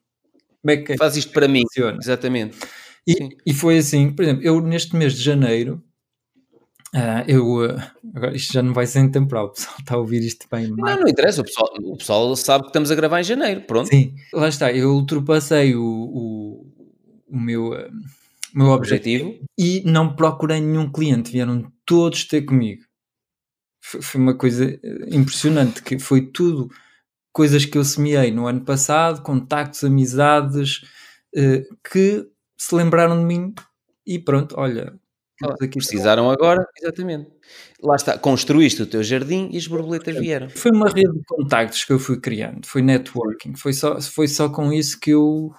como 0.67 0.71
é 0.71 0.77
que 0.83 0.97
Faz 0.97 1.17
isto 1.17 1.33
para 1.33 1.47
mim. 1.47 1.63
funciona? 1.63 1.99
Exatamente. 2.03 2.59
E, 3.07 3.29
e 3.47 3.55
foi 3.55 3.79
assim, 3.79 4.11
por 4.13 4.23
exemplo, 4.25 4.43
eu 4.43 4.61
neste 4.61 4.97
mês 4.97 5.15
de 5.15 5.23
janeiro, 5.23 5.81
ah, 6.95 7.25
eu 7.29 7.63
ah, 7.65 7.93
agora 8.15 8.35
isto 8.37 8.53
já 8.53 8.63
não 8.63 8.73
vai 8.75 8.87
ser 8.87 9.01
intemporal, 9.01 9.47
o 9.47 9.51
pessoal 9.53 9.77
está 9.79 9.95
a 9.95 9.99
ouvir 9.99 10.23
isto 10.25 10.47
bem 10.51 10.67
Não, 10.69 10.77
mais. 10.79 10.99
não 11.01 11.09
interessa. 11.09 11.41
O 11.41 11.45
pessoal, 11.45 11.69
o 11.81 11.97
pessoal 11.97 12.37
sabe 12.37 12.65
que 12.65 12.71
estamos 12.71 12.91
a 12.91 12.95
gravar 12.97 13.21
em 13.21 13.25
janeiro. 13.25 13.61
Pronto. 13.63 13.89
Sim, 13.89 14.15
lá 14.33 14.49
está, 14.49 14.73
eu 14.73 14.91
ultrapassei 14.95 15.75
o, 15.77 15.83
o, 15.85 16.67
o 17.29 17.39
meu, 17.39 17.67
o 17.73 18.59
meu 18.59 18.69
objetivo 18.69 19.27
Objetivo. 19.27 19.45
e 19.57 19.83
não 19.85 20.17
procurei 20.17 20.61
nenhum 20.61 20.91
cliente, 20.91 21.31
vieram 21.31 21.71
todos 21.85 22.25
ter 22.25 22.43
comigo. 22.43 22.83
Foi, 23.81 24.03
foi 24.03 24.21
uma 24.21 24.35
coisa 24.35 24.81
impressionante, 25.13 25.81
que 25.83 25.97
foi 25.99 26.23
tudo 26.23 26.69
coisas 27.37 27.65
que 27.67 27.77
eu 27.77 27.85
semeei 27.85 28.31
no 28.31 28.47
ano 28.47 28.63
passado, 28.63 29.23
contactos, 29.23 29.85
amizades, 29.85 30.81
eh, 31.35 31.65
que 31.93 32.27
se 32.57 32.75
lembraram 32.75 33.19
de 33.19 33.25
mim 33.27 33.55
e 34.07 34.19
pronto, 34.19 34.55
olha, 34.59 34.95
Precisaram 35.71 36.31
agora. 36.31 36.67
Exatamente. 36.81 37.29
Lá 37.83 37.95
está. 37.95 38.17
Construíste 38.19 38.81
o 38.83 38.87
teu 38.87 39.03
jardim 39.03 39.51
e 39.53 39.59
as 39.59 39.67
borboletas 39.67 40.17
vieram. 40.19 40.49
Foi 40.49 40.71
uma 40.71 40.89
rede 40.89 41.13
de 41.13 41.23
contactos 41.27 41.85
que 41.85 41.93
eu 41.93 41.99
fui 41.99 42.19
criando, 42.19 42.67
foi 42.67 42.81
networking, 42.81 43.55
foi 43.55 43.75
só, 43.75 44.01
foi 44.01 44.29
só 44.29 44.49
com 44.49 44.73
isso 44.73 44.99
que 44.99 45.11
eu. 45.11 45.53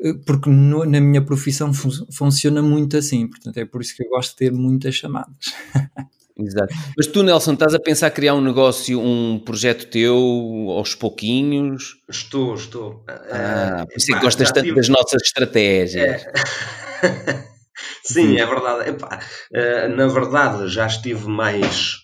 eh, 0.00 0.12
Porque 0.24 0.48
no- 0.48 0.84
na 0.84 1.00
minha 1.00 1.20
profissão 1.24 1.72
fun- 1.74 2.06
funciona 2.16 2.62
muito 2.62 2.96
assim, 2.96 3.26
portanto 3.26 3.56
é 3.58 3.64
por 3.64 3.80
isso 3.82 3.96
que 3.96 4.04
eu 4.04 4.08
gosto 4.08 4.30
de 4.30 4.36
ter 4.36 4.52
muitas 4.52 4.94
chamadas. 4.94 5.36
Exato. 6.36 6.74
Mas 6.96 7.06
tu, 7.06 7.22
Nelson, 7.22 7.52
estás 7.52 7.74
a 7.74 7.78
pensar 7.78 8.10
criar 8.10 8.34
um 8.34 8.40
negócio, 8.40 9.00
um 9.00 9.38
projeto 9.38 9.86
teu 9.86 10.16
aos 10.70 10.94
pouquinhos? 10.94 11.96
Estou, 12.10 12.54
estou. 12.54 13.04
Ah, 13.30 13.84
por 13.88 13.96
isso 13.96 14.12
é 14.12 14.18
que 14.18 14.24
gostas 14.24 14.50
tanto 14.50 14.64
tive- 14.64 14.74
das 14.76 14.88
nossas 14.88 15.22
estratégias. 15.22 16.22
É. 16.22 16.32
Sim, 18.04 18.36
é 18.38 18.46
verdade. 18.46 18.90
Epá, 18.90 19.20
eh, 19.52 19.88
na 19.88 20.06
verdade, 20.08 20.68
já 20.68 20.86
estive 20.86 21.28
mais 21.28 21.98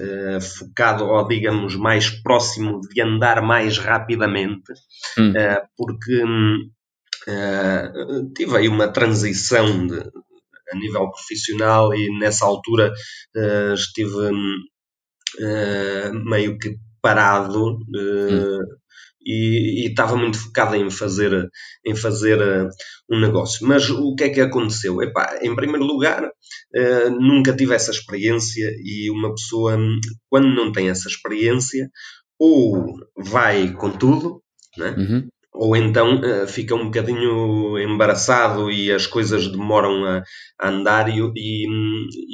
eh, 0.00 0.38
focado, 0.40 1.04
ou 1.06 1.26
digamos, 1.28 1.76
mais 1.76 2.08
próximo 2.08 2.80
de 2.80 3.02
andar 3.02 3.42
mais 3.42 3.76
rapidamente, 3.78 4.72
Hum. 5.18 5.32
eh, 5.36 5.62
porque 5.76 6.22
eh, 7.28 7.92
tive 8.36 8.56
aí 8.56 8.68
uma 8.68 8.88
transição 8.88 9.86
de- 9.86 10.04
a 10.70 10.76
nível 10.76 11.10
profissional 11.10 11.94
e 11.94 12.08
nessa 12.18 12.44
altura 12.44 12.92
eh, 13.36 13.74
estive 13.74 14.30
hum, 14.32 14.56
eh, 15.40 16.10
meio 16.12 16.58
que 16.58 16.76
parado 17.02 17.78
eh, 17.94 18.58
e, 19.26 19.84
e 19.84 19.88
estava 19.88 20.16
muito 20.16 20.38
focado 20.38 20.76
em 20.76 20.90
fazer, 20.90 21.48
em 21.86 21.96
fazer 21.96 22.38
um 23.10 23.18
negócio. 23.20 23.66
Mas 23.66 23.88
o 23.88 24.14
que 24.14 24.24
é 24.24 24.28
que 24.28 24.40
aconteceu? 24.40 25.00
Epá, 25.02 25.38
em 25.42 25.54
primeiro 25.56 25.84
lugar, 25.84 26.28
nunca 27.18 27.56
tive 27.56 27.74
essa 27.74 27.90
experiência 27.90 28.70
e 28.84 29.10
uma 29.10 29.34
pessoa, 29.34 29.78
hum, 29.78 29.98
quando 30.28 30.54
não 30.54 30.70
tem 30.72 30.90
essa 30.90 31.08
experiência, 31.08 31.88
ou 32.38 32.84
vai 33.16 33.72
com 33.72 33.90
tudo, 33.90 34.42
né? 34.76 34.94
Uhum. 34.98 35.28
Ou 35.54 35.76
então 35.76 36.20
eh, 36.24 36.46
fica 36.46 36.74
um 36.74 36.86
bocadinho 36.86 37.78
embaraçado 37.78 38.70
e 38.70 38.90
as 38.92 39.06
coisas 39.06 39.46
demoram 39.46 40.04
a, 40.04 40.22
a 40.60 40.68
andar 40.68 41.08
e, 41.08 41.20
e, 41.20 41.66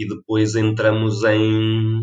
e 0.04 0.08
depois 0.08 0.54
entramos 0.54 1.22
em 1.24 2.02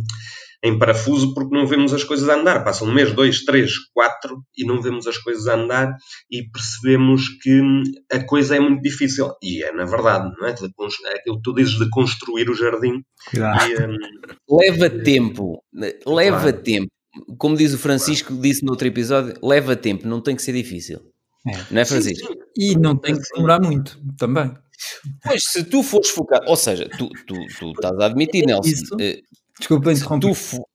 em 0.64 0.78
parafuso 0.78 1.34
porque 1.34 1.56
não 1.56 1.68
vemos 1.68 1.94
as 1.94 2.04
coisas 2.04 2.28
a 2.28 2.36
andar. 2.36 2.64
Passa 2.64 2.84
um 2.84 2.92
mês, 2.92 3.14
dois, 3.14 3.44
três, 3.44 3.72
quatro 3.94 4.42
e 4.58 4.66
não 4.66 4.82
vemos 4.82 5.06
as 5.08 5.18
coisas 5.18 5.48
a 5.48 5.56
andar 5.56 5.94
e 6.32 6.50
percebemos 6.50 7.30
que 7.42 7.62
a 8.12 8.24
coisa 8.26 8.56
é 8.56 8.60
muito 8.60 8.82
difícil. 8.82 9.32
E 9.42 9.64
é 9.64 9.72
na 9.72 9.86
verdade, 9.86 10.32
não 10.38 10.48
é? 10.48 10.52
É 10.52 11.18
aquilo 11.20 11.38
que 11.38 11.44
tu 11.44 11.54
dizes 11.54 11.78
de 11.78 11.90
construir 11.90 12.50
o 12.50 12.56
jardim. 12.56 13.02
Cuidado. 13.30 13.70
E, 13.70 13.86
hum, 13.86 13.98
Leva 14.50 14.90
tempo, 14.90 15.64
leva 16.06 16.40
Claro. 16.40 16.64
tempo. 16.64 16.88
Como 17.38 17.56
diz 17.58 17.74
o 17.74 17.78
Francisco, 17.78 18.34
disse 18.36 18.64
no 18.64 18.72
outro 18.72 18.88
episódio, 18.88 19.34
leva 19.42 19.76
tempo, 19.76 20.08
não 20.08 20.22
tem 20.22 20.36
que 20.36 20.42
ser 20.42 20.54
difícil. 20.54 21.00
É. 21.48 21.58
Não 21.72 21.82
é, 21.82 21.86
Francisco? 21.86 22.28
sim. 22.28 22.40
E 22.58 22.76
não 22.78 22.96
tem 22.96 23.16
que 23.16 23.22
demorar 23.34 23.60
muito 23.62 24.00
também. 24.18 24.54
Pois, 25.24 25.44
se 25.44 25.64
tu 25.64 25.82
fores 25.82 26.10
focado, 26.10 26.46
ou 26.48 26.56
seja, 26.56 26.88
tu, 26.98 27.10
tu, 27.26 27.36
tu 27.58 27.72
estás 27.72 27.98
a 28.00 28.06
admitir, 28.06 28.46
Nelson, 28.46 28.70
Isso. 28.70 28.96
eh, 29.00 29.22
Desculpa 29.58 29.92
interromper, 29.92 30.34
fo- 30.36 30.68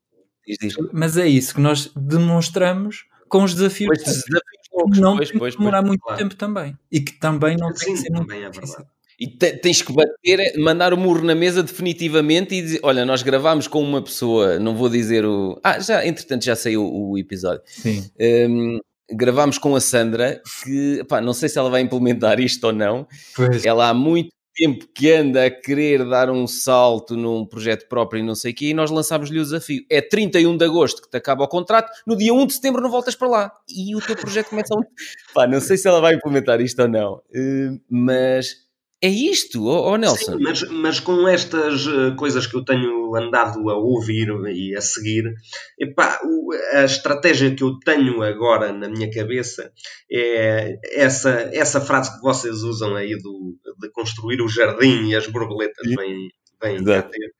mas 0.92 1.16
é 1.16 1.26
isso 1.28 1.54
que 1.54 1.60
nós 1.60 1.90
demonstramos 1.94 3.04
com 3.28 3.44
os 3.44 3.54
desafios. 3.54 3.88
Pois, 3.88 4.02
desafios 4.04 4.42
longos, 4.72 4.98
não 4.98 5.16
pois, 5.16 5.30
tem 5.30 5.38
pois, 5.38 5.54
que 5.54 5.58
demorar 5.60 5.78
pois. 5.82 5.88
muito 5.88 6.00
claro. 6.00 6.18
tempo 6.18 6.34
também. 6.34 6.76
E 6.90 7.00
que 7.00 7.12
também 7.12 7.56
não 7.56 7.68
tem 7.72 7.76
Sim, 7.88 7.92
que 7.94 7.98
ser 8.00 8.10
muito 8.10 8.26
também 8.28 8.44
é 8.44 8.50
difícil. 8.50 8.84
E 9.22 9.28
te- 9.28 9.56
tens 9.58 9.80
que 9.80 9.92
bater, 9.92 10.58
mandar 10.58 10.92
o 10.92 10.96
murro 10.96 11.22
na 11.22 11.32
mesa 11.32 11.62
definitivamente 11.62 12.56
e 12.56 12.60
dizer: 12.60 12.80
Olha, 12.82 13.04
nós 13.04 13.22
gravámos 13.22 13.68
com 13.68 13.80
uma 13.80 14.02
pessoa, 14.02 14.58
não 14.58 14.74
vou 14.74 14.88
dizer 14.88 15.24
o. 15.24 15.60
Ah, 15.62 15.78
já, 15.78 16.04
entretanto, 16.04 16.44
já 16.44 16.56
saiu 16.56 16.82
o, 16.84 17.12
o 17.12 17.18
episódio. 17.18 17.62
Sim. 17.64 18.04
Hum, 18.20 18.80
gravámos 19.12 19.58
com 19.58 19.76
a 19.76 19.80
Sandra, 19.80 20.42
que 20.64 21.04
pá, 21.08 21.20
não 21.20 21.32
sei 21.32 21.48
se 21.48 21.56
ela 21.56 21.70
vai 21.70 21.82
implementar 21.82 22.40
isto 22.40 22.64
ou 22.64 22.72
não. 22.72 23.06
Pois. 23.36 23.64
Ela 23.64 23.90
há 23.90 23.94
muito 23.94 24.30
tempo 24.56 24.86
que 24.92 25.10
anda 25.12 25.46
a 25.46 25.50
querer 25.50 26.04
dar 26.04 26.28
um 26.28 26.46
salto 26.46 27.16
num 27.16 27.46
projeto 27.46 27.88
próprio 27.88 28.20
e 28.20 28.22
não 28.26 28.34
sei 28.34 28.50
o 28.50 28.54
quê, 28.56 28.66
e 28.66 28.74
nós 28.74 28.90
lançámos-lhe 28.90 29.38
o 29.38 29.44
desafio. 29.44 29.84
É 29.88 30.00
31 30.00 30.56
de 30.56 30.64
agosto 30.64 31.00
que 31.00 31.08
te 31.08 31.16
acaba 31.16 31.44
o 31.44 31.48
contrato, 31.48 31.90
no 32.06 32.16
dia 32.16 32.34
1 32.34 32.46
de 32.46 32.54
setembro 32.54 32.82
não 32.82 32.90
voltas 32.90 33.14
para 33.14 33.28
lá. 33.28 33.52
E 33.68 33.94
o 33.94 34.00
teu 34.00 34.16
projeto 34.16 34.50
começa 34.50 34.74
a... 34.74 34.78
Pá, 35.32 35.46
não 35.46 35.60
sei 35.60 35.76
se 35.78 35.86
ela 35.86 36.00
vai 36.00 36.14
implementar 36.14 36.60
isto 36.60 36.82
ou 36.82 36.88
não, 36.88 37.22
eh, 37.32 37.70
mas 37.88 38.56
é 39.02 39.08
isto, 39.08 39.66
ó 39.66 39.90
ó, 39.90 39.96
Nelson. 39.96 40.38
Sim, 40.38 40.42
mas, 40.42 40.62
mas 40.70 41.00
com 41.00 41.26
estas 41.26 41.86
eh, 41.86 42.14
coisas 42.16 42.46
que 42.46 42.56
eu 42.56 42.64
tenho 42.64 43.14
andado 43.16 43.68
a 43.68 43.76
ouvir 43.76 44.28
e 44.54 44.76
a 44.76 44.80
seguir, 44.80 45.24
epá, 45.78 46.20
a 46.72 46.84
estratégia 46.84 47.54
que 47.54 47.64
eu 47.64 47.78
tenho 47.80 48.22
agora 48.22 48.72
na 48.72 48.88
minha 48.88 49.10
cabeça 49.10 49.72
é 50.10 50.78
essa, 50.92 51.50
essa 51.52 51.80
frase 51.80 52.14
que 52.14 52.22
vocês 52.22 52.62
usam 52.62 52.94
aí 52.94 53.16
do, 53.18 53.58
de 53.80 53.90
construir 53.90 54.40
o 54.40 54.48
jardim 54.48 55.08
e 55.08 55.16
as 55.16 55.26
borboletas 55.26 55.84
vêm, 55.84 56.28
vêm 56.62 56.84
ter. 56.84 57.32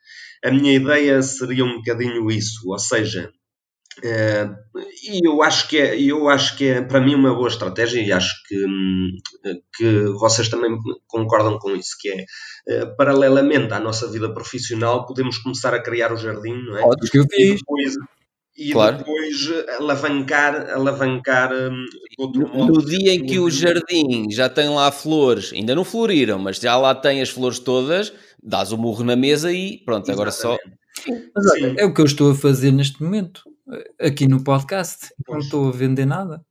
A 0.45 0.51
minha 0.51 0.75
ideia 0.75 1.23
seria 1.23 1.65
um 1.65 1.77
bocadinho 1.77 2.29
isso, 2.29 2.69
ou 2.69 2.79
seja, 2.79 3.31
e 5.05 5.27
eu 5.27 5.43
acho 5.43 5.69
que 5.69 5.79
é, 5.79 6.01
eu 6.01 6.29
acho 6.29 6.57
que 6.57 6.67
é 6.69 6.83
para 6.83 7.01
mim 7.01 7.15
uma 7.15 7.35
boa 7.35 7.49
estratégia 7.49 8.01
e 8.01 8.13
acho 8.13 8.33
que, 8.49 8.65
hum, 8.67 9.11
que 9.77 10.05
vocês 10.21 10.49
também 10.49 10.71
concordam 11.07 11.59
com 11.59 11.71
isso, 11.77 11.97
que 12.01 12.09
é 12.11 12.25
eh, 12.69 12.87
paralelamente 12.97 13.73
à 13.75 13.81
nossa 13.81 14.11
vida 14.11 14.33
profissional 14.33 15.05
podemos 15.07 15.39
começar 15.39 15.75
a 15.75 15.83
criar 15.83 16.13
o 16.13 16.17
jardim, 16.17 16.55
não 16.67 16.79
é? 16.79 16.83
O 16.85 16.97
que 16.97 17.19
eu 17.19 17.25
E 17.25 17.35
fiz. 17.37 17.61
depois, 17.61 17.95
e 18.57 18.73
Claro. 18.73 18.99
depois 18.99 19.51
eh, 19.51 19.77
alavancar, 19.79 20.71
alavancar 20.71 21.51
outro 22.19 22.43
No, 22.43 22.49
modo. 22.55 22.73
no 22.75 22.85
dia 22.87 23.15
em 23.15 23.25
que 23.27 23.39
o 23.39 23.51
jardim 23.51 24.31
já 24.31 24.49
tem 24.49 24.69
lá 24.69 24.91
flores, 24.93 25.53
ainda 25.53 25.75
não 25.75 25.85
floriram, 25.85 26.39
mas 26.39 26.57
já 26.59 26.77
lá 26.77 26.95
tem 26.95 27.21
as 27.23 27.31
flores 27.31 27.59
todas, 27.59 28.13
dás 28.43 28.73
o 28.73 28.79
murro 28.79 29.05
na 29.05 29.17
mesa 29.17 29.53
e 29.53 29.79
pronto, 29.85 30.11
agora 30.11 30.31
só. 30.31 30.53
Exatamente. 30.55 30.83
Mas 31.35 31.47
olha, 31.53 31.75
é 31.79 31.85
o 31.85 31.95
que 31.95 32.01
eu 32.01 32.05
estou 32.05 32.31
a 32.31 32.35
fazer 32.35 32.71
neste 32.71 33.03
momento, 33.03 33.43
eh, 33.47 33.52
aqui 34.01 34.27
no 34.29 34.43
podcast. 34.43 35.09
Não 35.29 35.39
estou 35.39 35.69
a 35.69 35.73
vender 35.73 36.07
nada. 36.07 36.43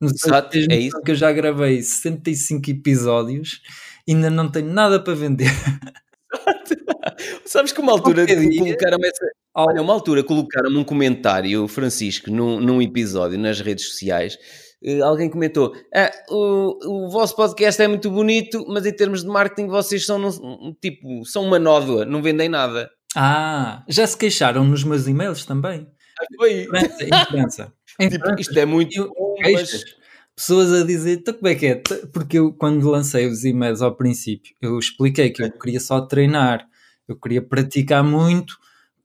Exato, 0.00 0.56
é 0.56 0.60
noção 0.60 0.78
isso. 0.78 1.02
que 1.02 1.10
eu 1.10 1.14
já 1.16 1.32
gravei 1.32 1.82
65 1.82 2.70
episódios 2.70 3.60
ainda 4.08 4.30
não 4.30 4.50
tenho 4.50 4.72
nada 4.72 5.02
para 5.02 5.14
vender. 5.14 5.48
Sabes 7.44 7.72
que 7.72 7.80
uma 7.80 7.92
altura 7.92 8.26
colocaram 8.26 8.98
essa. 9.02 9.26
Olha, 9.54 9.82
uma 9.82 9.92
altura 9.92 10.22
colocaram-me 10.22 10.76
um 10.76 10.84
comentário, 10.84 11.66
Francisco, 11.66 12.30
num, 12.30 12.60
num 12.60 12.80
episódio 12.80 13.38
nas 13.38 13.60
redes 13.60 13.88
sociais. 13.88 14.36
eh, 14.82 15.00
alguém 15.00 15.28
comentou: 15.28 15.74
"Ah, 15.94 16.10
o, 16.30 17.06
o 17.06 17.10
vosso 17.10 17.34
podcast 17.34 17.80
é 17.82 17.88
muito 17.88 18.10
bonito, 18.10 18.64
mas 18.68 18.86
em 18.86 18.92
termos 18.92 19.22
de 19.22 19.28
marketing 19.28 19.68
vocês 19.68 20.06
são 20.06 20.18
um 20.24 20.74
tipo, 20.80 21.24
são 21.24 21.44
uma 21.44 21.58
nódoa, 21.58 22.04
não 22.04 22.22
vendem 22.22 22.48
nada. 22.48 22.88
Ah, 23.16 23.84
já 23.88 24.06
se 24.06 24.16
queixaram 24.16 24.64
nos 24.64 24.84
meus 24.84 25.06
e-mails 25.08 25.44
também. 25.44 25.88
Foi. 26.36 26.64
França, 26.66 27.04
em 27.04 27.26
França. 27.26 27.72
Em 28.00 28.08
Tipo, 28.08 28.24
França. 28.26 28.40
isto 28.40 28.58
é 28.58 28.64
muito 28.64 29.12
queixas. 29.42 29.72
mas 29.84 29.98
Pessoas 30.36 30.72
a 30.72 30.84
dizer, 30.86 31.18
então 31.18 31.34
como 31.34 31.48
é 31.48 31.54
que 31.56 31.66
é? 31.66 31.74
Porque 32.12 32.38
eu, 32.38 32.52
quando 32.52 32.88
lancei 32.88 33.26
os 33.26 33.44
e-mails 33.44 33.82
ao 33.82 33.96
princípio, 33.96 34.54
eu 34.62 34.78
expliquei 34.78 35.30
que 35.30 35.42
eu 35.42 35.50
queria 35.50 35.80
só 35.80 36.00
treinar, 36.00 36.64
eu 37.08 37.16
queria 37.16 37.42
praticar 37.42 38.04
muito 38.04 38.56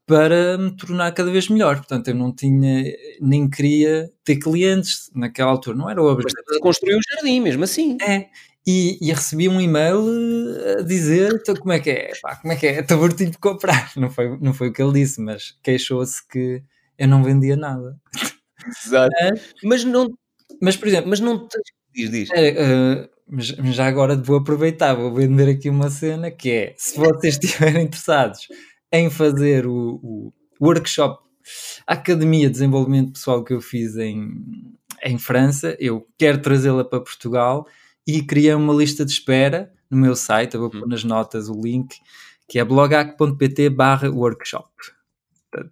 para 0.06 0.56
me 0.56 0.70
tornar 0.76 1.10
cada 1.12 1.32
vez 1.32 1.48
melhor. 1.48 1.76
Portanto, 1.78 2.06
eu 2.08 2.14
não 2.14 2.32
tinha, 2.32 2.84
nem 3.20 3.50
queria 3.50 4.08
ter 4.22 4.36
clientes 4.36 5.10
naquela 5.12 5.50
altura, 5.50 5.76
não 5.76 5.90
era 5.90 6.00
o 6.00 6.04
mas 6.06 6.24
objetivo. 6.24 6.56
a 6.56 6.60
construir 6.60 6.94
um 6.96 7.00
jardim, 7.12 7.40
mesmo 7.40 7.64
assim. 7.64 7.96
É. 8.00 8.26
E, 8.66 8.96
e 9.02 9.12
recebi 9.12 9.48
um 9.48 9.60
e-mail 9.60 10.04
eh, 10.56 10.76
a 10.78 10.82
dizer 10.82 11.32
então, 11.34 11.54
como 11.56 11.72
é 11.72 11.80
que 11.80 11.90
é? 11.90 12.12
Pá, 12.22 12.36
como 12.36 12.52
é 12.52 12.56
que 12.56 12.66
é? 12.66 12.80
Estou 12.80 12.96
mortinho 12.98 13.30
de 13.32 13.38
comprar. 13.38 13.90
Não 13.96 14.08
foi, 14.08 14.38
não 14.40 14.54
foi 14.54 14.68
o 14.68 14.72
que 14.72 14.80
ele 14.80 14.92
disse, 14.92 15.20
mas 15.20 15.54
queixou-se 15.62 16.26
que 16.28 16.62
eu 16.98 17.08
não 17.08 17.22
vendia 17.22 17.56
nada. 17.56 17.98
Exato. 18.86 19.14
É. 19.20 19.32
Mas 19.62 19.84
não, 19.84 20.08
Mas, 20.60 20.76
por 20.76 20.88
exemplo, 20.88 21.10
mas 21.10 21.20
não. 21.20 21.48
Diz, 21.94 22.10
diz. 22.10 22.30
É, 22.30 22.48
eh, 22.48 23.10
mas 23.28 23.52
mas 23.56 23.74
já 23.74 23.86
agora 23.86 24.16
vou 24.16 24.36
aproveitar, 24.36 24.94
vou 24.94 25.12
vender 25.14 25.48
aqui 25.48 25.70
uma 25.70 25.90
cena 25.90 26.30
que 26.30 26.50
é, 26.50 26.74
se 26.76 26.98
vocês 26.98 27.34
estiverem 27.42 27.84
interessados 27.84 28.48
em 28.92 29.10
fazer 29.10 29.66
o, 29.66 30.00
o 30.02 30.32
workshop, 30.60 31.22
a 31.86 31.94
Academia 31.94 32.46
de 32.46 32.52
Desenvolvimento 32.52 33.12
Pessoal 33.12 33.44
que 33.44 33.52
eu 33.52 33.60
fiz 33.60 33.96
em, 33.96 34.30
em 35.02 35.18
França, 35.18 35.76
eu 35.78 36.06
quero 36.18 36.40
trazê-la 36.40 36.84
para 36.84 37.00
Portugal 37.00 37.66
e 38.06 38.22
criei 38.22 38.54
uma 38.54 38.74
lista 38.74 39.04
de 39.04 39.12
espera 39.12 39.72
no 39.90 39.96
meu 39.98 40.16
site, 40.16 40.54
eu 40.54 40.60
vou 40.60 40.70
pôr 40.70 40.86
nas 40.86 41.04
notas 41.04 41.48
o 41.48 41.60
link, 41.60 41.96
que 42.48 42.58
é 42.58 42.64
blogac.pt 42.64 43.70
barra 43.70 44.10
workshop. 44.10 44.68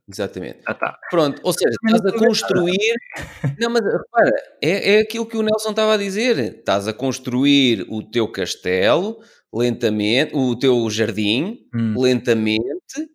Exatamente. 0.09 0.59
Ah, 0.67 0.75
tá. 0.75 0.99
Pronto, 1.11 1.41
ou 1.45 1.53
seja, 1.53 1.71
estás 1.71 2.05
a 2.07 2.19
construir. 2.19 2.95
Não, 3.61 3.71
mas 3.71 3.83
repara, 3.85 4.33
é, 4.63 4.95
é 4.97 5.01
aquilo 5.01 5.27
que 5.27 5.37
o 5.37 5.43
Nelson 5.43 5.71
estava 5.71 5.95
a 5.95 5.97
dizer. 5.97 6.39
Estás 6.39 6.87
a 6.89 6.93
construir 6.93 7.87
o 7.89 8.03
teu 8.03 8.29
castelo 8.29 9.19
lentamente, 9.55 10.35
o 10.35 10.57
teu 10.57 10.89
jardim 10.89 11.59
Hum. 11.75 11.95
lentamente, 11.99 12.63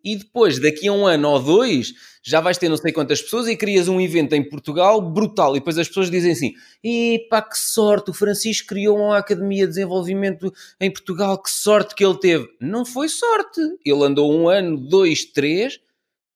e 0.04 0.16
depois, 0.16 0.60
daqui 0.60 0.88
a 0.88 0.94
um 0.94 1.06
ano 1.08 1.30
ou 1.30 1.40
dois, 1.42 1.94
já 2.24 2.40
vais 2.42 2.58
ter 2.58 2.70
não 2.70 2.78
sei 2.78 2.92
quantas 2.92 3.22
pessoas 3.22 3.48
e 3.48 3.56
crias 3.56 3.88
um 3.88 4.00
evento 4.02 4.34
em 4.34 4.48
Portugal 4.48 5.02
brutal. 5.02 5.56
E 5.56 5.60
depois 5.60 5.78
as 5.78 5.88
pessoas 5.88 6.12
dizem 6.12 6.32
assim: 6.32 6.54
epá, 6.84 7.42
que 7.42 7.58
sorte, 7.58 8.12
o 8.12 8.14
Francisco 8.14 8.68
criou 8.68 8.98
uma 8.98 9.18
academia 9.18 9.64
de 9.64 9.70
desenvolvimento 9.70 10.52
em 10.80 10.92
Portugal, 10.92 11.42
que 11.42 11.50
sorte 11.50 11.96
que 11.96 12.06
ele 12.06 12.20
teve. 12.20 12.48
Não 12.60 12.86
foi 12.86 13.08
sorte. 13.10 13.62
Ele 13.86 14.04
andou 14.04 14.32
um 14.32 14.48
ano, 14.50 14.78
dois, 14.78 15.26
três 15.26 15.80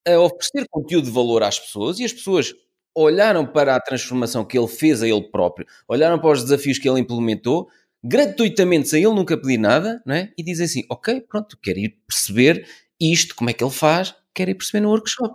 a 0.08 0.20
oferecer 0.20 0.66
conteúdo 0.70 1.06
de 1.06 1.12
valor 1.12 1.44
às 1.44 1.60
pessoas 1.60 2.00
e 2.00 2.04
as 2.06 2.14
pessoas 2.14 2.54
olharam 2.96 3.46
para 3.46 3.76
a 3.76 3.80
transformação 3.80 4.44
que 4.44 4.58
ele 4.58 4.68
fez 4.68 5.02
a 5.02 5.08
ele 5.08 5.30
próprio, 5.30 5.66
olharam 5.88 6.20
para 6.20 6.32
os 6.32 6.44
desafios 6.44 6.78
que 6.78 6.90
ele 6.90 7.00
implementou, 7.00 7.70
gratuitamente, 8.04 8.90
sem 8.90 9.04
ele 9.04 9.14
nunca 9.14 9.38
pedir 9.38 9.58
nada, 9.58 10.02
não 10.06 10.16
é? 10.16 10.32
e 10.38 10.44
dizem 10.44 10.66
assim: 10.66 10.84
Ok, 10.90 11.22
pronto, 11.22 11.58
quero 11.62 11.80
ir 11.80 11.98
perceber 12.08 12.68
isto, 13.00 13.36
como 13.36 13.50
é 13.50 13.54
que 13.54 13.64
ele 13.64 13.72
faz, 13.72 14.14
quero 14.34 14.52
ir 14.52 14.56
perceber 14.56 14.82
no 14.82 14.90
workshop. 14.90 15.34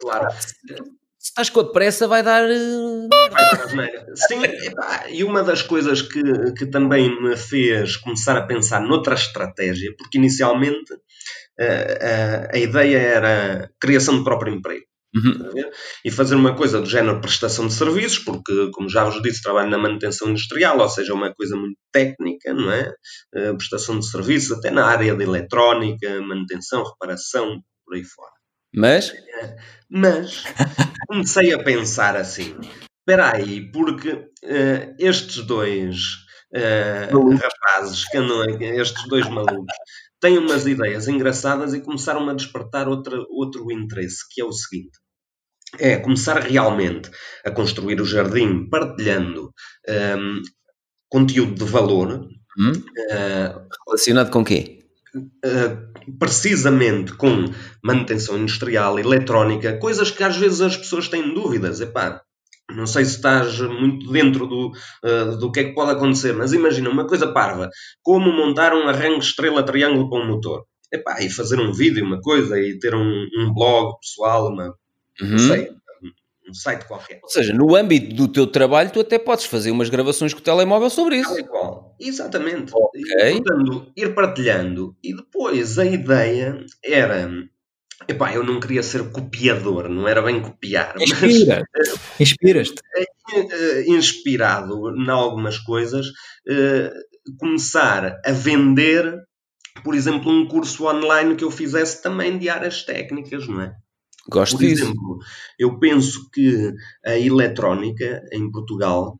Claro. 0.00 0.28
Se 1.22 1.30
estás 1.30 1.48
com 1.48 1.60
a 1.60 1.70
pressa, 1.72 2.08
vai 2.08 2.20
dar. 2.20 2.42
eh. 2.50 3.08
Sim, 4.16 4.42
epá, 4.42 5.08
e 5.08 5.22
uma 5.22 5.44
das 5.44 5.62
coisas 5.62 6.02
que, 6.02 6.20
que 6.58 6.66
também 6.66 7.22
me 7.22 7.36
fez 7.36 7.96
começar 7.96 8.36
a 8.36 8.42
pensar 8.42 8.80
noutra 8.80 9.14
estratégia, 9.14 9.94
porque 9.96 10.18
inicialmente 10.18 10.92
a 11.58 12.58
ideia 12.58 12.98
era 12.98 13.70
criação 13.80 14.18
de 14.18 14.24
próprio 14.24 14.54
emprego. 14.54 14.84
Uhum. 15.14 15.52
E 16.02 16.10
fazer 16.10 16.34
uma 16.34 16.56
coisa 16.56 16.80
do 16.80 16.88
género 16.88 17.20
prestação 17.20 17.66
de 17.66 17.74
serviços, 17.74 18.20
porque, 18.20 18.70
como 18.72 18.88
já 18.88 19.04
vos 19.04 19.20
disse, 19.22 19.42
trabalho 19.42 19.68
na 19.68 19.76
manutenção 19.76 20.30
industrial, 20.30 20.78
ou 20.78 20.88
seja, 20.88 21.12
uma 21.12 21.34
coisa 21.34 21.54
muito 21.54 21.76
técnica, 21.92 22.54
não 22.54 22.72
é? 22.72 22.94
Prestação 23.58 23.98
de 23.98 24.08
serviços, 24.08 24.56
até 24.56 24.70
na 24.70 24.86
área 24.86 25.14
de 25.14 25.22
eletrónica, 25.22 26.18
manutenção, 26.22 26.82
reparação, 26.82 27.60
por 27.84 27.94
aí 27.94 28.04
fora. 28.04 28.32
Mas, 28.74 29.12
Mas 29.90 30.44
comecei 31.06 31.52
a 31.52 31.62
pensar 31.62 32.16
assim: 32.16 32.56
espera 33.00 33.36
aí, 33.36 33.70
porque 33.70 34.30
eh, 34.42 34.94
estes 34.98 35.44
dois 35.44 36.22
Malucos. 37.12 37.40
rapazes, 37.40 38.08
que 38.08 38.16
andam 38.16 38.44
estes 38.60 39.06
dois 39.08 39.28
malucos, 39.28 39.74
têm 40.22 40.38
umas 40.38 40.66
ideias 40.66 41.08
engraçadas 41.08 41.74
e 41.74 41.80
começaram 41.80 42.26
a 42.30 42.34
despertar 42.34 42.88
outra, 42.88 43.18
outro 43.28 43.70
interesse, 43.70 44.24
que 44.30 44.40
é 44.40 44.44
o 44.44 44.52
seguinte. 44.52 44.98
É 45.78 45.96
começar 45.96 46.38
realmente 46.38 47.10
a 47.44 47.50
construir 47.50 48.00
o 48.00 48.04
jardim 48.04 48.68
partilhando 48.68 49.52
hum, 50.18 50.42
conteúdo 51.10 51.54
de 51.54 51.70
valor, 51.70 52.28
Hum? 52.58 52.72
eh, 53.10 53.54
Relacionado 53.86 54.30
com 54.30 54.44
quê? 54.44 54.78
Uh, 55.14 56.18
precisamente 56.18 57.12
com 57.14 57.44
manutenção 57.82 58.38
industrial, 58.38 58.98
eletrónica, 58.98 59.78
coisas 59.78 60.10
que 60.10 60.22
às 60.22 60.36
vezes 60.36 60.60
as 60.60 60.76
pessoas 60.76 61.08
têm 61.08 61.34
dúvidas. 61.34 61.80
Epá, 61.80 62.22
não 62.76 62.86
sei 62.86 63.04
se 63.04 63.16
estás 63.16 63.58
muito 63.60 64.10
dentro 64.10 64.46
do, 64.46 64.68
uh, 65.04 65.36
do 65.38 65.50
que 65.52 65.60
é 65.60 65.64
que 65.64 65.74
pode 65.74 65.92
acontecer, 65.92 66.32
mas 66.32 66.52
imagina 66.52 66.90
uma 66.90 67.06
coisa 67.06 67.32
parva, 67.32 67.68
como 68.02 68.32
montar 68.32 68.74
um 68.74 68.88
arranque 68.88 69.24
estrela-triângulo 69.24 70.08
para 70.08 70.18
um 70.24 70.28
motor. 70.28 70.64
Epá, 70.92 71.22
e 71.22 71.30
fazer 71.30 71.58
um 71.58 71.72
vídeo, 71.72 72.04
uma 72.04 72.20
coisa, 72.20 72.58
e 72.60 72.78
ter 72.78 72.94
um, 72.94 73.26
um 73.38 73.52
blog 73.54 73.98
pessoal, 74.00 74.48
uma, 74.48 74.74
Uhum. 75.20 75.30
não 75.30 75.38
sei, 75.38 75.68
um 76.48 76.54
site 76.54 76.86
qualquer. 76.86 77.20
Ou 77.22 77.28
seja, 77.28 77.52
no 77.54 77.74
âmbito 77.76 78.14
do 78.14 78.28
teu 78.28 78.46
trabalho, 78.46 78.90
tu 78.90 79.00
até 79.00 79.18
podes 79.18 79.44
fazer 79.44 79.70
umas 79.70 79.88
gravações 79.88 80.34
com 80.34 80.40
o 80.40 80.42
telemóvel 80.42 80.90
sobre 80.90 81.16
isso. 81.16 81.28
Tal 81.30 81.38
e 81.38 81.44
qual. 81.44 81.96
Exatamente. 82.00 82.72
Ok. 82.74 83.00
E, 83.14 83.42
portanto, 83.42 83.92
ir 83.96 84.14
partilhando. 84.14 84.96
E 85.02 85.14
depois 85.14 85.78
a 85.78 85.84
ideia 85.84 86.64
era. 86.84 87.30
Epá, 88.08 88.34
eu 88.34 88.44
não 88.44 88.60
queria 88.60 88.82
ser 88.82 89.10
copiador, 89.10 89.88
não 89.88 90.06
era 90.08 90.22
bem 90.22 90.40
copiar, 90.40 90.94
mas 90.98 91.10
Inspira. 91.10 91.62
Inspiras-te. 92.20 92.80
eh, 93.34 93.84
inspirado 93.88 94.90
em 94.96 95.08
algumas 95.10 95.58
coisas, 95.58 96.06
eh, 96.48 96.92
começar 97.38 98.20
a 98.24 98.32
vender, 98.32 99.14
por 99.84 99.94
exemplo, 99.94 100.30
um 100.30 100.46
curso 100.46 100.86
online 100.86 101.36
que 101.36 101.44
eu 101.44 101.50
fizesse 101.50 102.02
também 102.02 102.38
de 102.38 102.48
áreas 102.48 102.84
técnicas, 102.84 103.46
não 103.46 103.60
é? 103.62 103.72
Gosto 104.28 104.56
Por 104.56 104.64
disso. 104.66 104.84
exemplo, 104.84 105.18
eu 105.58 105.78
penso 105.78 106.30
que 106.32 106.72
a 107.04 107.18
eletrónica 107.18 108.22
em 108.32 108.50
Portugal 108.50 109.18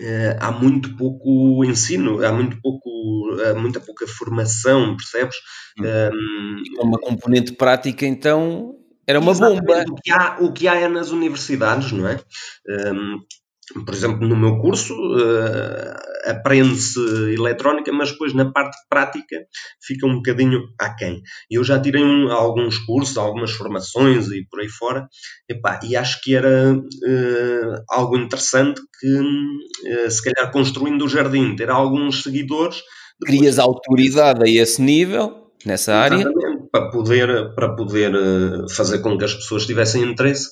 eh, 0.00 0.36
há 0.40 0.50
muito 0.52 0.96
pouco 0.96 1.64
ensino, 1.64 2.24
há 2.24 2.32
muito 2.32 2.60
pouco, 2.60 2.88
há 3.46 3.54
muita 3.54 3.80
pouca 3.80 4.06
formação, 4.06 4.96
percebes? 4.96 5.36
Hum. 5.78 5.84
Um, 5.84 6.62
Com 6.76 6.86
uma 6.86 6.98
componente 6.98 7.52
prática, 7.52 8.06
então, 8.06 8.74
era 9.06 9.18
uma 9.18 9.32
bomba. 9.32 9.84
O 9.88 9.94
que, 9.94 10.10
há, 10.12 10.36
o 10.40 10.52
que 10.52 10.68
há 10.68 10.74
é 10.76 10.88
nas 10.88 11.10
universidades, 11.10 11.92
não 11.92 12.06
é? 12.06 12.20
Um, 12.92 13.18
por 13.84 13.94
exemplo, 13.94 14.26
no 14.26 14.36
meu 14.36 14.58
curso 14.58 14.94
eh, 15.18 15.96
aprende-se 16.28 17.00
eletrónica, 17.34 17.92
mas 17.92 18.10
depois 18.12 18.34
na 18.34 18.50
parte 18.52 18.76
prática 18.88 19.36
fica 19.84 20.06
um 20.06 20.16
bocadinho 20.16 20.60
aquém. 20.78 21.20
Eu 21.50 21.64
já 21.64 21.80
tirei 21.80 22.02
um- 22.04 22.30
alguns 22.30 22.78
cursos, 22.78 23.16
algumas 23.16 23.50
formações 23.52 24.28
e 24.30 24.46
por 24.50 24.60
aí 24.60 24.68
fora, 24.68 25.08
epá, 25.48 25.80
e 25.82 25.96
acho 25.96 26.20
que 26.22 26.34
era 26.34 26.76
eh, 27.06 27.82
algo 27.90 28.16
interessante 28.16 28.80
que, 29.00 29.88
eh, 29.88 30.10
se 30.10 30.22
calhar, 30.22 30.50
construindo 30.52 31.04
o 31.04 31.08
jardim, 31.08 31.54
ter 31.56 31.70
alguns 31.70 32.22
seguidores. 32.22 32.76
depois- 33.20 33.38
Crias 33.38 33.58
autoridade 33.58 34.44
a 34.44 34.48
esse 34.62 34.80
nível, 34.80 35.50
nessa 35.66 35.94
área. 35.94 36.16
Exatamente, 36.16 36.68
para 36.70 36.90
poder, 36.90 37.54
para 37.54 37.74
poder 37.74 38.14
eh, 38.14 38.72
fazer 38.74 38.98
com 39.00 39.18
que 39.18 39.24
as 39.24 39.34
pessoas 39.34 39.66
tivessem 39.66 40.02
interesse 40.04 40.48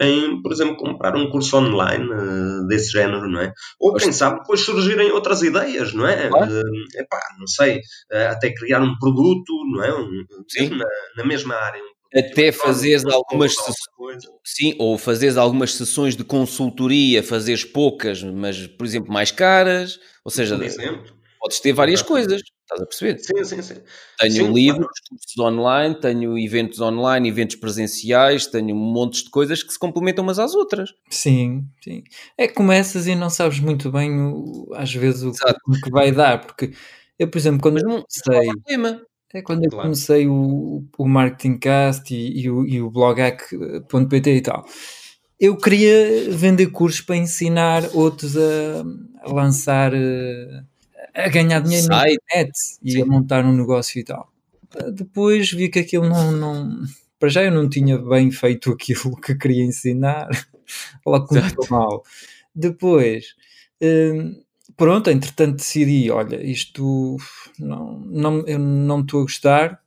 em, 0.00 0.40
por 0.40 0.50
exemplo, 0.50 0.76
comprar 0.76 1.14
um 1.14 1.30
curso 1.30 1.58
online 1.58 2.08
eh, 2.10 2.66
desse 2.68 2.90
género, 2.90 3.28
não 3.28 3.40
é? 3.40 3.52
Ou 3.78 3.94
quem 3.94 4.10
sabe 4.12 4.40
depois 4.40 4.60
surgirem 4.60 5.12
outras 5.12 5.42
ideias, 5.42 5.92
não 5.92 6.06
é? 6.06 6.28
Claro. 6.28 6.62
Epá, 6.96 7.20
não 7.38 7.46
sei, 7.46 7.80
eh, 8.10 8.26
até 8.28 8.52
criar 8.54 8.80
um 8.80 8.98
produto, 8.98 9.52
não 9.70 9.84
é? 9.84 9.92
Um, 9.92 10.24
Sim. 10.48 10.70
na, 10.70 10.86
na 11.18 11.24
mesma 11.24 11.54
área. 11.54 11.82
um 11.82 12.18
Até 12.18 12.50
fazeres 12.50 13.04
uma 13.04 13.14
algumas 13.14 13.54
sessões-. 13.54 14.24
Sim, 14.44 14.74
ou 14.78 14.96
fazeres 14.96 15.36
algumas 15.36 15.74
sessões 15.74 16.16
de 16.16 16.24
consultoria, 16.24 17.22
fazeres 17.22 17.64
poucas, 17.64 18.22
mas, 18.22 18.66
por 18.66 18.86
exemplo, 18.86 19.12
mais 19.12 19.30
caras. 19.30 20.00
Ou 20.24 20.30
seja, 20.30 20.56
Por 20.56 20.64
exemplo. 20.64 21.19
Podes 21.40 21.60
ter 21.60 21.72
várias 21.72 22.02
coisas. 22.02 22.40
Estás 22.62 22.82
a 22.82 22.86
perceber? 22.86 23.18
Sim, 23.18 23.44
sim, 23.44 23.62
sim. 23.62 23.74
Tenho 24.18 24.34
Sim, 24.34 24.52
livros, 24.52 24.86
claro. 24.86 25.08
cursos 25.08 25.38
online, 25.38 25.94
tenho 26.00 26.38
eventos 26.38 26.80
online, 26.80 27.28
eventos 27.28 27.56
presenciais, 27.56 28.46
tenho 28.46 28.76
montes 28.76 29.24
de 29.24 29.30
coisas 29.30 29.62
que 29.62 29.72
se 29.72 29.78
complementam 29.78 30.22
umas 30.22 30.38
às 30.38 30.54
outras. 30.54 30.90
Sim, 31.10 31.66
sim. 31.82 32.04
É 32.38 32.46
que 32.46 32.54
começas 32.54 33.06
e 33.06 33.14
não 33.14 33.30
sabes 33.30 33.58
muito 33.60 33.90
bem, 33.90 34.12
o- 34.20 34.68
às 34.74 34.92
vezes, 34.94 35.22
o, 35.22 35.30
o 35.30 35.80
que 35.80 35.90
vai 35.90 36.12
dar. 36.12 36.44
Porque 36.46 36.72
eu, 37.18 37.28
por 37.30 37.38
exemplo, 37.38 37.60
quando 37.62 37.82
não, 37.82 37.96
não 37.96 38.02
comecei, 38.02 38.50
há 38.50 38.52
problema. 38.54 39.02
é 39.34 39.42
quando 39.42 39.64
eu 39.64 39.70
comecei 39.70 40.26
o, 40.28 40.84
o 40.98 41.08
Marketing 41.08 41.58
Cast 41.58 42.14
e, 42.14 42.42
e 42.42 42.50
o, 42.50 42.66
e 42.66 42.80
o 42.82 42.90
bloghack.pt 42.90 44.30
e 44.36 44.40
tal, 44.42 44.64
eu 45.38 45.56
queria 45.56 46.30
vender 46.30 46.66
cursos 46.68 47.00
para 47.00 47.16
ensinar 47.16 47.88
outros 47.94 48.36
a, 48.36 48.84
a 49.22 49.32
lançar, 49.32 49.92
eh, 49.94 50.62
a 51.14 51.28
ganhar 51.28 51.60
dinheiro 51.60 51.88
na 51.88 52.00
Site. 52.00 52.14
internet 52.14 52.52
e 52.82 52.92
Sim. 52.92 53.02
a 53.02 53.06
montar 53.06 53.44
um 53.44 53.56
negócio 53.56 53.98
e 54.00 54.04
tal. 54.04 54.30
Depois 54.92 55.50
vi 55.50 55.68
que 55.68 55.80
aquilo 55.80 56.08
não, 56.08 56.32
não. 56.32 56.82
Para 57.18 57.28
já 57.28 57.42
eu 57.42 57.50
não 57.50 57.68
tinha 57.68 57.98
bem 57.98 58.30
feito 58.30 58.70
aquilo 58.70 59.16
que 59.16 59.34
queria 59.34 59.64
ensinar. 59.64 60.28
Lá 61.04 61.20
começou 61.26 61.66
mal. 61.68 62.04
Depois, 62.54 63.34
hum, 63.82 64.40
pronto, 64.76 65.10
entretanto 65.10 65.56
decidi: 65.56 66.10
olha, 66.10 66.42
isto 66.44 67.16
não, 67.58 67.98
não, 68.00 68.46
eu 68.46 68.58
não 68.58 69.00
estou 69.00 69.20
a 69.20 69.24
gostar, 69.24 69.80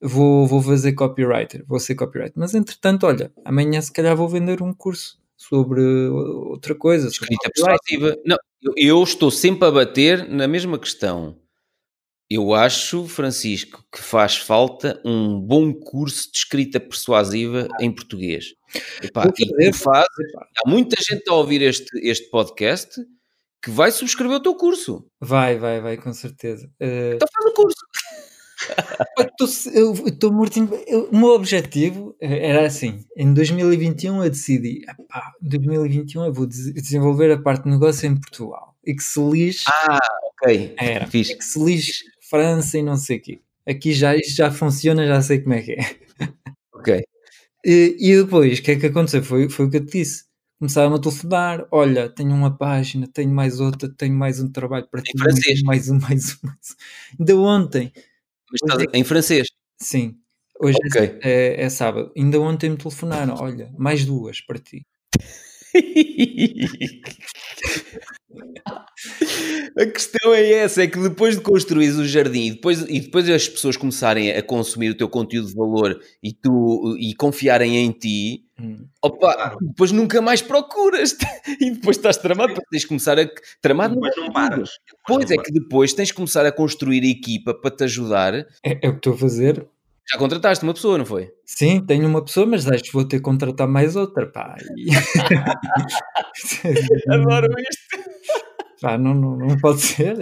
vou, 0.00 0.46
vou 0.46 0.62
fazer 0.62 0.92
copywriter, 0.92 1.64
vou 1.66 1.80
ser 1.80 1.94
copywriter. 1.94 2.34
Mas 2.36 2.54
entretanto, 2.54 3.06
olha, 3.06 3.32
amanhã 3.44 3.80
se 3.80 3.92
calhar 3.92 4.16
vou 4.16 4.28
vender 4.28 4.62
um 4.62 4.72
curso 4.74 5.18
sobre 5.36 5.80
outra 6.08 6.74
coisa. 6.74 7.08
Escrita 7.08 7.50
persuasiva. 7.50 8.16
Não, 8.24 8.36
eu, 8.76 9.02
estou 9.02 9.30
sempre 9.30 9.66
a 9.66 9.70
bater 9.70 10.28
na 10.28 10.46
mesma 10.46 10.78
questão. 10.78 11.38
Eu 12.28 12.54
acho, 12.54 13.06
Francisco, 13.06 13.84
que 13.92 14.00
faz 14.00 14.36
falta 14.36 15.00
um 15.04 15.40
bom 15.40 15.72
curso 15.72 16.30
de 16.32 16.38
escrita 16.38 16.80
persuasiva 16.80 17.68
em 17.80 17.94
português. 17.94 18.46
Epá, 19.00 19.32
e 19.38 19.72
fazes, 19.72 20.34
há 20.58 20.68
muita 20.68 20.96
gente 21.00 21.22
a 21.28 21.34
ouvir 21.34 21.62
este, 21.62 21.86
este 22.02 22.28
podcast 22.28 23.00
que 23.62 23.70
vai 23.70 23.92
subscrever 23.92 24.38
o 24.38 24.42
teu 24.42 24.54
curso. 24.56 25.06
Vai, 25.20 25.58
vai, 25.58 25.80
vai, 25.80 25.96
com 25.96 26.12
certeza. 26.12 26.66
Uh, 26.80 27.14
Então 27.14 27.28
faz 27.32 27.46
o 27.46 27.54
curso. 27.54 27.78
Eu 29.18 29.24
estou 29.24 30.32
eu- 30.86 31.08
O 31.10 31.16
meu 31.16 31.28
objetivo 31.30 32.14
eh, 32.20 32.48
era 32.50 32.66
assim: 32.66 33.04
em 33.16 33.32
2021 33.32 34.22
eu 34.22 34.30
decidi, 34.30 34.82
"Epá, 34.88 35.32
em 35.42 35.48
2021 35.48 36.24
eu 36.24 36.32
vou 36.32 36.46
des- 36.46 36.72
desenvolver 36.72 37.30
a 37.32 37.38
parte 37.40 37.64
de 37.64 37.70
negócio 37.70 38.06
em 38.06 38.14
Portugal 38.18 38.74
e 38.84 38.94
que 38.94 39.02
se 39.02 39.20
lixe, 39.20 39.64
Ah, 39.68 39.98
ok. 40.42 40.74
era, 40.78 41.04
e 41.06 41.08
que 41.36 41.44
se 41.44 41.58
lixe 41.62 42.04
França 42.28 42.78
e 42.78 42.82
não 42.82 42.96
sei 42.96 43.18
o 43.18 43.22
quê. 43.22 43.40
Aqui 43.66 43.92
já 43.92 44.14
isto 44.16 44.36
já 44.36 44.50
funciona, 44.50 45.06
já 45.06 45.20
sei 45.22 45.40
como 45.40 45.54
é 45.54 45.62
que 45.62 45.72
é. 45.72 45.76
Ok. 46.74 47.02
E, 47.64 47.96
e 48.00 48.16
depois, 48.22 48.58
o 48.58 48.62
que 48.62 48.72
é 48.72 48.76
que 48.76 48.86
aconteceu? 48.86 49.22
Foi, 49.24 49.48
foi 49.48 49.66
o 49.66 49.70
que 49.70 49.78
eu 49.78 49.86
te 49.86 49.98
disse. 49.98 50.24
Começaram 50.58 50.94
a 50.94 51.00
telefonar: 51.00 51.66
olha, 51.72 52.08
tenho 52.08 52.32
uma 52.34 52.56
página, 52.56 53.08
tenho 53.12 53.30
mais 53.30 53.60
outra, 53.60 53.88
tenho 53.88 54.14
mais 54.14 54.40
um 54.40 54.50
trabalho 54.52 54.86
para 54.90 55.02
ti, 55.02 55.12
mais 55.16 55.36
um, 55.62 55.64
mais 55.66 55.90
um, 55.90 55.98
mais 56.00 56.38
um. 56.44 56.48
Ainda 57.20 57.36
ontem, 57.38 57.92
Mas 58.50 58.60
estás 58.62 58.84
em 58.94 59.04
francês. 59.04 59.48
sim, 59.80 60.14
hoje 60.60 60.78
é 60.82 60.86
Ok. 60.88 61.18
é, 61.22 61.62
é 61.64 61.68
sábado. 61.70 62.12
Ainda 62.16 62.40
ontem 62.40 62.70
me 62.70 62.76
telefonaram: 62.76 63.34
olha, 63.38 63.70
mais 63.78 64.04
duas 64.04 64.40
para 64.40 64.58
ti. 64.58 64.86
A 69.78 69.86
questão 69.86 70.34
é 70.34 70.50
essa, 70.52 70.82
é 70.82 70.86
que 70.86 70.98
depois 70.98 71.36
de 71.36 71.42
construir 71.42 71.90
o 71.90 72.04
jardim 72.06 72.46
e 72.46 72.50
depois, 72.52 72.82
e 72.82 73.00
depois 73.00 73.28
as 73.28 73.48
pessoas 73.48 73.76
começarem 73.76 74.30
a 74.32 74.42
consumir 74.42 74.90
o 74.90 74.96
teu 74.96 75.08
conteúdo 75.08 75.48
de 75.48 75.54
valor 75.54 76.00
e, 76.22 76.32
tu, 76.32 76.96
e 76.98 77.14
confiarem 77.14 77.76
em 77.76 77.92
ti, 77.92 78.45
Hum. 78.58 78.88
opa, 79.02 79.34
Claro. 79.34 79.58
depois 79.60 79.92
nunca 79.92 80.22
mais 80.22 80.40
procuras 80.40 81.14
e 81.60 81.72
depois 81.72 81.96
estás 81.98 82.16
tramado, 82.16 82.54
porque 82.54 82.68
tens 82.70 82.82
de 82.82 82.88
começar 82.88 83.18
a... 83.18 83.28
Tramado 83.60 83.94
Depois 83.94 84.16
é 84.16 84.20
não 84.20 84.32
paras. 84.32 84.70
Pois 85.06 85.26
Depois 85.26 85.30
é 85.30 85.36
que 85.42 85.52
depois 85.52 85.92
tens 85.92 86.08
de 86.08 86.14
começar 86.14 86.46
a 86.46 86.52
construir 86.52 87.04
equipa 87.04 87.52
para 87.52 87.74
te 87.76 87.84
ajudar. 87.84 88.34
É, 88.34 88.46
é 88.82 88.88
o 88.88 88.92
que 88.92 88.96
estou 88.98 89.12
a 89.14 89.18
fazer. 89.18 89.66
Já 90.10 90.18
contrataste 90.18 90.62
uma 90.64 90.72
pessoa, 90.72 90.96
não 90.98 91.04
foi? 91.04 91.30
Sim, 91.44 91.84
tenho 91.84 92.06
uma 92.06 92.24
pessoa, 92.24 92.46
mas 92.46 92.66
acho 92.66 92.84
que 92.84 92.92
vou 92.92 93.04
ter 93.04 93.16
que 93.16 93.22
contratar 93.24 93.66
mais 93.68 93.96
outra. 93.96 94.26
Pá. 94.30 94.56
E- 94.76 94.86
Adoro 97.10 97.52
isto, 97.60 98.06
Pá, 98.80 98.98
não, 98.98 99.14
não, 99.14 99.36
não 99.36 99.56
pode 99.58 99.80
ser. 99.80 100.16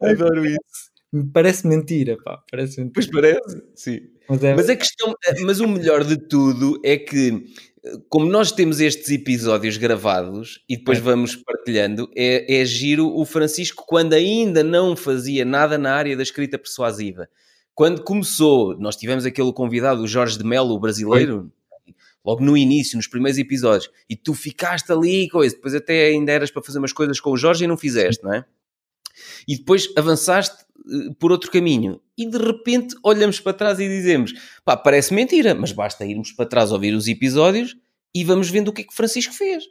adoro 0.00 0.44
isso. 0.46 0.58
Parece 1.32 1.66
mentira, 1.66 2.16
pá. 2.22 2.42
Parece 2.50 2.80
mentira. 2.80 2.92
Pois 2.94 3.10
parece, 3.10 3.62
sim. 3.74 4.00
Mas 4.28 4.42
é, 4.42 4.54
Mas 4.54 4.68
a 4.68 4.76
questão, 4.76 5.14
mas 5.44 5.60
o 5.60 5.68
melhor 5.68 6.02
de 6.04 6.16
tudo 6.16 6.80
é 6.84 6.96
que, 6.96 7.44
como 8.08 8.26
nós 8.26 8.50
temos 8.52 8.80
estes 8.80 9.10
episódios 9.10 9.76
gravados 9.76 10.62
e 10.68 10.76
depois 10.76 10.98
É. 10.98 11.00
vamos 11.00 11.36
partilhando, 11.36 12.10
é, 12.16 12.60
é 12.60 12.64
giro 12.64 13.08
o 13.16 13.24
Francisco 13.24 13.84
quando 13.86 14.12
ainda 14.14 14.62
não 14.64 14.96
fazia 14.96 15.44
nada 15.44 15.78
na 15.78 15.92
área 15.94 16.16
da 16.16 16.22
escrita 16.22 16.58
persuasiva. 16.58 17.28
quando 17.74 18.02
começou, 18.02 18.74
nós 18.78 18.96
tivemos 18.96 19.26
aquele 19.26 19.52
convidado, 19.52 20.02
o 20.02 20.08
Jorge 20.08 20.38
de 20.38 20.44
Melo, 20.44 20.74
o 20.74 20.80
brasileiro, 20.80 21.52
logo 22.24 22.42
no 22.42 22.56
início, 22.56 22.96
nos 22.96 23.06
primeiros 23.06 23.38
episódios, 23.38 23.90
e 24.08 24.16
tu 24.16 24.32
ficaste 24.34 24.90
ali, 24.90 25.28
coisa, 25.28 25.54
depois 25.54 25.74
até 25.74 26.06
ainda 26.06 26.32
eras 26.32 26.50
para 26.50 26.62
fazer 26.62 26.78
umas 26.78 26.92
coisas 26.92 27.20
com 27.20 27.30
o 27.30 27.36
Jorge 27.36 27.64
e 27.64 27.66
não 27.68 27.76
fizeste, 27.76 28.24
não 28.24 28.32
é? 28.32 28.44
E 29.46 29.56
depois 29.58 29.88
avançaste 29.96 30.56
eh, 30.56 30.75
por 31.18 31.32
outro 31.32 31.50
caminho. 31.50 32.00
E 32.16 32.28
de 32.28 32.38
repente 32.38 32.94
olhamos 33.02 33.40
para 33.40 33.52
trás 33.52 33.78
e 33.78 33.88
dizemos: 33.88 34.32
pá, 34.64 34.76
parece 34.76 35.12
mentira, 35.12 35.54
mas 35.54 35.72
basta 35.72 36.04
irmos 36.04 36.32
para 36.32 36.46
trás 36.46 36.72
ouvir 36.72 36.94
os 36.94 37.08
episódios 37.08 37.76
e 38.14 38.24
vamos 38.24 38.48
vendo 38.48 38.68
o 38.68 38.72
que 38.72 38.82
é 38.82 38.84
que 38.84 38.92
o 38.92 38.96
Francisco 38.96 39.34
fez. 39.34 39.64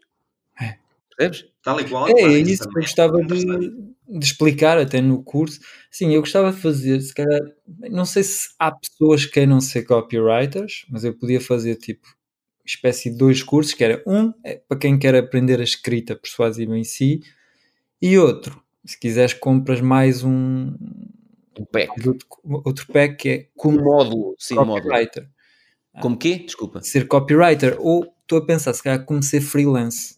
É. 0.62 0.76
Percebes? 1.18 1.46
Tal 1.64 1.80
e 1.80 1.90
qual. 1.90 2.08
É, 2.08 2.12
é 2.12 2.38
isso 2.40 2.64
que 2.64 2.68
eu 2.68 2.72
também 2.72 2.84
gostava 2.84 3.20
é 3.20 3.24
interessante. 3.24 3.70
de, 4.08 4.20
de 4.20 4.26
explicar 4.26 4.78
até 4.78 5.02
no 5.02 5.24
curso. 5.24 5.60
Sim, 5.90 6.14
eu 6.14 6.22
gostava 6.22 6.52
de 6.52 6.60
fazer, 6.60 7.00
se 7.02 7.14
calhar, 7.14 7.42
não 7.90 8.06
sei 8.06 8.24
se 8.24 8.50
há 8.60 8.72
pessoas 8.72 9.26
que 9.26 9.32
queiram 9.32 9.60
ser 9.62 9.84
copywriters, 9.84 10.86
mas 10.90 11.04
eu 11.04 11.18
podia 11.18 11.40
fazer 11.40 11.76
tipo 11.76 12.08
espécie 12.66 13.12
de 13.12 13.18
dois 13.18 13.44
cursos, 13.44 13.74
que 13.74 13.84
era 13.84 14.04
um 14.08 14.34
é 14.44 14.56
para 14.68 14.78
quem 14.78 14.98
quer 14.98 15.16
aprender 15.16 15.60
a 15.60 15.64
escrita 15.64 16.16
persuasiva 16.16 16.76
em 16.78 16.84
si, 16.84 17.22
e 18.02 18.18
outro, 18.18 18.62
se 18.86 19.00
quiseres 19.00 19.34
compras 19.34 19.82
mais 19.82 20.24
um 20.24 20.74
Um 21.58 21.66
pack. 21.72 21.90
outro, 22.66 22.86
pack 22.92 23.16
que 23.18 23.30
é 23.30 23.38
Um 23.38 23.48
como 23.56 23.82
módulo, 23.84 24.36
sim, 24.38 24.58
um 24.58 24.66
módulo. 24.66 24.84
copywriter. 24.84 25.30
Como 26.02 26.18
quê? 26.18 26.40
Desculpa. 26.40 26.82
ser 26.82 27.08
copywriter 27.08 27.78
ou 27.80 28.06
estou 28.22 28.40
a 28.40 28.46
pensar 28.46 28.74
se 28.74 28.84
calhar 28.84 29.06
como 29.06 29.24
ser 29.24 29.42
freelance 29.42 30.16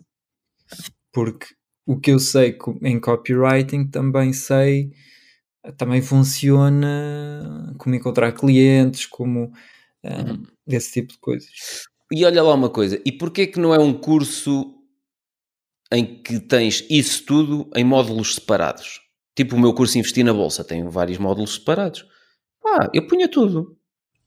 porque 1.12 1.48
o 1.86 2.00
que 2.00 2.12
eu 2.12 2.20
sei 2.20 2.58
em 2.82 3.00
copywriting 3.00 3.88
também 3.88 4.34
sei 4.34 4.92
também 5.78 6.02
funciona 6.02 7.74
como 7.78 7.96
encontrar 7.96 8.32
clientes 8.32 9.06
como 9.06 9.52
ah, 10.04 10.24
Uhum. 10.24 10.44
esse 10.68 10.94
tipo 10.94 11.14
de 11.14 11.20
coisas 11.20 11.88
E 12.12 12.24
olha 12.26 12.42
lá 12.42 12.54
uma 12.54 12.70
coisa, 12.70 13.02
e 13.06 13.12
porquê 13.12 13.46
que 13.48 13.60
não 13.60 13.74
é 13.74 13.80
um 13.80 13.94
curso 13.94 14.74
em 15.92 16.22
que 16.22 16.40
tens 16.40 16.86
isso 16.90 17.26
tudo 17.26 17.70
em 17.76 17.84
módulos 17.84 18.36
separados? 18.36 19.02
Tipo 19.36 19.56
o 19.56 19.60
meu 19.60 19.74
curso 19.74 19.98
Investir 19.98 20.26
na 20.26 20.34
Bolsa, 20.34 20.64
tem 20.64 20.88
vários 20.90 21.18
módulos 21.18 21.56
separados. 21.56 22.06
Pá, 22.62 22.90
eu 22.94 23.08
punha 23.08 23.30
tudo. 23.30 23.78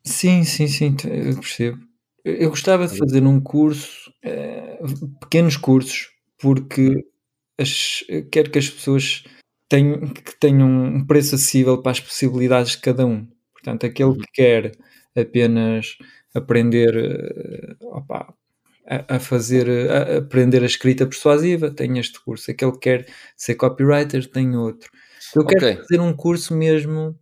sim, 0.05 0.45
sim, 0.45 0.69
sim 0.69 0.97
eu 1.05 1.37
percebo 1.41 1.91
eu 2.25 2.51
gostava 2.51 2.87
de 2.87 2.97
fazer 2.99 3.23
um 3.25 3.41
curso 3.41 4.13
eh, 4.23 4.79
pequenos 5.21 5.57
cursos 5.57 6.11
porque 6.39 7.05
as, 7.59 8.05
quero 8.33 8.51
que 8.51 8.59
as 8.59 8.69
pessoas 8.71 9.25
tenham, 9.69 10.09
que 10.09 10.39
tenham 10.41 10.69
um 10.69 11.07
preço 11.07 11.35
acessível 11.35 11.83
para 11.83 11.93
as 11.93 12.01
possibilidades 12.01 12.73
de 12.73 12.79
cada 12.79 13.07
um. 13.07 13.27
Portanto, 13.53 13.87
aquele 13.87 14.15
que 14.17 14.27
quer 14.33 14.73
apenas 15.17 15.97
aprender 16.35 16.95
eh, 16.97 17.77
opá, 17.81 18.33
a, 18.91 19.17
a 19.17 19.21
fazer, 19.21 19.69
a, 19.91 20.15
a 20.15 20.19
aprender 20.19 20.63
a 20.63 20.67
escrita 20.67 21.07
persuasiva, 21.07 21.71
tem 21.71 21.99
este 21.99 22.21
curso. 22.23 22.51
Aquele 22.51 22.73
que 22.73 22.79
quer 22.81 23.07
ser 23.37 23.55
copywriter, 23.55 24.27
tem 24.29 24.57
outro. 24.57 24.91
Eu 25.37 25.47
quero 25.47 25.65
Ok. 25.67 25.77
fazer 25.77 26.01
um 26.01 26.13
curso 26.13 26.55
mesmo 26.57 27.17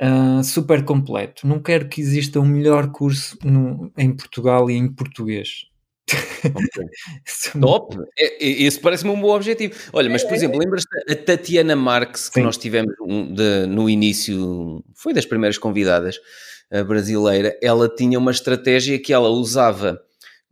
ah, 0.00 0.42
super 0.42 0.84
completo. 0.84 1.46
Não 1.46 1.60
quero 1.62 1.88
que 1.88 2.00
exista 2.00 2.40
um 2.40 2.44
melhor 2.46 2.90
curso 2.90 3.38
no- 3.44 3.92
em 3.96 4.12
Portugal 4.14 4.68
e 4.68 4.74
em 4.74 4.92
português. 4.92 5.66
Isso 7.26 7.56
é 7.56 7.60
Top! 7.60 7.96
É, 8.18 8.44
é- 8.44 8.62
esse 8.64 8.78
parece-me 8.80 9.10
um 9.10 9.20
bom 9.20 9.34
objetivo. 9.34 9.74
Olha, 9.92 10.10
mas 10.10 10.24
por 10.24 10.34
exemplo, 10.34 10.58
lembras-te 10.58 11.12
a 11.12 11.16
Tatiana 11.16 11.76
Marques, 11.76 12.28
que 12.28 12.34
Sim. 12.40 12.42
nós 12.42 12.58
tivemos 12.58 12.92
um, 13.00 13.32
de- 13.32 13.66
no 13.66 13.88
início, 13.88 14.84
foi 14.94 15.14
das 15.14 15.24
primeiras 15.24 15.56
convidadas 15.56 16.16
a 16.72 16.82
brasileira, 16.82 17.56
ela 17.62 17.88
tinha 17.88 18.18
uma 18.18 18.30
estratégia 18.32 18.98
que 18.98 19.12
ela 19.12 19.28
usava, 19.28 20.00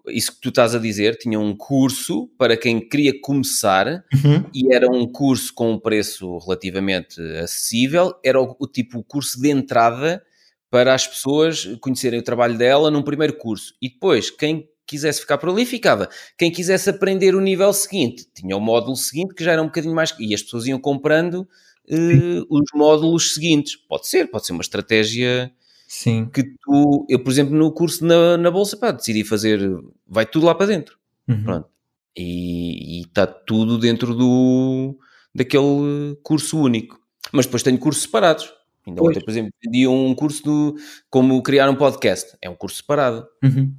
isso 0.08 0.32
que 0.32 0.40
tu 0.40 0.48
estás 0.48 0.74
a 0.74 0.78
dizer, 0.78 1.16
tinha 1.16 1.38
um 1.38 1.56
curso 1.56 2.28
para 2.36 2.56
quem 2.56 2.80
queria 2.80 3.12
começar 3.20 4.04
Uhum. 4.12 4.44
e 4.54 4.74
era 4.74 4.90
um 4.90 5.06
curso 5.06 5.52
com 5.54 5.72
um 5.72 5.78
preço 5.78 6.38
relativamente 6.38 7.20
acessível, 7.38 8.14
era 8.24 8.40
o, 8.40 8.56
o 8.58 8.66
tipo 8.66 8.98
o 8.98 9.04
curso 9.04 9.40
de 9.40 9.50
entrada 9.50 10.22
para 10.70 10.94
as 10.94 11.06
pessoas 11.06 11.66
conhecerem 11.80 12.18
o 12.18 12.22
trabalho 12.22 12.56
dela 12.56 12.90
num 12.90 13.02
primeiro 13.02 13.36
curso. 13.36 13.74
E 13.80 13.90
depois, 13.90 14.30
quem 14.30 14.68
quisesse 14.86 15.20
ficar 15.20 15.38
por 15.38 15.50
ali, 15.50 15.64
ficava. 15.66 16.08
Quem 16.36 16.50
quisesse 16.50 16.90
aprender 16.90 17.34
o 17.34 17.40
nível 17.40 17.72
seguinte, 17.72 18.26
tinha 18.34 18.56
o 18.56 18.60
módulo 18.60 18.96
seguinte, 18.96 19.34
que 19.34 19.44
já 19.44 19.52
era 19.52 19.62
um 19.62 19.66
bocadinho 19.66 19.94
mais... 19.94 20.14
E 20.18 20.34
as 20.34 20.42
pessoas 20.42 20.66
iam 20.66 20.78
comprando 20.78 21.46
eh, 21.88 22.42
os 22.48 22.64
módulos 22.74 23.34
seguintes. 23.34 23.76
Pode 23.76 24.08
ser, 24.08 24.30
pode 24.30 24.46
ser 24.46 24.52
uma 24.52 24.62
estratégia 24.62 25.52
Sim. 25.94 26.24
que 26.24 26.42
tu... 26.42 27.04
Eu, 27.06 27.22
por 27.22 27.30
exemplo, 27.30 27.54
no 27.54 27.70
curso 27.70 28.02
na, 28.02 28.38
na 28.38 28.50
Bolsa, 28.50 28.78
pá, 28.78 28.92
decidi 28.92 29.24
fazer... 29.24 29.60
Vai 30.08 30.24
tudo 30.24 30.46
lá 30.46 30.54
para 30.54 30.64
dentro. 30.64 30.96
Uhum. 31.28 31.44
Pronto. 31.44 31.68
E 32.16 33.02
está 33.02 33.26
tudo 33.26 33.76
dentro 33.76 34.14
do, 34.14 34.98
daquele 35.34 36.16
curso 36.22 36.58
único. 36.58 36.98
Mas 37.30 37.44
depois 37.44 37.62
tenho 37.62 37.78
cursos 37.78 38.04
separados. 38.04 38.50
Ainda 38.86 39.02
Pois. 39.02 39.14
ontem, 39.14 39.22
por 39.22 39.30
exemplo, 39.30 39.52
vendi 39.62 39.86
um 39.86 40.14
curso 40.14 40.42
do 40.42 40.76
como 41.10 41.42
criar 41.42 41.68
um 41.68 41.76
podcast. 41.76 42.38
É 42.40 42.48
um 42.48 42.56
curso 42.56 42.78
separado. 42.78 43.26
Uhum. 43.44 43.74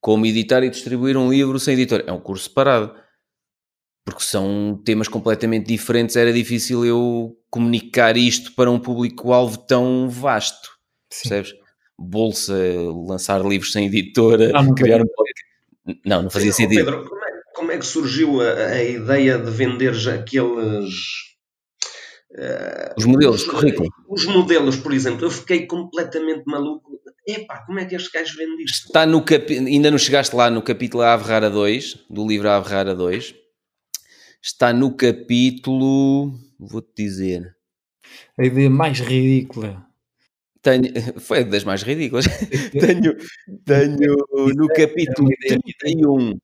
Como 0.00 0.24
editar 0.24 0.64
e 0.64 0.70
distribuir 0.70 1.18
um 1.18 1.30
livro 1.30 1.58
sem 1.60 1.74
editor. 1.74 2.02
É 2.06 2.12
um 2.12 2.20
curso 2.20 2.44
separado. 2.44 2.94
Porque 4.06 4.22
são 4.22 4.80
temas 4.86 5.06
completamente 5.06 5.66
diferentes. 5.66 6.16
Era 6.16 6.32
difícil 6.32 6.82
eu 6.86 7.36
comunicar 7.50 8.16
isto 8.16 8.54
para 8.54 8.70
um 8.70 8.78
público-alvo 8.78 9.58
tão 9.58 10.08
vasto. 10.08 10.79
Sim. 11.12 11.28
Percebes? 11.28 11.54
Bolsa, 11.98 12.54
lançar 13.06 13.44
livros 13.44 13.72
sem 13.72 13.86
editora, 13.86 14.52
Ah, 14.54 14.62
não 14.62 14.74
criar 14.74 14.98
fazia 14.98 15.04
um 15.12 15.14
podcast. 15.14 15.44
Não, 16.06 16.22
não 16.22 16.30
fazia 16.30 16.52
sentido. 16.52 16.84
Pedro, 16.84 17.04
como 17.08 17.24
é, 17.24 17.30
como 17.54 17.72
é 17.72 17.78
que 17.78 17.86
surgiu 17.86 18.40
a, 18.40 18.52
a 18.54 18.82
ideia 18.84 19.38
de 19.38 19.50
vender 19.50 19.92
já 19.94 20.14
aqueles. 20.14 20.94
eh, 22.36 22.94
Os 22.96 23.04
modelos, 23.04 23.42
os, 23.42 23.48
currículo. 23.50 23.88
os 24.08 24.24
modelos, 24.26 24.76
por 24.76 24.92
exemplo, 24.94 25.26
eu 25.26 25.30
fiquei 25.30 25.66
completamente 25.66 26.44
maluco. 26.46 26.90
Epá, 27.26 27.64
como 27.66 27.78
é 27.78 27.84
que 27.84 27.94
estes 27.94 28.10
gajos 28.10 28.34
vendem 28.34 28.64
isto? 28.64 28.86
Está 28.86 29.04
no 29.04 29.22
capi... 29.22 29.58
Ainda 29.58 29.90
não 29.90 29.98
chegaste 29.98 30.34
lá 30.34 30.48
no 30.50 30.62
capítulo 30.62 31.02
Ave 31.02 31.24
Rara 31.24 31.50
2, 31.50 32.06
do 32.08 32.26
livro 32.26 32.48
Ave 32.48 32.68
Rara 32.68 32.94
2. 32.94 33.34
Está 34.42 34.72
no 34.72 34.96
capítulo. 34.96 36.32
Vou-te 36.58 36.90
dizer. 36.96 37.54
A 38.38 38.44
ideia 38.44 38.70
mais 38.70 39.00
ridícula. 39.00 39.86
Tenho... 40.62 40.84
Foi 41.20 41.44
das 41.44 41.64
mais 41.64 41.82
ridículas. 41.82 42.26
tenho, 42.72 43.16
tenho 43.64 44.16
no 44.56 44.66
capítulo 44.68 45.28
é 45.30 45.32
uma 45.32 45.34
ideia 45.34 45.60
31, 45.60 46.38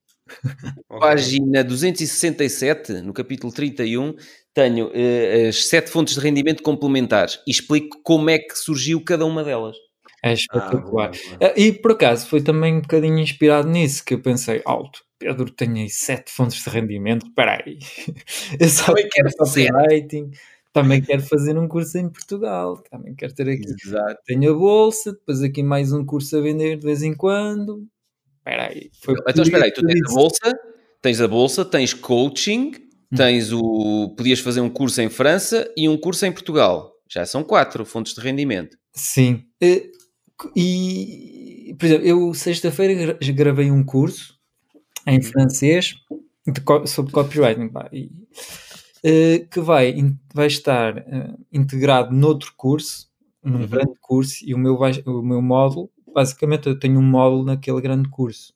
Ok. 0.88 1.00
página 1.00 1.62
267, 1.62 2.92
no 2.94 3.12
capítulo 3.12 3.52
31, 3.52 4.14
tenho 4.52 4.90
eh, 4.92 5.48
as 5.48 5.68
sete 5.68 5.90
fontes 5.90 6.14
de 6.14 6.20
rendimento 6.20 6.62
complementares 6.62 7.38
e 7.46 7.50
explico 7.50 8.00
como 8.02 8.30
é 8.30 8.38
que 8.38 8.56
surgiu 8.56 9.02
cada 9.04 9.24
uma 9.24 9.44
delas. 9.44 9.76
É 10.22 10.30
Ah, 10.30 10.32
espetacular. 10.32 11.10
Ah, 11.40 11.52
E 11.56 11.72
por 11.72 11.92
acaso 11.92 12.26
foi 12.26 12.42
também 12.42 12.74
um 12.74 12.80
bocadinho 12.80 13.18
inspirado 13.18 13.68
nisso 13.68 14.04
que 14.04 14.14
eu 14.14 14.20
pensei, 14.20 14.62
alto, 14.64 15.04
Pedro 15.18 15.50
tem 15.50 15.82
aí 15.82 15.90
sete 15.90 16.32
fontes 16.32 16.62
de 16.64 16.70
rendimento, 16.70 17.26
espera 17.26 17.62
aí, 17.64 17.78
eu 18.60 18.68
só 18.68 18.92
quero 18.94 19.08
quero 19.10 19.46
sete. 19.46 20.24
Também 20.82 21.02
quero 21.02 21.22
fazer 21.22 21.58
um 21.58 21.66
curso 21.68 21.98
em 21.98 22.08
Portugal, 22.08 22.76
também 22.90 23.14
quero 23.14 23.34
ter 23.34 23.48
aqui, 23.48 23.64
Exato. 23.84 24.16
tenho 24.26 24.52
a 24.52 24.54
bolsa, 24.54 25.12
depois 25.12 25.42
aqui 25.42 25.62
mais 25.62 25.92
um 25.92 26.04
curso 26.04 26.36
a 26.36 26.40
vender 26.40 26.76
de 26.78 26.84
vez 26.86 27.02
em 27.02 27.14
quando, 27.14 27.86
espera 28.38 28.68
aí. 28.70 28.90
Então 29.28 29.42
espera 29.42 29.64
aí, 29.64 29.72
tu 29.72 29.84
tens 29.86 30.00
a 30.10 30.14
bolsa, 30.14 30.58
tens 31.02 31.20
a 31.20 31.28
bolsa, 31.28 31.64
tens 31.64 31.94
coaching, 31.94 32.72
Hum. 33.12 33.16
tens 33.16 33.52
o. 33.52 34.14
Podias 34.16 34.40
fazer 34.40 34.60
um 34.60 34.68
curso 34.68 35.00
em 35.00 35.08
França 35.08 35.72
e 35.76 35.88
um 35.88 35.96
curso 35.96 36.26
em 36.26 36.32
Portugal. 36.32 36.92
Já 37.08 37.24
são 37.24 37.44
quatro 37.44 37.84
fontes 37.84 38.12
de 38.14 38.20
rendimento. 38.20 38.76
Sim. 38.92 39.44
Eh, 39.62 39.90
E, 40.56 41.74
por 41.78 41.86
exemplo, 41.86 42.06
eu 42.06 42.34
sexta-feira 42.34 42.94
gra- 42.94 43.32
gravei 43.32 43.70
um 43.70 43.84
curso 43.84 44.34
em 45.06 45.22
francês 45.22 45.94
de 46.46 46.60
co- 46.60 46.86
sobre 46.86 47.12
copywriting 47.12 47.68
pá, 47.68 47.88
e, 47.92 48.10
que 49.50 49.60
vai, 49.60 49.94
vai 50.34 50.46
estar 50.46 50.98
eh, 50.98 51.34
integrado 51.52 52.14
noutro 52.14 52.52
curso, 52.56 53.08
num 53.42 53.60
Uhum. 53.60 53.66
grande 53.66 53.94
curso, 54.00 54.44
e 54.44 54.52
o 54.54 54.58
meu, 54.58 54.76
vai- 54.76 55.02
o 55.06 55.22
meu 55.22 55.40
módulo, 55.40 55.90
basicamente 56.12 56.66
eu 56.68 56.78
tenho 56.78 56.98
um 56.98 57.02
módulo 57.02 57.44
naquele 57.44 57.80
grande 57.80 58.08
curso. 58.08 58.52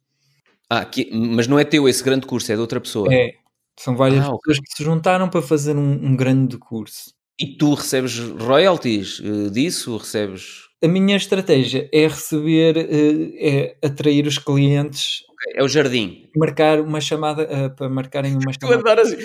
Ah, 0.69 0.85
que- 0.85 1.11
mas 1.13 1.47
não 1.47 1.59
é 1.59 1.65
teu 1.65 1.89
esse 1.89 2.03
grande 2.03 2.27
curso, 2.27 2.51
é 2.51 2.55
de 2.55 2.61
outra 2.61 2.81
pessoa. 2.81 3.13
É, 3.13 3.35
são 3.79 3.97
várias 3.97 4.25
Ah, 4.27 4.31
pessoas 4.37 4.59
que 4.61 4.77
se 4.77 4.85
juntaram 4.85 5.29
para 5.29 5.43
fazer 5.43 5.77
um, 5.77 5.93
um 6.07 6.17
grande 6.17 6.57
curso. 6.59 7.13
E 7.39 7.57
tu 7.57 7.75
recebes 7.75 8.19
royalties 8.19 9.21
eh, 9.25 9.51
disso? 9.51 9.97
Recebes 9.97 10.69
a 10.83 10.89
minha 10.89 11.17
estratégia 11.17 11.89
é 11.93 12.07
receber, 12.07 12.77
eh, 12.77 13.77
é 13.83 13.87
atrair 13.87 14.27
os 14.27 14.39
clientes, 14.39 15.23
É 15.57 15.63
o 15.63 15.69
jardim. 15.69 16.29
marcar 16.37 16.81
uma 16.81 17.01
chamada, 17.01 17.43
eh, 17.43 17.69
para 17.71 17.89
marcarem 17.89 18.33
uma 18.35 18.53
Tu 18.59 18.67
chamada. 18.67 18.81
adoras. 18.93 19.17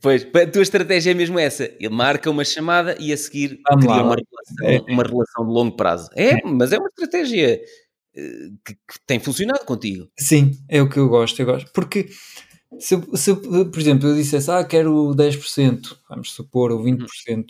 Pois, 0.00 0.26
a 0.34 0.46
tua 0.46 0.62
estratégia 0.62 1.10
é 1.12 1.14
mesmo 1.14 1.38
essa. 1.38 1.64
Ele 1.80 1.88
marca 1.94 2.30
uma 2.30 2.44
chamada 2.44 2.96
e 3.00 3.12
a 3.12 3.16
seguir 3.16 3.60
Vamos 3.68 3.84
cria 3.84 3.96
lá. 3.96 4.02
uma 4.04 4.16
relação, 4.16 4.86
uma 4.88 5.02
relação 5.02 5.46
de 5.46 5.52
longo 5.52 5.76
prazo. 5.76 6.08
É, 6.16 6.42
mas 6.46 6.72
é 6.72 6.78
uma 6.78 6.88
estratégia 6.88 7.60
eh, 8.16 8.48
que, 8.64 8.74
que 8.74 9.00
tem 9.06 9.18
funcionado 9.20 9.64
contigo. 9.64 10.08
Sim, 10.18 10.52
é 10.68 10.80
o 10.82 10.88
que 10.88 10.98
eu 10.98 11.08
gosto, 11.08 11.40
eu 11.40 11.46
gosto. 11.46 11.70
Porque 11.72 12.08
se, 12.78 12.96
se 13.16 13.30
eu, 13.30 13.36
por 13.70 13.78
exemplo, 13.80 14.08
eu 14.08 14.14
dissesse, 14.14 14.50
ah, 14.50 14.64
quero 14.64 15.14
10%, 15.14 15.96
vamos 16.08 16.32
supor, 16.32 16.72
ou 16.72 16.82
20%, 16.82 17.44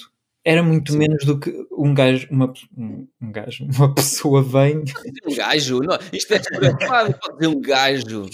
era 0.45 0.63
muito 0.63 0.95
menos 0.95 1.25
do 1.25 1.41
que 1.41 1.51
um 1.73 1.95
gajo, 1.95 2.29
uma, 2.31 2.53
um, 2.77 3.09
um 3.21 3.33
gajo, 3.33 3.65
uma 3.75 3.95
pessoa 3.95 4.43
vem, 4.43 4.85
Um 5.27 5.35
gajo, 5.35 5.79
não, 5.81 5.99
isto 6.13 6.35
é 6.35 6.39
despreocupado, 6.39 7.15
pode 7.19 7.39
ser 7.39 7.47
um 7.49 7.61
gajo. 7.61 8.29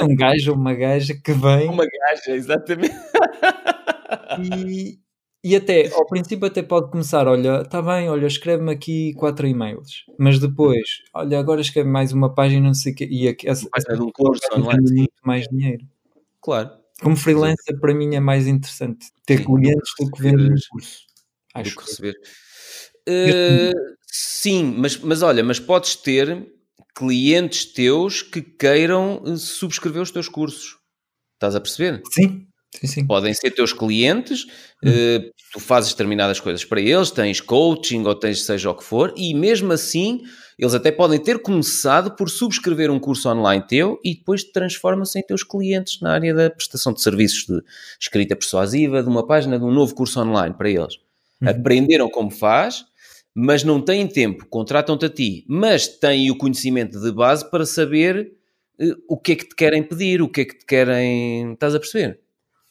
um 0.00 0.14
gajo 0.14 0.50
ou 0.52 0.56
uma 0.56 0.74
gaja 0.74 1.14
que 1.14 1.32
vem 1.32 1.68
Uma 1.68 1.86
gaja, 1.86 2.36
exatamente. 2.36 2.94
e, 4.38 4.98
e 5.42 5.56
até, 5.56 5.88
ao 5.94 6.06
princípio 6.06 6.46
até 6.46 6.62
pode 6.62 6.90
começar, 6.90 7.26
olha, 7.26 7.62
está 7.62 7.80
bem, 7.80 8.10
olha, 8.10 8.26
escreve-me 8.26 8.72
aqui 8.72 9.14
quatro 9.14 9.46
e-mails, 9.46 10.04
mas 10.18 10.38
depois, 10.38 10.84
olha, 11.14 11.38
agora 11.38 11.62
escreve 11.62 11.88
mais 11.88 12.12
uma 12.12 12.34
página, 12.34 12.66
não 12.66 12.74
sei 12.74 12.92
o 12.92 12.96
quê, 12.96 13.08
e 13.10 13.28
aqui, 13.28 13.48
essa, 13.48 13.66
Página 13.70 13.96
de 13.96 14.02
um 14.02 14.12
curso 14.12 14.42
online, 14.54 14.88
sim. 14.88 14.94
muito 14.96 15.14
mais 15.24 15.46
dinheiro. 15.48 15.86
Claro. 16.42 16.70
Como 17.02 17.16
freelancer, 17.16 17.80
para 17.80 17.94
mim 17.94 18.14
é 18.14 18.20
mais 18.20 18.46
interessante 18.46 19.06
ter 19.24 19.38
Sim, 19.38 19.44
clientes 19.44 19.90
do 19.98 20.10
que 20.10 20.22
vender 20.22 20.54
curso. 20.70 21.09
Do 21.54 21.60
Acho 21.60 21.70
que 21.70 21.76
que 21.76 21.90
receber. 21.90 22.14
Eh, 23.06 23.72
sim, 24.06 24.74
mas, 24.76 24.96
mas 24.98 25.22
olha, 25.22 25.42
mas 25.42 25.58
podes 25.58 25.96
ter 25.96 26.46
clientes 26.94 27.64
teus 27.64 28.22
que 28.22 28.40
queiram 28.42 29.22
eh, 29.26 29.36
subscrever 29.36 30.02
os 30.02 30.10
teus 30.10 30.28
cursos. 30.28 30.76
Estás 31.34 31.54
a 31.54 31.60
perceber? 31.60 32.02
sim, 32.10 32.46
sim, 32.76 32.86
sim. 32.86 33.06
Podem 33.06 33.32
ser 33.32 33.50
teus 33.50 33.72
clientes, 33.72 34.46
eh, 34.84 35.30
tu 35.52 35.58
fazes 35.58 35.90
determinadas 35.92 36.38
coisas 36.38 36.64
para 36.64 36.80
eles, 36.80 37.10
tens 37.10 37.40
coaching 37.40 38.04
ou 38.04 38.14
tens 38.14 38.44
seja 38.44 38.70
o 38.70 38.74
que 38.74 38.84
for, 38.84 39.12
e 39.16 39.34
mesmo 39.34 39.72
assim 39.72 40.22
eles 40.58 40.74
até 40.74 40.92
podem 40.92 41.18
ter 41.18 41.40
começado 41.40 42.14
por 42.14 42.28
subscrever 42.28 42.90
um 42.90 43.00
curso 43.00 43.30
online 43.30 43.66
teu 43.66 43.98
e 44.04 44.14
depois 44.14 44.44
transformam-se 44.44 45.18
em 45.18 45.22
teus 45.22 45.42
clientes 45.42 46.00
na 46.02 46.12
área 46.12 46.34
da 46.34 46.50
prestação 46.50 46.92
de 46.92 47.00
serviços 47.00 47.46
de 47.46 47.62
escrita 47.98 48.36
persuasiva, 48.36 49.02
de 49.02 49.08
uma 49.08 49.26
página 49.26 49.58
de 49.58 49.64
um 49.64 49.72
novo 49.72 49.94
curso 49.94 50.20
online 50.20 50.54
para 50.54 50.68
eles. 50.68 50.98
Uhum. 51.42 51.48
Aprenderam 51.48 52.08
como 52.10 52.30
faz, 52.30 52.84
mas 53.34 53.64
não 53.64 53.80
têm 53.80 54.06
tempo, 54.06 54.46
contratam-te 54.48 55.06
a 55.06 55.08
ti, 55.10 55.44
mas 55.48 55.86
têm 55.88 56.30
o 56.30 56.36
conhecimento 56.36 57.00
de 57.00 57.12
base 57.12 57.48
para 57.50 57.64
saber 57.66 58.32
eh, 58.78 58.94
o 59.08 59.16
que 59.18 59.32
é 59.32 59.36
que 59.36 59.48
te 59.48 59.54
querem 59.56 59.82
pedir, 59.82 60.20
o 60.22 60.28
que 60.28 60.42
é 60.42 60.44
que 60.44 60.58
te 60.58 60.66
querem. 60.66 61.52
Estás 61.54 61.74
a 61.74 61.80
perceber? 61.80 62.20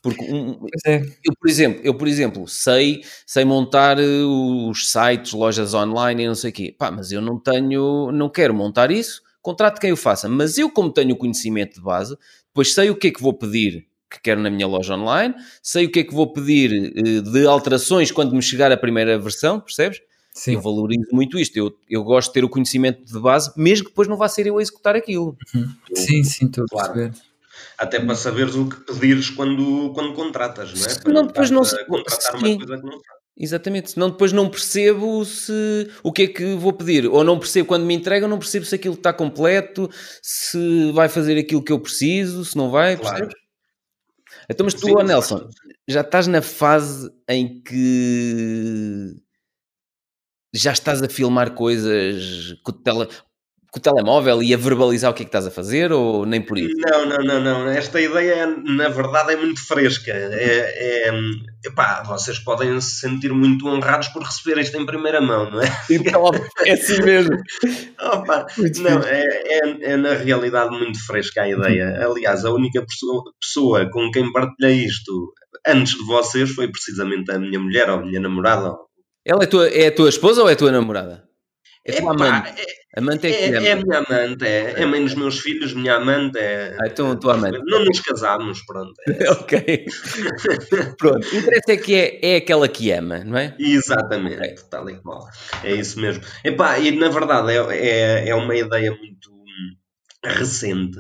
Porque 0.04 0.24
um- 0.32 0.66
é, 0.88 0.98
eu, 1.26 1.34
por 1.40 1.50
exemplo, 1.50 1.82
eu, 1.86 1.96
por 1.98 2.08
exemplo, 2.08 2.48
sei, 2.48 3.02
sei 3.28 3.46
montar 3.46 4.00
eh, 4.00 4.24
os 4.26 4.92
sites, 4.92 5.34
lojas 5.34 5.74
online 5.76 6.24
e 6.24 6.28
não 6.28 6.36
sei 6.36 6.52
o 6.52 6.54
quê. 6.54 6.76
Pá, 6.78 6.92
mas 6.92 7.12
eu 7.12 7.22
não 7.22 7.40
tenho, 7.40 8.12
não 8.14 8.30
quero 8.30 8.54
montar 8.54 8.92
isso, 8.92 9.22
contrato 9.42 9.80
quem 9.82 9.92
o 9.94 9.98
faça. 9.98 10.30
Mas 10.30 10.58
eu, 10.58 10.70
como 10.72 10.92
tenho 10.94 11.14
o 11.16 11.18
conhecimento 11.18 11.76
de 11.76 11.82
base, 11.82 12.18
depois 12.48 12.74
sei 12.74 12.90
o 12.92 12.96
que 12.98 13.08
é 13.10 13.12
que 13.12 13.22
vou 13.22 13.34
pedir 13.34 13.88
que 14.10 14.20
quero 14.22 14.42
na 14.42 14.50
minha 14.50 14.66
loja 14.68 14.96
online, 14.96 15.36
sei 15.62 15.86
o 15.86 15.92
que 15.92 16.00
é 16.00 16.04
que 16.04 16.14
vou 16.14 16.32
pedir 16.34 16.94
eh, 16.96 17.22
de 17.22 17.46
alterações 17.46 18.12
quando 18.12 18.34
me 18.36 18.42
chegar 18.42 18.72
a 18.72 18.78
primeira 18.78 19.18
versão, 19.20 19.60
percebes? 19.60 20.00
sim. 20.34 20.54
Eu 20.54 20.62
valorizo 20.62 21.08
muito 21.12 21.38
isto. 21.38 21.58
Eu, 21.58 21.72
eu 21.90 22.04
gosto 22.04 22.30
de 22.30 22.34
ter 22.36 22.44
o 22.46 22.50
conhecimento 22.50 23.04
de 23.04 23.20
base, 23.20 23.52
mesmo 23.58 23.86
que 23.86 23.92
depois 23.92 24.08
não 24.08 24.16
vá 24.18 24.28
ser 24.30 24.48
eu 24.48 24.58
a 24.58 24.62
executar 24.62 24.96
aquilo. 24.96 25.38
Sim, 25.94 26.24
sim, 26.24 26.46
estou 26.46 26.64
a 26.64 26.68
Claro. 26.68 26.94
perceber. 26.94 27.18
Até 27.78 28.00
para 28.00 28.16
saberes 28.16 28.56
o 28.56 28.68
que 28.70 28.78
pedires 28.82 29.30
quando, 29.30 29.92
quando 29.94 30.14
contratas, 30.14 30.74
não 30.74 30.86
é? 30.86 30.96
Para 31.00 31.14
não 31.14 31.28
depois 31.28 31.50
não 31.52 31.62
a 31.62 31.66
se- 31.66 31.86
contratar 31.86 32.40
sim. 32.40 32.48
uma 32.56 32.58
coisa 32.58 32.78
que 32.82 32.86
não. 32.86 33.00
Exatamente, 33.42 33.92
senão 33.92 34.10
depois 34.10 34.34
não 34.34 34.50
percebo 34.50 35.24
se 35.24 35.90
o 36.04 36.12
que 36.12 36.24
é 36.24 36.28
que 36.28 36.56
vou 36.56 36.74
pedir, 36.74 37.06
ou 37.08 37.24
não 37.24 37.40
percebo 37.40 37.70
quando 37.70 37.86
me 37.86 37.94
entregam, 37.94 38.28
não 38.28 38.38
percebo 38.38 38.66
se 38.66 38.76
aquilo 38.76 38.96
está 38.96 39.14
completo, 39.14 39.90
se 40.22 40.92
vai 40.92 41.08
fazer 41.08 41.38
aquilo 41.40 41.64
que 41.64 41.72
eu 41.72 41.80
preciso, 41.80 42.44
se 42.44 42.58
não 42.58 42.70
vai, 42.70 42.98
Claro. 42.98 43.16
percebes? 43.16 43.36
Então, 44.50 44.64
mas 44.66 44.74
tu, 44.74 44.88
Sim, 44.88 44.96
Nelson, 45.04 45.48
já 45.88 46.02
estás 46.02 46.26
na 46.28 46.42
fase 46.42 47.10
em 47.28 47.62
que 47.62 49.16
já 50.54 50.72
estás 50.72 51.02
a 51.04 51.08
filmar 51.08 51.54
coisas 51.54 52.54
com 52.64 52.72
o, 52.72 52.74
tele- 52.74 53.08
com 53.72 53.80
o 53.80 53.82
telemóvel 53.82 54.42
e 54.42 54.54
a 54.54 54.58
verbalizar 54.58 55.12
o 55.12 55.14
que 55.14 55.22
é 55.22 55.26
que 55.26 55.30
estás 55.30 55.46
a 55.46 55.52
fazer, 55.52 55.92
ou 55.92 56.26
nem 56.26 56.42
por 56.42 56.58
isso? 56.58 56.74
Não, 56.78 57.06
não, 57.06 57.18
não, 57.18 57.42
não. 57.42 57.68
Esta 57.70 58.02
ideia, 58.02 58.48
na 58.48 58.90
verdade, 58.90 59.34
é 59.34 59.36
muito 59.36 59.66
fresca. 59.66 60.12
É, 60.12 61.08
é, 61.08 61.12
epá, 61.66 62.02
vocês 62.04 62.40
podem 62.40 62.80
se 62.82 63.00
sentir 63.00 63.32
muito 63.32 63.68
honrados 63.68 64.08
por 64.08 64.24
receber 64.24 64.60
isto 64.60 64.76
em 64.78 64.86
primeira 64.86 65.22
mão, 65.22 65.52
não 65.52 65.62
é? 65.62 65.68
Então, 65.90 66.32
é 66.66 66.72
assim 66.72 67.02
mesmo. 67.04 67.38
Opa, 68.02 68.48
não, 68.80 69.04
é, 69.04 69.24
é, 69.24 69.92
é 69.92 69.98
na 69.98 70.14
realidade 70.14 70.72
muito 70.72 71.06
fresca 71.06 71.44
a 71.44 71.50
ideia. 71.50 72.08
Aliás, 72.08 72.46
a 72.46 72.52
única 72.52 72.84
pessoa, 73.40 73.88
com 73.92 74.10
quem 74.12 74.32
partilhei 74.32 74.86
isto 74.86 75.34
antes 75.68 75.94
de 75.94 76.06
vocês 76.06 76.50
foi 76.50 76.72
precisamente 76.72 77.32
a 77.32 77.38
minha 77.38 77.60
mulher 77.60 77.90
ou 77.90 77.98
a 77.98 78.02
minha 78.02 78.20
namorada. 78.20 78.74
Ela 79.24 79.44
é, 79.44 79.48
tua, 79.48 79.68
é 79.70 79.88
a 79.88 79.96
tua 79.96 80.10
esposa 80.10 80.42
ou 80.42 80.50
é 80.50 80.54
a 80.54 80.56
tua 80.56 80.72
namorada? 80.72 81.29
É 81.86 81.94
tua 81.94 82.14
Epá, 82.14 82.26
amante. 82.28 82.66
Amante 82.98 83.28
é 83.28 83.32
que 83.32 83.44
É, 83.44 83.58
ama. 83.58 83.68
é 83.68 83.72
a 83.72 83.76
minha 83.78 83.98
amante, 84.00 84.46
é, 84.46 84.74
é 84.78 84.84
a 84.84 84.88
mãe 84.88 85.04
dos 85.04 85.16
meus 85.16 85.40
filhos, 85.40 85.74
minha 85.74 85.96
amante. 85.96 86.38
É, 86.38 86.76
Ah, 86.80 86.88
então 86.88 87.12
a 87.12 87.16
tua 87.16 87.34
amante. 87.36 87.60
Não 87.66 87.86
nos 87.86 88.00
casámos, 88.02 88.62
pronto. 88.66 88.94
é. 89.08 89.30
ok. 89.32 89.86
Pronto. 90.98 91.28
O 91.28 91.36
interesse 91.38 91.72
é 91.72 91.78
que 91.78 91.96
é, 91.96 92.20
é 92.34 92.36
aquela 92.38 92.68
que 92.68 92.92
ama, 92.92 93.24
não 93.24 93.38
é? 93.38 93.56
Exatamente, 93.60 94.64
tal 94.70 94.90
e 94.90 94.96
qual. 94.98 95.28
É 95.64 95.74
isso 95.74 96.00
mesmo. 96.00 96.24
Epá, 96.44 96.78
e 96.80 96.92
na 96.92 97.10
verdade 97.10 97.52
é, 97.54 97.78
é, 98.26 98.30
é 98.30 98.36
uma 98.36 98.56
ideia 98.56 98.92
muito 98.92 99.32
recente. 100.24 101.00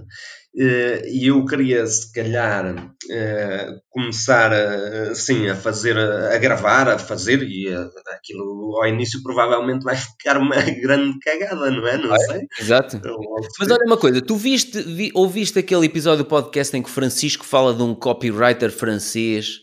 Eh, 0.58 1.04
E 1.08 1.28
eu 1.28 1.46
queria, 1.46 1.86
se 1.86 2.12
calhar, 2.12 2.94
eh, 3.12 3.70
começar 3.90 4.52
a, 4.52 5.12
assim, 5.12 5.48
a 5.48 5.56
fazer, 5.56 5.98
a 5.98 6.38
gravar, 6.38 6.88
a 6.90 6.98
fazer, 6.98 7.44
e 7.44 7.68
eh, 7.68 7.88
aquilo 8.16 8.76
ao 8.82 8.88
início 8.88 9.22
provavelmente 9.22 9.84
vai 9.84 9.96
ficar 9.96 10.38
uma 10.38 10.56
grande 10.82 11.20
cagada, 11.20 11.70
não 11.70 11.88
é? 11.88 11.98
Não 11.98 12.18
sei. 12.18 12.42
Exato. 12.60 13.00
Logo 13.06 13.44
se 13.44 13.50
Mas 13.60 13.70
olha 13.72 13.86
uma 13.86 13.98
coisa, 13.98 14.22
tu 14.22 14.36
viste, 14.36 14.82
vi- 14.82 15.12
ouviste 15.14 15.60
aquele 15.60 15.86
episódio 15.86 16.24
do 16.24 16.28
podcast 16.30 16.76
em 16.76 16.82
que 16.82 16.90
Francisco 16.90 17.46
fala 17.46 17.74
de 17.74 17.84
um 17.84 17.94
copywriter 17.94 18.72
francês 18.72 19.60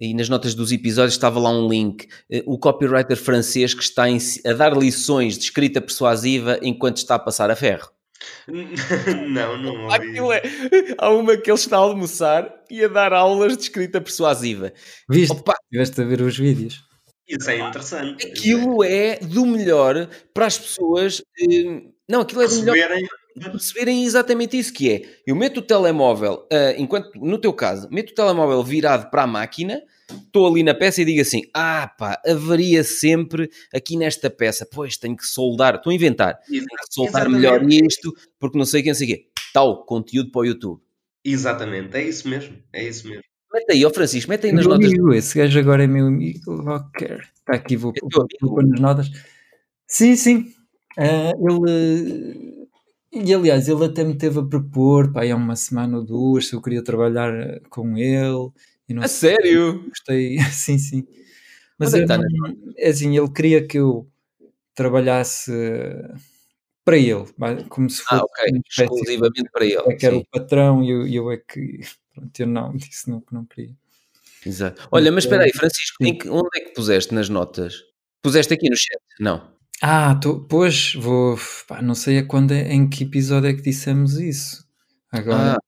e 0.00 0.14
nas 0.14 0.28
notas 0.28 0.54
dos 0.54 0.70
episódios 0.72 1.14
estava 1.14 1.38
lá 1.40 1.50
um 1.50 1.68
link. 1.68 2.06
O 2.46 2.56
copywriter 2.58 3.16
francês 3.18 3.74
que 3.74 3.82
está 3.82 4.04
a 4.06 4.52
dar 4.54 4.74
lições 4.76 5.36
de 5.36 5.44
escrita 5.44 5.78
persuasiva 5.80 6.58
enquanto 6.62 6.96
está 6.98 7.16
a 7.16 7.18
passar 7.18 7.50
a 7.50 7.56
ferro. 7.56 7.90
não, 9.28 9.56
não 9.58 9.84
ouvi. 9.84 9.94
Aquilo 9.94 10.32
é. 10.32 10.42
Há 10.98 11.10
uma 11.10 11.36
que 11.36 11.50
ele 11.50 11.58
está 11.58 11.76
a 11.76 11.80
almoçar 11.80 12.52
e 12.70 12.84
a 12.84 12.88
dar 12.88 13.12
aulas 13.12 13.56
de 13.56 13.64
escrita 13.64 14.00
persuasiva. 14.00 14.72
Viste? 15.08 15.32
Opa, 15.32 15.54
Estiveste 15.64 16.00
a 16.00 16.04
ver 16.04 16.20
os 16.20 16.36
vídeos. 16.36 16.82
Isso 17.28 17.48
é 17.50 17.58
interessante. 17.58 18.26
aquilo 18.26 18.82
é 18.82 19.16
do 19.16 19.46
melhor 19.46 20.08
para 20.34 20.46
as 20.46 20.58
pessoas. 20.58 21.22
eh, 21.40 21.82
Não, 22.08 22.22
aquilo 22.22 22.42
é 22.42 22.48
do 22.48 22.60
melhor 22.62 22.74
Receberem 22.74 23.08
perceberem 23.52 24.04
exatamente 24.04 24.58
isso 24.58 24.72
que 24.72 24.90
é. 24.92 25.02
Eu 25.26 25.36
meto 25.36 25.58
o 25.58 25.62
telemóvel, 25.62 26.46
ah, 26.52 26.74
enquanto, 26.76 27.10
no 27.14 27.38
teu 27.38 27.52
caso, 27.52 27.88
meto 27.90 28.10
o 28.10 28.14
telemóvel 28.14 28.62
virado 28.64 29.08
para 29.10 29.22
a 29.22 29.26
máquina, 29.26 29.80
estou 30.14 30.46
ali 30.46 30.62
na 30.62 30.74
peça 30.74 31.02
e 31.02 31.04
digo 31.04 31.20
assim, 31.20 31.42
ah 31.54 31.88
pá, 31.98 32.20
avaria 32.26 32.82
sempre 32.84 33.50
aqui 33.74 33.96
nesta 33.96 34.28
peça, 34.30 34.66
pois 34.70 34.96
tenho 34.96 35.16
que 35.16 35.26
soldar, 35.26 35.76
estou 35.76 35.90
a 35.90 35.94
inventar, 35.94 36.38
tenho 36.48 36.64
que 36.64 36.94
soldar 36.94 37.26
Exatamente. 37.26 37.40
melhor 37.40 37.86
isto, 37.86 38.14
porque 38.38 38.58
não 38.58 38.64
sei 38.64 38.82
quem 38.82 38.94
sei 38.94 39.06
o 39.06 39.10
quê. 39.16 39.26
Tal, 39.52 39.84
conteúdo 39.84 40.30
para 40.30 40.40
o 40.40 40.44
YouTube. 40.46 40.80
Exatamente, 41.24 41.96
é 41.96 42.04
isso 42.08 42.28
mesmo. 42.28 42.56
É 42.72 42.86
isso 42.86 43.08
mesmo. 43.08 43.22
Mete 43.52 43.72
aí, 43.72 43.84
ó 43.84 43.90
Francisco, 43.90 44.30
mete 44.30 44.46
aí 44.46 44.52
nas 44.52 44.64
Meu 44.64 44.74
notas. 44.76 44.92
amigo, 44.92 45.12
esse 45.12 45.36
gajo 45.36 45.58
agora 45.58 45.82
é 45.82 45.86
meu 45.86 46.06
amigo. 46.06 46.62
Walker. 46.62 47.20
Está 47.34 47.54
aqui, 47.54 47.76
vou, 47.76 47.92
É 47.96 48.00
vou, 48.00 48.26
vou 48.40 48.54
pôr 48.54 48.66
nas 48.66 48.80
notas. 48.80 49.10
Sim, 49.88 50.14
sim. 50.14 50.46
Ah, 50.96 51.32
ele. 51.36 52.60
E 53.12 53.34
aliás, 53.34 53.68
ele 53.68 53.84
até 53.84 54.04
me 54.04 54.14
teve 54.16 54.38
a 54.38 54.42
propor, 54.44 55.12
pá, 55.12 55.24
há 55.28 55.34
uma 55.34 55.56
semana 55.56 55.98
ou 55.98 56.04
duas, 56.04 56.46
se 56.46 56.54
eu 56.54 56.62
queria 56.62 56.82
trabalhar 56.82 57.60
com 57.68 57.96
ele. 57.98 58.50
A 58.98 59.08
sério? 59.08 59.84
gostei. 59.88 60.36
sim, 60.52 60.78
sim. 60.78 61.06
Mas 61.78 61.94
é 61.94 62.04
não- 62.04 62.24
é 62.76 62.88
assim, 62.88 63.16
ele 63.16 63.30
queria 63.30 63.66
que 63.66 63.78
eu 63.78 64.10
trabalhasse 64.74 65.50
para 66.84 66.96
ele, 66.96 67.24
como 67.68 67.88
se 67.88 68.02
fosse 68.02 68.14
Ah, 68.14 68.24
ok, 68.24 68.44
uma 68.52 68.58
espécie 68.68 68.76
de- 68.76 68.82
exclusivamente 68.96 69.50
para 69.52 69.64
é 69.64 69.68
ele. 69.68 69.96
que 69.96 70.06
era 70.06 70.14
sim. 70.16 70.20
o 70.22 70.26
patrão 70.26 70.82
e 70.84 70.90
eu, 70.90 71.06
eu 71.06 71.30
é 71.30 71.36
que 71.36 71.80
pronto, 72.14 72.40
eu 72.40 72.46
não, 72.46 72.72
disse 72.76 73.08
não 73.10 73.20
que 73.20 73.34
não 73.34 73.44
queria. 73.44 73.74
Exato. 74.44 74.88
Olha, 74.90 75.12
mas 75.12 75.24
espera 75.24 75.44
aí, 75.44 75.52
Francisco, 75.52 75.96
que- 76.02 76.28
onde 76.28 76.48
é 76.56 76.60
que 76.60 76.74
puseste 76.74 77.14
nas 77.14 77.28
notas? 77.28 77.74
Puseste 78.22 78.54
aqui 78.54 78.68
no 78.70 78.76
chat? 78.76 78.98
Não. 79.18 79.50
Ah, 79.82 80.14
tô, 80.14 80.40
pois, 80.40 80.94
vou. 80.94 81.38
pá, 81.68 81.80
não 81.82 81.94
sei 81.94 82.18
a 82.18 82.26
quando, 82.26 82.52
é- 82.52 82.72
em 82.72 82.88
que 82.88 83.04
episódio 83.04 83.48
é 83.50 83.54
que 83.54 83.62
dissemos 83.62 84.18
isso. 84.18 84.66
Agora, 85.10 85.54
Ah. 85.54 85.58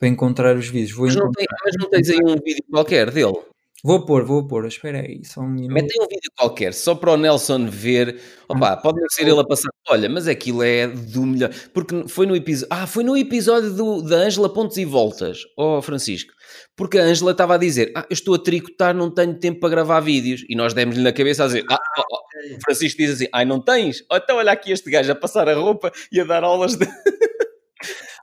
Para 0.00 0.08
encontrar 0.08 0.56
os 0.56 0.66
vídeos. 0.66 0.90
Vou, 0.96 1.06
Mas 1.06 1.14
não, 1.14 1.22
encontrar. 1.26 1.46
tem- 1.46 1.56
mas 1.64 1.74
não 1.78 1.90
tens 1.90 2.10
aí 2.10 2.18
um 2.24 2.36
vídeo 2.42 2.64
qualquer 2.70 3.10
dele? 3.12 3.34
vou 3.82 4.04
pôr, 4.04 4.24
vou 4.26 4.46
pôr. 4.46 4.66
Espera 4.66 5.00
aí, 5.00 5.24
só 5.24 5.40
um 5.40 5.48
minuto. 5.48 5.72
Metem 5.72 6.02
um 6.02 6.06
vídeo 6.06 6.30
qualquer, 6.36 6.74
só 6.74 6.94
para 6.94 7.12
o 7.12 7.16
Nelson 7.16 7.66
ver. 7.66 8.20
Opa, 8.46 8.76
pode 8.76 9.00
não 9.00 9.08
ser 9.08 9.22
ele 9.26 9.40
a 9.40 9.44
passar. 9.44 9.70
Olha, 9.88 10.06
mas 10.06 10.28
aquilo 10.28 10.62
é 10.62 10.86
do 10.86 11.24
melhor. 11.24 11.50
Porque 11.72 12.06
foi 12.06 12.26
no 12.26 12.36
episódio. 12.36 12.68
Ah, 12.70 12.86
foi 12.86 13.02
no 13.04 13.16
episódio 13.16 13.72
do, 13.72 14.02
da 14.02 14.16
Ângela 14.16 14.52
Pontos 14.52 14.76
e 14.76 14.84
Voltas. 14.84 15.38
Oh, 15.56 15.80
Francisco. 15.80 16.30
Porque 16.76 16.98
a 16.98 17.02
Ângela 17.04 17.30
estava 17.32 17.54
a 17.54 17.58
dizer: 17.58 17.90
Ah, 17.96 18.04
eu 18.10 18.12
estou 18.12 18.34
a 18.34 18.38
tricotar, 18.38 18.94
não 18.94 19.10
tenho 19.10 19.38
tempo 19.38 19.60
para 19.60 19.70
gravar 19.70 20.00
vídeos. 20.00 20.44
E 20.50 20.54
nós 20.54 20.74
demos-lhe 20.74 21.02
na 21.02 21.12
cabeça 21.12 21.44
a 21.44 21.46
dizer: 21.46 21.64
Ah, 21.70 21.78
oh, 21.98 22.02
oh. 22.10 22.56
O 22.56 22.60
Francisco 22.66 22.98
diz 22.98 23.12
assim: 23.12 23.28
Ai, 23.32 23.46
não 23.46 23.62
tens? 23.62 24.04
Oh, 24.12 24.16
Então 24.16 24.36
olha 24.36 24.52
aqui 24.52 24.72
este 24.72 24.90
gajo 24.90 25.10
a 25.10 25.14
passar 25.14 25.48
a 25.48 25.54
roupa 25.54 25.90
e 26.12 26.20
a 26.20 26.24
dar 26.24 26.44
aulas 26.44 26.76
de. 26.76 26.86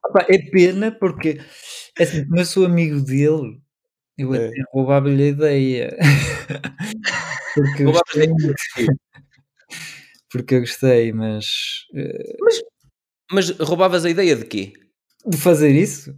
Opa, 0.05 0.25
é 0.29 0.37
pena 0.51 0.91
porque, 0.91 1.39
assim, 1.99 2.23
como 2.25 2.39
eu 2.39 2.45
sou 2.45 2.65
amigo 2.65 3.01
dele, 3.01 3.59
eu 4.17 4.33
É. 4.33 4.47
até 4.47 4.61
roubava-lhe 4.73 5.23
a 5.23 5.27
ideia. 5.27 5.97
porque, 7.55 7.83
eu 7.83 7.91
gostei, 7.91 8.27
porque 10.31 10.55
eu 10.55 10.59
gostei, 10.61 11.11
mas 11.13 11.45
eh, 11.95 12.35
Mas 13.31 13.49
roubavas 13.59 14.05
a 14.05 14.09
ideia 14.09 14.35
de 14.35 14.45
quê? 14.45 14.73
de 15.25 15.37
fazer 15.37 15.71
isso, 15.71 16.15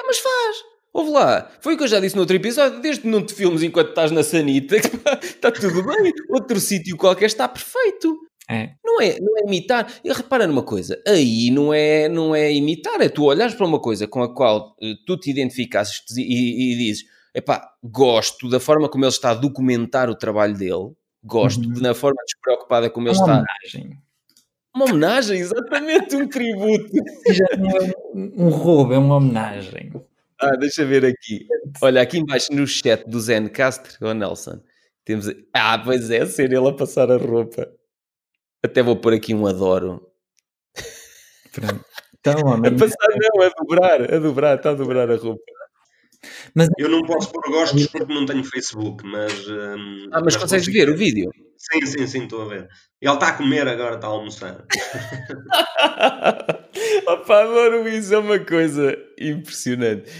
Ah, 0.00 0.04
mas 0.06 0.18
faz. 0.18 0.56
Ouve 0.92 1.10
lá. 1.10 1.50
Foi 1.60 1.74
o 1.74 1.76
que 1.78 1.84
eu 1.84 1.88
já 1.88 1.98
disse 2.00 2.14
no 2.16 2.22
outro 2.22 2.36
episódio. 2.36 2.80
Desde 2.80 3.02
que 3.02 3.08
não 3.08 3.24
te 3.26 3.34
filmes 3.34 3.62
enquanto 3.64 3.90
estás 3.90 4.12
na 4.12 4.22
sanita, 4.22 4.76
está 5.22 5.50
tudo 5.50 5.82
bem. 5.84 6.12
Outro 6.30 6.60
sítio 6.60 6.96
qualquer 6.96 7.26
está 7.26 7.48
perfeito. 7.48 8.16
É. 8.48 8.70
Não 8.84 9.00
é, 9.00 9.18
não 9.20 9.36
é 9.38 9.40
imitar. 9.46 9.92
E 10.04 10.12
repara 10.12 10.46
numa 10.46 10.62
coisa. 10.62 11.00
Aí 11.06 11.50
não 11.50 11.72
é, 11.74 12.08
não 12.08 12.34
é 12.34 12.52
imitar. 12.52 13.00
É 13.00 13.08
tu 13.08 13.24
olhares 13.24 13.54
para 13.54 13.66
uma 13.66 13.80
coisa 13.80 14.06
com 14.06 14.22
a 14.22 14.32
qual 14.34 14.76
eh, 14.82 14.94
tu 15.06 15.16
te 15.16 15.30
identificasses 15.30 16.02
e, 16.16 16.72
e 16.72 16.76
dizes 16.76 17.04
epá, 17.34 17.68
gosto 17.82 18.48
da 18.48 18.60
forma 18.60 18.88
como 18.88 19.04
ele 19.04 19.10
está 19.10 19.30
a 19.30 19.34
documentar 19.34 20.08
o 20.10 20.14
trabalho 20.14 20.54
dele. 20.56 20.92
Gosto 21.24 21.64
Uhum. 21.66 21.80
da 21.80 21.94
forma 21.94 22.20
despreocupada 22.26 22.90
como 22.90 23.08
É 23.08 23.10
ele 23.12 23.18
uma 23.18 23.24
está. 23.24 23.44
homenagem. 23.72 23.98
Uma 24.74 24.84
homenagem, 24.84 25.38
exatamente. 25.40 26.14
Um 26.16 26.28
tributo. 26.28 26.90
Já 27.32 27.46
não 27.58 27.70
é 27.70 27.92
um, 28.14 28.48
roubo, 28.50 28.92
é 28.92 28.98
uma 28.98 29.16
homenagem. 29.16 29.90
Ah, 30.40 30.54
deixa 30.56 30.84
ver 30.84 31.04
aqui. 31.06 31.46
Olha, 31.80 32.02
aqui 32.02 32.18
embaixo 32.18 32.52
no 32.52 32.66
chat 32.66 33.08
do 33.08 33.18
Zencaster, 33.20 33.96
o 34.02 34.12
Nelson, 34.12 34.60
temos. 35.04 35.26
Ah, 35.54 35.78
pois 35.78 36.10
é, 36.10 36.26
ser 36.26 36.52
ele 36.52 36.68
a 36.68 36.72
passar 36.72 37.10
a 37.10 37.16
roupa. 37.16 37.68
Até 38.64 38.82
vou 38.82 38.96
pôr 38.96 39.12
aqui 39.12 39.34
um 39.34 39.46
adoro. 39.46 40.10
Pronto. 41.52 41.84
Então, 42.18 42.34
A 42.64 42.70
passar 42.70 43.08
não, 43.10 43.42
a 43.42 43.48
dobrar, 43.50 44.14
a 44.14 44.18
dobrar, 44.18 44.56
está 44.56 44.70
a 44.70 44.74
dobrar 44.74 45.10
a 45.10 45.16
roupa. 45.16 45.42
Eu 46.78 46.88
não 46.88 47.02
posso 47.02 47.30
pôr 47.30 47.42
gostos 47.50 47.86
porque 47.88 48.14
não 48.14 48.24
tenho 48.24 48.42
Facebook, 48.42 49.04
mas. 49.06 49.46
hum, 49.48 50.08
Ah, 50.12 50.20
mas 50.24 50.34
consegues 50.36 50.66
consigo 50.66 50.86
ver 50.86 50.94
o 50.94 50.96
vídeo? 50.96 51.30
Sim, 51.58 51.84
sim, 51.84 52.06
sim, 52.06 52.22
estou 52.24 52.42
a 52.42 52.46
ver. 52.46 52.68
Ele 53.00 53.12
está 53.12 53.28
a 53.28 53.36
comer 53.36 53.68
agora, 53.68 53.96
está 53.96 54.06
a 54.06 54.10
almoçar. 54.10 54.64
Opa, 57.06 57.42
adoro 57.42 57.86
isso, 57.86 58.14
é 58.14 58.18
uma 58.18 58.38
coisa 58.38 58.96
impressionante. 59.20 60.10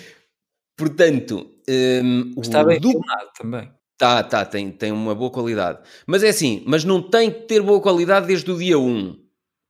Portanto, 0.77 1.51
hum, 1.69 2.35
o 2.37 2.43
está 2.43 2.63
bem 2.63 2.81
filmado 2.81 3.31
também. 3.39 3.73
Tá, 3.97 4.23
tá, 4.23 4.45
tem, 4.45 4.71
tem 4.71 4.91
uma 4.91 5.15
boa 5.15 5.31
qualidade. 5.31 5.79
Mas 6.07 6.23
é 6.23 6.29
assim, 6.29 6.63
mas 6.67 6.85
não 6.85 7.01
tem 7.01 7.31
que 7.31 7.43
ter 7.43 7.63
boa 7.63 7.81
qualidade 7.81 8.27
desde 8.27 8.51
o 8.51 8.59
dia 8.59 8.79
1. 8.79 9.17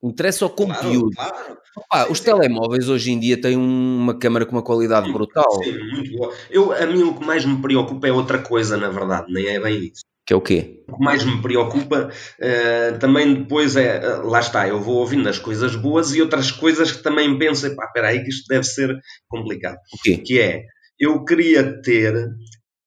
Interessa 0.03 0.47
o 0.47 0.51
conteúdo. 0.51 1.11
Claro, 1.15 1.35
claro. 1.35 1.59
Pá, 1.91 2.07
os 2.11 2.21
telemóveis 2.21 2.89
hoje 2.89 3.11
em 3.11 3.19
dia 3.19 3.41
têm 3.41 3.57
uma 3.57 4.19
câmara 4.19 4.45
com 4.45 4.53
uma 4.53 4.63
qualidade 4.63 5.11
brutal. 5.13 5.63
Sim, 5.63 5.79
muito 5.79 6.17
boa. 6.17 6.33
Eu, 6.51 6.73
a 6.73 6.87
mim 6.87 7.03
o 7.03 7.15
que 7.15 7.25
mais 7.25 7.45
me 7.45 7.61
preocupa 7.61 8.07
é 8.07 8.13
outra 8.13 8.39
coisa, 8.39 8.77
na 8.77 8.91
verdade, 8.91 9.33
nem 9.33 9.47
é 9.47 9.61
bem 9.61 9.87
isso. 9.87 10.03
Que 10.27 10.33
é 10.33 10.37
o 10.37 10.41
quê? 10.41 10.85
O 10.89 10.97
que 10.97 11.05
mais 11.05 11.25
me 11.25 11.41
preocupa 11.41 12.11
eh, 12.41 12.93
também 12.93 13.35
depois 13.35 13.77
é, 13.77 13.97
eh, 13.97 14.17
lá 14.25 14.41
está, 14.41 14.67
eu 14.67 14.81
vou 14.81 14.97
ouvindo 14.97 15.29
as 15.29 15.39
coisas 15.39 15.77
boas 15.77 16.15
e 16.15 16.23
outras 16.23 16.51
coisas 16.51 16.93
que 16.93 17.03
também 17.03 17.39
penso, 17.39 17.75
pá, 17.75 17.85
espera 17.85 18.09
aí 18.09 18.23
que 18.23 18.31
isto 18.31 18.47
deve 18.49 18.65
ser 18.65 18.97
complicado. 19.29 19.77
O 19.93 20.03
quê? 20.03 20.17
Que 20.19 20.41
é, 20.41 20.63
eu 20.99 21.25
queria 21.25 21.83
ter 21.83 22.15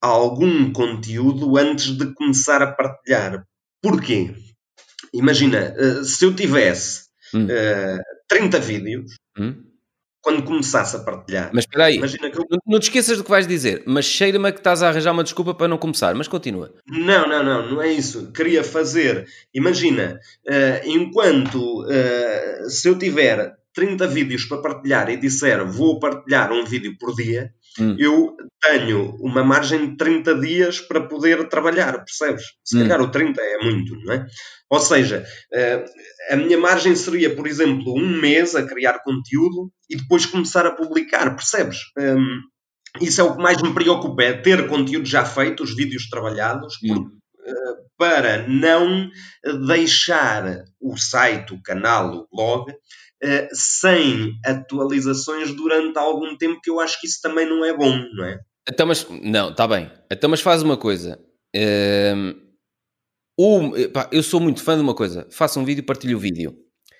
algum 0.02 0.72
conteúdo 0.72 1.58
antes 1.58 1.98
de 1.98 2.14
começar 2.14 2.62
a 2.62 2.72
partilhar. 2.72 3.43
Porquê? 3.82 4.34
Imagina, 5.14 5.74
eh, 5.78 6.04
se 6.04 6.26
eu 6.26 6.36
tivesse 6.36 7.08
Hum. 7.34 7.48
eh, 7.50 7.98
30 8.28 8.60
vídeos, 8.60 9.12
Hum? 9.38 9.64
quando 10.22 10.43
começasse 10.43 10.95
a 10.95 11.00
partilhar, 11.00 11.52
Mas 11.54 11.64
espera 11.64 11.86
aí, 11.86 11.98
eu 11.98 12.45
não, 12.50 12.58
não 12.66 12.80
te 12.80 12.84
esqueças 12.84 13.18
do 13.18 13.24
que 13.24 13.30
vais 13.30 13.48
dizer, 13.48 13.84
mas 13.86 14.04
cheira-me 14.06 14.52
que 14.52 14.58
estás 14.60 14.84
a 14.84 14.89
arranjar 14.89 15.14
uma 15.14 15.24
desculpa 15.24 15.54
para 15.54 15.68
não 15.70 15.78
começar, 15.78 16.14
mas 16.16 16.28
continua. 16.28 16.74
Não, 16.86 17.28
não, 17.28 17.43
não, 17.43 17.72
não 17.72 17.82
é 17.82 17.91
isso. 17.91 18.32
Queria 18.34 18.64
fazer, 18.64 19.26
imagina, 19.54 20.20
eh, 20.48 20.82
enquanto 20.86 21.86
eh, 21.89 22.64
se 22.68 22.89
eu 22.89 22.98
tiver 22.98 23.56
30 23.78 24.07
vídeos 24.07 24.43
para 24.45 24.57
partilhar 24.61 25.07
e 25.09 25.17
disser 25.17 25.63
vou 25.65 25.99
partilhar 25.99 26.51
um 26.51 26.65
vídeo 26.65 26.95
por 26.99 27.13
dia, 27.15 27.51
Hum. 27.80 27.95
eu 27.99 28.36
tenho 28.59 29.15
uma 29.21 29.43
margem 29.43 29.91
de 29.91 29.97
30 29.97 30.34
dias 30.39 30.82
para 30.82 31.01
poder 31.07 31.47
trabalhar, 31.47 31.93
percebes? 32.03 32.43
Se 32.63 32.75
Hum. 32.75 32.80
calhar 32.82 32.99
o 33.01 33.11
30 33.11 33.39
é 33.39 33.57
muito, 33.63 33.95
não 34.03 34.13
é? 34.15 34.25
Ou 34.67 34.80
seja, 34.80 35.23
eh, 35.53 35.86
a 36.32 36.36
minha 36.36 36.57
margem 36.57 36.95
seria, 36.95 37.36
por 37.36 37.45
exemplo, 37.45 37.93
um 37.95 38.19
mês 38.19 38.55
a 38.55 38.63
criar 38.65 39.03
conteúdo 39.03 39.71
e 39.88 39.95
depois 39.95 40.25
começar 40.25 40.65
a 40.65 40.71
publicar, 40.71 41.36
percebes? 41.36 41.78
Hum, 41.99 42.39
isso 42.99 43.21
é 43.21 43.23
o 43.23 43.36
que 43.36 43.43
mais 43.43 43.61
me 43.61 43.71
preocupa, 43.75 44.23
é 44.23 44.34
ter 44.34 44.67
conteúdo 44.67 45.05
já 45.05 45.23
feito, 45.23 45.61
os 45.63 45.75
vídeos 45.75 46.09
trabalhados, 46.09 46.73
Hum. 46.84 47.11
para 47.97 48.47
não 48.47 49.09
deixar 49.67 50.63
o 50.82 50.97
site, 50.97 51.53
o 51.53 51.61
canal, 51.63 52.13
o 52.13 52.28
blog, 52.36 52.71
eh, 53.22 53.47
sem 53.53 54.38
atualizações 54.45 55.51
durante 55.55 55.97
algum 55.97 56.36
tempo, 56.38 56.59
que 56.61 56.70
eu 56.70 56.80
acho 56.80 56.99
que 57.01 57.07
isso 57.07 57.20
também 57.22 57.47
não 57.47 57.63
é 57.65 57.76
bom, 57.76 57.97
não 58.13 58.26
é? 58.26 58.39
Então, 58.70 58.86
mas, 58.86 59.07
não, 59.09 59.49
está 59.51 59.68
bem. 59.68 59.89
Então, 60.11 60.30
mas 60.30 60.41
faz 60.41 60.61
uma 60.61 60.76
coisa. 60.78 61.20
Hum, 61.55 62.36
o- 63.39 63.89
pá, 63.93 64.09
eu 64.11 64.22
sou 64.24 64.39
muito 64.39 64.61
fã 64.63 64.76
de 64.76 64.82
uma 64.82 64.93
coisa. 64.95 65.28
Faço 65.32 65.59
um 65.59 65.65
vídeo, 65.65 65.84
partilho 65.86 66.18
o 66.18 66.20
vídeo. 66.20 66.55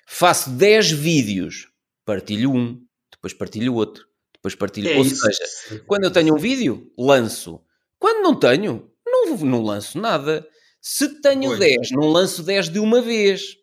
Faço 0.08 0.50
10 0.52 0.92
vídeos, 0.92 1.68
partilho 2.06 2.52
um, 2.54 2.82
depois 3.12 3.34
partilho 3.34 3.74
outro, 3.74 4.06
depois 4.34 4.56
partilho. 4.56 4.90
É 4.90 4.96
Ou 4.98 5.02
isso. 5.04 5.18
seja, 5.18 5.84
quando 5.86 6.06
eu 6.06 6.12
tenho 6.12 6.34
um 6.34 6.38
vídeo, 6.38 6.90
lanço. 6.98 7.60
Quando 8.00 8.24
não 8.24 8.34
tenho, 8.40 8.90
não, 9.06 9.36
não 9.38 9.62
lanço 9.64 10.00
nada. 10.00 10.48
Se 10.82 11.20
tenho 11.22 11.50
Pois. 11.50 11.60
10, 11.60 11.92
não 11.92 12.08
lanço 12.08 12.44
10 12.44 12.70
de 12.70 12.80
uma 12.80 13.02
vez. 13.02 13.56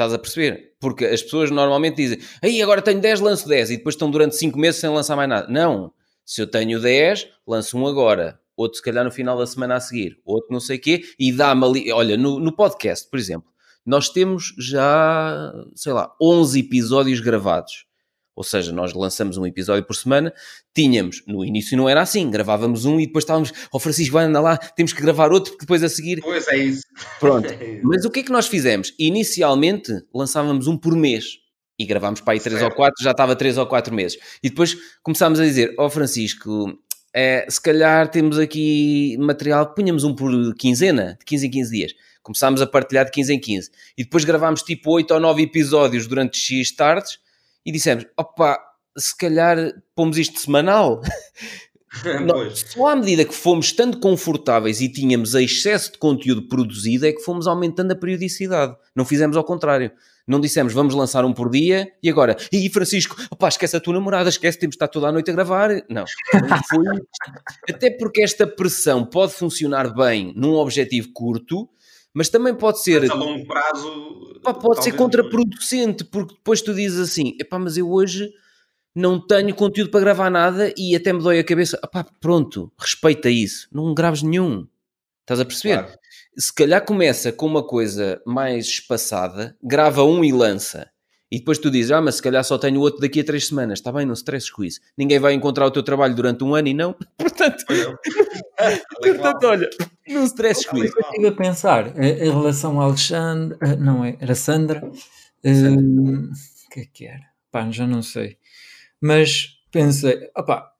Estás 0.00 0.14
a 0.14 0.18
perceber? 0.18 0.76
Porque 0.80 1.04
as 1.04 1.22
pessoas 1.22 1.50
normalmente 1.50 1.96
dizem 1.96 2.18
aí 2.42 2.62
agora 2.62 2.80
tenho 2.80 3.02
10, 3.02 3.20
lanço 3.20 3.46
10 3.46 3.72
e 3.72 3.76
depois 3.76 3.94
estão 3.94 4.10
durante 4.10 4.34
5 4.34 4.58
meses 4.58 4.80
sem 4.80 4.88
lançar 4.88 5.14
mais 5.14 5.28
nada. 5.28 5.46
Não. 5.52 5.92
Se 6.24 6.40
eu 6.40 6.46
tenho 6.46 6.80
10, 6.80 7.28
lanço 7.46 7.76
um 7.76 7.86
agora. 7.86 8.40
Outro 8.56 8.78
se 8.78 8.82
calhar 8.82 9.04
no 9.04 9.10
final 9.10 9.36
da 9.36 9.46
semana 9.46 9.74
a 9.74 9.80
seguir. 9.80 10.18
Outro 10.24 10.50
não 10.50 10.60
sei 10.60 10.78
o 10.78 10.80
quê. 10.80 11.02
E 11.18 11.30
dá-me 11.30 11.66
ali... 11.66 11.92
Olha, 11.92 12.16
no, 12.16 12.40
no 12.40 12.50
podcast, 12.50 13.10
por 13.10 13.18
exemplo, 13.18 13.50
nós 13.84 14.08
temos 14.08 14.54
já, 14.58 15.52
sei 15.74 15.92
lá, 15.92 16.10
11 16.18 16.60
episódios 16.60 17.20
gravados. 17.20 17.84
Ou 18.40 18.44
seja, 18.44 18.72
nós 18.72 18.94
lançamos 18.94 19.36
um 19.36 19.44
episódio 19.44 19.84
por 19.84 19.94
semana. 19.94 20.32
Tínhamos, 20.74 21.22
no 21.26 21.44
início 21.44 21.76
não 21.76 21.86
era 21.86 22.00
assim, 22.00 22.30
gravávamos 22.30 22.86
um 22.86 22.98
e 22.98 23.04
depois 23.04 23.22
estávamos, 23.22 23.52
ó 23.70 23.76
oh, 23.76 23.78
Francisco, 23.78 24.14
vai 24.14 24.24
andar 24.24 24.40
lá, 24.40 24.56
temos 24.56 24.94
que 24.94 25.02
gravar 25.02 25.30
outro, 25.30 25.52
porque 25.52 25.66
depois 25.66 25.84
a 25.84 25.90
seguir. 25.90 26.22
Pois 26.24 26.48
é 26.48 26.56
isso. 26.56 26.82
Pronto. 27.18 27.50
É. 27.60 27.80
Mas 27.82 28.06
o 28.06 28.10
que 28.10 28.20
é 28.20 28.22
que 28.22 28.32
nós 28.32 28.46
fizemos? 28.46 28.94
Inicialmente 28.98 29.92
lançávamos 30.14 30.66
um 30.66 30.78
por 30.78 30.96
mês 30.96 31.36
e 31.78 31.84
gravámos 31.84 32.22
para 32.22 32.32
aí 32.32 32.40
3 32.40 32.54
ou 32.54 32.60
Certo. 32.68 32.76
4, 32.76 33.04
já 33.04 33.10
estava 33.10 33.36
3 33.36 33.58
ou 33.58 33.66
4 33.66 33.94
meses. 33.94 34.18
E 34.42 34.48
depois 34.48 34.74
começámos 35.02 35.38
a 35.38 35.44
dizer: 35.44 35.74
Ó 35.78 35.90
Francisco, 35.90 36.78
é, 37.14 37.44
se 37.46 37.60
calhar 37.60 38.08
temos 38.10 38.38
aqui 38.38 39.18
material, 39.18 39.74
punhamos 39.74 40.04
um 40.04 40.14
por 40.14 40.32
quinzena, 40.54 41.16
de 41.18 41.26
15 41.26 41.46
em 41.46 41.50
15 41.50 41.70
dias. 41.70 41.92
Começámos 42.22 42.62
a 42.62 42.66
partilhar 42.66 43.04
de 43.04 43.10
15 43.10 43.34
em 43.34 43.38
15. 43.38 43.70
E 43.98 44.04
depois 44.04 44.24
gravámos 44.24 44.62
tipo 44.62 44.92
8 44.92 45.12
ou 45.12 45.20
9 45.20 45.42
episódios 45.42 46.06
durante 46.06 46.38
X 46.38 46.74
tardes 46.74 47.18
e 47.64 47.72
dissemos: 47.72 48.06
opa, 48.16 48.58
se 48.96 49.16
calhar 49.16 49.56
pomos 49.94 50.18
isto 50.18 50.38
semanal. 50.38 51.00
Não, 52.24 52.48
só 52.54 52.88
à 52.88 52.96
medida 52.96 53.24
que 53.24 53.34
fomos 53.34 53.66
estando 53.66 53.98
confortáveis 53.98 54.80
e 54.80 54.88
tínhamos 54.88 55.34
excesso 55.34 55.92
de 55.92 55.98
conteúdo 55.98 56.48
produzido 56.48 57.06
é 57.06 57.12
que 57.12 57.22
fomos 57.22 57.46
aumentando 57.46 57.92
a 57.92 57.96
periodicidade. 57.96 58.76
Não 58.94 59.04
fizemos 59.04 59.36
ao 59.36 59.44
contrário. 59.44 59.90
Não 60.26 60.40
dissemos 60.40 60.72
vamos 60.72 60.94
lançar 60.94 61.24
um 61.24 61.32
por 61.32 61.50
dia 61.50 61.90
e 62.00 62.08
agora, 62.08 62.36
e 62.52 62.68
Francisco, 62.70 63.16
opá, 63.30 63.48
esquece 63.48 63.76
a 63.76 63.80
tua 63.80 63.94
namorada, 63.94 64.28
esquece, 64.28 64.58
temos 64.58 64.74
de 64.74 64.76
estar 64.76 64.86
toda 64.86 65.08
a 65.08 65.12
noite 65.12 65.30
a 65.30 65.34
gravar. 65.34 65.70
Não. 65.88 66.04
Até 67.68 67.90
porque 67.90 68.22
esta 68.22 68.46
pressão 68.46 69.04
pode 69.04 69.32
funcionar 69.32 69.92
bem 69.92 70.32
num 70.36 70.54
objetivo 70.54 71.08
curto, 71.12 71.68
Mas 72.14 72.28
também 72.28 72.54
pode 72.54 72.82
ser, 72.82 73.02
Mas 73.02 73.10
a 73.10 73.14
longo 73.14 73.46
prazo. 73.46 74.40
pá, 74.42 74.52
pode 74.52 74.82
ser 74.82 74.92
contraproducente, 74.92 76.04
porque 76.04 76.34
depois 76.34 76.60
tu 76.60 76.74
dizes 76.74 76.98
assim, 76.98 77.36
epá, 77.40 77.58
mas 77.58 77.76
eu 77.76 77.90
hoje 77.90 78.30
não 78.94 79.24
tenho 79.24 79.54
conteúdo 79.54 79.90
para 79.90 80.00
gravar 80.00 80.30
nada 80.30 80.72
e 80.76 80.96
até 80.96 81.12
me 81.12 81.22
dói 81.22 81.38
a 81.38 81.44
cabeça. 81.44 81.78
Epá, 81.82 82.04
pronto, 82.20 82.72
respeita 82.78 83.30
isso, 83.30 83.68
não 83.72 83.94
graves 83.94 84.22
nenhum. 84.22 84.66
Estás 85.20 85.38
a 85.38 85.44
perceber? 85.44 85.84
Claro. 85.84 85.98
Se 86.36 86.52
calhar 86.52 86.84
começa 86.84 87.30
com 87.30 87.46
uma 87.46 87.64
coisa 87.64 88.20
mais 88.26 88.66
espaçada, 88.66 89.56
grava 89.62 90.02
um 90.02 90.24
e 90.24 90.32
lança. 90.32 90.90
E 91.30 91.38
depois 91.38 91.58
tu 91.58 91.70
dizes, 91.70 91.92
ah, 91.92 92.00
mas 92.00 92.16
se 92.16 92.22
calhar 92.22 92.42
só 92.42 92.58
tenho 92.58 92.80
outro 92.80 93.00
daqui 93.00 93.20
a 93.20 93.24
três 93.24 93.46
semanas. 93.46 93.78
Está 93.78 93.92
bem, 93.92 94.04
não 94.04 94.14
stresses 94.14 94.50
com 94.50 94.64
isso. 94.64 94.80
Ninguém 94.98 95.20
vai 95.20 95.32
encontrar 95.32 95.64
o 95.64 95.70
teu 95.70 95.82
trabalho 95.82 96.14
durante 96.14 96.42
um 96.42 96.56
ano 96.56 96.66
e 96.66 96.74
não. 96.74 96.92
Portanto, 97.16 97.64
portanto 99.00 99.44
olha, 99.44 99.70
não 100.08 100.24
stresses 100.24 100.66
com 100.66 100.78
isso. 100.78 100.92
qual. 100.92 101.10
Estive 101.10 101.28
a 101.28 101.32
pensar 101.32 101.96
eh, 101.96 102.26
em 102.26 102.30
relação 102.30 102.80
a 102.80 102.84
Alexandre, 102.84 103.56
eh, 103.62 103.76
não 103.76 104.04
é, 104.04 104.16
era 104.20 104.34
Sandra, 104.34 104.82
eh, 105.44 105.70
o 105.70 106.70
que 106.70 106.80
é 106.80 106.84
que 106.92 107.06
era? 107.06 107.24
Pá, 107.50 107.70
já 107.70 107.86
não 107.86 108.02
sei. 108.02 108.36
Mas 109.00 109.60
pensei, 109.70 110.28
opá, 110.36 110.72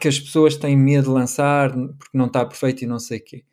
que 0.00 0.08
as 0.08 0.18
pessoas 0.18 0.56
têm 0.56 0.76
medo 0.76 1.04
de 1.04 1.10
lançar 1.10 1.70
porque 1.72 2.16
não 2.16 2.26
está 2.26 2.44
perfeito 2.46 2.82
e 2.82 2.86
não 2.86 2.98
sei 2.98 3.18
o 3.18 3.24
quê. 3.24 3.44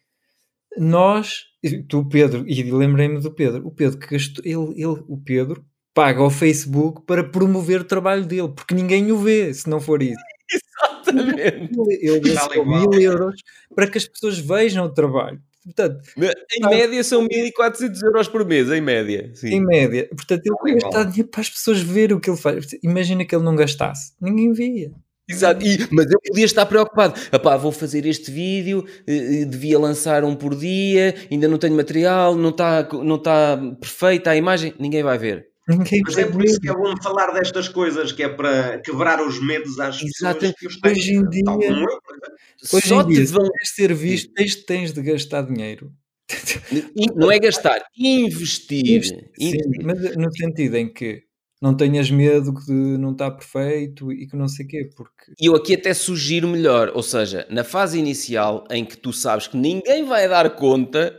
Nós, 0.77 1.45
tu 1.89 2.07
Pedro, 2.07 2.45
e 2.47 2.63
lembrei-me 2.71 3.19
do 3.19 3.31
Pedro, 3.31 3.67
o 3.67 3.71
Pedro 3.71 3.99
que 3.99 4.07
gastou, 4.07 4.43
ele, 4.45 4.81
ele, 4.81 5.03
o 5.07 5.17
Pedro 5.17 5.65
paga 5.97 6.21
ao 6.21 6.29
Facebook 6.29 7.01
para 7.07 7.23
promover 7.23 7.81
o 7.81 7.83
trabalho 7.83 8.23
dele, 8.23 8.49
porque 8.55 8.75
ninguém 8.75 9.11
o 9.11 9.17
vê 9.17 9.51
se 9.51 9.67
não 9.67 9.79
for 9.81 10.03
isso. 10.03 10.21
Exatamente. 10.53 11.73
Ele, 11.99 12.19
gastou 12.19 12.63
qual. 12.63 12.65
mil 12.91 12.93
euros 13.01 13.41
para 13.73 13.87
que 13.87 13.97
as 13.97 14.07
pessoas 14.07 14.37
vejam 14.37 14.85
o 14.85 14.89
trabalho. 14.93 15.41
Portanto, 15.65 15.99
Em 16.55 16.69
média 16.69 17.03
são 17.03 17.23
1400 17.23 18.03
euros 18.03 18.27
por 18.27 18.45
mês, 18.45 18.69
em 18.69 18.79
média. 18.79 19.31
Sim. 19.33 19.55
em 19.55 19.59
média. 19.65 20.07
Portanto, 20.15 20.41
ele 20.45 20.55
Tal 20.55 20.63
vai 20.63 20.73
gastar 20.75 20.89
qual. 20.91 21.05
dinheiro 21.05 21.29
para 21.29 21.41
as 21.41 21.49
pessoas 21.49 21.81
verem 21.81 22.15
o 22.15 22.19
que 22.19 22.29
ele 22.29 22.37
faz. 22.37 22.67
Imagina 22.83 23.25
que 23.25 23.35
ele 23.35 23.43
não 23.43 23.55
gastasse. 23.55 24.13
Ninguém 24.21 24.53
via. 24.53 24.91
Exato, 25.27 25.65
e- 25.65 25.79
mas 25.91 26.05
eu 26.11 26.21
podia 26.21 26.45
estar 26.45 26.65
preocupado. 26.67 27.19
Epá, 27.33 27.57
vou 27.57 27.71
fazer 27.71 28.05
este 28.05 28.29
vídeo, 28.31 28.85
eh, 29.05 29.41
eh, 29.41 29.45
devia 29.45 29.77
lançar 29.79 30.23
um 30.23 30.35
por 30.35 30.55
dia, 30.55 31.15
ainda 31.29 31.47
não 31.49 31.57
tenho 31.57 31.75
material, 31.75 32.33
não 32.35 32.51
está 32.51 32.87
não 33.03 33.17
tá 33.17 33.57
perfeita 33.81 34.29
a 34.29 34.35
imagem, 34.37 34.73
ninguém 34.79 35.03
vai 35.03 35.17
ver. 35.17 35.47
Ninguém 35.67 36.01
Mas 36.05 36.17
é 36.17 36.23
vai 36.23 36.31
por 36.31 36.45
isso 36.45 36.59
que 36.61 36.69
é 36.69 36.73
bom 36.73 36.93
falar 37.03 37.31
destas 37.33 37.67
coisas, 37.67 38.11
que 38.11 38.23
é 38.23 38.29
para 38.29 38.79
quebrar 38.79 39.21
os 39.21 39.39
medos 39.45 39.77
às 39.79 40.01
pessoas 40.01 40.53
que 40.57 40.67
os 40.67 40.79
têm. 40.79 40.91
Hoje 40.93 41.13
em 41.13 41.29
dia- 41.29 41.43
Tal 41.43 41.59
como 41.59 41.79
eu, 41.89 42.01
por 42.01 42.15
exemplo. 42.15 42.37
Hoje 42.73 42.87
Só 42.87 43.01
em 43.01 43.07
dia, 43.07 43.25
te 43.25 43.31
vão. 43.31 43.49
ser 43.63 43.93
visto, 43.93 44.33
tens, 44.33 44.55
tens 44.55 44.93
de 44.93 45.01
gastar 45.01 45.41
dinheiro. 45.43 45.91
In- 46.95 47.07
Não 47.15 47.31
é 47.31 47.39
gastar, 47.39 47.81
investir. 47.97 49.03
Sim, 49.05 49.21
Investir. 49.37 49.83
mas 49.83 50.15
no 50.17 50.31
sentido 50.35 50.75
em 50.75 50.91
que 50.91 51.23
não 51.61 51.73
tenhas 51.75 52.09
medo 52.11 52.53
que 52.53 52.71
não 52.71 53.11
está 53.11 53.31
perfeito 53.31 54.11
e 54.11 54.27
que 54.27 54.35
não 54.35 54.47
sei 54.47 54.65
o 54.65 54.69
quê, 54.69 54.89
porque 54.95 55.31
E 55.39 55.45
eu 55.47 55.55
aqui 55.55 55.73
até 55.75 55.93
sugiro 55.93 56.47
melhor, 56.47 56.91
ou 56.93 57.01
seja, 57.03 57.47
na 57.49 57.63
fase 57.63 57.97
inicial 57.97 58.65
em 58.69 58.85
que 58.85 58.97
tu 58.97 59.11
sabes 59.13 59.47
que 59.47 59.57
ninguém 59.57 60.03
vai 60.05 60.27
dar 60.29 60.49
conta, 60.55 61.13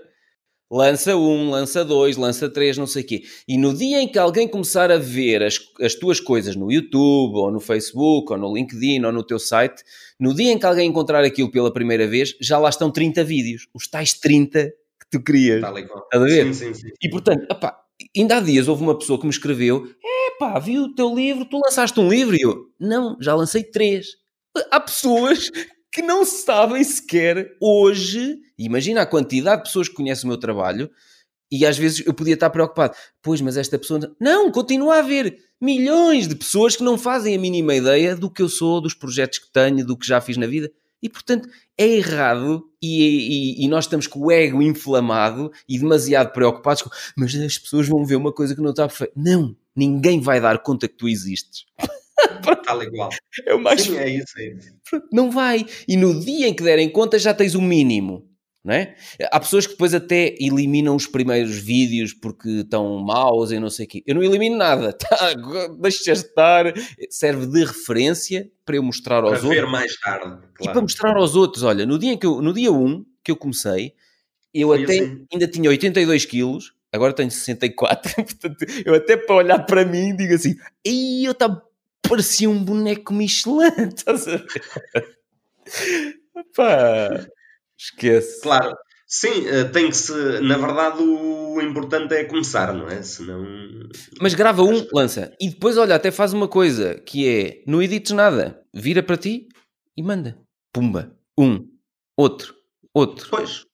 lança 0.71 1.17
um, 1.17 1.51
lança 1.51 1.85
dois, 1.85 2.17
lança 2.17 2.49
três, 2.49 2.77
não 2.77 2.87
sei 2.87 3.03
o 3.03 3.07
quê. 3.07 3.23
E 3.47 3.57
no 3.57 3.75
dia 3.75 4.01
em 4.01 4.09
que 4.09 4.19
alguém 4.19 4.47
começar 4.47 4.91
a 4.91 4.99
ver 4.99 5.43
as, 5.43 5.59
as 5.81 5.95
tuas 5.95 6.21
coisas 6.21 6.55
no 6.55 6.71
YouTube, 6.71 7.37
ou 7.37 7.51
no 7.51 7.61
Facebook, 7.61 8.33
ou 8.33 8.39
no 8.39 8.55
LinkedIn, 8.55 9.05
ou 9.05 9.13
no 9.13 9.23
teu 9.23 9.39
site, 9.39 9.83
no 10.19 10.35
dia 10.35 10.53
em 10.53 10.59
que 10.59 10.67
alguém 10.67 10.89
encontrar 10.89 11.25
aquilo 11.25 11.51
pela 11.51 11.73
primeira 11.73 12.07
vez, 12.07 12.37
já 12.41 12.59
lá 12.59 12.69
estão 12.69 12.91
30 12.91 13.25
vídeos. 13.25 13.69
Os 13.73 13.89
tais 13.89 14.13
30 14.15 14.67
que 15.01 15.07
tu 15.11 15.23
querias. 15.23 15.61
Tal 15.61 15.79
e 15.79 15.87
qual. 15.87 16.05
Estás 16.05 16.23
a 16.23 16.27
ver? 16.27 16.55
Sim, 16.55 16.75
sim, 16.75 16.75
sim. 16.75 16.89
E 17.03 17.09
portanto, 17.09 17.47
opá, 17.51 17.81
ainda 18.17 18.37
há 18.37 18.41
dias 18.41 18.69
houve 18.69 18.83
uma 18.83 18.99
pessoa 18.99 19.19
que 19.19 19.25
me 19.25 19.33
escreveu: 19.33 19.89
Epá, 20.03 20.59
vi 20.59 20.79
o 20.79 20.95
teu 20.95 21.15
livro, 21.15 21.45
tu 21.45 21.59
lançaste 21.59 21.99
um 21.99 22.09
livro? 22.09 22.37
E 22.37 22.43
eu: 22.43 22.67
Não, 22.79 23.17
já 23.21 23.35
lancei 23.35 23.63
três. 23.63 24.07
Há 24.71 24.81
pessoas 24.81 25.51
que 25.99 26.03
não 26.03 26.25
sabem 26.25 26.85
sequer 26.85 27.57
hoje, 27.61 28.39
imagina 28.57 29.03
a 29.03 29.07
quantidade 29.07 29.63
de 29.63 29.69
pessoas 29.69 29.89
que 29.89 29.97
conhecem 29.97 30.27
o 30.27 30.29
meu 30.29 30.39
trabalho, 30.39 30.89
e 31.51 31.67
às 31.67 31.77
vezes 31.77 32.07
eu 32.07 32.15
podia 32.15 32.35
estar 32.35 32.51
preocupado, 32.51 32.95
pois, 33.21 33.41
mas 33.41 33.57
esta 33.57 33.77
pessoa. 33.77 34.15
Não, 34.21 34.53
continua 34.53 34.95
a 34.97 34.99
haver 35.01 35.37
milhões 35.61 36.29
de 36.29 36.37
pessoas 36.37 36.77
que 36.77 36.85
não 36.85 36.97
fazem 36.97 37.35
a 37.35 37.39
mínima 37.39 37.75
ideia 37.75 38.15
do 38.15 38.31
que 38.31 38.41
eu 38.43 38.49
sou, 38.49 38.81
dos 38.81 38.95
projetos 38.95 39.41
que 39.41 39.51
tenho, 39.51 39.85
do 39.85 39.97
que 39.97 40.07
já 40.07 40.21
fiz 40.21 40.37
na 40.37 40.47
vida. 40.47 40.71
E 41.03 41.09
portanto 41.09 41.49
é 41.77 41.87
errado 41.87 42.63
e, 42.83 43.57
e- 43.61 43.65
e 43.65 43.69
nós 43.69 43.85
estamos 43.87 44.07
com 44.07 44.21
o 44.21 44.31
ego 44.31 44.63
inflamado 44.63 45.51
e 45.69 45.79
demasiado 45.79 46.33
preocupados 46.33 46.83
com 46.83 46.91
mas 47.17 47.35
as 47.35 47.59
pessoas 47.59 47.89
vão 47.89 48.05
ver 48.05 48.17
uma 48.17 48.33
coisa 48.33 48.55
que 48.55 48.61
não 48.61 48.71
está 48.71 48.87
perfeita. 48.87 49.13
Não, 49.17 49.57
ninguém 49.75 50.21
vai 50.21 50.41
dar 50.41 50.59
conta 50.63 50.87
que 50.87 50.97
tu 50.97 51.09
existes. 51.09 51.65
Tal 52.65 52.81
qual. 52.91 53.11
É 53.47 53.55
o 53.55 53.61
mais 53.61 53.83
Sim, 53.83 53.97
é 53.97 54.09
isso. 54.09 54.33
É 54.39 54.47
isso. 54.49 54.73
não 55.13 55.31
vai. 55.31 55.65
E 55.87 55.97
no 55.97 56.19
dia 56.21 56.49
em 56.49 56.55
que 56.55 56.63
derem 56.63 56.89
conta 56.91 57.19
já 57.19 57.33
tens 57.35 57.55
o 57.55 57.63
mínimo. 57.63 58.27
Não 58.65 58.75
é? 58.75 58.97
Há 59.31 59.41
pessoas 59.41 59.67
que 59.67 59.73
depois 59.73 59.95
até 59.95 60.35
eliminam 60.41 60.95
os 60.95 61.07
primeiros 61.07 61.57
vídeos 61.57 62.13
porque 62.13 62.49
estão 62.51 62.99
maus 62.99 63.51
e 63.51 63.59
não 63.59 63.71
sei 63.71 63.87
o 63.87 63.89
quê. 63.89 64.03
Eu 64.07 64.15
não 64.17 64.23
elimino 64.23 64.57
nada. 64.57 64.93
Tá, 64.99 65.33
deixa 65.81 66.13
estar. 66.13 66.75
Serve 67.09 67.47
de 67.47 67.65
referência 67.65 68.51
para 68.67 68.77
eu 68.77 68.83
mostrar 68.83 69.23
Para 69.23 69.31
aos 69.31 69.45
outros. 69.45 69.55
ver 69.63 69.67
mais 69.67 69.99
tarde. 70.01 70.39
E 70.61 70.65
para 70.65 70.73
Claro. 70.73 70.83
mostrar 70.83 71.17
aos 71.17 71.35
outros, 71.37 71.63
olha, 71.63 71.87
no 71.87 71.99
dia, 71.99 72.19
que 72.19 72.27
eu, 72.27 72.43
no 72.43 72.53
dia 72.53 72.71
1 72.73 73.05
que 73.25 73.31
eu 73.31 73.37
comecei, 73.37 73.95
eu 74.53 74.69
Foi 74.69 74.83
até 74.85 74.99
assim. 74.99 75.27
ainda 75.33 75.47
tinha 75.49 75.71
82 75.71 76.25
quilos, 76.27 76.73
agora 76.93 77.13
tenho 77.15 77.31
64, 77.31 78.13
portanto, 78.17 78.67
eu 78.85 78.95
até 78.95 79.17
para 79.17 79.37
olhar 79.37 79.59
para 79.65 79.85
mim 79.85 80.15
digo 80.17 80.35
assim, 80.35 80.57
eu 80.85 81.33
tá, 81.35 81.63
parecia 82.09 82.49
um 82.49 82.63
boneco 82.63 83.13
Michelin, 83.13 83.89
estás 83.95 84.27
a 84.27 84.37
ver? 84.37 84.47
Pá, 86.55 87.27
esquece. 87.79 88.41
Claro. 88.41 88.77
Sim, 89.07 89.47
eh, 89.47 89.65
tem 89.65 89.89
que 89.89 89.97
se. 89.97 90.13
Na 90.43 90.59
verdade, 90.59 91.03
o 91.03 91.61
importante 91.63 92.15
é 92.15 92.25
começar, 92.25 92.75
não 92.75 92.89
é? 92.89 93.03
Senão. 93.03 93.43
Mas 94.21 94.35
grava 94.35 94.63
um, 94.63 94.87
lança, 94.93 95.33
e 95.41 95.49
depois, 95.49 95.79
olha, 95.79 95.95
até 95.95 96.11
faz 96.11 96.35
uma 96.35 96.47
coisa, 96.47 96.95
que 97.07 97.27
é, 97.27 97.63
não 97.67 97.83
edites 97.83 98.13
nada, 98.13 98.63
vira 98.75 99.03
para 99.03 99.17
ti 99.17 99.49
e 99.97 100.03
manda. 100.03 100.39
Pumba. 100.73 101.17
Um, 101.39 101.67
outro, 102.17 102.55
outro. 102.93 103.29
Pois. 103.31 103.65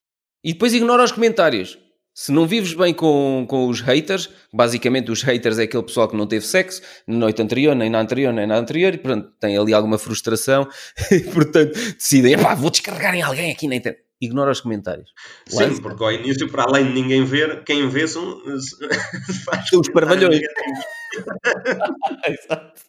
E 0.43 0.53
depois 0.53 0.73
ignora 0.73 1.03
os 1.03 1.11
comentários. 1.11 1.77
Se 2.17 2.31
não 2.31 2.47
vives 2.47 2.73
bem 2.73 2.93
com, 2.93 3.45
com 3.45 3.67
os 3.67 3.81
haters, 3.81 4.29
basicamente 4.53 5.11
os 5.11 5.21
haters 5.21 5.59
é 5.59 5.63
aquele 5.63 5.83
pessoal 5.83 6.07
que 6.07 6.15
não 6.15 6.25
teve 6.25 6.45
sexo 6.45 6.81
na 7.05 7.17
noite 7.17 7.41
anterior, 7.41 7.75
nem 7.75 7.89
na 7.89 7.99
anterior, 7.99 8.31
nem 8.31 8.47
na 8.47 8.55
anterior, 8.55 8.93
e 8.93 8.97
pronto, 8.97 9.29
tem 9.37 9.57
ali 9.57 9.73
alguma 9.73 9.97
frustração, 9.97 10.65
e 11.11 11.19
portanto 11.19 11.73
decidem, 11.73 12.31
epá, 12.31 12.55
vou 12.55 12.69
descarregar 12.69 13.13
em 13.15 13.21
alguém 13.21 13.51
aqui 13.51 13.67
na 13.67 13.75
internet. 13.75 14.01
Ignora 14.21 14.49
os 14.49 14.61
comentários. 14.61 15.11
Sim, 15.45 15.81
porque 15.81 16.01
ao 16.01 16.09
início, 16.13 16.49
para 16.49 16.63
além 16.63 16.85
de 16.85 16.93
ninguém 16.93 17.25
ver, 17.25 17.65
quem 17.65 17.89
vê 17.89 18.07
são. 18.07 18.41
faz 19.43 19.73
os 19.73 19.89
parvalhões. 19.89 20.39
Exato. 22.25 22.81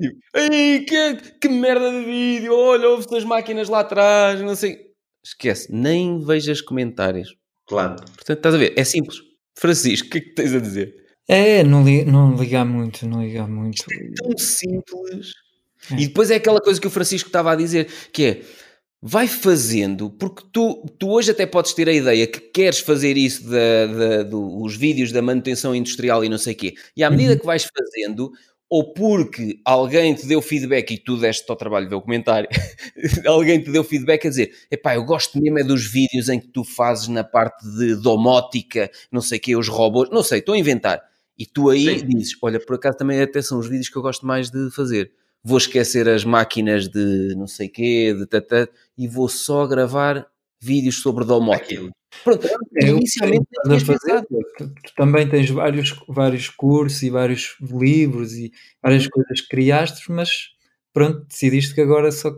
Tipo, 0.00 0.18
Ei, 0.34 0.80
que, 0.86 1.14
que 1.38 1.48
merda 1.50 1.90
de 1.90 2.06
vídeo, 2.06 2.54
olha, 2.54 2.88
houve-se 2.88 3.14
as 3.14 3.24
máquinas 3.24 3.68
lá 3.68 3.80
atrás, 3.80 4.40
não 4.40 4.56
sei. 4.56 4.78
Esquece, 5.22 5.70
nem 5.70 6.24
vejas 6.24 6.62
comentários. 6.62 7.37
Claro. 7.68 7.96
Portanto, 7.96 8.38
estás 8.38 8.54
a 8.54 8.58
ver, 8.58 8.72
é 8.76 8.84
simples. 8.84 9.18
Francisco, 9.58 10.08
o 10.08 10.10
que 10.10 10.18
é 10.18 10.20
que 10.20 10.34
tens 10.34 10.54
a 10.54 10.58
dizer? 10.60 10.94
é 11.30 11.62
não, 11.62 11.84
li, 11.84 12.04
não 12.06 12.34
ligar 12.36 12.64
muito, 12.64 13.06
não 13.06 13.22
ligar 13.22 13.46
muito. 13.46 13.84
tão 14.16 14.38
simples. 14.38 15.32
É. 15.90 15.94
E 15.96 16.06
depois 16.06 16.30
é 16.30 16.36
aquela 16.36 16.60
coisa 16.60 16.80
que 16.80 16.86
o 16.86 16.90
Francisco 16.90 17.28
estava 17.28 17.52
a 17.52 17.56
dizer, 17.56 17.86
que 18.12 18.24
é, 18.24 18.40
vai 19.02 19.28
fazendo, 19.28 20.10
porque 20.10 20.42
tu, 20.52 20.84
tu 20.98 21.10
hoje 21.10 21.30
até 21.30 21.44
podes 21.46 21.72
ter 21.74 21.88
a 21.88 21.92
ideia 21.92 22.26
que 22.26 22.40
queres 22.40 22.78
fazer 22.80 23.16
isso, 23.16 23.44
da, 23.48 23.86
da- 23.86 24.22
do- 24.22 24.62
os 24.62 24.74
vídeos 24.76 25.12
da 25.12 25.20
manutenção 25.22 25.74
industrial 25.74 26.24
e 26.24 26.28
não 26.28 26.38
sei 26.38 26.54
o 26.54 26.56
quê, 26.56 26.74
e 26.96 27.04
à 27.04 27.10
medida 27.10 27.38
que 27.38 27.44
vais 27.46 27.64
fazendo, 27.76 28.32
ou 28.70 28.92
porque 28.92 29.60
alguém 29.64 30.14
te 30.14 30.26
deu 30.26 30.42
feedback 30.42 30.92
e 30.92 30.98
tu 30.98 31.16
deste 31.16 31.48
ao 31.48 31.56
trabalho 31.56 31.88
ver 31.88 31.94
o 31.94 32.02
comentário, 32.02 32.48
alguém 33.26 33.62
te 33.62 33.70
deu 33.70 33.82
feedback 33.82 34.26
a 34.26 34.30
dizer, 34.30 34.54
epá, 34.70 34.94
eu 34.94 35.04
gosto 35.04 35.40
mesmo 35.40 35.58
é 35.58 35.64
dos 35.64 35.90
vídeos 35.90 36.28
em 36.28 36.38
que 36.38 36.48
tu 36.48 36.62
fazes 36.62 37.08
na 37.08 37.24
parte 37.24 37.66
de 37.78 37.96
domótica, 37.96 38.90
não 39.10 39.22
sei 39.22 39.38
o 39.38 39.40
quê, 39.40 39.56
os 39.56 39.68
robôs, 39.68 40.10
não 40.10 40.22
sei, 40.22 40.40
estou 40.40 40.54
a 40.54 40.58
inventar. 40.58 41.02
E 41.38 41.46
tu 41.46 41.70
aí 41.70 42.00
Sim. 42.00 42.06
dizes, 42.06 42.36
olha, 42.42 42.60
por 42.60 42.76
acaso 42.76 42.98
também 42.98 43.20
até 43.20 43.40
são 43.40 43.58
os 43.58 43.68
vídeos 43.68 43.88
que 43.88 43.96
eu 43.96 44.02
gosto 44.02 44.26
mais 44.26 44.50
de 44.50 44.70
fazer. 44.70 45.12
Vou 45.42 45.56
esquecer 45.56 46.08
as 46.08 46.24
máquinas 46.24 46.88
de 46.88 47.34
não 47.36 47.46
sei 47.46 47.68
quê, 47.68 48.12
de 48.12 48.26
tata, 48.26 48.68
e 48.96 49.06
vou 49.06 49.28
só 49.28 49.66
gravar 49.66 50.26
vídeos 50.60 51.00
sobre 51.00 51.24
domótica. 51.24 51.88
Pronto, 52.24 52.46
É 52.76 52.88
inicialmente 52.88 53.46
a 53.58 53.62
tinhas 53.68 53.82
fazer, 53.82 54.22
tu, 54.26 54.40
tu 54.68 54.92
também 54.96 55.28
tens 55.28 55.50
vários, 55.50 55.94
vários 56.08 56.48
cursos 56.48 57.02
e 57.02 57.10
vários 57.10 57.56
livros 57.60 58.32
e 58.34 58.50
várias 58.82 59.06
coisas 59.06 59.40
que 59.42 59.48
criaste, 59.48 60.10
mas 60.10 60.30
pronto, 60.92 61.26
decidiste 61.28 61.74
que 61.74 61.80
agora 61.82 62.10
só, 62.10 62.34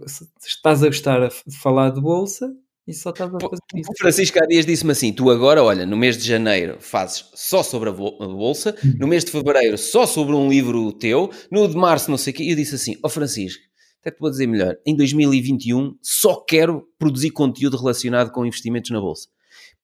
estás 0.46 0.82
a 0.82 0.86
gostar 0.88 1.28
de 1.46 1.56
falar 1.56 1.90
de 1.90 2.00
bolsa 2.00 2.52
e 2.86 2.92
só 2.92 3.10
estás 3.10 3.32
a 3.32 3.38
fazer 3.38 3.56
isso. 3.76 3.90
O 3.92 3.98
Francisco 3.98 4.38
há 4.42 4.46
dias 4.46 4.66
disse-me 4.66 4.90
assim: 4.92 5.12
tu 5.12 5.30
agora, 5.30 5.62
olha, 5.62 5.86
no 5.86 5.96
mês 5.96 6.18
de 6.18 6.26
janeiro 6.26 6.76
fazes 6.80 7.24
só 7.34 7.62
sobre 7.62 7.90
a 7.90 7.92
bol- 7.92 8.18
a 8.20 8.26
bolsa, 8.26 8.74
no 8.98 9.06
mês 9.06 9.24
de 9.24 9.30
fevereiro 9.30 9.78
só 9.78 10.04
sobre 10.04 10.34
um 10.34 10.48
livro 10.48 10.92
teu, 10.92 11.30
no 11.50 11.68
de 11.68 11.76
março 11.76 12.10
não 12.10 12.18
sei 12.18 12.32
o 12.32 12.36
quê. 12.36 12.42
E 12.42 12.50
eu 12.50 12.56
disse 12.56 12.74
assim: 12.74 12.96
ó 13.04 13.08
Francisco, 13.08 13.62
até 14.00 14.10
te 14.10 14.18
vou 14.18 14.30
dizer 14.30 14.46
melhor, 14.46 14.76
em 14.86 14.96
2021 14.96 15.96
só 16.02 16.36
quero 16.36 16.88
produzir 16.98 17.30
conteúdo 17.30 17.76
relacionado 17.76 18.30
com 18.30 18.46
investimentos 18.46 18.90
na 18.90 19.00
bolsa. 19.00 19.28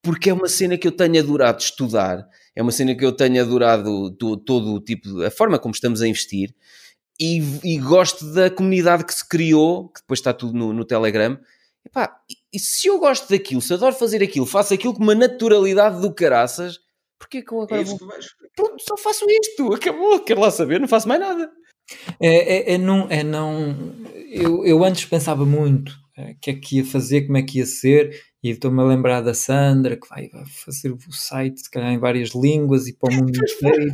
Porque 0.02 0.30
é 0.30 0.32
uma 0.34 0.48
cena 0.48 0.78
que 0.78 0.86
eu 0.86 0.92
tenho 0.92 1.18
adorado 1.18 1.60
estudar, 1.60 2.26
é 2.54 2.62
uma 2.62 2.72
cena 2.72 2.94
que 2.94 3.04
eu 3.04 3.12
tenho 3.12 3.40
adorado 3.42 4.10
do- 4.10 4.36
todo 4.36 4.74
o 4.74 4.80
tipo, 4.80 5.22
a 5.22 5.30
forma 5.30 5.58
como 5.58 5.74
estamos 5.74 6.00
a 6.00 6.08
investir. 6.08 6.54
E, 7.18 7.40
e 7.64 7.78
gosto 7.78 8.30
da 8.32 8.50
comunidade 8.50 9.04
que 9.04 9.14
se 9.14 9.26
criou, 9.26 9.88
que 9.88 10.00
depois 10.00 10.20
está 10.20 10.32
tudo 10.34 10.52
no, 10.56 10.72
no 10.72 10.84
Telegram, 10.84 11.38
Epá, 11.84 12.20
e, 12.28 12.34
e 12.52 12.58
se 12.58 12.88
eu 12.88 12.98
gosto 12.98 13.28
daquilo, 13.30 13.60
se 13.62 13.72
adoro 13.72 13.94
fazer 13.94 14.22
aquilo, 14.22 14.44
faço 14.44 14.74
aquilo 14.74 14.92
com 14.92 15.02
uma 15.02 15.14
naturalidade 15.14 16.00
do 16.00 16.12
caraças, 16.12 16.80
porquê 17.18 17.40
que 17.42 17.52
eu 17.52 17.60
É 17.60 17.64
agora 17.64 17.82
isso 17.82 17.96
vou... 17.96 18.08
Pronto, 18.56 18.82
só 18.82 18.96
faço 18.96 19.24
isto, 19.28 19.72
acabou, 19.72 20.18
quero 20.20 20.40
lá 20.40 20.50
saber, 20.50 20.80
não 20.80 20.88
faço 20.88 21.06
mais 21.08 21.20
nada. 21.20 21.50
É, 22.20 22.72
é, 22.72 22.74
é 22.74 22.78
não, 22.78 23.06
é 23.10 23.22
não. 23.22 23.94
Eu, 24.30 24.64
eu 24.64 24.84
antes 24.84 25.04
pensava 25.04 25.44
muito 25.44 25.96
eh, 26.16 26.32
o 26.32 26.40
que 26.40 26.50
é 26.50 26.54
que 26.54 26.76
ia 26.76 26.84
fazer, 26.84 27.22
como 27.22 27.38
é 27.38 27.42
que 27.42 27.58
ia 27.58 27.66
ser, 27.66 28.22
e 28.42 28.50
estou-me 28.50 28.80
a 28.80 28.84
lembrar 28.84 29.20
da 29.20 29.34
Sandra 29.34 29.96
que 29.96 30.08
vai, 30.08 30.28
vai 30.28 30.44
fazer 30.46 30.90
o 30.90 30.98
site, 31.12 31.60
se 31.60 31.70
calhar 31.70 31.92
em 31.92 31.98
várias 31.98 32.30
línguas 32.30 32.86
e 32.86 32.92
para 32.92 33.12
o 33.12 33.16
mundo 33.16 33.36
inteiro. 33.36 33.92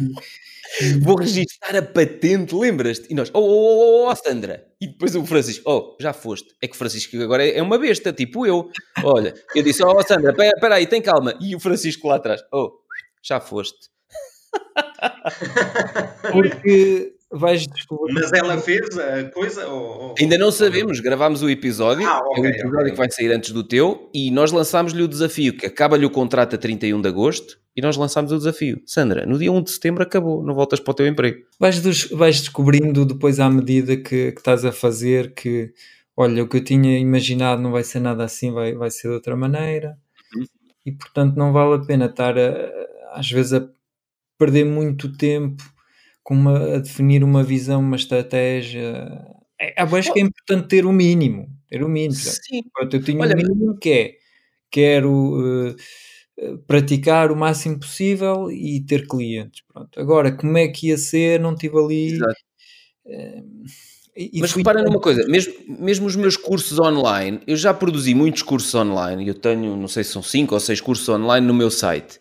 Vou 1.03 1.17
registar 1.17 1.77
a 1.77 1.83
patente, 1.83 2.55
lembras-te? 2.55 3.07
E 3.11 3.15
nós, 3.15 3.31
oh, 3.35 3.41
oh, 3.41 4.07
oh, 4.07 4.11
oh, 4.11 4.17
Sandra. 4.17 4.67
E 4.81 4.87
depois 4.87 5.15
o 5.15 5.25
Francisco, 5.27 5.63
oh, 5.71 5.97
já 6.01 6.15
foste. 6.15 6.55
É 6.63 6.67
que 6.67 6.75
o 6.75 6.79
Francisco 6.79 7.15
agora 7.21 7.47
é 7.47 7.59
é 7.59 7.63
uma 7.63 7.79
besta, 7.79 8.11
tipo 8.13 8.47
eu. 8.47 8.71
Olha, 9.05 9.35
eu 9.55 9.63
disse, 9.63 9.85
oh, 9.85 10.03
Sandra, 10.03 10.35
pera, 10.35 10.59
pera 10.59 10.77
aí, 10.77 10.87
tem 10.87 11.03
calma. 11.03 11.35
E 11.41 11.55
o 11.55 11.61
Francisco 11.61 12.09
lá 12.09 12.17
atrás, 12.17 12.43
oh, 12.53 12.73
já 13.23 13.39
foste. 13.39 13.91
Porque 16.33 17.15
vais 17.33 17.67
descobrir. 17.67 18.13
Mas 18.15 18.33
ela 18.33 18.59
fez 18.59 18.97
a 18.99 19.25
coisa? 19.31 19.67
Ou, 19.69 20.15
Ainda 20.19 20.37
não 20.39 20.51
sabemos, 20.53 21.01
gravámos 21.01 21.43
o 21.43 21.49
episódio, 21.51 22.07
Ah, 22.09 22.19
é 22.23 22.29
ok, 22.29 22.43
o 22.43 22.47
episódio 22.47 22.79
ok. 22.81 22.91
que 22.93 22.97
vai 22.99 23.11
sair 23.11 23.33
antes 23.33 23.51
do 23.53 23.65
teu, 23.65 24.11
e 24.15 24.31
nós 24.31 24.53
lançámos-lhe 24.53 25.03
o 25.03 25.09
desafio, 25.09 25.57
que 25.57 25.67
acaba-lhe 25.67 26.05
o 26.07 26.11
contrato 26.11 26.55
a 26.55 26.59
31 26.59 27.01
de 27.01 27.09
agosto, 27.09 27.59
e 27.75 27.81
nós 27.81 27.97
lançámos 27.97 28.31
o 28.33 28.37
desafio. 28.39 28.83
Sandra, 28.85 29.25
no 29.25 29.39
dia 29.39 29.51
1 29.51 29.63
de 29.63 29.71
setembro 29.71 30.03
acabou, 30.03 30.43
não 30.45 30.55
voltas 30.55 30.79
para 30.79 30.91
o 30.91 30.95
teu 30.95 31.07
emprego. 31.07 31.39
Vais, 31.59 31.81
des- 31.81 32.11
vais 32.11 32.39
descobrindo 32.41 33.05
depois 33.07 33.41
à 33.41 33.49
medida 33.49 33.97
que, 33.97 34.33
que 34.33 34.39
estás 34.39 34.65
a 34.65 34.73
fazer 34.73 35.33
que, 35.33 35.73
olha, 36.15 36.43
o 36.43 36.49
que 36.49 36.59
eu 36.59 36.65
tinha 36.65 36.99
imaginado 36.99 37.63
não 37.63 37.73
vai 37.73 37.83
ser 37.83 38.01
nada 38.01 38.25
assim, 38.25 38.53
vai, 38.53 38.75
vai 38.75 38.91
ser 38.91 39.09
de 39.09 39.15
outra 39.15 39.35
maneira. 39.35 39.97
Uhum. 40.37 40.45
E 40.85 40.93
portanto 40.93 41.35
não 41.37 41.51
vale 41.53 41.77
a 41.77 41.87
pena 41.87 42.07
estar 42.07 42.37
a- 42.39 42.71
às 43.15 43.31
vezes 43.31 43.55
a 43.55 43.67
perder 44.39 44.65
muito 44.67 45.11
tempo 45.17 45.63
uma, 46.33 46.77
a 46.77 46.79
definir 46.79 47.23
uma 47.25 47.43
visão, 47.43 47.81
uma 47.81 47.97
estratégia. 47.97 49.09
É, 49.61 49.81
acho 49.83 50.13
que 50.13 50.21
é 50.21 50.23
importante 50.23 50.69
ter 50.69 50.85
o 50.87 50.93
mínimo. 50.93 51.49
Ter 51.69 51.83
o 51.83 51.89
mínimo. 51.89 52.15
Sim. 52.15 52.63
Pronto, 52.75 52.97
eu 52.97 53.05
tenho 53.05 53.21
Olha, 53.21 53.35
um 53.35 53.39
mínimo 53.39 53.79
que 53.79 53.91
é 53.91 54.15
quero 54.71 55.77
eh, 56.39 56.57
praticar 56.67 57.31
o 57.31 57.37
máximo 57.37 57.79
possível 57.79 58.51
e 58.51 58.81
ter 58.85 59.07
clientes. 59.07 59.63
Pronto. 59.73 60.01
Agora, 60.01 60.33
como 60.33 60.57
é 60.59 60.69
que 60.69 60.89
ia 60.89 60.99
ser? 60.99 61.39
Não 61.41 61.55
tive 61.55 61.79
ali. 61.79 62.19
Eh, 63.07 63.43
e- 64.17 64.41
Mas 64.41 64.53
fui 64.53 64.61
repara 64.61 64.83
numa 64.83 65.01
coisa, 65.01 65.27
mesmo, 65.27 65.55
mesmo 65.67 66.07
os 66.07 66.17
meus 66.17 66.37
cursos 66.37 66.79
online, 66.79 67.41
eu 67.47 67.57
já 67.57 67.73
produzi 67.73 68.15
muitos 68.15 68.43
cursos 68.43 68.75
online, 68.75 69.27
eu 69.27 69.35
tenho, 69.35 69.75
não 69.77 69.89
sei 69.89 70.05
se 70.05 70.11
são 70.13 70.23
5 70.23 70.55
ou 70.55 70.61
6 70.61 70.81
cursos 70.81 71.09
online 71.09 71.47
no 71.47 71.55
meu 71.55 71.71
site. 71.71 72.21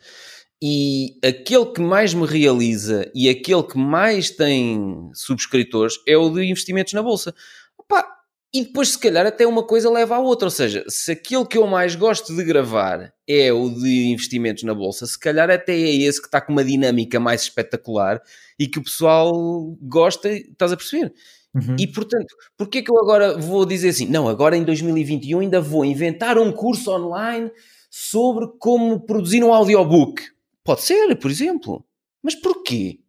E 0.62 1.18
aquele 1.24 1.66
que 1.68 1.82
mais 1.82 2.14
me 2.14 2.26
realiza 2.26 3.10
e 3.16 3.28
aquele 3.28 3.64
que 3.64 3.78
mais 3.78 4.30
tem 4.30 5.10
subscritores 5.14 5.96
é 6.08 6.16
o 6.16 6.30
de 6.30 6.44
investimentos 6.44 6.94
na 6.94 7.02
bolsa. 7.02 7.34
Opa, 7.78 8.06
e 8.54 8.66
depois, 8.66 8.90
se 8.90 9.00
calhar, 9.00 9.26
até 9.26 9.48
uma 9.48 9.64
coisa 9.64 9.90
leva 9.90 10.16
à 10.16 10.20
outra. 10.20 10.48
Ou 10.48 10.52
seja, 10.52 10.84
se 10.88 11.14
aquele 11.14 11.46
que 11.46 11.58
eu 11.58 11.66
mais 11.66 11.96
gosto 11.96 12.36
de 12.36 12.44
gravar 12.44 13.14
é 13.26 13.52
o 13.52 13.70
de 13.70 14.12
investimentos 14.12 14.64
na 14.64 14.74
bolsa, 14.74 15.08
se 15.08 15.18
calhar 15.18 15.50
até 15.50 15.74
é 15.74 15.96
esse 15.96 16.20
que 16.20 16.28
está 16.28 16.42
com 16.42 16.52
uma 16.52 16.64
dinâmica 16.64 17.18
mais 17.20 17.44
espetacular 17.44 18.22
e 18.60 18.68
que 18.68 18.78
o 18.78 18.84
pessoal 18.84 19.34
gosta, 19.82 20.30
estás 20.30 20.74
a 20.74 20.78
perceber? 20.78 21.14
Uhum. 21.56 21.78
E 21.80 21.88
portanto, 21.88 22.36
porquê 22.58 22.82
que 22.82 22.92
eu 22.92 23.00
agora 23.00 23.38
vou 23.38 23.66
dizer 23.66 23.90
assim? 23.90 24.06
Não, 24.06 24.28
agora 24.28 24.58
em 24.58 24.64
2021 24.64 25.40
ainda 25.40 25.62
vou 25.62 25.86
inventar 25.86 26.38
um 26.38 26.52
curso 26.52 26.92
online 26.92 27.50
sobre 27.90 28.48
como 28.60 29.00
produzir 29.00 29.44
um 29.44 29.54
audiobook. 29.54 30.24
Pode 30.64 30.82
ser, 30.82 31.16
por 31.16 31.32
exemplo. 31.32 31.86
Mas 32.24 32.36
porquê? 32.36 33.00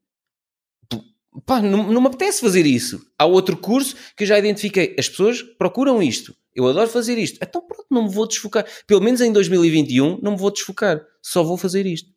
Pá, 1.46 1.62
não, 1.62 1.90
não 1.90 2.00
me 2.00 2.08
apetece 2.08 2.40
fazer 2.40 2.66
isso. 2.66 3.04
Há 3.18 3.24
outro 3.24 3.56
curso 3.56 3.96
que 4.16 4.24
eu 4.24 4.26
já 4.26 4.38
identifiquei. 4.38 4.94
As 4.98 5.08
pessoas 5.08 5.42
procuram 5.42 6.02
isto. 6.02 6.36
Eu 6.54 6.66
adoro 6.68 6.88
fazer 6.88 7.16
isto. 7.16 7.38
Então 7.42 7.66
pronto, 7.66 7.86
não 7.90 8.04
me 8.04 8.14
vou 8.14 8.28
desfocar. 8.28 8.66
Pelo 8.86 9.00
menos 9.00 9.20
em 9.20 9.32
2021 9.32 10.20
não 10.20 10.32
me 10.32 10.38
vou 10.38 10.50
desfocar. 10.50 11.02
Só 11.22 11.42
vou 11.42 11.56
fazer 11.56 11.86
isto. 11.86 12.10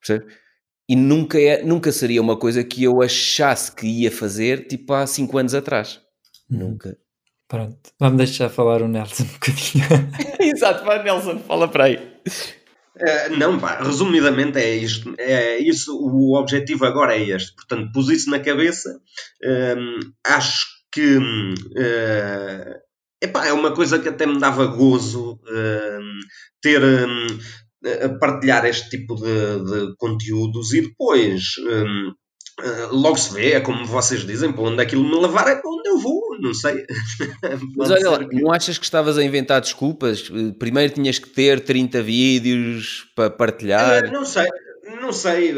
Percebe? 0.00 0.32
E 0.88 0.96
nunca, 0.96 1.38
é, 1.38 1.62
nunca 1.62 1.92
seria 1.92 2.22
uma 2.22 2.38
coisa 2.38 2.64
que 2.64 2.82
eu 2.82 3.02
achasse 3.02 3.70
que 3.72 3.86
ia 3.86 4.10
fazer, 4.10 4.66
tipo 4.66 4.94
há 4.94 5.06
5 5.06 5.36
anos 5.36 5.54
atrás. 5.54 6.00
Uhum. 6.50 6.58
Nunca. 6.58 6.96
Pronto, 7.46 7.78
vamos 7.98 8.18
deixar 8.18 8.48
falar 8.48 8.82
o 8.82 8.88
Nelson 8.88 9.24
um 9.24 9.26
bocadinho. 9.26 9.84
Exato, 10.40 10.84
vai 10.84 11.02
Nelson, 11.02 11.38
fala 11.40 11.68
para 11.68 11.84
aí. 11.84 12.20
Eh, 13.00 13.28
não, 13.30 13.58
pá, 13.58 13.82
resumidamente 13.82 14.58
é 14.58 14.74
isto. 14.76 15.14
É 15.18 15.58
isso, 15.58 15.96
o 15.96 16.34
objetivo 16.36 16.84
agora 16.84 17.14
é 17.16 17.22
este. 17.22 17.54
Portanto, 17.54 17.90
pus 17.92 18.08
isso 18.08 18.30
na 18.30 18.40
cabeça. 18.40 19.00
Hum, 19.44 20.00
acho 20.26 20.66
que 20.92 21.18
eh, 21.76 22.80
epá, 23.22 23.46
é 23.46 23.52
uma 23.52 23.72
coisa 23.74 23.98
que 23.98 24.08
até 24.08 24.26
me 24.26 24.38
dava 24.38 24.66
gozo 24.66 25.38
hum, 25.46 26.18
ter 26.60 26.82
hum, 26.82 27.26
a 28.04 28.08
partilhar 28.18 28.64
este 28.66 28.90
tipo 28.90 29.14
de, 29.14 29.24
de 29.90 29.96
conteúdos 29.96 30.72
e 30.72 30.82
depois 30.82 31.54
hum, 31.58 32.12
eh, 32.60 32.88
logo 32.90 33.16
se 33.16 33.32
vê, 33.32 33.52
é 33.52 33.60
como 33.60 33.84
vocês 33.86 34.26
dizem, 34.26 34.52
para 34.52 34.62
onde 34.64 34.82
aquilo 34.82 35.04
me 35.04 35.20
levar 35.20 35.48
é 35.48 35.56
para 35.56 35.70
onde 35.70 35.88
eu 35.88 35.98
vou, 35.98 36.20
não 36.40 36.52
sei. 36.54 36.84
Mas 37.76 37.90
olha 37.90 38.10
lá, 38.10 38.18
não 38.32 38.52
achas 38.52 38.78
que 38.78 38.84
estavas 38.84 39.16
a 39.18 39.24
inventar 39.24 39.60
desculpas? 39.60 40.30
Eh, 40.32 40.52
Primeiro 40.58 40.92
tinhas 40.94 41.18
que 41.18 41.28
ter 41.28 41.60
30 41.60 42.02
vídeos 42.02 43.06
para 43.14 43.30
partilhar. 43.30 44.04
Eh, 44.04 44.10
não 44.10 44.24
sei, 44.24 44.48
não 45.00 45.12
sei, 45.12 45.54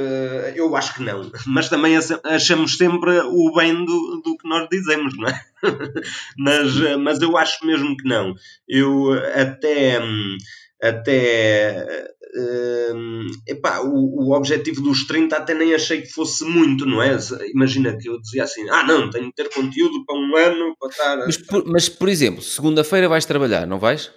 eu 0.54 0.74
acho 0.76 0.94
que 0.94 1.02
não. 1.02 1.30
Mas 1.46 1.68
também 1.68 1.96
acha- 1.96 2.20
achamos 2.24 2.76
sempre 2.76 3.18
o 3.20 3.54
bem 3.54 3.84
do, 3.84 4.20
do 4.24 4.36
que 4.36 4.48
nós 4.48 4.68
dizemos, 4.70 5.16
não 5.16 5.28
é? 5.28 5.40
mas, 6.38 6.74
mas 6.98 7.20
eu 7.22 7.36
acho 7.36 7.64
mesmo 7.66 7.96
que 7.96 8.08
não. 8.08 8.34
Eu 8.68 9.12
até. 9.34 10.00
hum, 10.02 10.36
até 10.82 12.08
hum, 12.34 13.26
epá, 13.46 13.80
o, 13.80 14.28
o 14.28 14.36
objetivo 14.36 14.80
dos 14.82 15.06
30 15.06 15.36
até 15.36 15.54
nem 15.54 15.74
achei 15.74 16.02
que 16.02 16.08
fosse 16.12 16.44
muito, 16.44 16.86
não 16.86 17.02
é? 17.02 17.16
Imagina 17.54 17.96
que 17.96 18.08
eu 18.08 18.20
dizia 18.20 18.44
assim: 18.44 18.68
ah, 18.70 18.84
não, 18.84 19.10
tenho 19.10 19.26
que 19.32 19.42
ter 19.42 19.48
conteúdo 19.52 20.04
para 20.04 20.16
um 20.16 20.36
ano 20.36 20.74
para 20.78 20.88
estar. 20.90 21.16
Mas, 21.18 21.36
por, 21.38 21.66
mas, 21.66 21.88
por 21.88 22.08
exemplo, 22.08 22.42
segunda-feira 22.42 23.08
vais 23.08 23.24
trabalhar, 23.24 23.66
não 23.66 23.78
vais? 23.78 24.12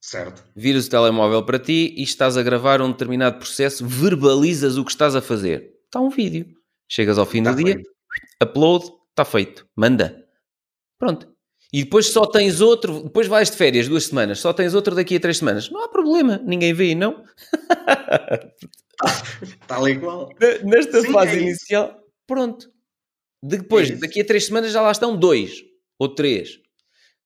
Certo. 0.00 0.44
Viras 0.54 0.86
o 0.86 0.90
telemóvel 0.90 1.42
para 1.44 1.58
ti 1.58 1.94
e 1.96 2.02
estás 2.02 2.36
a 2.36 2.42
gravar 2.42 2.82
um 2.82 2.90
determinado 2.90 3.38
processo, 3.38 3.86
verbalizas 3.86 4.76
o 4.76 4.84
que 4.84 4.90
estás 4.90 5.16
a 5.16 5.22
fazer. 5.22 5.72
Está 5.86 5.98
um 6.00 6.10
vídeo. 6.10 6.46
Chegas 6.86 7.16
ao 7.18 7.24
fim 7.24 7.38
Está 7.38 7.52
do 7.52 7.64
dia, 7.64 7.74
feito. 7.74 7.90
upload, 8.42 8.84
está 9.10 9.24
feito. 9.24 9.66
Manda. 9.74 10.22
Pronto. 10.98 11.33
E 11.74 11.82
depois 11.82 12.06
só 12.06 12.24
tens 12.24 12.60
outro, 12.60 13.02
depois 13.02 13.26
vais 13.26 13.50
de 13.50 13.56
férias 13.56 13.88
duas 13.88 14.04
semanas, 14.04 14.38
só 14.38 14.52
tens 14.52 14.74
outro 14.74 14.94
daqui 14.94 15.16
a 15.16 15.20
três 15.20 15.38
semanas. 15.38 15.68
Não 15.68 15.82
há 15.82 15.88
problema, 15.88 16.40
ninguém 16.44 16.72
vê, 16.72 16.94
não? 16.94 17.24
Tal 19.66 19.82
qual. 19.98 20.30
Nesta 20.62 21.00
Sim, 21.00 21.10
fase 21.10 21.36
é 21.36 21.40
inicial, 21.40 22.00
pronto. 22.28 22.70
Depois, 23.42 23.90
É 23.90 23.96
daqui 23.96 24.20
a 24.20 24.24
três 24.24 24.46
semanas 24.46 24.70
já 24.70 24.80
lá 24.80 24.92
estão 24.92 25.16
dois 25.16 25.64
ou 25.98 26.08
três. 26.08 26.60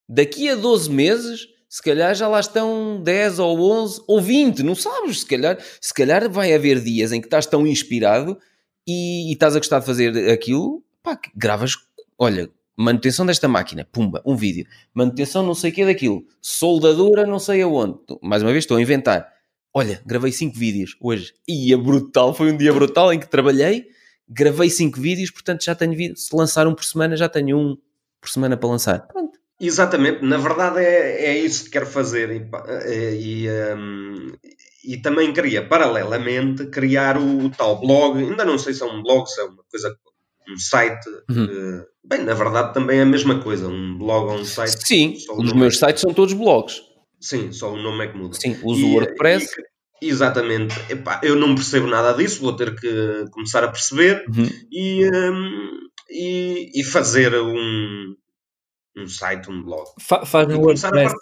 Daqui 0.08 0.48
a 0.48 0.54
12 0.54 0.90
meses, 0.90 1.46
se 1.68 1.82
calhar 1.82 2.14
já 2.14 2.26
lá 2.26 2.40
estão 2.40 3.02
10 3.02 3.40
ou 3.40 3.70
11 3.70 4.02
ou 4.08 4.18
20, 4.18 4.62
não 4.62 4.74
sabes? 4.74 5.20
Se 5.20 5.26
calhar, 5.26 5.58
se 5.78 5.92
calhar 5.92 6.26
vai 6.30 6.54
haver 6.54 6.80
dias 6.80 7.12
em 7.12 7.20
que 7.20 7.26
estás 7.26 7.44
tão 7.44 7.66
inspirado 7.66 8.38
e, 8.86 9.28
e 9.28 9.32
estás 9.34 9.54
a 9.54 9.58
gostar 9.58 9.80
de 9.80 9.84
fazer 9.84 10.30
aquilo, 10.30 10.82
pá, 11.02 11.20
gravas, 11.36 11.74
olha, 12.18 12.50
manutenção 12.78 13.26
desta 13.26 13.48
máquina, 13.48 13.86
pumba, 13.90 14.22
um 14.24 14.36
vídeo. 14.36 14.64
Manutenção 14.94 15.44
não 15.44 15.54
sei 15.54 15.72
o 15.72 15.74
que 15.74 15.84
daquilo. 15.84 16.24
Soldadura 16.40 17.26
não 17.26 17.40
sei 17.40 17.62
aonde. 17.62 17.98
Mais 18.22 18.42
uma 18.42 18.52
vez 18.52 18.62
estou 18.62 18.76
a 18.76 18.80
inventar. 18.80 19.28
Olha, 19.74 20.00
gravei 20.06 20.30
5 20.30 20.56
vídeos 20.56 20.96
hoje. 21.00 21.34
É 21.48 21.76
brutal, 21.76 22.32
foi 22.32 22.52
um 22.52 22.56
dia 22.56 22.72
brutal 22.72 23.12
em 23.12 23.18
que 23.18 23.28
trabalhei, 23.28 23.88
gravei 24.28 24.70
5 24.70 25.00
vídeos, 25.00 25.30
portanto 25.30 25.64
já 25.64 25.74
tenho 25.74 25.96
vídeo. 25.96 26.16
Se 26.16 26.34
lançar 26.34 26.66
um 26.66 26.74
por 26.74 26.84
semana, 26.84 27.16
já 27.16 27.28
tenho 27.28 27.58
um 27.58 27.76
por 28.20 28.30
semana 28.30 28.56
para 28.56 28.68
lançar. 28.68 29.06
Pronto. 29.08 29.38
Exatamente, 29.60 30.24
na 30.24 30.36
verdade 30.38 30.78
é, 30.78 31.24
é 31.24 31.38
isso 31.38 31.64
que 31.64 31.70
quero 31.70 31.86
fazer 31.86 32.30
e, 32.30 32.48
eh, 32.68 33.14
e, 33.16 33.48
hum, 33.76 34.32
e 34.84 34.96
também 34.98 35.32
queria, 35.32 35.66
paralelamente, 35.66 36.66
criar 36.66 37.18
o, 37.18 37.46
o 37.46 37.50
tal 37.50 37.80
blog, 37.80 38.18
ainda 38.18 38.44
não 38.44 38.56
sei 38.56 38.72
se 38.72 38.84
é 38.84 38.86
um 38.86 39.02
blog, 39.02 39.26
se 39.26 39.40
é 39.40 39.44
uma 39.44 39.64
coisa, 39.68 39.98
um 40.52 40.56
site, 40.58 41.06
Uhum. 41.30 41.44
eh, 41.44 41.84
bem, 42.04 42.22
na 42.24 42.34
verdade 42.34 42.72
também 42.74 42.98
é 42.98 43.02
a 43.02 43.06
mesma 43.06 43.40
coisa, 43.40 43.68
um 43.68 43.98
blog 43.98 44.30
ou 44.32 44.38
um 44.40 44.44
site, 44.44 44.86
Sim, 44.86 45.14
os 45.14 45.26
nome 45.44 45.60
meus 45.60 45.74
é- 45.82 45.86
sites 45.86 46.00
são 46.02 46.12
todos 46.14 46.32
blogs. 46.34 46.80
sim, 47.20 47.52
só 47.52 47.72
o 47.72 47.76
nome 47.76 48.04
é 48.04 48.08
que 48.08 48.16
muda. 48.16 48.34
Sim, 48.34 48.56
uso 48.62 48.86
o 48.86 48.92
WordPress. 48.94 49.46
e- 50.00 50.08
exatamente, 50.08 50.74
Epá, 50.90 51.20
eu 51.22 51.34
não 51.36 51.54
percebo 51.54 51.86
nada 51.86 52.12
disso, 52.12 52.40
vou 52.40 52.54
ter 52.56 52.74
que 52.78 53.24
começar 53.32 53.62
a 53.64 53.68
perceber 53.68 54.24
Uhum. 54.28 54.48
e, 54.70 55.04
hum, 55.12 55.78
e, 56.10 56.70
e 56.80 56.84
fazer 56.84 57.34
um, 57.34 58.14
um 58.96 59.06
site, 59.06 59.50
um 59.50 59.62
blog. 59.62 59.84
Fa- 60.00 60.24
faz 60.24 60.48
no 60.48 60.60
WordPress. 60.60 61.14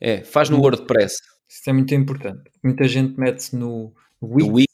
É, 0.00 0.24
faz 0.24 0.50
no. 0.50 0.58
WordPress. 0.60 1.16
Isso 1.48 1.70
é 1.70 1.72
muito 1.72 1.94
importante. 1.94 2.42
Muita 2.62 2.88
gente 2.88 3.18
mete-se 3.18 3.54
no 3.54 3.94
No 4.20 4.52
Wix. 4.54 4.73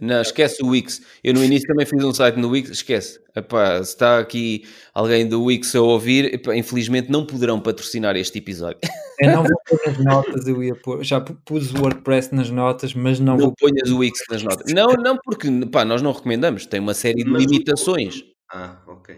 Não, 0.00 0.20
esquece 0.22 0.62
o 0.62 0.68
Wix. 0.68 1.00
Eu 1.22 1.34
no 1.34 1.44
início 1.44 1.66
também 1.68 1.84
fiz 1.86 2.02
um 2.02 2.12
site 2.12 2.36
no 2.38 2.48
Wix. 2.50 2.70
Esquece. 2.70 3.18
Epá, 3.36 3.76
se 3.82 3.90
está 3.90 4.18
aqui 4.18 4.64
alguém 4.94 5.26
do 5.28 5.44
Wix 5.44 5.74
a 5.74 5.80
ouvir, 5.80 6.34
epá, 6.34 6.54
infelizmente 6.56 7.10
não 7.10 7.24
poderão 7.24 7.60
patrocinar 7.60 8.16
este 8.16 8.38
episódio. 8.38 8.78
Eu 9.20 9.30
não 9.30 9.42
vou 9.44 9.60
pôr 9.68 9.80
nas 9.86 9.98
notas, 10.04 10.46
eu 10.46 10.62
ia 10.62 10.74
pôr. 10.74 11.04
Já 11.04 11.20
pu- 11.20 11.36
pus 11.44 11.72
o 11.72 11.78
WordPress 11.80 12.34
nas 12.34 12.50
notas, 12.50 12.94
mas 12.94 13.20
não, 13.20 13.34
Não 13.36 13.46
vou. 13.46 13.54
ponhas 13.58 13.90
o 13.90 13.98
Wix 13.98 14.20
nas 14.30 14.42
notas. 14.42 14.72
Não, 14.72 14.86
não, 14.94 15.16
porque 15.24 15.48
pá, 15.70 15.84
nós 15.84 16.00
não 16.02 16.12
recomendamos. 16.12 16.66
Tem 16.66 16.80
uma 16.80 16.94
série 16.94 17.22
de 17.22 17.30
limitações. 17.30 18.22
Ah, 18.52 18.78
ok. 18.88 19.16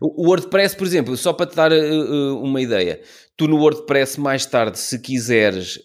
O 0.00 0.26
WordPress, 0.28 0.74
por 0.76 0.86
exemplo, 0.86 1.16
só 1.16 1.32
para 1.32 1.46
te 1.46 1.54
dar 1.54 1.70
uh, 1.70 1.74
uh, 1.76 2.42
uma 2.42 2.60
ideia, 2.60 3.00
tu 3.36 3.46
no 3.46 3.58
WordPress 3.58 4.18
mais 4.18 4.44
tarde, 4.46 4.78
se 4.78 4.98
quiseres 4.98 5.78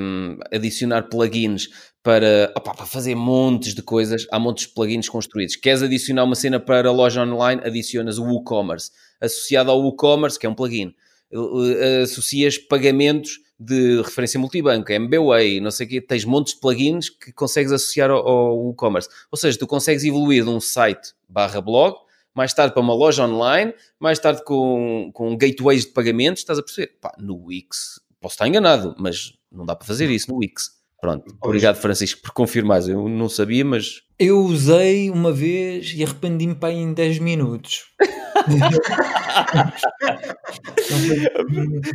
um, 0.00 0.36
adicionar 0.52 1.04
plugins 1.08 1.68
para, 2.04 2.52
opá, 2.54 2.74
para 2.74 2.84
fazer 2.84 3.14
montes 3.14 3.74
de 3.74 3.82
coisas, 3.82 4.26
há 4.30 4.38
montes 4.38 4.66
de 4.66 4.74
plugins 4.74 5.08
construídos. 5.08 5.56
Queres 5.56 5.82
adicionar 5.82 6.24
uma 6.24 6.34
cena 6.34 6.60
para 6.60 6.86
a 6.86 6.92
loja 6.92 7.22
online, 7.22 7.62
adicionas 7.64 8.18
o 8.18 8.24
WooCommerce. 8.24 8.90
Associado 9.18 9.70
ao 9.70 9.80
WooCommerce, 9.80 10.38
que 10.38 10.44
é 10.44 10.48
um 10.48 10.54
plugin, 10.54 10.94
uh, 11.32 11.40
uh, 11.40 12.02
associas 12.02 12.58
pagamentos 12.58 13.40
de 13.58 14.02
referência 14.02 14.38
multibanco, 14.38 14.92
MBWay, 14.92 15.60
não 15.60 15.70
sei 15.70 15.86
o 15.86 15.88
quê, 15.88 16.00
tens 16.02 16.26
montes 16.26 16.52
de 16.52 16.60
plugins 16.60 17.08
que 17.08 17.32
consegues 17.32 17.72
associar 17.72 18.10
ao, 18.10 18.28
ao 18.28 18.58
WooCommerce. 18.58 19.08
Ou 19.32 19.38
seja, 19.38 19.58
tu 19.58 19.66
consegues 19.66 20.04
evoluir 20.04 20.44
de 20.44 20.50
um 20.50 20.60
site 20.60 21.14
barra 21.26 21.62
blog 21.62 21.96
mais 22.34 22.52
tarde 22.52 22.74
para 22.74 22.82
uma 22.82 22.94
loja 22.94 23.24
online, 23.24 23.72
mais 23.98 24.18
tarde 24.18 24.44
com, 24.44 25.10
com 25.14 25.34
gateways 25.38 25.86
de 25.86 25.92
pagamentos, 25.92 26.42
estás 26.42 26.58
a 26.58 26.62
perceber? 26.62 26.98
No 27.18 27.46
Wix, 27.46 28.00
posso 28.20 28.34
estar 28.34 28.46
enganado, 28.46 28.94
mas 28.98 29.32
não 29.50 29.64
dá 29.64 29.74
para 29.74 29.86
fazer 29.86 30.10
isso 30.10 30.30
no 30.30 30.38
Wix. 30.38 30.83
Pronto, 31.04 31.36
obrigado 31.42 31.76
Francisco 31.76 32.22
por 32.22 32.30
confirmares, 32.32 32.88
eu 32.88 33.06
não 33.10 33.28
sabia, 33.28 33.62
mas 33.62 34.00
Eu 34.18 34.38
usei 34.40 35.10
uma 35.10 35.30
vez 35.30 35.92
e 35.94 36.02
arrependi-me 36.02 36.54
para 36.54 36.72
em 36.72 36.94
10 36.94 37.18
minutos. 37.18 37.82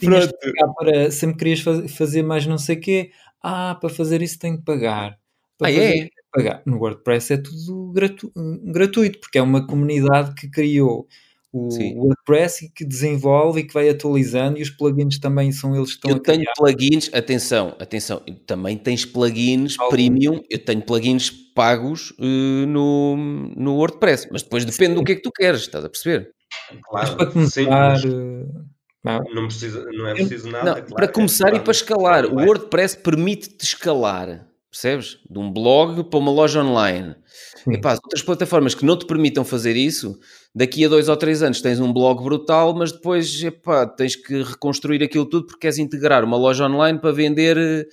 Pronto. 0.00 0.34
para, 0.76 1.10
sempre 1.10 1.38
querias 1.38 1.60
faz- 1.60 1.94
fazer 1.96 2.22
mais 2.22 2.46
não 2.46 2.58
sei 2.58 2.76
o 2.76 2.80
quê. 2.80 3.10
Ah, 3.42 3.76
para 3.80 3.90
fazer 3.90 4.22
isso 4.22 4.38
tenho 4.38 4.58
que 4.58 4.64
pagar. 4.64 5.18
Para 5.58 5.70
Ah, 5.70 5.74
fazer 5.74 6.04
é? 6.04 6.08
pagar. 6.32 6.62
No 6.66 6.78
WordPress 6.78 7.32
é 7.32 7.36
tudo 7.38 7.92
gratu- 7.92 8.32
gratuito, 8.64 9.20
porque 9.20 9.38
é 9.38 9.42
uma 9.42 9.66
comunidade 9.66 10.34
que 10.34 10.48
criou 10.48 11.06
o 11.54 11.70
Sim. 11.70 11.94
WordPress 11.96 12.64
e 12.66 12.68
que 12.68 12.84
desenvolve 12.84 13.60
e 13.60 13.64
que 13.64 13.72
vai 13.72 13.88
atualizando 13.88 14.58
e 14.58 14.62
os 14.62 14.70
plugins 14.70 15.18
também 15.20 15.52
são 15.52 15.74
eles 15.76 15.90
que 15.90 15.94
estão 15.94 16.10
eu 16.10 16.16
a 16.16 16.20
tenho 16.20 16.40
criar. 16.40 16.52
plugins, 16.56 17.10
atenção, 17.14 17.76
atenção, 17.78 18.20
também 18.44 18.76
tens 18.76 19.04
plugins 19.04 19.78
Alguns. 19.78 19.90
premium, 19.90 20.42
eu 20.50 20.58
tenho 20.58 20.82
plugins 20.82 21.30
pagos 21.54 22.12
eh, 22.18 22.66
no, 22.66 23.16
no 23.56 23.76
WordPress, 23.76 24.28
mas 24.32 24.42
depois 24.42 24.64
depende 24.64 24.96
do 24.96 25.04
que 25.04 25.12
é 25.12 25.14
que 25.14 25.22
tu 25.22 25.30
queres, 25.30 25.60
estás 25.60 25.84
a 25.84 25.88
perceber? 25.88 26.30
Mas 26.70 26.80
Claro, 26.82 27.16
para 27.16 27.26
sim, 27.46 27.64
começar, 27.64 27.90
mas 27.92 28.04
eh, 28.04 28.46
não, 29.04 29.20
não, 29.34 29.46
precisa, 29.46 29.84
não 29.92 30.08
é 30.08 30.14
preciso 30.14 30.50
nada. 30.50 30.64
Não, 30.64 30.74
claro, 30.74 30.94
para 30.94 31.04
é 31.04 31.08
começar 31.08 31.48
e 31.48 31.50
claro. 31.50 31.64
para 31.64 31.72
escalar, 31.72 32.26
o 32.26 32.40
é. 32.40 32.46
WordPress 32.46 32.96
permite-te 32.96 33.64
escalar, 33.64 34.48
percebes? 34.70 35.18
De 35.30 35.38
um 35.38 35.52
blog 35.52 36.04
para 36.04 36.18
uma 36.18 36.32
loja 36.32 36.62
online. 36.62 37.14
Sim. 37.62 37.74
Epá, 37.74 37.92
as 37.92 37.98
outras 38.02 38.22
plataformas 38.22 38.74
que 38.74 38.84
não 38.84 38.98
te 38.98 39.06
permitam 39.06 39.44
fazer 39.44 39.76
isso, 39.76 40.18
daqui 40.54 40.84
a 40.84 40.88
dois 40.88 41.08
ou 41.08 41.16
três 41.16 41.42
anos 41.42 41.60
tens 41.60 41.80
um 41.80 41.92
blog 41.92 42.22
brutal, 42.22 42.74
mas 42.74 42.92
depois 42.92 43.42
epá, 43.42 43.86
tens 43.86 44.14
que 44.16 44.42
reconstruir 44.42 45.02
aquilo 45.02 45.26
tudo 45.26 45.46
porque 45.46 45.60
queres 45.60 45.78
integrar 45.78 46.24
uma 46.24 46.36
loja 46.36 46.66
online 46.66 46.98
para 46.98 47.12
vender 47.12 47.56
eh, 47.58 47.86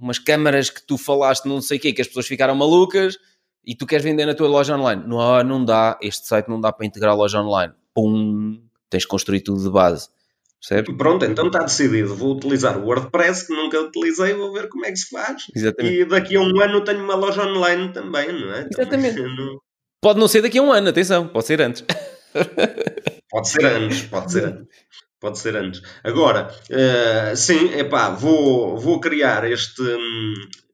umas 0.00 0.18
câmaras 0.18 0.70
que 0.70 0.84
tu 0.86 0.96
falaste 0.98 1.46
não 1.46 1.60
sei 1.60 1.78
o 1.78 1.80
quê, 1.80 1.92
que 1.92 2.00
as 2.00 2.06
pessoas 2.08 2.26
ficaram 2.26 2.54
malucas 2.54 3.16
e 3.64 3.74
tu 3.74 3.86
queres 3.86 4.04
vender 4.04 4.26
na 4.26 4.34
tua 4.34 4.48
loja 4.48 4.76
online. 4.76 5.02
Não, 5.06 5.20
ah, 5.20 5.42
não 5.42 5.64
dá, 5.64 5.98
este 6.02 6.26
site 6.26 6.48
não 6.48 6.60
dá 6.60 6.72
para 6.72 6.86
integrar 6.86 7.12
a 7.12 7.16
loja 7.16 7.40
online. 7.40 7.72
Pum, 7.94 8.60
tens 8.90 9.04
que 9.04 9.10
construir 9.10 9.40
tudo 9.40 9.62
de 9.62 9.70
base. 9.70 10.08
Percebes? 10.60 10.96
Pronto, 10.96 11.24
então 11.24 11.46
está 11.48 11.60
decidido. 11.60 12.14
Vou 12.14 12.36
utilizar 12.36 12.78
o 12.78 12.86
WordPress, 12.86 13.46
que 13.46 13.54
nunca 13.54 13.80
utilizei, 13.80 14.32
vou 14.34 14.52
ver 14.52 14.68
como 14.68 14.86
é 14.86 14.90
que 14.90 14.96
se 14.96 15.10
faz. 15.10 15.44
Exatamente. 15.54 15.94
E 16.00 16.04
daqui 16.06 16.36
a 16.36 16.40
um 16.40 16.60
ano 16.60 16.82
tenho 16.84 17.04
uma 17.04 17.14
loja 17.14 17.42
online 17.46 17.92
também, 17.92 18.32
não 18.32 18.52
é? 18.52 18.68
Exatamente. 18.70 19.16
Também 19.16 19.36
não- 19.36 19.58
Pode 20.04 20.20
não 20.20 20.28
ser 20.28 20.42
daqui 20.42 20.58
a 20.58 20.62
um 20.62 20.70
ano, 20.70 20.90
atenção, 20.90 21.26
pode 21.26 21.46
ser 21.46 21.62
antes. 21.62 21.82
Pode 23.30 23.48
ser 23.48 23.64
antes, 23.64 24.02
pode 24.02 24.30
ser 24.30 24.44
antes. 24.44 24.66
Pode 25.18 25.38
ser 25.38 25.56
antes. 25.56 25.82
Agora, 26.04 26.54
eh, 26.70 27.34
sim, 27.34 27.72
epá, 27.72 28.10
vou, 28.10 28.76
vou 28.76 29.00
criar 29.00 29.50
este, 29.50 29.82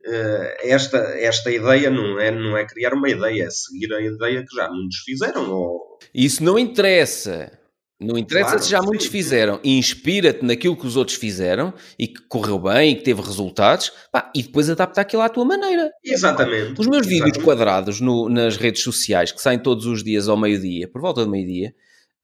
eh, 0.04 0.56
esta, 0.64 0.98
esta 0.98 1.50
ideia, 1.50 1.90
não 1.90 2.18
é, 2.18 2.30
não 2.32 2.56
é 2.56 2.66
criar 2.66 2.92
uma 2.92 3.08
ideia, 3.08 3.44
é 3.44 3.50
seguir 3.50 3.94
a 3.94 4.00
ideia 4.02 4.44
que 4.44 4.54
já 4.54 4.68
muitos 4.68 4.98
fizeram. 4.98 5.50
Ou, 5.50 5.98
Isso 6.12 6.42
não 6.42 6.58
interessa. 6.58 7.52
Não 8.00 8.16
interessa 8.16 8.50
Claro, 8.52 8.62
se 8.64 8.70
já 8.70 8.80
muitos 8.80 9.06
sim. 9.06 9.12
fizeram. 9.12 9.60
Inspira-te 9.62 10.42
naquilo 10.44 10.74
que 10.76 10.86
os 10.86 10.96
outros 10.96 11.16
fizeram 11.18 11.74
e 11.98 12.06
que 12.08 12.22
correu 12.28 12.58
bem 12.58 12.92
e 12.92 12.94
que 12.96 13.02
teve 13.02 13.20
resultados 13.20 13.92
pá, 14.10 14.30
e 14.34 14.42
depois 14.42 14.70
adapta 14.70 15.02
aquilo 15.02 15.20
à 15.22 15.28
tua 15.28 15.44
maneira. 15.44 15.90
exatamente. 16.02 16.80
Os 16.80 16.86
meus 16.86 17.06
vídeos 17.06 17.26
exatamente. 17.28 17.44
quadrados 17.44 18.00
no- 18.00 18.28
nas 18.30 18.56
redes 18.56 18.82
sociais, 18.82 19.32
que 19.32 19.40
saem 19.42 19.58
todos 19.58 19.84
os 19.84 20.02
dias 20.02 20.28
ao 20.28 20.36
meio-dia, 20.36 20.88
por 20.88 21.00
volta 21.02 21.24
do 21.24 21.30
meio-dia, 21.30 21.74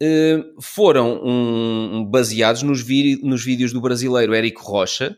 eh, 0.00 0.42
foram 0.60 1.20
um, 1.24 2.04
baseados 2.04 2.62
nos, 2.62 2.80
vi- 2.82 3.20
nos 3.22 3.44
vídeos 3.44 3.72
do 3.72 3.80
brasileiro 3.80 4.32
Érico 4.34 4.62
Rocha, 4.62 5.16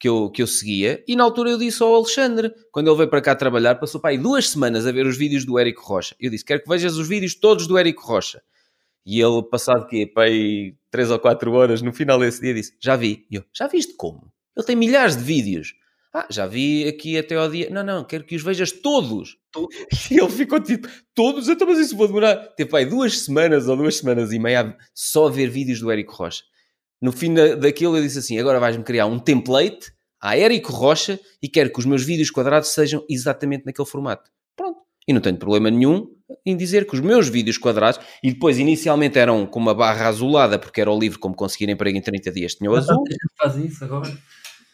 que 0.00 0.08
eu, 0.08 0.30
que 0.30 0.40
eu 0.40 0.46
seguia, 0.46 1.02
e 1.08 1.16
na 1.16 1.24
altura 1.24 1.50
eu 1.50 1.58
disse 1.58 1.82
ao 1.82 1.94
Alexandre, 1.94 2.52
quando 2.70 2.88
ele 2.88 2.96
veio 2.96 3.10
para 3.10 3.20
cá 3.20 3.34
trabalhar, 3.34 3.74
passou 3.74 4.00
aí 4.04 4.16
duas 4.16 4.48
semanas 4.48 4.86
a 4.86 4.92
ver 4.92 5.04
os 5.06 5.16
vídeos 5.18 5.44
do 5.44 5.58
Érico 5.58 5.82
Rocha. 5.84 6.14
Eu 6.20 6.30
disse, 6.30 6.44
quero 6.44 6.62
que 6.62 6.68
vejas 6.68 6.96
os 6.96 7.08
vídeos 7.08 7.34
todos 7.34 7.66
do 7.66 7.76
Érico 7.76 8.06
Rocha. 8.06 8.40
E 9.10 9.22
ele, 9.22 9.42
passado 9.42 9.86
quê? 9.86 10.12
Aí 10.18 10.74
três 10.90 11.10
ou 11.10 11.18
quatro 11.18 11.50
horas, 11.54 11.80
no 11.80 11.94
final 11.94 12.18
desse 12.18 12.42
dia, 12.42 12.52
disse, 12.52 12.74
já 12.78 12.94
vi. 12.94 13.24
E 13.30 13.36
eu, 13.36 13.44
já 13.54 13.66
viste 13.66 13.94
como? 13.96 14.30
Ele 14.54 14.66
tem 14.66 14.76
milhares 14.76 15.16
de 15.16 15.24
vídeos. 15.24 15.72
Ah, 16.12 16.26
já 16.28 16.46
vi 16.46 16.86
aqui 16.86 17.16
até 17.16 17.34
ao 17.34 17.50
dia. 17.50 17.70
Não, 17.70 17.82
não, 17.82 18.04
quero 18.04 18.24
que 18.24 18.36
os 18.36 18.42
vejas 18.42 18.70
todos. 18.70 19.38
Todos. 19.50 19.74
E 20.10 20.20
ele 20.20 20.28
ficou 20.28 20.60
tipo, 20.60 20.86
todos? 21.14 21.48
Então, 21.48 21.66
mas 21.66 21.78
isso 21.78 21.96
vou 21.96 22.06
demorar. 22.06 22.36
Tipo, 22.54 22.76
aí 22.76 22.84
duas 22.84 23.20
semanas 23.20 23.66
ou 23.66 23.78
duas 23.78 23.96
semanas 23.96 24.30
e 24.30 24.38
meia 24.38 24.76
só 24.94 25.28
a 25.28 25.30
ver 25.30 25.48
vídeos 25.48 25.80
do 25.80 25.90
Érico 25.90 26.14
Rocha. 26.14 26.42
No 27.00 27.10
fim 27.10 27.32
da, 27.32 27.54
daquilo 27.54 27.96
eu 27.96 28.02
disse 28.02 28.18
assim, 28.18 28.38
agora 28.38 28.60
vais-me 28.60 28.84
criar 28.84 29.06
um 29.06 29.18
template 29.18 29.90
a 30.20 30.36
Érico 30.36 30.70
Rocha 30.70 31.18
e 31.42 31.48
quero 31.48 31.72
que 31.72 31.78
os 31.78 31.86
meus 31.86 32.04
vídeos 32.04 32.30
quadrados 32.30 32.68
sejam 32.68 33.02
exatamente 33.08 33.64
naquele 33.64 33.88
formato. 33.88 34.30
Pronto. 34.54 34.80
E 35.06 35.14
não 35.14 35.20
tenho 35.22 35.38
problema 35.38 35.70
nenhum 35.70 36.17
em 36.44 36.56
dizer 36.56 36.86
que 36.86 36.94
os 36.94 37.00
meus 37.00 37.28
vídeos 37.28 37.58
quadrados, 37.58 38.00
e 38.22 38.32
depois 38.32 38.58
inicialmente 38.58 39.18
eram 39.18 39.46
com 39.46 39.58
uma 39.58 39.74
barra 39.74 40.08
azulada, 40.08 40.58
porque 40.58 40.80
era 40.80 40.90
o 40.90 40.98
livro 40.98 41.18
como 41.18 41.34
conseguir 41.34 41.68
emprego 41.68 41.96
em 41.96 42.02
30 42.02 42.30
dias, 42.30 42.54
tinha 42.54 42.70
o 42.70 42.76
azul. 42.76 43.02
faz 43.36 43.56
isso 43.56 43.84
agora. 43.84 44.10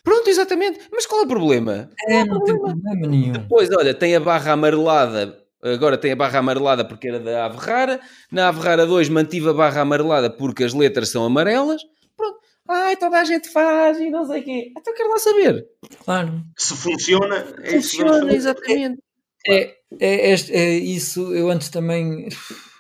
Pronto, 0.02 0.28
exatamente. 0.28 0.80
Mas 0.92 1.06
qual 1.06 1.22
é 1.22 1.24
o 1.24 1.28
problema? 1.28 1.88
É, 2.08 2.24
não 2.24 2.42
tem 2.44 2.58
problema 2.58 3.08
nenhum. 3.08 3.32
Depois, 3.32 3.70
olha, 3.70 3.94
tem 3.94 4.14
a 4.14 4.20
barra 4.20 4.52
amarelada. 4.52 5.38
Agora 5.62 5.96
tem 5.96 6.12
a 6.12 6.16
barra 6.16 6.40
amarelada 6.40 6.84
porque 6.84 7.08
era 7.08 7.18
da 7.18 7.46
Ave 7.46 7.56
Rara. 7.56 7.98
Na 8.30 8.48
Ave 8.48 8.60
Rara 8.60 8.84
2 8.84 9.08
mantive 9.08 9.48
a 9.48 9.52
barra 9.54 9.80
amarelada 9.80 10.28
porque 10.28 10.62
as 10.62 10.74
letras 10.74 11.08
são 11.08 11.24
amarelas. 11.24 11.80
Pronto. 12.14 12.36
Ai, 12.68 12.96
toda 12.98 13.18
a 13.18 13.24
gente 13.24 13.48
faz 13.48 13.98
e 13.98 14.10
não 14.10 14.26
sei 14.26 14.40
o 14.42 14.44
quê. 14.44 14.72
Então 14.78 14.92
quero 14.94 15.08
lá 15.08 15.18
saber. 15.18 15.64
Claro. 16.04 16.42
Se 16.58 16.74
funciona, 16.76 17.46
é 17.62 17.70
Funciona, 17.72 18.12
fazer. 18.20 18.34
exatamente. 18.34 18.98
É, 19.46 19.74
é, 20.00 20.32
é, 20.32 20.36
é 20.50 20.70
isso, 20.74 21.34
eu 21.34 21.50
antes 21.50 21.68
também. 21.68 22.28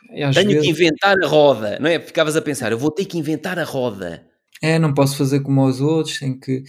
Tenho 0.08 0.32
vezes, 0.32 0.62
que 0.62 0.70
inventar 0.70 1.16
a 1.22 1.26
roda, 1.26 1.78
não 1.80 1.88
é? 1.88 1.98
Ficavas 1.98 2.36
a 2.36 2.42
pensar, 2.42 2.70
eu 2.70 2.78
vou 2.78 2.90
ter 2.90 3.04
que 3.04 3.18
inventar 3.18 3.58
a 3.58 3.64
roda. 3.64 4.24
É, 4.62 4.78
não 4.78 4.94
posso 4.94 5.16
fazer 5.16 5.40
como 5.40 5.64
os 5.64 5.80
outros, 5.80 6.18
tenho 6.18 6.38
que. 6.38 6.62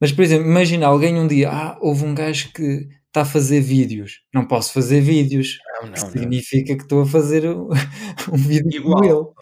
Mas, 0.00 0.12
por 0.12 0.22
exemplo, 0.22 0.46
imagina 0.46 0.86
alguém 0.86 1.18
um 1.18 1.26
dia, 1.26 1.50
ah, 1.50 1.78
houve 1.80 2.04
um 2.04 2.14
gajo 2.14 2.52
que 2.52 2.88
está 3.06 3.22
a 3.22 3.24
fazer 3.24 3.60
vídeos, 3.60 4.20
não 4.32 4.46
posso 4.46 4.72
fazer 4.72 5.00
vídeos. 5.00 5.58
Não, 5.82 5.92
que 5.92 6.00
não, 6.00 6.06
não. 6.06 6.12
significa 6.12 6.76
que 6.76 6.82
estou 6.82 7.02
a 7.02 7.06
fazer 7.06 7.46
um, 7.48 7.68
um 8.32 8.36
vídeo 8.36 8.82
como 8.82 8.98
ele. 9.04 9.08
Igual. 9.12 9.34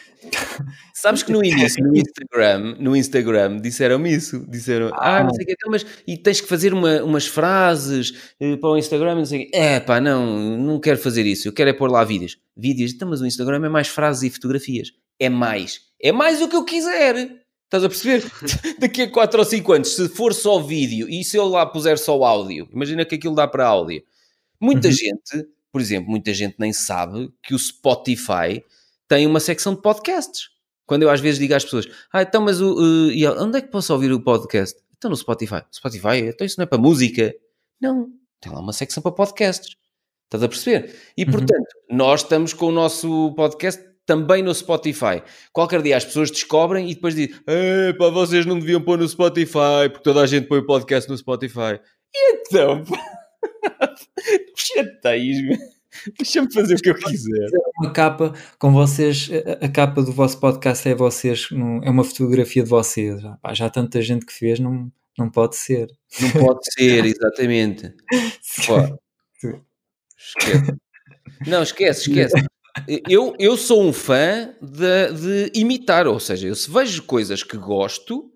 Sabes 0.95 1.23
que 1.23 1.31
no 1.33 1.45
início, 1.45 1.85
no 1.85 1.95
Instagram, 1.97 2.77
no 2.81 2.97
Instagram 2.97 3.59
disseram-me 3.61 4.13
isso. 4.15 4.45
Disseram, 4.49 4.91
ah, 4.95 5.23
não 5.23 5.31
sei 5.35 5.45
o 5.45 5.47
que, 5.47 5.53
então, 5.53 5.71
mas 5.71 5.85
e 6.07 6.17
tens 6.17 6.41
que 6.41 6.49
fazer 6.49 6.73
uma- 6.73 7.03
umas 7.03 7.27
frases 7.27 8.33
eh, 8.41 8.57
para 8.57 8.71
o 8.71 8.79
Instagram, 8.79 9.17
não 9.17 9.25
sei 9.25 9.43
o 9.43 9.51
quê. 9.51 9.57
É 9.57 9.81
pá, 9.81 10.01
não, 10.01 10.57
não 10.59 10.81
quero 10.81 10.99
fazer 10.99 11.27
isso. 11.27 11.47
Eu 11.49 11.53
quero 11.53 11.71
é 11.71 11.73
pôr 11.73 11.91
lá 11.91 12.03
vídeos. 12.05 12.39
Vídeos, 12.57 12.93
então, 12.93 13.09
mas 13.09 13.21
o 13.21 13.27
Instagram 13.27 13.65
é 13.67 13.69
mais 13.69 13.89
frases 13.89 14.23
e 14.23 14.31
fotografias. 14.31 14.93
É 15.19 15.29
mais. 15.29 15.81
É 16.01 16.11
mais 16.13 16.41
o 16.41 16.49
que 16.49 16.57
eu 16.57 16.65
quiser. 16.65 17.17
Estás 17.65 17.85
a 17.85 17.89
perceber? 17.89 18.25
Daqui 18.79 19.03
a 19.03 19.11
4 19.11 19.39
ou 19.39 19.45
5 19.45 19.73
anos, 19.73 19.95
se 19.97 20.09
for 20.09 20.33
só 20.33 20.61
vídeo 20.61 21.09
e 21.09 21.23
se 21.25 21.37
eu 21.37 21.47
lá 21.49 21.67
puser 21.67 21.99
só 21.99 22.23
áudio, 22.23 22.69
imagina 22.73 23.05
que 23.05 23.17
aquilo 23.17 23.35
dá 23.35 23.47
para 23.49 23.67
áudio. 23.67 24.03
Muita 24.61 24.89
Uhum. 24.89 24.95
gente, 24.95 25.47
por 25.75 25.81
exemplo, 25.81 26.09
muita 26.09 26.33
gente 26.33 26.55
nem 26.57 26.73
sabe 26.73 27.33
que 27.43 27.53
o 27.53 27.59
Spotify 27.59 28.63
tem 29.09 29.27
uma 29.27 29.41
secção 29.41 29.75
de 29.75 29.83
podcasts. 29.83 30.51
Quando 30.87 31.03
eu 31.03 31.11
às 31.11 31.19
vezes 31.19 31.41
digo 31.41 31.53
às 31.53 31.65
pessoas, 31.65 31.89
ah, 32.13 32.23
então, 32.23 32.43
mas 32.43 32.61
o, 32.61 32.75
uh, 32.75 33.11
ela, 33.21 33.43
onde 33.43 33.59
é 33.59 33.61
que 33.61 33.73
posso 33.73 33.93
ouvir 33.93 34.13
o 34.13 34.21
podcast? 34.21 34.81
Então 34.97 35.11
no 35.11 35.17
Spotify. 35.17 35.63
Spotify, 35.75 36.19
então 36.29 36.47
isso 36.47 36.55
não 36.59 36.63
é 36.63 36.67
para 36.67 36.79
música? 36.79 37.35
Não, 37.81 38.07
tem 38.41 38.53
lá 38.53 38.61
uma 38.61 38.73
secção 38.73 39.03
para 39.03 39.11
podcasts. 39.11 39.75
Estás 40.27 40.45
a 40.45 40.49
perceber? 40.49 40.95
E 41.17 41.25
Uhum. 41.25 41.33
portanto, 41.33 41.67
nós 41.91 42.23
estamos 42.23 42.53
com 42.53 42.67
o 42.67 42.73
nosso 42.73 43.35
podcast 43.35 43.83
também 44.07 44.45
no 44.45 44.55
Spotify. 44.55 45.25
Qualquer 45.53 45.83
dia 45.83 45.97
as 45.97 46.05
pessoas 46.05 46.31
descobrem 46.31 46.89
e 46.89 46.95
depois 46.95 47.17
dizem, 47.17 47.35
pá, 47.99 48.11
vocês 48.11 48.47
não 48.47 48.61
deviam 48.61 48.81
pôr 48.81 48.97
no 48.97 49.09
Spotify, 49.09 49.89
porque 49.91 50.05
toda 50.05 50.21
a 50.21 50.27
gente 50.27 50.47
põe 50.47 50.61
o 50.61 50.67
podcast 50.67 51.11
no 51.11 51.19
Spotify. 51.19 51.81
E 52.15 52.37
então, 52.37 52.85
não 54.49 54.57
chateias-me. 54.57 55.59
Deixa-me 56.19 56.53
fazer 56.53 56.75
o 56.75 56.79
que 56.79 56.91
eu 56.91 56.95
quiser. 56.95 57.49
Uma 57.79 57.93
capa 57.93 58.35
com 58.59 58.73
vocês, 58.73 59.31
a, 59.61 59.69
capa 59.69 60.03
do 60.03 60.13
vosso 60.13 60.39
podcast 60.41 60.89
é 60.89 60.95
vocês, 60.95 61.49
é 61.83 61.91
uma 61.91 62.05
fotografia 62.05 62.63
de 62.63 62.69
vocês. 62.69 63.21
Já, 63.21 63.37
pá, 63.37 63.55
já 63.55 63.67
há 63.67 63.71
tanta 63.71 64.03
gente 64.03 64.27
que 64.27 64.33
fez, 64.33 64.59
não, 64.59 64.91
não 65.17 65.31
pode 65.31 65.57
ser. 65.57 65.89
Não 66.21 66.31
pode 66.33 66.73
ser, 66.73 67.05
exatamente. 67.07 67.95
Pô, 68.67 68.99
esquece. 70.19 70.77
Não, 71.47 71.63
esquece, 71.63 72.11
esquece. 72.11 72.47
Eu, 73.09 73.35
eu 73.39 73.57
sou 73.57 73.85
um 73.85 73.93
fã 73.93 74.53
de, 74.61 75.13
de 75.13 75.61
imitar, 75.61 76.09
ou 76.09 76.19
seja, 76.19 76.49
eu 76.49 76.55
se 76.57 76.69
vejo 76.69 77.05
coisas 77.05 77.43
que 77.43 77.57
gosto, 77.57 78.33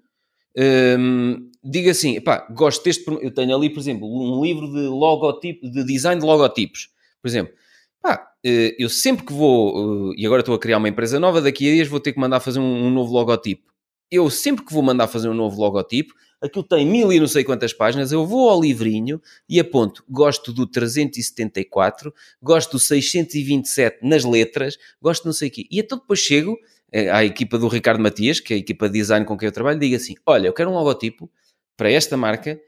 hum, 0.56 1.50
digo 1.69 1.90
assim, 1.90 2.20
pá, 2.20 2.47
gosto 2.51 2.82
deste. 2.85 3.05
Eu 3.20 3.32
tenho 3.32 3.55
ali, 3.55 3.70
por 3.70 3.81
exemplo, 3.81 4.09
um 4.09 4.43
livro 4.43 4.66
de 4.73 4.86
logotipo, 4.89 5.69
de 5.70 5.85
design 5.85 6.20
de 6.20 6.27
logotipos. 6.27 6.90
Por 7.20 7.28
exemplo, 7.28 7.53
pá, 8.01 8.28
eh, 8.45 8.74
eu 8.78 8.89
sempre 8.89 9.24
que 9.24 9.32
vou, 9.32 10.12
eh, 10.12 10.15
e 10.19 10.27
agora 10.27 10.40
estou 10.40 10.55
a 10.55 10.59
criar 10.59 10.78
uma 10.78 10.89
empresa 10.89 11.20
nova, 11.20 11.40
daqui 11.40 11.69
a 11.69 11.74
dias 11.74 11.89
vou 11.89 12.01
ter 12.01 12.12
que 12.12 12.20
mandar 12.20 12.40
fazer 12.40 12.61
um, 12.61 12.86
um 12.86 12.90
novo 12.90 13.12
logotipo. 13.12 13.69
Eu 14.11 14.31
sempre 14.31 14.65
que 14.65 14.73
vou 14.73 14.82
mandar 14.82 15.07
fazer 15.09 15.28
um 15.28 15.35
novo 15.35 15.61
logotipo, 15.61 16.15
aquilo 16.40 16.65
tem 16.65 16.86
mil 16.86 17.12
e 17.12 17.20
não 17.20 17.27
sei 17.27 17.45
quantas 17.45 17.73
páginas, 17.73 18.12
eu 18.12 18.24
vou 18.27 18.49
ao 18.49 18.61
livrinho 18.61 19.20
e 19.49 19.61
aponto, 19.61 20.05
gosto 20.09 20.53
do 20.53 20.66
374, 20.66 22.15
gosto 22.43 22.73
do 22.73 22.78
627 22.78 23.99
nas 24.03 24.24
letras, 24.24 24.78
gosto 25.03 25.27
não 25.27 25.32
sei 25.32 25.49
o 25.49 25.51
quê. 25.51 25.66
E 25.70 25.81
então 25.81 25.99
depois 25.99 26.20
chego 26.20 26.57
eh, 26.93 27.11
à 27.11 27.24
equipa 27.24 27.59
do 27.59 27.69
Ricardo 27.69 28.03
Matias, 28.03 28.40
que 28.40 28.55
é 28.55 28.57
a 28.57 28.61
equipa 28.61 28.89
de 28.89 28.99
design 28.99 29.27
com 29.27 29.36
quem 29.36 29.47
eu 29.47 29.53
trabalho, 29.53 29.77
e 29.77 29.81
digo 29.81 29.97
assim, 29.97 30.15
olha, 30.24 30.47
eu 30.47 30.53
quero 30.53 30.70
um 30.70 30.74
logotipo 30.74 31.31
para 31.78 31.92
esta 31.92 32.16
marca, 32.16 32.60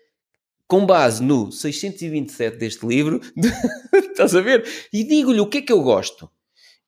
com 0.69 0.87
base 0.87 1.21
no 1.21 1.51
627 1.51 2.57
deste 2.57 2.87
livro, 2.87 3.21
estás 3.93 4.37
a 4.37 4.41
ver? 4.41 4.65
E 4.93 5.03
digo-lhe 5.03 5.41
o 5.41 5.49
que 5.49 5.59
é 5.59 5.63
que 5.63 5.73
eu 5.73 5.83
gosto. 5.83 6.31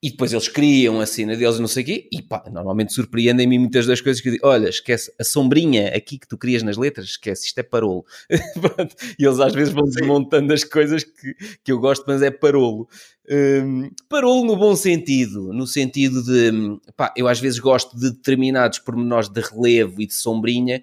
E 0.01 0.11
depois 0.11 0.33
eles 0.33 0.49
criam 0.49 1.01
a 1.01 1.07
cena 1.07 1.37
deles, 1.37 1.61
não 1.61 1.69
sei 1.69 1.83
o 1.83 1.87
quê, 1.87 2.09
e 2.11 2.23
pá, 2.23 2.43
normalmente 2.51 2.93
surpreendem-me 2.93 3.57
muitas 3.57 3.87
das 3.87 4.01
coisas 4.01 4.21
que 4.21 4.29
eu 4.29 4.33
digo, 4.33 4.47
olha, 4.47 4.69
esquece, 4.69 5.13
a 5.19 5.23
sombrinha 5.23 5.89
aqui 5.97 6.19
que 6.19 6.27
tu 6.27 6.37
crias 6.37 6.63
nas 6.63 6.77
letras, 6.77 7.11
esquece, 7.11 7.47
isto 7.47 7.59
é 7.59 7.63
parolo. 7.63 8.05
E 9.19 9.25
eles 9.25 9.39
às 9.39 9.53
vezes 9.53 9.73
vão 9.73 9.85
desmontando 9.85 10.53
as 10.53 10.65
coisas 10.65 11.05
que, 11.05 11.35
que 11.63 11.71
eu 11.71 11.79
gosto, 11.79 12.05
mas 12.07 12.21
é 12.21 12.33
parolo. 12.33 12.89
Hum, 13.31 13.91
parolo 14.09 14.45
no 14.45 14.57
bom 14.57 14.75
sentido, 14.75 15.53
no 15.53 15.67
sentido 15.69 16.23
de, 16.25 16.51
hum, 16.51 16.81
pá, 16.97 17.13
eu 17.17 17.29
às 17.29 17.39
vezes 17.39 17.61
gosto 17.61 17.97
de 17.97 18.11
determinados 18.11 18.81
pormenores 18.81 19.29
de 19.29 19.41
relevo 19.41 20.03
e 20.03 20.07
de 20.07 20.15
sombrinha, 20.15 20.83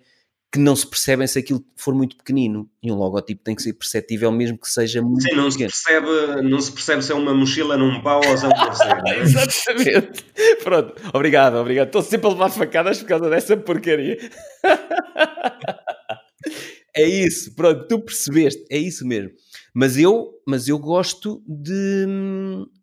que 0.51 0.57
não 0.57 0.75
se 0.75 0.87
percebem 0.87 1.27
se 1.27 1.37
aquilo 1.37 1.63
for 1.75 1.93
muito 1.93 2.17
pequenino. 2.17 2.69
E 2.81 2.91
um 2.91 2.95
logotipo 2.95 3.43
tem 3.43 3.55
que 3.55 3.61
ser 3.61 3.73
perceptível 3.73 4.31
mesmo 4.31 4.57
que 4.57 4.67
seja 4.67 5.01
muito 5.01 5.21
Sim, 5.21 5.35
não 5.35 5.49
se, 5.49 5.57
pequeno. 5.57 5.71
percebe, 5.71 6.41
não 6.49 6.59
se 6.59 6.71
percebe 6.71 7.01
se 7.03 7.11
é 7.11 7.15
uma 7.15 7.33
mochila 7.33 7.77
num 7.77 8.01
pau 8.01 8.21
ou 8.25 8.37
se 8.37 8.45
é 8.45 8.47
um 8.47 9.07
é? 9.07 9.19
Exatamente. 9.21 10.25
Pronto, 10.63 10.95
obrigado, 11.13 11.55
obrigado. 11.55 11.87
Estou 11.87 12.01
sempre 12.01 12.27
a 12.27 12.31
levar 12.31 12.49
facadas 12.49 12.99
por 12.99 13.07
causa 13.07 13.29
dessa 13.29 13.55
porcaria. 13.55 14.17
É 16.95 17.07
isso, 17.07 17.53
pronto, 17.55 17.87
tu 17.87 17.99
percebeste, 18.01 18.65
é 18.69 18.77
isso 18.77 19.05
mesmo. 19.05 19.29
Mas 19.73 19.95
eu, 19.97 20.31
mas 20.45 20.67
eu 20.67 20.79
gosto 20.79 21.41
de 21.47 22.05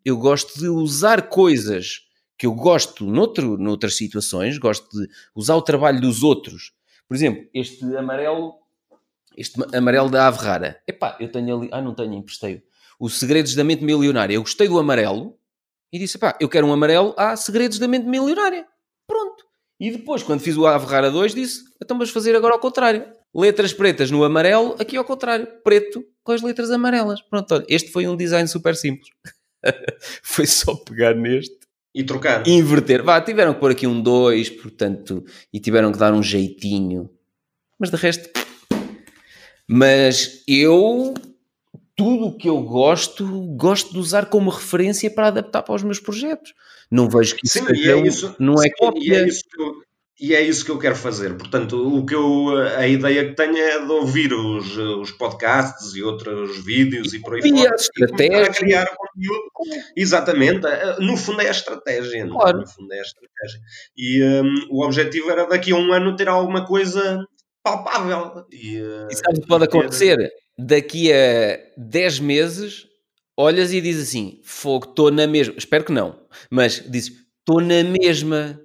eu 0.05 0.17
gosto 0.17 0.57
de 0.57 0.67
usar 0.69 1.29
coisas 1.29 1.99
que 2.37 2.45
eu 2.45 2.53
gosto 2.53 3.05
noutro, 3.05 3.57
noutras 3.57 3.95
situações, 3.95 4.57
gosto 4.57 4.87
de 4.89 5.07
usar 5.35 5.55
o 5.55 5.61
trabalho 5.61 5.99
dos 5.99 6.23
outros. 6.23 6.71
Por 7.07 7.15
exemplo, 7.15 7.47
este 7.53 7.83
amarelo, 7.95 8.55
este 9.35 9.59
amarelo 9.75 10.09
da 10.09 10.27
Ave 10.27 10.39
Rara. 10.39 10.81
Epá, 10.87 11.17
eu 11.19 11.31
tenho 11.31 11.57
ali, 11.57 11.69
ah, 11.71 11.81
não 11.81 11.95
tenho, 11.95 12.13
emprestei 12.13 12.63
Os 12.99 13.17
Segredos 13.17 13.55
da 13.55 13.63
Mente 13.63 13.83
Milionária. 13.83 14.35
Eu 14.35 14.41
gostei 14.41 14.67
do 14.67 14.77
amarelo 14.77 15.37
e 15.91 15.99
disse, 15.99 16.17
pá, 16.17 16.37
eu 16.39 16.49
quero 16.49 16.67
um 16.67 16.73
amarelo, 16.73 17.13
há 17.17 17.35
Segredos 17.35 17.79
da 17.79 17.87
Mente 17.87 18.05
Milionária. 18.05 18.67
Pronto. 19.07 19.45
E 19.79 19.91
depois, 19.91 20.23
quando 20.23 20.41
fiz 20.41 20.57
o 20.57 20.65
Ave 20.65 20.85
Rara 20.87 21.11
2, 21.11 21.35
disse, 21.35 21.63
então 21.81 21.97
vamos 21.97 22.11
fazer 22.11 22.35
agora 22.35 22.55
ao 22.55 22.59
contrário. 22.59 23.05
Letras 23.33 23.73
pretas 23.73 24.09
no 24.09 24.23
amarelo, 24.23 24.75
aqui 24.79 24.97
ao 24.97 25.05
contrário. 25.05 25.47
Preto 25.63 26.03
com 26.23 26.31
as 26.31 26.41
letras 26.41 26.71
amarelas. 26.71 27.21
Pronto, 27.21 27.53
olha, 27.53 27.65
este 27.69 27.91
foi 27.91 28.07
um 28.07 28.17
design 28.17 28.47
super 28.47 28.75
simples. 28.75 29.09
foi 30.23 30.45
só 30.45 30.75
pegar 30.75 31.15
neste 31.15 31.66
E 31.97 32.03
trocar. 32.03 32.47
inverter. 32.47 33.01
Vá, 33.03 33.19
tiveram 33.19 33.53
que 33.55 33.59
pôr 33.59 33.71
aqui 33.71 33.87
um 33.87 33.99
2, 33.99 34.51
portanto, 34.51 35.25
e 35.51 35.59
tiveram 35.59 35.91
que 35.91 35.97
dar 35.97 36.13
um 36.13 36.21
jeitinho. 36.21 37.09
Mas 37.79 37.89
de 37.89 37.97
resto. 37.97 38.29
Mas 39.67 40.43
eu. 40.47 41.13
Tudo 41.95 42.27
o 42.27 42.37
que 42.37 42.47
eu 42.47 42.61
gosto, 42.61 43.25
gosto 43.55 43.91
de 43.91 43.97
usar 43.97 44.27
como 44.27 44.51
referência 44.51 45.09
para 45.09 45.29
adaptar 45.29 45.63
para 45.63 45.73
os 45.73 45.81
meus 45.81 45.99
projetos. 45.99 46.53
Não 46.91 47.09
vejo 47.09 47.35
que 47.35 47.47
isso, 47.47 47.57
Sim, 47.57 47.65
e 47.65 47.75
seja 47.75 47.97
é 47.97 48.07
isso, 48.07 48.35
não 48.37 48.61
é 48.61 48.67
e 48.67 48.71
cópia. 48.71 49.23
é 49.23 49.27
isso 49.27 49.43
que 49.49 49.59
eu, 49.59 49.81
e 50.19 50.33
é 50.35 50.41
isso 50.41 50.65
que 50.65 50.71
eu 50.71 50.79
quero 50.79 50.95
fazer. 50.95 51.35
Portanto, 51.37 51.75
o 51.95 52.05
que 52.05 52.15
eu, 52.15 52.49
a 52.77 52.87
ideia 52.87 53.29
que 53.29 53.35
tenho 53.35 53.55
é 53.57 53.85
de 53.85 53.91
ouvir 53.91 54.33
os, 54.33 54.75
os 54.77 55.11
podcasts 55.11 55.93
e 55.95 56.01
outros 56.03 56.63
vídeos 56.65 57.13
e 57.13 57.19
por 57.19 57.35
aí 57.35 57.41
E 57.45 57.49
fora. 57.49 57.71
a 57.71 57.75
estratégia. 57.75 58.51
criar 58.53 58.87
conteúdo. 58.95 59.49
Exatamente. 59.95 60.65
Eh, 60.65 60.95
No 60.99 61.15
fundo 61.17 61.41
é 61.41 61.47
a 61.47 61.51
estratégia. 61.51 62.23
é? 62.23 62.27
Claro. 62.27 62.59
No 62.59 62.67
fundo 62.67 62.93
é 62.93 62.99
a 62.99 63.01
estratégia. 63.01 63.59
E 63.97 64.23
hum, 64.23 64.67
o 64.71 64.83
objetivo 64.85 65.29
era 65.29 65.45
daqui 65.45 65.71
a 65.71 65.75
um 65.75 65.93
ano 65.93 66.15
ter 66.15 66.27
alguma 66.27 66.65
coisa 66.65 67.23
palpável. 67.63 68.45
E, 68.51 68.77
eh, 68.77 69.07
E 69.11 69.37
o 69.37 69.41
que 69.41 69.47
pode 69.47 69.65
e 69.65 69.67
acontecer? 69.67 70.31
Daqui 70.57 71.11
a 71.13 71.59
10 71.77 72.19
meses, 72.19 72.87
olhas 73.37 73.71
e 73.71 73.79
dizes 73.81 74.07
assim: 74.09 74.39
Fogo, 74.43 74.87
estou 74.89 75.11
na 75.11 75.27
mesma. 75.27 75.53
Espero 75.57 75.83
que 75.83 75.91
não, 75.91 76.19
mas 76.49 76.83
dizes: 76.89 77.11
Estou 77.39 77.61
na 77.61 77.83
mesma. 77.83 78.59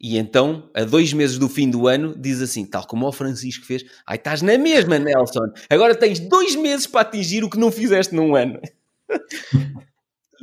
E 0.00 0.18
então, 0.18 0.70
a 0.74 0.84
dois 0.84 1.12
meses 1.12 1.38
do 1.38 1.48
fim 1.48 1.70
do 1.70 1.88
ano, 1.88 2.14
diz 2.16 2.42
assim, 2.42 2.66
tal 2.66 2.86
como 2.86 3.06
o 3.06 3.12
Francisco 3.12 3.64
fez: 3.64 3.84
Ai, 4.06 4.16
estás 4.16 4.42
na 4.42 4.58
mesma, 4.58 4.98
Nelson. 4.98 5.52
Agora 5.70 5.94
tens 5.94 6.20
dois 6.20 6.54
meses 6.54 6.86
para 6.86 7.00
atingir 7.00 7.42
o 7.42 7.50
que 7.50 7.58
não 7.58 7.72
fizeste 7.72 8.14
num 8.14 8.36
ano. 8.36 8.60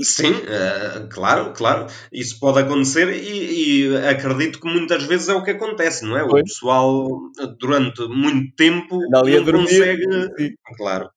Sim, 0.02 0.34
eh, 0.48 1.08
claro, 1.10 1.54
claro. 1.54 1.86
Isso 2.12 2.40
pode 2.40 2.60
acontecer 2.60 3.10
e, 3.10 3.86
e 3.86 3.98
acredito 3.98 4.60
que 4.60 4.68
muitas 4.68 5.04
vezes 5.04 5.30
é 5.30 5.36
o 5.36 5.44
que 5.44 5.52
acontece, 5.52 6.04
não 6.04 6.18
é? 6.18 6.24
O 6.24 6.34
pessoal, 6.34 7.08
durante 7.60 8.02
muito 8.08 8.56
tempo, 8.56 8.98
não 9.10 9.22
dormir. 9.22 9.52
consegue. 9.52 10.04
Sim. 10.38 10.56
Claro. 10.78 11.12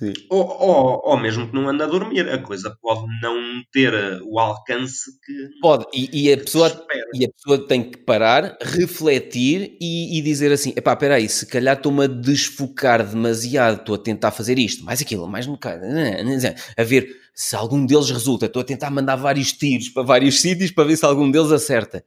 Sim. 0.00 0.14
Ou, 0.30 0.40
ou, 0.40 1.02
ou 1.04 1.16
mesmo 1.18 1.46
que 1.46 1.54
não 1.54 1.68
anda 1.68 1.84
a 1.84 1.86
dormir, 1.86 2.26
a 2.26 2.38
coisa 2.38 2.74
pode 2.80 3.04
não 3.20 3.62
ter 3.70 3.92
eh, 3.92 4.18
o 4.24 4.38
alcance 4.38 5.10
que 5.22 5.60
Pode. 5.60 5.84
E, 5.92 6.22
e 6.22 6.32
a 6.32 6.38
pessoa. 6.38 6.68
E 7.12 7.26
a 7.26 7.28
pessoa 7.28 7.68
tem 7.68 7.90
que 7.90 7.98
parar, 7.98 8.56
refletir 8.62 9.76
e, 9.78 10.18
e 10.18 10.22
dizer 10.22 10.50
assim: 10.52 10.72
epá, 10.74 10.94
espera 10.94 11.16
aí, 11.16 11.28
se 11.28 11.44
calhar 11.44 11.76
estou-me 11.76 12.04
a 12.04 12.06
desfocar 12.06 13.06
demasiado, 13.06 13.80
estou 13.80 13.94
a 13.94 13.98
tentar 13.98 14.30
fazer 14.30 14.58
isto, 14.58 14.82
mais 14.86 15.02
aquilo, 15.02 15.28
mais 15.28 15.46
um 15.46 15.52
bocado, 15.52 15.84
a 16.78 16.82
ver 16.82 17.14
se 17.34 17.54
algum 17.54 17.84
deles 17.84 18.08
resulta, 18.08 18.46
estou 18.46 18.62
a 18.62 18.64
tentar 18.64 18.90
mandar 18.90 19.16
vários 19.16 19.52
tiros 19.52 19.90
para 19.90 20.02
vários 20.02 20.40
sítios 20.40 20.70
para 20.70 20.84
ver 20.84 20.96
se 20.96 21.04
algum 21.04 21.30
deles 21.30 21.52
acerta. 21.52 22.02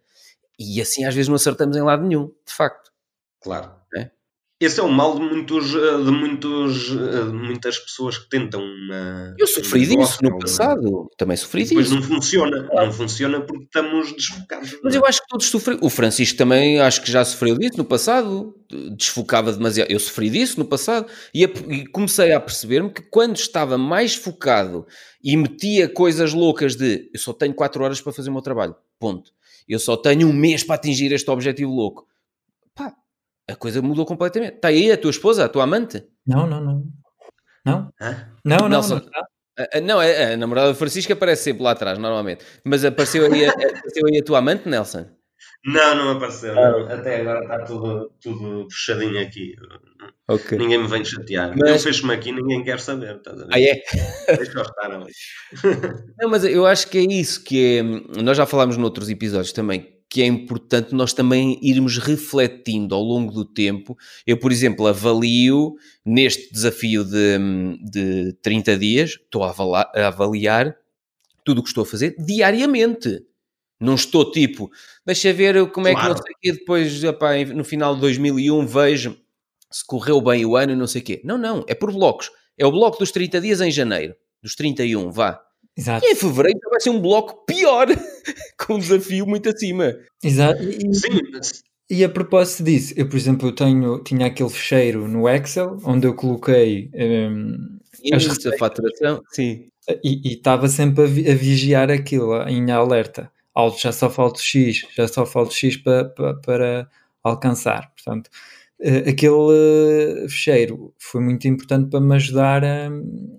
E 0.58 0.82
assim 0.82 1.06
às 1.06 1.14
vezes 1.14 1.28
não 1.28 1.36
acertamos 1.36 1.78
em 1.78 1.82
lado 1.82 2.04
nenhum, 2.04 2.26
de 2.26 2.54
facto. 2.56 2.92
Claro. 3.40 3.83
É. 4.64 4.68
esse 4.68 4.80
é 4.80 4.84
o 4.84 4.90
mal 4.90 5.16
de, 5.18 5.22
muitos, 5.26 5.76
eh, 5.76 5.98
de, 6.04 6.12
muitos, 6.12 6.90
eh, 6.92 7.24
de 7.26 7.32
muitas 7.34 7.78
pessoas 7.80 8.18
que 8.18 8.30
tentam 8.30 8.62
uma. 8.62 9.36
Eu 9.38 9.46
sofri 9.48 9.82
um 9.96 10.00
disso 10.02 10.18
no 10.22 10.40
passado. 10.40 11.10
Também 11.18 11.38
sofri 11.38 11.64
Depois 11.66 11.88
disso. 11.90 12.00
não 12.00 12.04
funciona. 12.08 12.70
Não 12.74 12.92
funciona 12.92 13.42
porque 13.42 13.64
estamos 13.66 14.12
desfocados. 14.14 14.78
Mas 14.84 14.96
eu 14.96 15.06
acho 15.06 15.22
que 15.22 15.28
todos 15.28 15.46
sofrem. 15.48 15.78
O 15.82 15.90
Francisco 15.90 16.38
também 16.38 16.80
acho 16.80 17.02
que 17.02 17.12
já 17.12 17.24
sofreu 17.26 17.58
disso 17.58 17.78
no 17.78 17.86
passado. 17.86 18.56
Desfocava 18.98 19.52
demasiado. 19.52 19.90
Eu 19.92 20.00
sofri 20.00 20.30
disso 20.30 20.58
no 20.60 20.66
passado. 20.66 21.08
E, 21.34 21.46
a- 21.46 21.50
e 21.70 21.86
comecei 21.88 22.32
a 22.32 22.40
perceber-me 22.40 22.90
que 22.90 23.02
quando 23.02 23.36
estava 23.36 23.78
mais 23.78 24.16
focado 24.16 24.86
e 25.24 25.36
metia 25.38 25.88
coisas 25.88 26.34
loucas 26.34 26.76
de 26.76 27.10
eu 27.14 27.20
só 27.20 27.34
tenho 27.34 27.54
4 27.54 27.84
horas 27.84 28.02
para 28.02 28.12
fazer 28.14 28.30
o 28.30 28.34
meu 28.34 28.42
trabalho. 28.42 28.76
Ponto. 29.00 29.32
Eu 29.68 29.80
só 29.80 29.96
tenho 29.96 30.28
um 30.28 30.34
mês 30.34 30.64
para 30.64 30.76
atingir 30.76 31.12
este 31.14 31.30
objetivo 31.32 31.72
louco. 31.72 32.06
A 33.50 33.56
coisa 33.56 33.82
mudou 33.82 34.06
completamente. 34.06 34.56
Está 34.56 34.70
aí 34.70 34.92
a 34.92 34.98
tua 34.98 35.12
esposa, 35.12 35.46
a 35.46 35.50
tua 35.50 35.64
amante? 35.64 36.04
Não, 36.26 36.48
não, 36.48 36.62
não. 36.62 36.84
Não? 37.66 37.90
Hã? 38.02 38.28
Não, 38.46 38.58
não, 38.58 38.70
Nelson. 38.70 38.96
não. 38.96 39.24
A- 39.60 39.78
a- 39.78 39.82
Não, 39.82 40.02
é- 40.02 40.34
a 40.34 40.38
namorada 40.38 40.70
do 40.70 40.76
Francisco 40.76 41.14
aparece 41.14 41.44
sempre 41.44 41.62
lá 41.64 41.72
atrás, 41.72 41.98
normalmente. 41.98 42.44
Mas 42.66 42.84
apareceu 42.84 43.26
aí, 43.32 43.46
a, 43.46 43.50
apareceu 43.52 44.06
aí 44.08 44.18
a 44.20 44.24
tua 44.24 44.40
amante, 44.40 44.68
Nelson? 44.68 45.06
Não, 45.66 45.96
não 45.96 46.12
apareceu. 46.12 46.56
não. 46.56 46.88
Até 46.88 47.22
agora 47.22 47.42
está 47.44 47.60
tudo, 47.64 48.12
tudo 48.22 48.68
fechadinho 48.72 49.22
aqui. 49.22 49.54
Ok. 50.28 50.58
Ninguém 50.58 50.80
me 50.80 50.88
vem 50.88 51.06
chatear. 51.06 51.54
Mas- 51.58 51.70
Eu 51.70 51.80
fecho-me 51.80 52.14
aqui 52.14 52.32
ninguém 52.32 52.64
quer 52.64 52.80
saber. 52.80 53.18
Estás 53.18 53.42
a 53.42 53.46
ver? 53.46 53.54
Ah, 53.54 53.60
é? 53.62 53.82
Deixa 54.46 54.58
eu 54.58 54.62
estar 54.64 54.92
ali. 54.92 55.12
Não, 56.20 56.30
mas 56.30 56.44
eu 56.46 56.66
acho 56.66 56.88
que 56.90 56.98
é 56.98 57.02
isso 57.02 57.44
que 57.44 57.78
é. 57.78 58.22
Nós 58.22 58.36
já 58.38 58.46
falámos 58.46 58.76
noutros 58.78 59.10
episódios 59.10 59.54
também, 59.54 59.88
que 60.14 60.22
é 60.22 60.28
importante 60.28 60.94
nós 60.94 61.12
também 61.12 61.58
irmos 61.60 61.98
refletindo 61.98 62.94
ao 62.94 63.02
longo 63.02 63.34
do 63.34 63.44
tempo. 63.44 63.98
Eu, 64.28 64.38
por 64.38 64.52
exemplo, 64.52 64.86
avalio 64.86 65.74
neste 66.06 66.54
desafio 66.54 67.04
de, 67.04 67.40
de 67.82 68.34
30 68.44 68.78
dias, 68.78 69.10
estou 69.10 69.44
a 69.44 69.50
avaliar, 69.50 69.92
a 69.96 70.08
avaliar 70.10 70.76
tudo 71.44 71.62
o 71.62 71.64
que 71.64 71.70
estou 71.70 71.82
a 71.82 71.88
fazer 71.88 72.16
diariamente. 72.20 73.26
Não 73.82 73.96
estou 73.96 74.30
tipo, 74.30 74.70
deixa 75.04 75.34
ver 75.34 75.72
como 75.72 75.88
é 75.88 75.96
que 75.96 76.00
Claro. 76.00 76.14
não 76.14 76.22
sei 76.22 76.32
o 76.32 76.38
quê, 76.40 76.52
depois 76.52 77.04
epá, 77.04 77.44
no 77.46 77.64
final 77.64 77.96
de 77.96 78.02
2001 78.02 78.68
vejo 78.68 79.18
se 79.72 79.84
correu 79.84 80.22
bem 80.22 80.46
o 80.46 80.56
ano 80.56 80.74
e 80.74 80.76
não 80.76 80.86
sei 80.86 81.02
o 81.02 81.06
quê. 81.06 81.22
Não, 81.24 81.40
não, 81.40 81.66
é 81.68 81.74
por 81.74 81.92
blocos. 81.92 82.30
É 82.56 82.68
o 82.68 82.72
bloco 82.72 83.00
dos 83.00 83.10
30 83.10 83.42
dias 83.42 83.62
em 83.62 83.72
janeiro, 83.72 84.14
dos 84.44 84.54
31, 84.54 85.10
vá. 85.10 85.42
Exato. 85.78 86.06
E 86.06 86.12
em 86.12 86.16
fevereiro 86.16 86.60
vai 86.70 86.80
ser 86.80 86.90
um 86.92 87.02
bloco 87.02 87.46
pior, 87.46 87.88
com 88.60 88.76
um 88.76 88.80
desafio 88.80 89.26
muito 89.26 89.50
acima. 89.50 89.96
Exato. 90.24 90.62
E, 90.64 90.94
Sim, 90.94 91.20
mas- 91.32 91.64
e 91.90 92.04
a 92.04 92.10
propósito 92.10 92.64
disso, 92.64 92.94
eu, 92.96 93.08
por 93.10 93.18
exemplo, 93.18 93.50
eu 93.50 93.52
tenho, 93.56 94.00
tinha 94.04 94.28
aquele 94.28 94.50
fecheiro 94.50 95.08
no 95.08 95.28
Excel 95.30 95.78
onde 95.84 96.08
eu 96.08 96.14
coloquei 96.16 96.90
hum, 96.96 97.78
As 98.14 98.26
da 98.40 98.58
faturação, 98.58 99.22
sim. 99.32 99.68
e 100.04 100.30
e 100.30 100.34
estava 100.34 100.68
sempre 100.68 101.04
a, 101.04 101.08
vi- 101.08 101.30
a 101.30 101.36
vigiar 101.36 101.92
aquilo 101.92 102.42
em 102.48 102.72
alerta. 102.72 103.32
Alto, 103.54 103.80
já 103.80 103.92
só 103.92 104.10
falta 104.10 104.40
X, 104.42 104.88
já 104.96 105.08
só 105.08 105.26
falta 105.26 105.54
X 105.54 105.78
para, 105.78 106.06
para, 106.06 106.34
para 106.36 106.90
alcançar. 107.24 107.92
Portanto, 107.96 108.30
aquele 109.10 110.26
eh, 110.26 110.30
fecheiro 110.30 110.94
foi 111.00 111.22
muito 111.22 111.48
importante 111.48 111.90
para 111.90 112.02
me 112.02 112.16
ajudar 112.16 112.64
a, 112.66 112.90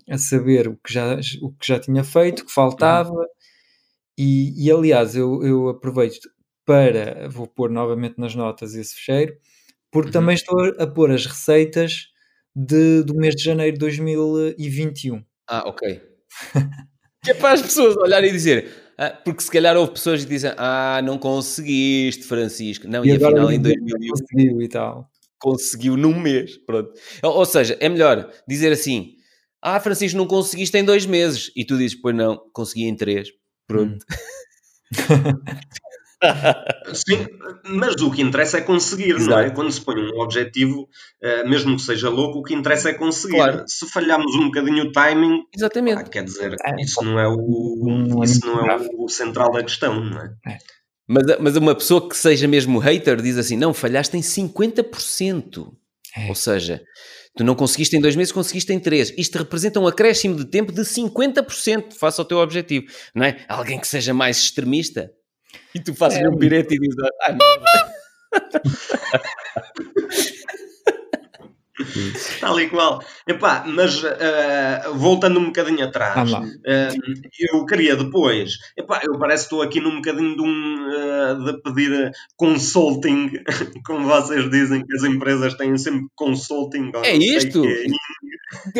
a 0.09 0.17
saber 0.17 0.67
o 0.67 0.77
que, 0.77 0.93
já, 0.93 1.19
o 1.41 1.51
que 1.51 1.67
já 1.67 1.79
tinha 1.79 2.03
feito, 2.03 2.41
o 2.41 2.45
que 2.45 2.53
faltava. 2.53 3.13
E, 4.17 4.65
e, 4.65 4.71
aliás, 4.71 5.15
eu, 5.15 5.43
eu 5.43 5.69
aproveito 5.69 6.29
para, 6.65 7.29
vou 7.29 7.47
pôr 7.47 7.69
novamente 7.69 8.15
nas 8.17 8.33
notas 8.35 8.73
esse 8.75 8.95
fecheiro, 8.95 9.35
porque 9.91 10.07
Uhum. 10.07 10.13
também 10.13 10.35
estou 10.35 10.59
a, 10.79 10.87
pôr 10.87 11.11
as 11.11 11.25
receitas 11.25 12.07
de, 12.55 13.03
do 13.03 13.15
mês 13.15 13.35
de 13.35 13.43
janeiro 13.43 13.73
de 13.73 13.79
2021. 13.79 15.23
Ah, 15.47 15.67
ok. 15.67 16.01
que 17.23 17.31
é 17.31 17.33
para 17.33 17.53
as 17.53 17.61
pessoas 17.61 17.95
olharem 17.97 18.29
e 18.29 18.33
dizer, 18.33 18.71
ah, 18.97 19.09
porque 19.23 19.43
se 19.43 19.51
calhar 19.51 19.75
houve 19.75 19.93
pessoas 19.93 20.23
que 20.23 20.29
dizem, 20.29 20.51
ah, 20.57 21.01
não 21.03 21.17
conseguiste, 21.17 22.23
Francisco. 22.23 22.87
Não, 22.87 23.05
e, 23.05 23.11
afinal 23.11 23.51
em 23.51 23.59
2001 23.61 24.09
conseguiu 24.09 24.61
e 24.61 24.67
tal. 24.69 25.11
Conseguiu 25.39 25.95
num 25.97 26.19
mês. 26.19 26.57
Pronto. 26.65 26.91
Ou, 27.23 27.45
seja, 27.45 27.77
é 27.79 27.89
melhor 27.89 28.29
dizer 28.47 28.71
assim, 28.71 29.13
ah, 29.61 29.79
Francisco, 29.79 30.17
não 30.17 30.27
conseguiste 30.27 30.77
em 30.77 30.83
dois 30.83 31.05
meses. 31.05 31.51
E 31.55 31.65
tu 31.65 31.77
dizes, 31.77 31.99
pois 31.99 32.15
não, 32.15 32.37
consegui 32.53 32.83
em 32.85 32.95
três. 32.95 33.29
Pronto. 33.67 33.97
Sim, 36.93 37.27
mas 37.65 37.95
o 38.01 38.09
que 38.09 38.21
interessa 38.21 38.57
é 38.57 38.61
conseguir, 38.61 39.13
não 39.19 39.37
é? 39.37 39.41
Exato. 39.43 39.53
Quando 39.53 39.71
se 39.71 39.81
põe 39.81 39.95
um 40.01 40.19
objetivo, 40.21 40.87
eh, 41.21 41.43
mesmo 41.47 41.75
que 41.75 41.81
seja 41.83 42.09
louco, 42.09 42.39
o 42.39 42.43
que 42.43 42.53
interessa 42.55 42.89
é 42.89 42.93
conseguir. 42.93 43.35
Claro. 43.35 43.63
Se 43.67 43.87
falharmos 43.89 44.33
um 44.35 44.45
bocadinho 44.45 44.85
o 44.85 44.91
timing, 44.91 45.43
Exatamente. 45.55 46.01
ah, 46.01 46.03
quer 46.03 46.23
dizer, 46.23 46.55
É, 46.65 46.81
isso 46.81 47.03
não 47.03 47.19
é 47.19 47.27
o, 47.27 48.05
não 48.07 48.23
é 48.23 48.25
isso 48.25 48.45
não 48.45 48.59
é 48.59 48.63
grave. 48.63 48.89
o 48.97 49.07
central 49.09 49.51
da 49.51 49.61
questão, 49.63 50.03
não 50.03 50.19
é? 50.19 50.57
Mas, 51.07 51.23
mas 51.39 51.55
uma 51.55 51.75
pessoa 51.75 52.09
que 52.09 52.17
seja 52.17 52.47
mesmo 52.47 52.79
hater 52.79 53.21
diz 53.21 53.37
assim: 53.37 53.57
não, 53.57 53.73
falhaste 53.73 54.17
em 54.17 54.21
50%. 54.21 55.71
É. 56.17 56.29
Ou 56.29 56.35
seja, 56.35 56.81
tu 57.35 57.43
não 57.43 57.55
conseguiste 57.55 57.95
em 57.95 58.01
dois 58.01 58.15
meses, 58.15 58.31
conseguiste 58.31 58.71
em 58.73 58.79
três. 58.79 59.13
Isto 59.17 59.37
representa 59.37 59.79
um 59.79 59.87
acréscimo 59.87 60.35
de 60.35 60.45
tempo 60.45 60.71
de 60.71 60.81
50% 60.81 61.93
face 61.93 62.19
ao 62.19 62.25
teu 62.25 62.37
objetivo. 62.37 62.87
Não 63.13 63.25
é? 63.25 63.37
Alguém 63.47 63.79
que 63.79 63.87
seja 63.87 64.13
mais 64.13 64.37
extremista. 64.37 65.11
E 65.73 65.79
tu 65.79 65.93
fazes 65.93 66.19
É. 66.19 66.29
um 66.29 66.37
pirete 66.37 66.75
e 66.75 66.79
dizes: 66.79 66.95
ah, 67.23 67.31
não. 67.33 67.45
Tal 72.39 72.59
e 72.59 72.69
qual. 72.69 73.03
Epá, 73.27 73.63
mas 73.67 74.03
eh, 74.03 74.83
voltando 74.93 75.39
um 75.39 75.45
bocadinho 75.45 75.85
atrás, 75.85 76.31
eh, 76.65 76.89
eu 77.51 77.65
queria 77.65 77.95
depois, 77.95 78.57
epá, 78.77 79.01
eu 79.03 79.17
parece 79.17 79.43
que 79.43 79.55
estou 79.55 79.61
aqui 79.61 79.79
num 79.79 79.97
bocadinho 79.97 80.35
de, 80.35 80.41
um, 80.41 80.89
eh, 80.91 81.35
de 81.45 81.61
pedir 81.61 82.11
consulting, 82.37 83.31
como 83.85 84.07
vocês 84.07 84.49
dizem 84.49 84.85
que 84.85 84.93
as 84.95 85.03
empresas 85.03 85.53
têm 85.55 85.77
sempre 85.77 86.07
consulting. 86.15 86.91
É 87.03 87.15
isto? 87.15 87.63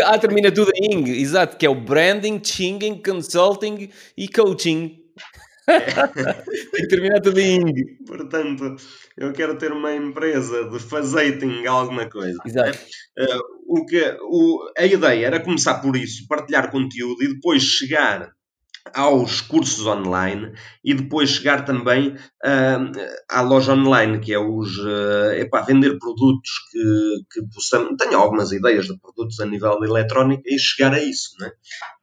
Ah, 0.03 0.18
termina 0.18 0.52
tudo 0.52 0.72
em 0.76 0.94
ing, 0.94 1.10
exato, 1.10 1.57
que 1.57 1.65
é 1.65 1.69
o 1.69 1.76
branding, 1.76 2.41
chinging, 2.44 3.02
consulting 3.03 3.90
e 4.18 4.27
coaching. 4.27 5.05
Tem 6.71 6.81
que 6.81 6.87
terminar 6.87 7.21
tudo 7.21 7.39
em 7.39 7.61
ing. 7.61 7.97
Portanto, 8.05 8.75
eu 9.17 9.33
quero 9.33 9.57
ter 9.57 9.71
uma 9.71 9.93
empresa 9.93 10.69
de 10.69 10.79
fazating 10.79 11.65
alguma 11.65 12.09
coisa. 12.09 12.37
Exato. 12.45 12.77
Eh, 13.17 13.39
o 13.67 13.85
que, 13.85 14.17
o, 14.21 14.71
a 14.77 14.85
ideia 14.85 15.27
era 15.27 15.43
começar 15.43 15.79
por 15.81 15.95
isso, 15.95 16.27
partilhar 16.27 16.71
conteúdo 16.71 17.23
e 17.23 17.33
depois 17.33 17.63
chegar 17.63 18.31
aos 18.94 19.41
cursos 19.41 19.86
online 19.86 20.52
e 20.84 20.94
depois 20.94 21.30
chegar 21.30 21.66
também 21.66 22.16
ah, 22.44 22.91
à 23.30 23.41
loja 23.41 23.74
online, 23.74 24.20
que 24.20 24.34
é 24.34 24.40
os 24.40 24.70
eh, 24.80 25.41
epá, 25.41 25.62
vender 25.62 25.98
produtos 25.98 26.52
que, 26.72 27.16
que 27.32 27.48
possamos. 27.53 27.95
Tenho 27.98 28.18
algumas 28.18 28.52
ideias 28.52 28.86
de 28.86 28.98
produtos 28.99 29.40
a 29.40 29.45
nível 29.45 29.80
de 29.80 29.88
eletrónica 29.88 30.44
e 30.45 30.60
chegar 30.60 30.94
a 30.94 31.02
isso, 31.02 31.32
né? 31.40 31.52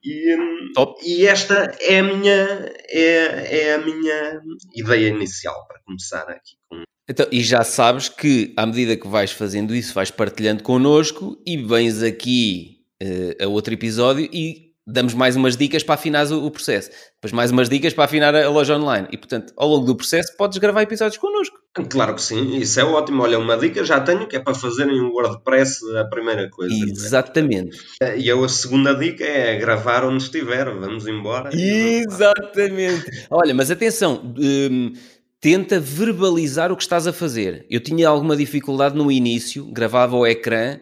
E, 0.02 0.36
hum, 0.36 0.72
e 1.04 1.26
esta 1.26 1.72
é 1.80 2.00
a 2.00 2.02
minha 2.02 2.72
é, 2.90 3.68
é 3.68 3.74
a 3.74 3.78
minha 3.78 4.40
ideia 4.74 5.08
inicial 5.08 5.66
para 5.68 5.80
começar 5.84 6.28
aqui 6.28 6.56
com 6.68 6.82
Então, 7.08 7.26
e 7.30 7.42
já 7.42 7.62
sabes 7.62 8.08
que 8.08 8.52
à 8.56 8.66
medida 8.66 8.96
que 8.96 9.06
vais 9.06 9.30
fazendo 9.30 9.74
isso, 9.74 9.94
vais 9.94 10.10
partilhando 10.10 10.62
connosco 10.62 11.40
e 11.46 11.56
vens 11.56 12.02
aqui 12.02 12.78
eh, 13.00 13.44
a 13.44 13.46
outro 13.46 13.72
episódio 13.72 14.28
e 14.32 14.71
damos 14.86 15.14
mais 15.14 15.36
umas 15.36 15.56
dicas 15.56 15.82
para 15.82 15.94
afinar 15.94 16.26
o, 16.26 16.44
o 16.44 16.50
processo. 16.50 16.90
Depois 17.14 17.32
mais 17.32 17.50
umas 17.50 17.68
dicas 17.68 17.94
para 17.94 18.04
afinar 18.04 18.34
a, 18.34 18.44
a 18.44 18.48
loja 18.50 18.76
online. 18.76 19.08
E 19.10 19.16
portanto, 19.16 19.52
ao 19.56 19.68
longo 19.68 19.86
do 19.86 19.96
processo, 19.96 20.36
podes 20.36 20.58
gravar 20.58 20.82
episódios 20.82 21.18
connosco. 21.18 21.56
Claro 21.88 22.14
que 22.14 22.22
sim, 22.22 22.56
isso 22.56 22.78
é 22.80 22.84
ótimo. 22.84 23.22
Olha, 23.22 23.38
uma 23.38 23.56
dica 23.56 23.84
já 23.84 24.00
tenho 24.00 24.26
que 24.26 24.36
é 24.36 24.40
para 24.40 24.54
fazerem 24.54 25.00
o 25.00 25.12
WordPress 25.12 25.80
a 25.96 26.04
primeira 26.04 26.48
coisa. 26.50 26.74
é? 26.74 26.78
Exatamente. 26.78 27.78
E 28.16 28.28
eu, 28.28 28.44
a 28.44 28.48
segunda 28.48 28.94
dica 28.94 29.24
é 29.24 29.56
gravar 29.56 30.04
onde 30.04 30.22
estiver. 30.22 30.68
Vamos 30.74 31.06
embora. 31.06 31.50
Exatamente. 31.54 33.26
Olha, 33.30 33.54
mas 33.54 33.70
atenção, 33.70 34.34
hum, 34.38 34.92
tenta 35.40 35.80
verbalizar 35.80 36.70
o 36.70 36.76
que 36.76 36.82
estás 36.82 37.06
a 37.06 37.12
fazer. 37.12 37.64
Eu 37.70 37.80
tinha 37.80 38.08
alguma 38.08 38.36
dificuldade 38.36 38.96
no 38.96 39.10
início, 39.10 39.64
gravava 39.66 40.16
o 40.16 40.26
ecrã 40.26 40.78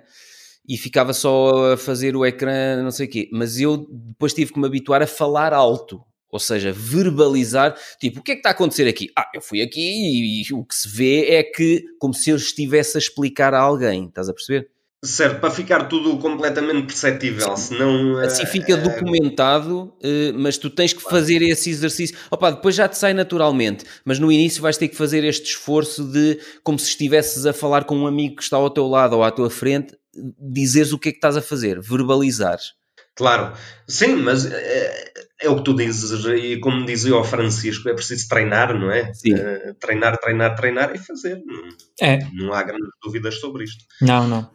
e 0.69 0.77
ficava 0.77 1.13
só 1.13 1.73
a 1.73 1.77
fazer 1.77 2.17
o 2.17 2.25
ecrã, 2.25 2.83
não 2.83 2.91
sei 2.91 3.07
o 3.07 3.11
quê, 3.11 3.29
mas 3.33 3.59
eu 3.59 3.87
depois 3.91 4.33
tive 4.33 4.53
que 4.53 4.61
me 4.61 4.67
habituar 4.67 5.03
a 5.03 5.07
falar 5.07 5.53
alto. 5.53 6.03
Ou 6.33 6.39
seja, 6.39 6.73
verbalizar, 6.73 7.77
tipo, 7.99 8.21
o 8.21 8.23
que 8.23 8.33
é 8.33 8.35
que 8.37 8.39
está 8.39 8.51
a 8.51 8.53
acontecer 8.53 8.87
aqui? 8.87 9.11
Ah, 9.19 9.29
eu 9.35 9.41
fui 9.41 9.61
aqui 9.61 9.81
e, 9.81 10.43
e 10.43 10.55
o 10.55 10.65
que 10.65 10.77
se 10.77 10.89
vê 10.89 11.25
é 11.29 11.43
que, 11.43 11.85
como 11.99 12.15
se 12.15 12.31
eu 12.31 12.37
estivesse 12.37 12.97
a 12.97 13.01
explicar 13.01 13.53
a 13.53 13.59
alguém, 13.59 14.07
estás 14.07 14.29
a 14.29 14.33
perceber? 14.33 14.71
Certo, 15.03 15.41
para 15.41 15.51
ficar 15.51 15.89
tudo 15.89 16.19
completamente 16.19 16.87
perceptível, 16.87 17.57
senão... 17.57 18.19
Assim 18.19 18.43
eh, 18.43 18.47
fica 18.47 18.75
eh, 18.75 18.77
documentado, 18.77 19.95
eh, 20.03 20.31
mas 20.35 20.59
tu 20.59 20.69
tens 20.69 20.93
que 20.93 21.01
fazer 21.01 21.41
esse 21.41 21.71
exercício. 21.71 22.15
Opa, 22.31 22.51
depois 22.51 22.75
já 22.75 22.87
te 22.87 22.99
sai 22.99 23.15
naturalmente, 23.15 23.87
mas 24.05 24.19
no 24.19 24.31
início 24.31 24.61
vais 24.61 24.77
ter 24.77 24.89
que 24.89 24.97
fazer 24.97 25.25
este 25.25 25.47
esforço 25.47 26.05
de, 26.05 26.39
como 26.63 26.79
se 26.79 26.91
estivesses 26.91 27.47
a 27.47 27.55
falar 27.55 27.85
com 27.85 27.97
um 27.97 28.07
amigo 28.07 28.37
que 28.37 28.43
está 28.43 28.59
ao 28.59 28.69
teu 28.69 28.87
lado 28.87 29.17
ou 29.17 29.25
à 29.25 29.31
tua 29.31 29.49
frente, 29.49 29.97
dizeres 30.39 30.93
o 30.93 30.99
que 30.99 31.09
é 31.09 31.13
que 31.13 31.19
estás 31.19 31.37
a 31.37 31.43
fazer, 31.43 31.81
verbalizares. 31.81 32.73
Claro, 33.15 33.55
sim, 33.87 34.15
mas 34.17 34.47
é, 34.47 35.13
é 35.43 35.51
o 35.51 35.57
que 35.57 35.65
tu 35.65 35.75
dizes, 35.75 36.25
e 36.25 36.59
como 36.59 36.87
dizia 36.87 37.17
o 37.17 37.25
Francisco, 37.25 37.89
é 37.89 37.95
preciso 37.95 38.29
treinar, 38.29 38.79
não 38.79 38.91
é? 38.91 39.13
Sim. 39.13 39.35
Eh, 39.35 39.75
treinar, 39.79 40.17
treinar, 40.19 40.55
treinar 40.57 40.95
e 40.95 40.99
fazer. 40.99 41.43
Não, 41.45 41.69
É, 42.01 42.19
não 42.33 42.53
há 42.55 42.63
grandes 42.63 42.89
dúvidas 43.03 43.35
sobre 43.41 43.65
isto. 43.65 43.85
não, 44.01 44.27
não. 44.27 44.51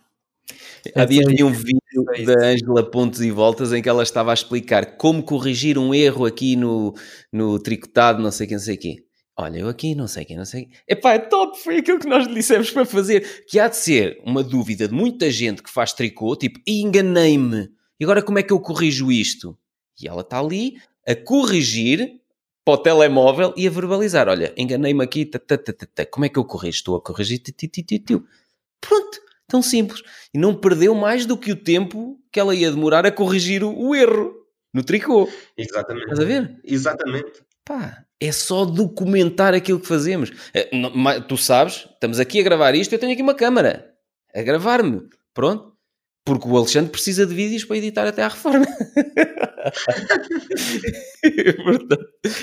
Há 0.95 1.01
É 1.01 1.05
dias 1.05 1.25
vi 1.27 1.43
um 1.43 1.51
isso. 1.51 1.63
vídeo 1.63 2.05
É 2.15 2.23
da 2.23 2.47
Ângela 2.47 2.89
Pontos 2.91 3.21
e 3.21 3.31
Voltas 3.31 3.73
em 3.73 3.81
que 3.81 3.89
ela 3.89 4.03
estava 4.03 4.31
a 4.31 4.33
explicar 4.33 4.97
como 4.97 5.23
corrigir 5.23 5.77
um 5.77 5.93
erro 5.93 6.25
aqui 6.25 6.55
no, 6.55 6.93
no 7.33 7.59
tricotado, 7.59 8.21
não 8.21 8.31
sei 8.31 8.45
quem, 8.47 8.57
não 8.57 8.63
sei 8.63 8.77
quê. 8.77 8.95
Olha, 9.37 9.59
eu 9.59 9.67
aqui 9.67 9.93
não 9.95 10.07
sei 10.07 10.23
quem, 10.23 10.37
não 10.37 10.45
sei. 10.45 10.69
Epá, 10.87 11.13
é 11.13 11.19
top, 11.19 11.57
foi 11.59 11.77
aquilo 11.77 11.99
que 11.99 12.07
nós 12.07 12.25
lhe 12.25 12.33
dissemos 12.33 12.71
para 12.71 12.85
fazer. 12.85 13.45
Que 13.47 13.59
há 13.59 13.67
de 13.67 13.75
ser 13.75 14.21
uma 14.25 14.41
dúvida 14.41 14.87
de 14.87 14.93
muita 14.93 15.29
gente 15.29 15.61
que 15.61 15.69
faz 15.69 15.91
tricô, 15.91 16.35
tipo, 16.35 16.59
"Ih, 16.65 16.81
enganei-me. 16.81 17.69
E 17.99 18.03
agora 18.05 18.21
como 18.21 18.39
é 18.39 18.43
que 18.43 18.53
eu 18.53 18.59
corrijo 18.59 19.11
isto? 19.11 19.57
E 20.01 20.07
ela 20.07 20.21
está 20.21 20.39
ali 20.39 20.77
a 21.05 21.15
corrigir 21.15 22.21
para 22.65 22.73
o 22.73 22.77
telemóvel 22.77 23.53
e 23.55 23.67
a 23.67 23.69
verbalizar. 23.69 24.27
Olha, 24.27 24.53
enganei-me 24.57 25.03
aqui, 25.03 25.25
ta, 25.25 25.37
ta, 25.37 25.57
ta, 25.57 26.05
como 26.05 26.25
é 26.25 26.29
que 26.29 26.39
eu 26.39 26.45
corrijo? 26.45 26.77
Estou 26.77 26.95
a 26.95 27.01
corrigir. 27.01 27.41
Pronto, 28.81 29.21
tão 29.47 29.61
simples. 29.61 30.01
E 30.33 30.37
não 30.37 30.55
perdeu 30.55 30.95
mais 30.95 31.25
do 31.25 31.37
que 31.37 31.51
o 31.51 31.55
tempo 31.55 32.19
que 32.31 32.39
ela 32.39 32.55
ia 32.55 32.71
demorar 32.71 33.05
a 33.05 33.11
corrigir 33.11 33.63
o, 33.63 33.77
o 33.77 33.95
erro 33.95 34.33
no 34.73 34.83
tricô. 34.83 35.29
Exatamente. 35.57 36.03
Estás 36.03 36.19
a 36.19 36.25
ver? 36.25 36.59
Exatamente. 36.63 37.43
Pá, 37.63 38.04
é 38.21 38.31
só 38.31 38.65
documentar 38.65 39.53
aquilo 39.53 39.79
que 39.79 39.87
fazemos. 39.87 40.31
Eh, 40.53 40.69
Tu 41.27 41.37
sabes, 41.37 41.87
estamos 41.93 42.19
aqui 42.19 42.39
a 42.39 42.43
gravar 42.43 42.75
isto, 42.75 42.93
eu 42.93 42.99
tenho 42.99 43.13
aqui 43.13 43.21
uma 43.21 43.35
câmara 43.35 43.93
a 44.33 44.41
gravar-me. 44.41 45.01
Pronto. 45.33 45.73
Porque 46.25 46.47
o 46.47 46.57
Alexandre 46.57 46.91
precisa 46.91 47.25
de 47.25 47.35
vídeos 47.35 47.63
para 47.65 47.77
editar 47.77 48.07
até 48.07 48.23
à 48.23 48.27
reforma. 48.27 48.65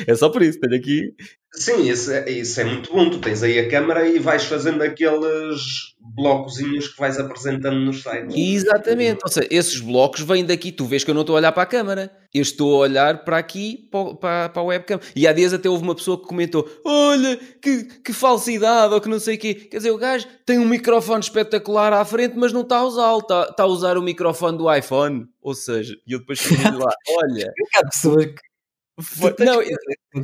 É 0.07 0.15
só 0.15 0.28
por 0.28 0.43
isso, 0.43 0.59
tenho 0.61 0.77
aqui. 0.77 1.15
Sim, 1.55 1.83
isso 1.83 2.11
é, 2.11 2.31
isso 2.31 2.61
é 2.61 2.65
muito 2.65 2.91
bom. 2.91 3.11
Tu 3.11 3.19
tens 3.19 3.43
aí 3.43 3.59
a 3.59 3.69
câmara 3.69 4.09
e 4.09 4.19
vais 4.19 4.45
fazendo 4.45 4.83
aqueles 4.83 5.93
blocozinhos 6.01 6.89
que 6.89 6.99
vais 6.99 7.19
apresentando 7.19 7.79
nos 7.79 8.03
sites. 8.03 8.35
Exatamente, 8.35 9.20
ou 9.23 9.31
seja, 9.31 9.49
esses 9.51 9.79
blocos 9.79 10.23
vêm 10.23 10.47
daqui. 10.47 10.73
Tu 10.73 10.85
vês 10.87 11.05
que 11.05 11.11
eu 11.11 11.15
não 11.15 11.20
estou 11.20 11.37
a 11.37 11.39
olhar 11.39 11.53
para 11.53 11.62
a 11.62 11.66
câmara, 11.66 12.11
eu 12.33 12.41
estou 12.41 12.74
a 12.74 12.79
olhar 12.79 13.23
para 13.24 13.37
aqui, 13.37 13.87
para, 13.91 14.15
para, 14.15 14.49
para 14.49 14.62
a 14.62 14.65
webcam. 14.65 14.99
E 15.15 15.27
há 15.29 15.33
dias 15.33 15.53
até 15.53 15.69
houve 15.69 15.83
uma 15.83 15.95
pessoa 15.95 16.19
que 16.19 16.27
comentou: 16.27 16.66
Olha, 16.87 17.37
que, 17.61 17.85
que 18.03 18.12
falsidade, 18.15 18.95
ou 18.95 19.01
que 19.01 19.09
não 19.09 19.20
sei 19.20 19.37
o 19.37 19.39
quê. 19.39 19.55
Quer 19.55 19.77
dizer, 19.77 19.91
o 19.91 19.99
gajo 19.99 20.27
tem 20.47 20.59
um 20.59 20.66
microfone 20.66 21.20
espetacular 21.20 21.93
à 21.93 22.05
frente, 22.05 22.35
mas 22.35 22.53
não 22.53 22.62
está 22.62 22.79
a 22.79 22.85
usá-lo, 22.85 23.19
está, 23.19 23.49
está 23.51 23.62
a 23.65 23.66
usar 23.66 23.99
o 23.99 24.03
microfone 24.03 24.57
do 24.57 24.74
iPhone. 24.74 25.27
Ou 25.43 25.55
seja, 25.55 25.95
e 26.07 26.12
eu 26.12 26.20
depois 26.20 26.41
fiquei 26.41 26.70
lá: 26.70 26.91
Olha, 27.23 27.53
Há 27.77 27.89
pessoas 27.89 28.24
que 28.24 28.52
foi- 29.01 29.35
não, 29.40 29.62
eu- 29.62 29.77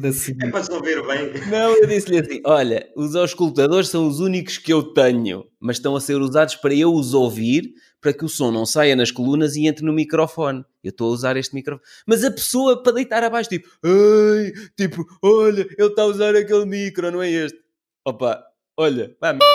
assim. 0.08 0.34
É 0.42 0.50
para 0.50 0.62
se 0.62 0.70
ouvir 0.72 1.02
bem. 1.06 1.32
não, 1.50 1.74
eu 1.76 1.86
disse-lhe 1.86 2.18
assim: 2.18 2.40
Olha, 2.44 2.88
os 2.96 3.16
auscultadores 3.16 3.88
são 3.88 4.06
os 4.06 4.20
únicos 4.20 4.58
que 4.58 4.72
eu 4.72 4.82
tenho, 4.82 5.46
mas 5.58 5.76
estão 5.76 5.96
a 5.96 6.00
ser 6.00 6.16
usados 6.16 6.54
para 6.56 6.74
eu 6.74 6.92
os 6.92 7.14
ouvir, 7.14 7.72
para 8.00 8.12
que 8.12 8.24
o 8.24 8.28
som 8.28 8.50
não 8.52 8.66
saia 8.66 8.94
nas 8.94 9.10
colunas 9.10 9.56
e 9.56 9.66
entre 9.66 9.84
no 9.84 9.92
microfone. 9.92 10.64
Eu 10.84 10.90
estou 10.90 11.08
a 11.10 11.12
usar 11.14 11.36
este 11.36 11.54
microfone. 11.54 11.88
Mas 12.06 12.22
a 12.24 12.30
pessoa 12.30 12.82
para 12.82 12.92
deitar 12.92 13.24
abaixo, 13.24 13.48
tipo, 13.50 13.68
ai, 13.82 14.52
tipo, 14.76 15.04
olha, 15.22 15.62
ele 15.76 15.88
está 15.88 16.02
a 16.02 16.06
usar 16.06 16.36
aquele 16.36 16.64
micro, 16.66 17.10
não 17.10 17.22
é 17.22 17.30
este. 17.30 17.58
Opa, 18.06 18.44
olha, 18.76 19.16
vá 19.20 19.32
merda. 19.32 19.48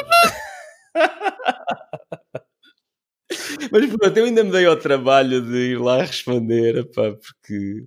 Mas 3.71 3.85
pronto, 3.95 4.17
eu 4.17 4.25
ainda 4.25 4.43
me 4.43 4.51
dei 4.51 4.65
ao 4.65 4.75
trabalho 4.77 5.41
de 5.41 5.71
ir 5.71 5.79
lá 5.79 6.03
responder, 6.03 6.75
epá, 6.77 7.11
porque 7.13 7.85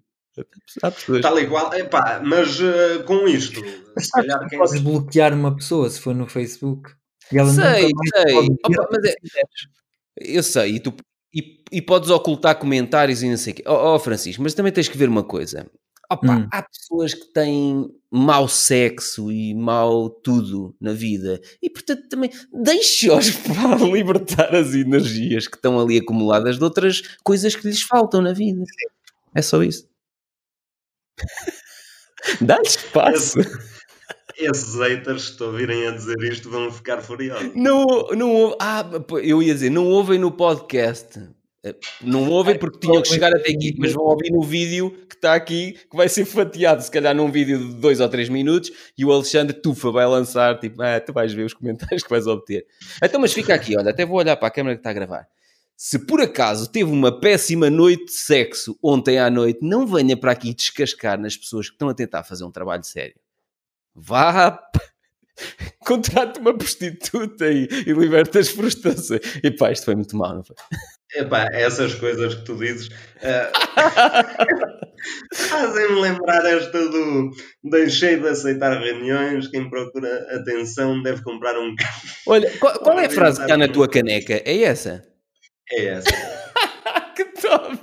há 0.83 0.91
pessoas. 0.91 1.23
Tal 1.23 1.47
qual. 1.49 1.73
Epá, 1.75 2.21
mas 2.25 2.61
eh, 2.61 3.03
com 3.05 3.27
isto, 3.27 3.63
se 3.99 4.11
calhar 4.11 4.49
quem 4.49 4.59
Podes 4.59 4.81
bloquear 4.81 5.35
uma 5.35 5.55
pessoa 5.55 5.89
se 5.89 6.01
for 6.01 6.15
no 6.15 6.27
Facebook. 6.27 6.91
E 7.33 7.39
ela 7.39 7.51
Sei, 7.51 7.89
sei. 8.15 8.37
Opa, 8.65 8.89
mas 8.91 9.05
é-. 9.05 9.15
Eu 10.19 10.43
sei, 10.43 10.77
e, 10.77 10.81
tu, 10.81 10.95
e, 11.35 11.63
e 11.71 11.83
podes 11.83 12.11
ocultar 12.11 12.59
comentários 12.59 13.23
e 13.23 13.29
não 13.29 13.37
sei 13.37 13.53
o 13.53 13.57
quê. 13.57 13.63
Ó 13.67 13.95
oh, 13.95 13.99
Francisco, 13.99 14.43
mas 14.43 14.55
também 14.55 14.73
tens 14.73 14.89
que 14.89 14.97
ver 14.97 15.09
uma 15.09 15.23
coisa. 15.23 15.67
Opa, 16.11 16.37
Hum. 16.37 16.49
Há 16.53 16.63
pessoas 16.63 17.15
que 17.15 17.33
têm 17.33 17.91
mau 18.11 18.49
sexo 18.49 19.31
e 19.33 19.55
mau 19.55 20.09
tudo 20.09 20.75
na 20.81 20.93
vida. 20.93 21.41
E 21.61 21.69
portanto 21.69 22.09
também 22.09 22.31
deixe-os 22.53 23.31
para 23.43 23.85
libertar 23.85 24.55
as 24.55 24.73
energias 24.73 25.49
que 25.49 25.57
estão 25.57 25.81
ali 25.81 25.99
acumuladas 25.99 26.59
de 26.59 26.65
outras 26.65 27.03
coisas 27.25 27.57
que 27.57 27.67
lhes 27.67 27.83
faltam 27.83 28.23
na 28.23 28.33
vida. 28.33 28.63
É 29.35 29.43
só 29.43 29.63
isso. 29.63 29.89
Dá-lhe 32.41 32.67
espaço. 32.67 33.39
esses 34.39 34.75
haters 34.75 35.31
que 35.31 35.37
te 35.39 35.43
ouvirem 35.43 35.87
a 35.87 35.91
dizer 35.93 36.17
isto 36.25 36.51
vão 36.51 36.71
ficar 36.71 37.01
furiosos. 37.01 37.53
Não, 37.55 37.85
não. 38.13 38.57
Ah, 38.61 38.85
eu 39.23 39.43
ia 39.43 39.55
dizer, 39.55 39.71
não 39.71 39.87
ouvem 39.87 40.19
no 40.19 40.31
podcast. 40.31 41.19
Eh, 41.65 41.75
Não 42.03 42.29
ouvem 42.31 42.59
porque 42.59 42.79
tinham 42.81 43.01
que 43.03 43.09
chegar 43.09 43.35
até 43.35 43.51
aqui, 43.51 43.75
mas 43.79 43.93
vão 43.93 44.05
ouvir 44.05 44.31
no 44.31 44.43
vídeo 44.43 44.91
que 45.09 45.15
está 45.17 45.35
aqui, 45.35 45.73
que 45.91 45.97
vai 45.97 46.09
ser 46.09 46.25
fatiado, 46.25 46.83
se 46.83 46.91
calhar 46.91 47.15
num 47.15 47.31
vídeo 47.31 47.59
de 47.59 47.75
dois 47.81 47.99
ou 48.01 48.09
três 48.09 48.29
minutos, 48.29 48.71
e 48.97 49.05
o 49.05 49.13
Alexandre 49.13 49.55
Tufa 49.55 49.91
vai 49.91 50.07
lançar, 50.07 50.59
tipo, 50.61 50.81
ah, 50.83 51.01
tu 51.01 51.13
vais 51.13 51.33
ver 51.33 51.45
os 51.45 51.55
comentários 51.55 52.03
que 52.03 52.11
vais 52.11 52.27
obter. 52.27 52.67
Então, 53.03 53.21
mas 53.21 53.33
fica 53.33 53.55
aqui, 53.55 53.77
olha, 53.77 53.91
até 53.91 54.05
vou 54.05 54.19
olhar 54.19 54.37
para 54.37 54.49
a 54.49 54.51
câmera 54.51 54.77
que 54.77 54.81
está 54.81 54.91
a 54.91 54.93
gravar. 54.93 55.27
Se 55.77 55.99
por 56.07 56.23
acaso 56.23 56.73
teve 56.73 56.91
uma 56.91 57.21
péssima 57.21 57.69
noite 57.69 58.07
de 58.07 58.13
sexo 58.13 58.79
ontem 58.83 59.19
à 59.19 59.31
noite, 59.31 59.59
não 59.61 59.87
venha 59.87 60.17
para 60.17 60.33
aqui 60.33 60.55
descascar 60.55 61.21
nas 61.21 61.37
pessoas 61.37 61.69
que 61.69 61.75
estão 61.75 61.91
a 61.91 61.95
tentar 61.95 62.25
fazer 62.25 62.45
um 62.45 62.51
trabalho 62.51 62.83
sério. 62.83 63.15
Vá 63.95 64.59
contrate 65.85 66.41
uma 66.41 66.57
prostituta 66.57 67.47
e, 67.51 67.69
e 67.87 67.93
liberta 67.93 68.39
as 68.39 68.49
frustrações. 68.49 69.21
E 69.43 69.51
pá, 69.51 69.71
isto 69.71 69.85
foi 69.85 69.95
muito 69.95 70.17
mal, 70.17 70.35
não 70.35 70.45
foi? 70.45 70.57
Epá, 71.15 71.49
essas 71.53 71.95
coisas 71.95 72.35
que 72.35 72.45
tu 72.45 72.57
dizes 72.57 72.89
eh, 73.21 73.53
fazem-me 75.35 76.01
lembrar 76.01 76.45
esta 76.47 76.89
do 76.89 77.31
deixei 77.63 78.19
de 78.19 78.29
aceitar 78.29 78.79
reuniões, 78.81 79.49
quem 79.49 79.69
procura 79.69 80.27
atenção 80.35 81.03
deve 81.03 81.23
comprar 81.23 81.59
um 81.59 81.75
carro. 81.77 82.01
Olha, 82.27 82.51
qual, 82.59 82.79
qual 82.81 82.99
é 82.99 83.07
a 83.07 83.11
frase 83.11 83.39
que 83.39 83.45
está 83.45 83.57
na 83.57 83.69
tua 83.69 83.89
caneca? 83.89 84.35
É 84.45 84.63
essa? 84.63 85.16
É 85.73 85.85
essa. 85.87 86.11
que 87.17 87.25
top! 87.25 87.79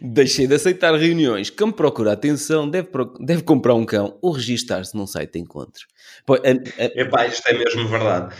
Deixei 0.00 0.46
de 0.46 0.54
aceitar 0.54 0.94
reuniões. 0.94 1.48
Quem 1.50 1.70
procura 1.70 2.12
atenção 2.12 2.68
deve, 2.68 2.88
pro- 2.88 3.14
deve 3.20 3.42
comprar 3.42 3.74
um 3.74 3.84
cão 3.86 4.18
ou 4.20 4.32
registar-se 4.32 4.94
num 4.96 5.06
site 5.06 5.32
de 5.34 5.38
encontros. 5.40 5.86
Pô, 6.26 6.34
a- 6.34 6.38
a- 6.38 7.00
Epá, 7.00 7.26
isto 7.26 7.46
é 7.48 7.52
mesmo 7.54 7.88
verdade. 7.88 8.34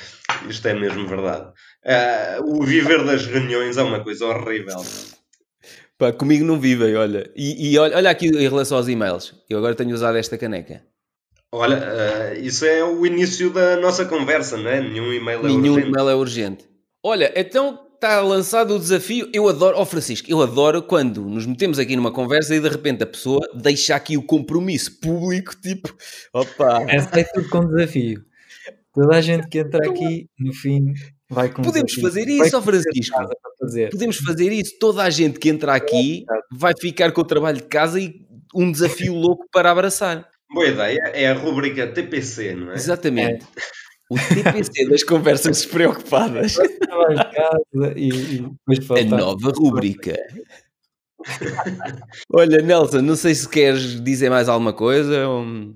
Isto 0.48 0.68
é 0.68 0.74
mesmo 0.74 1.06
verdade. 1.06 1.52
Ah, 1.84 2.38
o 2.44 2.62
viver 2.64 3.04
das 3.04 3.26
reuniões 3.26 3.76
é 3.76 3.82
uma 3.82 4.02
coisa 4.02 4.26
horrível. 4.26 4.82
pá, 5.96 6.12
comigo 6.12 6.44
não 6.44 6.58
vivem, 6.60 6.94
olha. 6.96 7.30
E, 7.36 7.72
e 7.72 7.78
olha, 7.78 7.96
olha 7.96 8.10
aqui 8.10 8.26
em 8.26 8.48
relação 8.48 8.76
aos 8.76 8.88
e-mails. 8.88 9.34
Eu 9.48 9.58
agora 9.58 9.74
tenho 9.74 9.94
usado 9.94 10.18
esta 10.18 10.36
caneca. 10.36 10.82
Olha, 11.52 11.78
ah, 11.78 12.34
isso 12.34 12.66
é 12.66 12.82
o 12.84 13.06
início 13.06 13.50
da 13.50 13.76
nossa 13.76 14.04
conversa, 14.04 14.56
não 14.56 14.68
é? 14.68 14.80
Nenhum 14.80 15.12
e-mail 15.12 15.40
é 15.40 15.42
Nenhum 15.44 15.74
urgente. 15.74 15.88
e-mail 15.88 16.08
é 16.10 16.14
urgente. 16.14 16.64
Olha, 17.02 17.32
então 17.36 17.85
está 17.96 18.20
lançado 18.20 18.74
o 18.74 18.78
desafio. 18.78 19.28
Eu 19.32 19.48
adoro, 19.48 19.76
ó 19.78 19.84
Francisco, 19.84 20.30
eu 20.30 20.40
adoro 20.40 20.82
quando 20.82 21.22
nos 21.24 21.44
metemos 21.46 21.78
aqui 21.78 21.96
numa 21.96 22.12
conversa 22.12 22.54
e 22.54 22.60
de 22.60 22.68
repente 22.68 23.02
a 23.02 23.06
pessoa 23.06 23.40
deixa 23.54 23.96
aqui 23.96 24.16
o 24.16 24.22
compromisso 24.22 25.00
público, 25.00 25.54
tipo, 25.60 25.94
opa, 26.32 26.84
Essa 26.88 27.20
é 27.20 27.24
tudo 27.24 27.48
com 27.48 27.66
desafio. 27.66 28.24
Toda 28.94 29.16
a 29.16 29.20
gente 29.20 29.48
que 29.48 29.58
entra 29.58 29.90
aqui, 29.90 30.28
no 30.38 30.54
fim, 30.54 30.92
vai 31.28 31.50
com 31.50 31.62
podemos 31.62 31.92
desafio. 31.92 32.08
fazer 32.08 32.28
isso, 32.28 32.56
ó 32.56 32.60
de 32.60 32.64
Francisco. 32.64 33.18
fazer. 33.60 33.90
Podemos 33.90 34.16
fazer 34.16 34.52
isso. 34.52 34.78
Toda 34.78 35.02
a 35.02 35.10
gente 35.10 35.38
que 35.38 35.48
entra 35.48 35.74
aqui 35.74 36.24
vai 36.50 36.72
ficar 36.78 37.12
com 37.12 37.20
o 37.20 37.24
trabalho 37.24 37.58
de 37.58 37.64
casa 37.64 38.00
e 38.00 38.14
um 38.54 38.70
desafio 38.70 39.12
louco 39.14 39.46
para 39.52 39.70
abraçar. 39.70 40.26
Boa 40.50 40.68
ideia. 40.68 41.00
É 41.12 41.28
a 41.28 41.34
rubrica 41.34 41.86
TPC, 41.86 42.54
não 42.54 42.72
é? 42.72 42.74
Exatamente. 42.76 43.44
O 44.10 44.14
TPC 44.16 44.88
das 44.88 45.02
conversas 45.02 45.56
despreocupadas. 45.58 46.56
E, 47.96 48.08
e 48.36 48.44
A 49.00 49.04
nova 49.04 49.50
rúbrica. 49.56 50.16
Olha, 52.32 52.58
Nelson, 52.62 53.02
não 53.02 53.16
sei 53.16 53.34
se 53.34 53.48
queres 53.48 54.00
dizer 54.02 54.30
mais 54.30 54.48
alguma 54.48 54.72
coisa. 54.72 55.26
ou- 55.28 55.44
Não, 55.44 55.74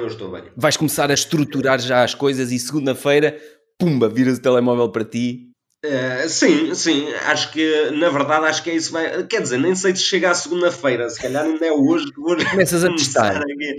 eu 0.00 0.06
estou 0.06 0.30
bem. 0.30 0.44
Vais 0.56 0.76
começar 0.76 1.10
a 1.10 1.14
estruturar 1.14 1.78
já 1.78 2.02
as 2.02 2.14
coisas 2.14 2.50
e 2.50 2.58
segunda-feira, 2.58 3.38
pumba, 3.78 4.08
viras 4.08 4.38
o 4.38 4.42
telemóvel 4.42 4.90
para 4.90 5.04
ti 5.04 5.50
Eh, 5.84 6.26
sim, 6.28 6.74
sim, 6.74 7.06
acho 7.26 7.52
que 7.52 7.90
na 7.92 8.08
verdade 8.10 8.46
acho 8.46 8.64
que 8.64 8.70
é 8.70 8.74
isso. 8.74 8.90
Vai, 8.92 9.22
quer 9.28 9.40
dizer, 9.42 9.58
nem 9.58 9.76
sei 9.76 9.94
se 9.94 10.02
chega 10.02 10.30
à 10.30 10.34
segunda-feira, 10.34 11.08
se 11.08 11.20
calhar 11.22 11.44
ainda 11.44 11.64
é 11.64 11.70
hoje 11.70 12.06
que 12.12 12.20
vou 12.20 12.36
Começas 12.50 12.82
a 12.82 12.88
começar, 12.88 13.22
testar. 13.30 13.42
aqui, 13.42 13.76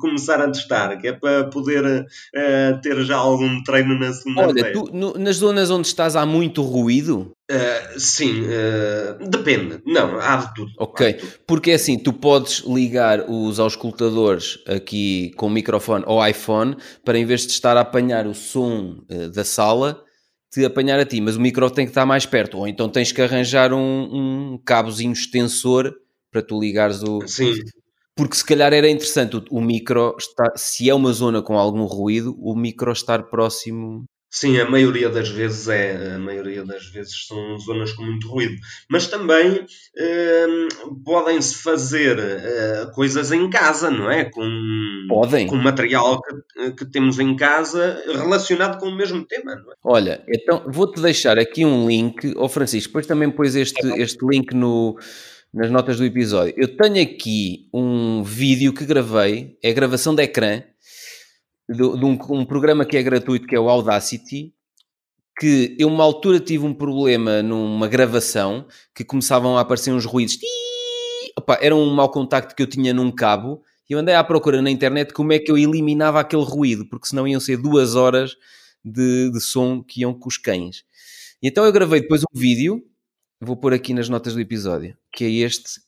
começar 0.00 0.40
a 0.40 0.50
testar, 0.50 0.96
que 1.00 1.06
é 1.06 1.12
para 1.12 1.44
poder 1.44 2.04
eh, 2.34 2.72
ter 2.82 3.04
já 3.04 3.16
algum 3.16 3.62
treino 3.62 3.94
na 3.96 4.06
Olha, 4.06 4.12
segunda-feira. 4.14 4.72
tu, 4.72 4.90
no- 4.92 5.14
nas 5.14 5.36
zonas 5.36 5.70
onde 5.70 5.86
estás 5.86 6.16
há 6.16 6.26
muito 6.26 6.62
ruído, 6.62 7.30
Eh, 7.52 7.94
sim, 7.98 8.44
depende. 9.28 9.80
Não, 9.84 10.20
há 10.20 10.36
de 10.36 10.54
tudo. 10.54 10.70
Ok, 10.78 11.12
de 11.12 11.18
tudo. 11.18 11.32
porque 11.46 11.72
é 11.72 11.74
assim, 11.74 11.98
tu 11.98 12.12
podes 12.12 12.62
ligar 12.66 13.28
os 13.28 13.58
auscultadores 13.58 14.58
aqui 14.68 15.32
com 15.36 15.46
o 15.46 15.50
microfone 15.50 16.04
ao 16.06 16.24
iPhone 16.26 16.76
para 17.04 17.18
em 17.18 17.24
vez 17.24 17.42
de 17.46 17.52
estar 17.52 17.76
a 17.76 17.80
apanhar 17.80 18.26
o 18.26 18.34
som 18.34 18.98
da 19.34 19.42
sala, 19.44 20.00
te 20.50 20.64
apanhar 20.64 20.98
a 20.98 21.06
ti, 21.06 21.20
mas 21.20 21.36
o 21.36 21.40
micro 21.40 21.70
tem 21.70 21.86
que 21.86 21.90
estar 21.90 22.04
mais 22.04 22.26
perto, 22.26 22.58
ou 22.58 22.66
então 22.66 22.88
tens 22.88 23.12
que 23.12 23.22
arranjar 23.22 23.72
um, 23.72 24.52
um 24.52 24.58
cabozinho 24.58 25.12
extensor 25.12 25.94
para 26.30 26.42
tu 26.42 26.60
ligares 26.60 27.02
o... 27.02 27.26
Sim, 27.26 27.54
Porque 28.16 28.36
se 28.36 28.44
calhar 28.44 28.72
era 28.72 28.90
interessante 28.90 29.36
o, 29.36 29.44
o 29.50 29.60
micro, 29.60 30.16
estar, 30.18 30.50
se 30.56 30.90
é 30.90 30.94
uma 30.94 31.12
zona 31.12 31.40
com 31.40 31.56
algum 31.56 31.84
ruído, 31.84 32.36
o 32.40 32.56
micro 32.56 32.92
estar 32.92 33.22
próximo... 33.30 34.04
Sim, 34.30 34.60
a 34.60 34.70
maioria 34.70 35.08
das 35.08 35.28
vezes 35.28 35.66
é, 35.66 36.14
a 36.14 36.18
maioria 36.18 36.64
das 36.64 36.86
vezes 36.86 37.26
são 37.26 37.58
zonas 37.58 37.92
com 37.92 38.04
muito 38.04 38.28
ruído. 38.28 38.54
Mas 38.88 39.08
também 39.08 39.66
hum, 40.48 40.68
podem-se 41.04 41.56
fazer 41.56 42.16
eh, 42.18 42.86
coisas 42.94 43.32
em 43.32 43.50
casa, 43.50 43.90
não 43.90 44.08
é? 44.08 44.24
Com, 44.24 44.48
Podem. 45.08 45.48
com 45.48 45.56
material 45.56 46.20
que, 46.22 46.72
que 46.72 46.84
temos 46.86 47.18
em 47.18 47.34
casa 47.34 48.00
relacionado 48.06 48.78
com 48.78 48.86
o 48.86 48.96
mesmo 48.96 49.24
tema, 49.24 49.56
não 49.56 49.72
é? 49.72 49.74
Olha, 49.82 50.24
então 50.28 50.62
vou-te 50.68 51.00
deixar 51.00 51.36
aqui 51.36 51.64
um 51.64 51.88
link, 51.88 52.32
ó 52.36 52.48
Francisco, 52.48 52.90
depois 52.90 53.08
também 53.08 53.28
pôs 53.30 53.56
este, 53.56 53.84
este 54.00 54.24
link 54.24 54.54
no, 54.54 54.96
nas 55.52 55.70
notas 55.72 55.98
do 55.98 56.04
episódio. 56.04 56.54
Eu 56.56 56.68
tenho 56.76 57.02
aqui 57.02 57.68
um 57.74 58.22
vídeo 58.22 58.72
que 58.72 58.84
gravei, 58.84 59.58
é 59.60 59.72
gravação 59.72 60.14
de 60.14 60.22
ecrã, 60.22 60.62
de, 61.70 61.98
de 61.98 62.04
um, 62.04 62.18
um 62.30 62.44
programa 62.44 62.84
que 62.84 62.96
é 62.96 63.02
gratuito, 63.02 63.46
que 63.46 63.54
é 63.54 63.60
o 63.60 63.68
Audacity, 63.68 64.52
que 65.38 65.76
eu 65.78 65.88
uma 65.88 66.02
altura 66.02 66.40
tive 66.40 66.66
um 66.66 66.74
problema 66.74 67.42
numa 67.42 67.86
gravação, 67.86 68.66
que 68.94 69.04
começavam 69.04 69.56
a 69.56 69.60
aparecer 69.60 69.92
uns 69.92 70.04
ruídos! 70.04 70.36
Opa, 71.38 71.58
era 71.62 71.74
um 71.74 71.94
mau 71.94 72.10
contacto 72.10 72.56
que 72.56 72.62
eu 72.62 72.66
tinha 72.66 72.92
num 72.92 73.10
cabo, 73.12 73.62
e 73.88 73.92
eu 73.92 74.00
andei 74.00 74.14
à 74.14 74.24
procura 74.24 74.60
na 74.60 74.70
internet 74.70 75.12
como 75.12 75.32
é 75.32 75.38
que 75.38 75.50
eu 75.50 75.56
eliminava 75.56 76.20
aquele 76.20 76.42
ruído, 76.42 76.86
porque 76.88 77.06
senão 77.06 77.26
iam 77.26 77.40
ser 77.40 77.56
duas 77.56 77.94
horas 77.94 78.36
de, 78.84 79.30
de 79.30 79.40
som 79.40 79.82
que 79.82 80.00
iam 80.00 80.12
com 80.12 80.28
os 80.28 80.36
cães. 80.36 80.84
E 81.40 81.48
então 81.48 81.64
eu 81.64 81.72
gravei 81.72 82.00
depois 82.00 82.22
um 82.22 82.38
vídeo, 82.38 82.84
vou 83.40 83.56
pôr 83.56 83.72
aqui 83.72 83.94
nas 83.94 84.08
notas 84.08 84.34
do 84.34 84.40
episódio, 84.40 84.96
que 85.12 85.24
é 85.24 85.30
este, 85.30 85.80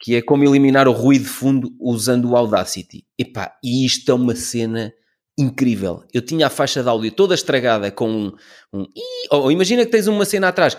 que 0.00 0.14
é 0.14 0.22
como 0.22 0.44
eliminar 0.44 0.86
o 0.86 0.92
ruído 0.92 1.24
de 1.24 1.28
fundo 1.28 1.74
usando 1.80 2.30
o 2.30 2.36
Audacity. 2.36 3.04
Epá, 3.18 3.52
e 3.62 3.84
isto 3.84 4.10
é 4.10 4.14
uma 4.14 4.34
cena 4.34 4.92
incrível. 5.38 6.02
Eu 6.12 6.22
tinha 6.22 6.46
a 6.46 6.50
faixa 6.50 6.82
de 6.82 6.88
áudio 6.88 7.12
toda 7.12 7.34
estragada 7.34 7.90
com 7.90 8.10
um... 8.10 8.32
um 8.72 8.86
ou 9.30 9.52
imagina 9.52 9.84
que 9.84 9.90
tens 9.90 10.06
uma 10.06 10.24
cena 10.24 10.48
atrás. 10.48 10.76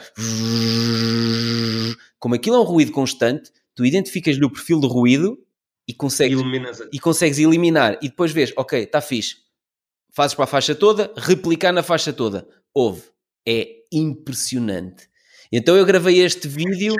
Como 2.19 2.35
aquilo 2.35 2.55
é 2.55 2.59
um 2.59 2.63
ruído 2.63 2.91
constante, 2.91 3.51
tu 3.75 3.85
identificas-lhe 3.85 4.43
o 4.43 4.51
perfil 4.51 4.79
de 4.79 4.87
ruído 4.87 5.37
e 5.87 5.93
consegues 5.93 6.39
e 6.91 6.99
consegues 6.99 7.39
eliminar 7.39 7.97
e 8.01 8.09
depois 8.09 8.31
vês, 8.31 8.51
ok, 8.57 8.83
está 8.83 8.99
fixe. 8.99 9.35
Fazes 10.13 10.33
para 10.33 10.45
a 10.45 10.47
faixa 10.47 10.73
toda, 10.73 11.13
replicar 11.15 11.71
na 11.71 11.83
faixa 11.83 12.11
toda. 12.11 12.47
Houve. 12.73 13.03
É 13.47 13.67
impressionante. 13.93 15.07
Então 15.51 15.77
eu 15.77 15.85
gravei 15.85 16.19
este 16.19 16.47
vídeo, 16.47 16.93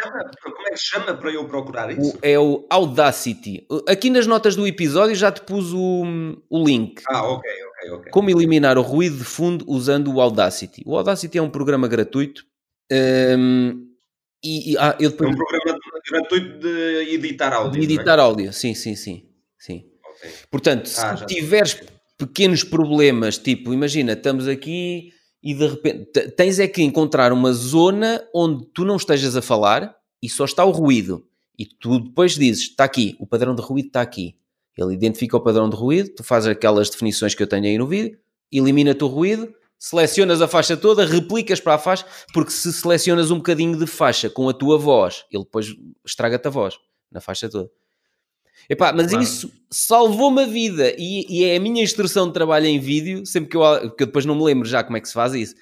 que 0.78 0.84
chama 0.86 1.14
para 1.16 1.32
eu 1.32 1.46
procurar 1.48 1.90
o- 1.90 1.92
isso? 2.02 2.18
é 2.22 2.38
o 2.40 2.66
Audacity. 2.70 3.66
Aqui 3.88 4.10
nas 4.10 4.26
notas 4.28 4.56
do 4.56 4.66
episódio 4.68 5.16
já 5.16 5.32
te 5.32 5.42
pus 5.42 5.74
o, 5.74 6.04
o 6.50 6.64
link. 6.66 7.02
Ah, 7.08 7.24
ok, 7.28 7.50
ok, 7.52 7.92
ok. 7.98 8.12
Como 8.12 8.30
eliminar 8.30 8.78
o 8.78 8.82
ruído 8.82 9.18
de 9.18 9.24
fundo 9.24 9.66
usando 9.68 10.14
o 10.14 10.22
Audacity. 10.22 10.84
O 10.86 10.96
Audacity 10.98 11.38
é 11.38 11.42
um 11.42 11.50
programa 11.50 11.88
gratuito. 11.88 12.44
hum, 13.38 13.84
e, 14.44 14.74
e- 14.74 14.78
ah, 14.78 14.96
eu 15.00 15.10
É 15.10 15.12
depois 15.12 15.30
um 15.32 15.36
programa 15.36 15.80
gratuito 16.10 16.60
de 16.60 17.14
editar 17.14 17.54
áudio. 17.54 17.80
de 17.82 17.84
editar 17.94 18.20
áudio. 18.20 18.54
Sim, 18.54 18.74
sim, 18.74 18.96
sim. 18.96 19.24
sim. 19.60 19.84
Não 20.02 20.10
é? 20.12 20.14
Ok. 20.14 20.32
Portanto, 20.52 20.88
se 20.88 21.02
Ah, 21.02 21.16
tiveres 21.26 21.82
pequenos 22.18 22.64
problemas, 22.64 23.38
tipo, 23.38 23.74
imagina, 23.74 24.14
estamos 24.14 24.48
aqui 24.48 25.10
e 25.44 25.54
de 25.54 25.68
repente 25.68 26.06
te- 26.12 26.30
tens 26.32 26.60
é 26.60 26.68
que 26.68 26.82
encontrar 26.82 27.32
uma 27.34 27.52
zona 27.54 28.24
onde 28.34 28.66
tu 28.74 28.84
não 28.86 28.96
estejas 28.96 29.36
a 29.36 29.42
falar 29.42 29.96
e 30.22 30.30
só 30.30 30.46
está 30.46 30.64
o 30.66 30.72
ruído. 30.72 31.26
E 31.58 31.66
tu 31.66 32.00
depois 32.00 32.36
dizes, 32.36 32.64
está 32.64 32.84
aqui, 32.84 33.16
o 33.20 33.26
padrão 33.26 33.56
de 33.56 33.62
ruído 33.62 33.88
está 33.88 34.02
aqui. 34.02 34.36
Ele 34.78 34.94
identifica 34.94 35.36
o 35.36 35.42
padrão 35.42 35.70
de 35.70 35.76
ruído, 35.76 36.10
tu 36.16 36.24
fazes 36.24 36.48
aquelas 36.50 36.90
definições 36.90 37.34
que 37.34 37.42
eu 37.42 37.48
tenho 37.48 37.66
aí 37.66 37.78
no 37.78 37.88
vídeo, 37.88 38.18
elimina-te 38.52 39.04
o 39.04 39.08
ruído, 39.08 39.52
selecionas 39.80 40.42
a 40.42 40.48
faixa 40.48 40.78
toda, 40.78 41.06
replicas 41.06 41.60
para 41.60 41.74
a 41.76 41.78
faixa, 41.80 42.06
porque 42.34 42.52
se 42.52 42.72
selecionas 42.72 43.32
um 43.32 43.38
bocadinho 43.38 43.78
de 43.78 43.88
faixa 43.88 44.30
com 44.30 44.48
a 44.48 44.54
tua 44.54 44.78
voz, 44.78 45.26
ele 45.32 45.44
depois 45.44 45.76
estraga-te 46.06 46.48
a 46.48 46.52
voz 46.52 46.78
na 47.12 47.20
faixa 47.20 47.50
toda. 47.50 47.70
Epá, 48.70 48.92
mas 48.92 49.08
Claro. 49.08 49.24
isso 49.24 49.52
salvou-me 49.70 50.44
a 50.44 50.46
vida 50.46 50.94
e, 50.98 51.26
e 51.30 51.46
é 51.46 51.56
a 51.56 51.60
minha 51.60 51.82
instrução 51.82 52.28
de 52.28 52.34
trabalho 52.34 52.66
em 52.66 52.80
vídeo, 52.80 53.26
sempre 53.26 53.50
que 53.50 53.58
eu, 53.58 53.92
que 53.96 54.04
eu 54.04 54.08
depois 54.08 54.26
não 54.26 54.36
me 54.36 54.44
lembro 54.44 54.68
já 54.68 54.84
como 54.84 54.98
é 54.98 55.02
que 55.02 55.08
se 55.08 55.14
faz 55.14 55.34
isso. 55.34 55.56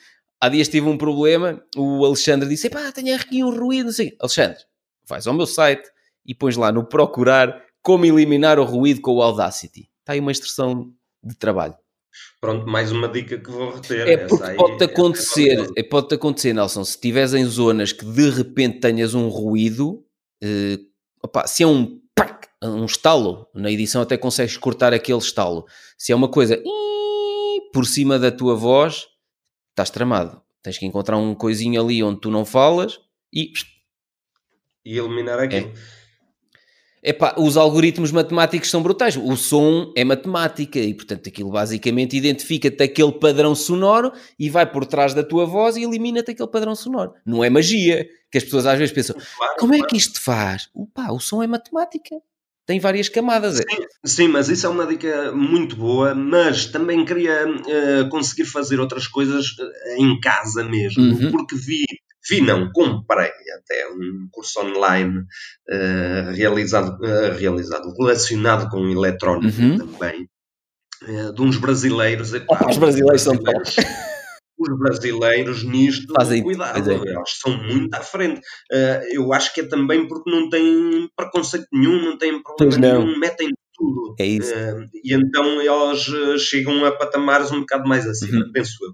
Há 0.46 0.50
dias 0.50 0.68
tive 0.68 0.88
um 0.88 0.96
problema, 0.96 1.60
o 1.76 2.06
Alexandre 2.06 2.48
disse, 2.48 2.68
epá, 2.68 2.92
tenho 2.92 3.16
aqui 3.16 3.44
um 3.44 3.50
ruído, 3.50 3.86
não 3.86 3.92
sei. 3.92 4.16
Alexandre, 4.20 4.60
vais 5.08 5.26
ao 5.26 5.34
meu 5.34 5.48
site 5.48 5.90
e 6.24 6.36
pões 6.36 6.56
lá 6.56 6.72
no 6.72 6.86
procurar 6.86 7.64
como 7.82 8.06
eliminar 8.06 8.60
o 8.60 8.64
ruído 8.64 9.02
com 9.02 9.16
o 9.16 9.24
Audacity. 9.24 9.90
Está 10.02 10.14
aí 10.14 10.20
uma 10.20 10.30
instrução 10.30 10.94
de 11.24 11.34
trabalho. 11.36 11.74
Pronto, 12.40 12.68
mais 12.68 12.92
uma 12.92 13.10
dica 13.10 13.40
que 13.40 13.50
vou 13.50 13.74
reter. 13.74 14.08
É 14.08 14.18
porque 14.18 14.54
pode-te 14.54 14.84
é- 14.84 14.86
acontecer, 14.86 15.68
é 15.76 15.82
pode-te 15.82 16.14
acontecer, 16.14 16.54
Nelson, 16.54 16.84
se 16.84 16.92
estiveres 16.92 17.34
em 17.34 17.46
zonas 17.46 17.92
que 17.92 18.06
de 18.06 18.30
repente 18.30 18.80
tenhas 18.80 19.16
um 19.16 19.30
ruído, 19.30 20.06
eh, 20.44 20.78
opá, 21.24 21.48
se 21.48 21.64
é 21.64 21.68
um 21.68 22.00
pac, 22.14 22.48
um 22.62 22.86
estalo, 22.86 23.48
na 23.52 23.72
edição 23.72 24.04
até 24.04 24.16
consegues 24.16 24.58
cortar 24.58 24.94
aquele 24.94 25.18
estalo. 25.18 25.66
Se 25.98 26.12
é 26.12 26.16
uma 26.16 26.30
coisa 26.30 26.62
por 27.74 27.88
cima 27.88 28.20
da 28.20 28.32
tua 28.32 28.54
voz, 28.56 29.08
estás 29.76 29.89
tramado. 29.89 30.41
Tens 30.64 30.77
que 30.77 30.85
encontrar 30.85 31.18
um 31.18 31.35
coisinho 31.35 31.81
ali 31.81 32.02
onde 32.02 32.22
tu 32.22 32.31
não 32.31 32.45
falas 32.45 32.99
e 33.31 33.52
E 34.85 34.97
eliminar 34.97 35.38
aquilo. 35.39 35.72
Epá, 37.03 37.35
os 37.38 37.56
algoritmos 37.56 38.11
matemáticos 38.11 38.72
são 38.72 38.81
brutais. 38.81 39.15
O 39.15 39.35
som 39.35 39.93
é 39.95 40.03
matemática 40.03 40.80
e, 40.80 40.91
portanto, 40.91 41.30
aquilo 41.30 41.52
basicamente 41.52 42.18
identifica-te 42.18 42.81
aquele 42.81 43.11
padrão 43.11 43.53
sonoro 43.53 44.11
e 44.39 44.49
vai 44.49 44.65
por 44.65 44.88
trás 44.88 45.14
da 45.14 45.23
tua 45.23 45.45
voz 45.45 45.76
e 45.76 45.84
elimina-te 45.84 46.31
aquele 46.31 46.49
padrão 46.49 46.73
sonoro. 46.73 47.14
Não 47.23 47.43
é 47.43 47.49
magia, 47.49 48.10
que 48.31 48.39
as 48.39 48.43
pessoas 48.43 48.65
às 48.65 48.80
vezes 48.80 48.91
pensam, 48.93 49.15
Claro, 49.38 49.56
como 49.60 49.73
é 49.76 49.77
claro. 49.77 49.89
que 49.91 49.97
isto 49.97 50.19
faz? 50.19 50.68
Opa, 50.73 51.11
o 51.11 51.19
som 51.19 51.43
é 51.43 51.47
matemática. 51.47 52.15
Tem 52.66 52.80
várias 52.80 53.08
camadas. 53.10 53.62
Sim, 54.04 54.28
mas 54.30 54.50
isso 54.50 54.66
é 54.66 54.70
uma 54.70 54.88
dica 54.88 55.32
muito 55.32 55.76
boa, 55.76 56.16
mas 56.16 56.66
também 56.66 57.06
queria 57.06 57.46
eh, 57.68 58.04
conseguir 58.10 58.46
fazer 58.46 58.80
outras 58.80 59.06
coisas 59.08 59.46
eh, 59.60 59.98
em 60.00 60.20
casa 60.20 60.64
mesmo, 60.64 61.04
Uhum. 61.04 61.32
porque 61.32 61.56
vi, 61.56 61.84
vi 62.28 62.42
não, 62.42 62.72
comprei 62.72 63.28
até 63.28 63.88
um 63.92 64.28
curso 64.32 64.60
online 64.62 65.26
eh, 65.70 66.32
realizado, 66.34 66.98
eh, 67.06 67.36
realizado, 67.38 67.94
relacionado 68.00 68.68
com 68.72 68.80
eletrónica 68.90 69.62
Uhum. 69.62 69.78
também, 69.78 70.28
de 71.36 71.42
uns 71.42 71.58
brasileiros. 71.58 72.34
epá, 72.34 72.68
os 72.68 72.78
brasileiros 72.78 73.22
são 73.22 73.36
brasileiros- 73.38 73.76
Os 74.70 74.80
brasileiros 74.80 75.64
nisto, 75.64 76.14
Fazem- 76.16 76.44
cuidado, 76.44 76.92
é. 76.92 76.94
eles 76.96 77.30
são 77.42 77.56
muito 77.58 77.94
à 77.94 78.02
frente. 78.02 78.42
Eh, 78.72 79.02
eu 79.14 79.32
acho 79.34 79.54
que 79.54 79.62
é 79.62 79.68
também 79.68 80.08
porque 80.08 80.30
não 80.30 80.50
têm 80.50 81.08
preconceito 81.16 81.68
nenhum, 81.74 82.02
não 82.02 82.18
têm 82.18 82.42
problema 82.42 82.78
não. 82.78 83.06
nenhum, 83.06 83.20
metem 83.20 83.50
tudo. 83.74 84.16
É 84.20 84.26
isso. 84.26 84.54
Eh, 84.54 84.86
e 85.04 85.14
então 85.14 85.62
eles 85.62 86.08
eh, 86.08 86.38
chegam 86.38 86.84
a 86.86 86.92
patamares 86.92 87.52
um 87.52 87.60
bocado 87.62 87.88
mais 87.88 88.08
acima, 88.08 88.46
Uhum. 88.46 88.52
penso 88.52 88.74
eu. 88.84 88.92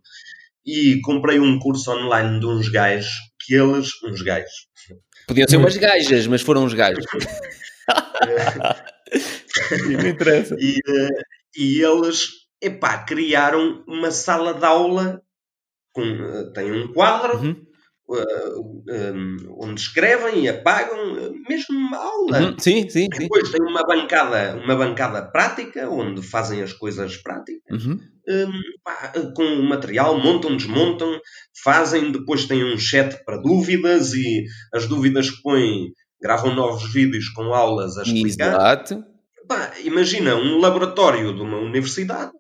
E 0.66 1.00
comprei 1.02 1.40
um 1.40 1.58
curso 1.60 1.92
online 1.92 2.40
de 2.40 2.46
uns 2.46 2.70
gajos 2.70 3.10
que 3.40 3.56
eles, 3.56 3.90
uns 4.04 4.22
gajos, 4.22 4.68
Podiam 5.28 5.48
ser 5.48 5.58
umas 5.58 5.78
gajas, 5.78 6.28
mas 6.28 6.42
foram 6.42 6.66
uns 6.66 6.74
gajos. 6.74 7.06
Não 9.92 10.08
interessa. 10.10 10.56
e, 10.60 10.78
eh, 10.88 11.22
e 11.56 11.82
eles, 11.82 12.28
epá, 12.62 13.00
criaram 13.04 13.84
uma 13.88 14.12
sala 14.12 14.54
de 14.54 14.66
aula 14.66 15.22
com, 15.94 16.02
eh, 16.04 16.52
tem 16.54 16.72
um 16.72 16.92
quadro 16.94 17.38
Uhum. 17.38 17.56
eh, 18.14 19.12
um, 19.14 19.38
onde 19.60 19.80
escrevem 19.82 20.44
e 20.44 20.50
apagam, 20.50 20.98
mesmo 21.48 21.78
uma 21.78 21.98
aula. 21.98 22.40
Uhum. 22.42 22.60
Sim, 22.60 22.90
sim, 22.90 23.08
sim. 23.14 23.20
Depois 23.20 23.50
tem 23.50 23.62
uma 23.62 23.84
bancada, 23.86 24.58
uma 24.64 24.76
bancada 24.76 25.22
prática, 25.32 25.90
onde 25.90 26.22
fazem 26.22 26.62
as 26.62 26.74
coisas 26.74 27.16
práticas. 27.18 27.86
Uhum. 27.86 28.00
hum, 28.28 28.62
pá, 28.84 29.14
com 29.36 29.44
o 29.44 29.64
material, 29.64 30.18
montam, 30.20 30.56
desmontam, 30.58 31.20
fazem, 31.64 32.12
depois 32.12 32.46
têm 32.46 32.64
um 32.64 32.78
chat 32.78 33.24
para 33.26 33.38
dúvidas 33.38 34.14
e 34.14 34.46
as 34.74 34.88
dúvidas 34.88 35.30
que 35.30 35.42
põem, 35.42 35.92
gravam 36.22 36.54
novos 36.54 36.92
vídeos 36.92 37.30
com 37.30 37.54
aulas 37.54 37.98
a 37.98 38.04
explicar. 38.04 38.50
Exato. 38.50 39.04
Pá, 39.48 39.72
imagina 39.84 40.36
um 40.36 40.60
laboratório 40.60 41.34
de 41.34 41.42
uma 41.42 41.58
universidade, 41.58 42.32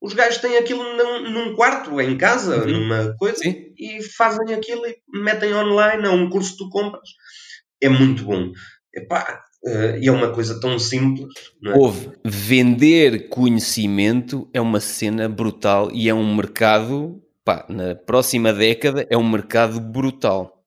os 0.00 0.12
gajos 0.12 0.38
têm 0.38 0.56
aquilo 0.56 0.82
num, 0.96 1.30
num 1.30 1.54
quarto, 1.54 2.00
em 2.00 2.16
casa, 2.16 2.64
Uhum. 2.64 2.80
numa 2.80 3.14
coisa, 3.16 3.38
Sim. 3.38 3.72
e 3.78 4.02
fazem 4.02 4.54
aquilo 4.54 4.86
e 4.86 4.96
metem 5.22 5.54
online, 5.54 6.06
é 6.06 6.10
um 6.10 6.28
curso 6.30 6.52
que 6.52 6.58
tu 6.58 6.68
compras. 6.70 7.08
É 7.82 7.88
muito 7.88 8.24
bom. 8.24 8.52
Epá, 8.94 9.40
eh, 9.66 9.98
e 10.02 10.08
é 10.08 10.12
uma 10.12 10.30
coisa 10.32 10.60
tão 10.60 10.78
simples, 10.78 11.32
não 11.60 11.72
é? 11.72 11.76
Houve. 11.76 12.10
Vender 12.24 13.28
conhecimento 13.28 14.48
é 14.52 14.60
uma 14.60 14.80
cena 14.80 15.28
brutal 15.28 15.90
e 15.92 16.08
é 16.08 16.14
um 16.14 16.34
mercado, 16.34 17.20
pá, 17.44 17.66
na 17.68 17.94
próxima 17.94 18.52
década 18.52 19.06
é 19.10 19.16
um 19.16 19.28
mercado 19.28 19.80
brutal. 19.80 20.64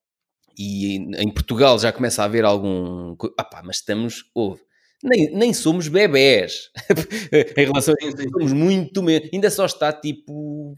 E 0.58 0.98
em, 1.18 1.30
Portugal 1.32 1.80
já 1.80 1.91
começa 1.91 2.22
a 2.22 2.26
haver 2.26 2.44
algum. 2.45 3.16
Ah, 3.38 3.44
pá, 3.44 3.62
mas 3.64 3.78
estamos. 3.78 4.26
Houve. 4.36 4.62
Nem, 5.03 5.34
nem 5.36 5.53
somos 5.53 5.88
bebés 5.88 6.69
em 7.57 7.65
relação 7.65 7.94
a 7.99 8.06
sim. 8.06 8.30
somos 8.30 8.53
muito 8.53 9.02
menos. 9.02 9.30
Ainda 9.34 9.49
só 9.49 9.65
está 9.65 9.91
tipo. 9.91 10.76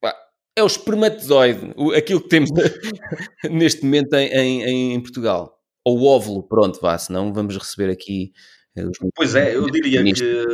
pá, 0.00 0.14
é 0.56 0.62
o 0.62 0.66
espermatozoide, 0.66 1.72
o- 1.76 1.92
aquilo 1.92 2.20
que 2.20 2.28
temos 2.28 2.50
neste 3.50 3.84
momento 3.84 4.14
em, 4.14 4.62
em, 4.64 4.94
em 4.94 5.00
Portugal. 5.00 5.56
Ou 5.84 5.98
o 6.00 6.04
óvulo, 6.06 6.42
pronto, 6.42 6.78
vá, 6.80 6.96
senão 6.98 7.32
vamos 7.32 7.56
receber 7.56 7.90
aqui 7.90 8.32
eh, 8.76 8.84
os 8.84 8.98
Pois 9.16 9.34
é, 9.34 9.56
eu 9.56 9.68
diria 9.70 10.04
que 10.04 10.44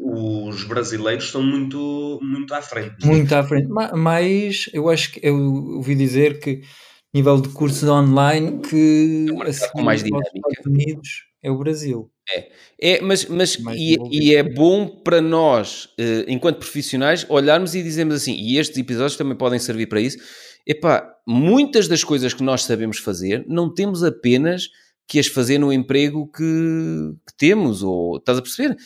os 0.00 0.64
brasileiros 0.64 1.30
são 1.30 1.42
muito, 1.42 2.18
muito 2.22 2.52
à 2.54 2.62
frente. 2.62 3.04
Muito 3.06 3.32
à 3.34 3.42
frente. 3.44 3.68
Ma- 3.68 3.92
Mas 3.94 4.68
eu 4.72 4.88
acho 4.88 5.12
que 5.12 5.20
eu 5.22 5.36
ouvi 5.76 5.94
dizer 5.94 6.40
que 6.40 6.62
nível 7.14 7.40
de 7.40 7.50
cursos 7.50 7.88
online 7.88 8.60
que 8.62 9.26
É 9.28 9.32
mercado 9.32 9.64
a 9.64 9.68
com 9.72 9.82
mais 9.82 10.02
dinâmica. 10.02 10.30
Estados 10.48 10.66
Unidos 10.66 11.08
é 11.42 11.50
o 11.50 11.58
Brasil. 11.58 12.10
É, 12.80 13.00
mas, 13.00 13.26
mas 13.26 13.58
Mais 13.58 13.78
e, 13.78 13.96
e 14.10 14.34
é 14.34 14.42
bom 14.42 14.86
para 14.86 15.20
nós, 15.20 15.88
eh, 15.98 16.24
enquanto 16.28 16.58
profissionais, 16.58 17.26
olharmos 17.28 17.74
e 17.74 17.82
dizermos 17.82 18.14
assim, 18.14 18.34
e 18.34 18.58
estes 18.58 18.78
episódios 18.78 19.16
também 19.16 19.36
podem 19.36 19.58
servir 19.58 19.86
para 19.86 20.00
isso. 20.00 20.18
Epá, 20.66 21.14
muitas 21.26 21.88
das 21.88 22.02
coisas 22.02 22.32
que 22.32 22.42
nós 22.42 22.64
sabemos 22.64 22.98
fazer, 22.98 23.44
não 23.46 23.72
temos 23.72 24.02
apenas 24.02 24.68
que 25.06 25.18
as 25.18 25.26
fazer 25.26 25.58
no 25.58 25.72
emprego 25.72 26.30
que, 26.30 26.42
que 27.26 27.36
temos, 27.36 27.82
ou 27.82 28.16
estás 28.16 28.38
a 28.38 28.42
perceber? 28.42 28.76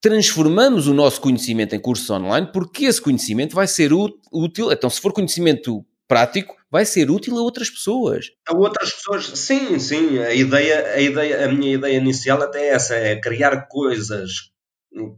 Transformamos 0.00 0.86
o 0.86 0.94
nosso 0.94 1.20
conhecimento 1.20 1.74
em 1.74 1.80
cursos 1.80 2.08
online 2.08 2.48
porque 2.52 2.84
esse 2.84 3.00
conhecimento 3.00 3.54
vai 3.54 3.66
ser 3.66 3.92
útil. 3.92 4.70
Então, 4.70 4.88
se 4.88 5.00
for 5.00 5.12
conhecimento 5.12 5.84
prático, 6.06 6.54
vai 6.74 6.84
ser 6.84 7.08
útil 7.08 7.38
a 7.38 7.40
outras 7.40 7.70
pessoas. 7.70 8.32
A 8.48 8.52
outras 8.52 8.92
pessoas, 8.92 9.26
sim, 9.38 9.78
sim, 9.78 10.18
a 10.18 10.34
ideia, 10.34 10.94
a 10.94 11.00
ideia, 11.00 11.44
a 11.44 11.48
minha 11.48 11.74
ideia 11.74 11.98
inicial 11.98 12.42
até 12.42 12.62
é 12.62 12.68
essa, 12.70 12.96
é 12.96 13.14
criar 13.14 13.68
coisas 13.68 14.50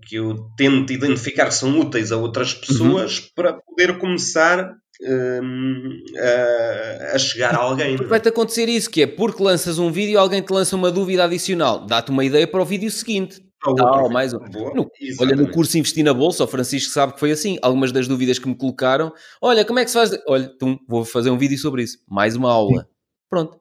que 0.07 0.17
eu 0.17 0.37
tento 0.55 0.93
identificar 0.93 1.47
que 1.47 1.55
são 1.55 1.81
úteis 1.81 2.13
a 2.13 2.19
outras 2.19 2.53
pessoas 2.53 3.21
para 3.35 3.55
poder 3.55 3.97
começar 3.97 4.77
hum, 5.01 5.99
a, 6.19 7.15
a 7.15 7.19
chegar 7.19 7.55
a 7.55 7.59
alguém. 7.59 7.97
Porque 7.97 8.11
vai-te 8.11 8.29
acontecer 8.29 8.69
isso, 8.69 8.91
que 8.91 9.01
é 9.01 9.07
porque 9.07 9.43
lanças 9.43 9.79
um 9.79 9.91
vídeo, 9.91 10.19
alguém 10.19 10.43
te 10.43 10.53
lança 10.53 10.77
uma 10.77 10.91
dúvida 10.91 11.25
adicional, 11.25 11.87
dá-te 11.87 12.11
uma 12.11 12.25
ideia 12.27 12.47
para 12.47 12.61
o 12.61 12.67
vídeo 12.67 12.91
seguinte. 12.91 13.46
Tal, 13.75 14.09
mais 14.11 14.33
um. 14.33 14.39
No- 14.39 14.91
olha, 15.21 15.35
no 15.37 15.51
curso 15.51 15.77
Investir 15.79 16.05
na 16.05 16.15
Bolsa, 16.15 16.45
o 16.45 16.47
Francisco 16.47 16.93
sabe 16.93 17.15
que 17.15 17.21
foi 17.21 17.31
assim. 17.33 17.59
Algumas 17.63 17.93
das 17.93 18.07
dúvidas 18.07 18.39
que 18.39 18.49
me 18.49 18.55
colocaram, 18.57 19.13
olha, 19.41 19.65
como 19.65 19.79
é 19.79 19.85
que 19.85 19.91
se 19.91 19.97
faz? 19.99 20.11
Olha, 20.29 20.49
tum, 20.59 20.79
vou 20.89 21.05
fazer 21.05 21.31
um 21.31 21.39
vídeo 21.39 21.59
sobre 21.59 21.83
isso. 21.83 21.99
Mais 22.09 22.37
uma 22.37 22.53
aula. 22.53 22.87
Pronto. 23.29 23.59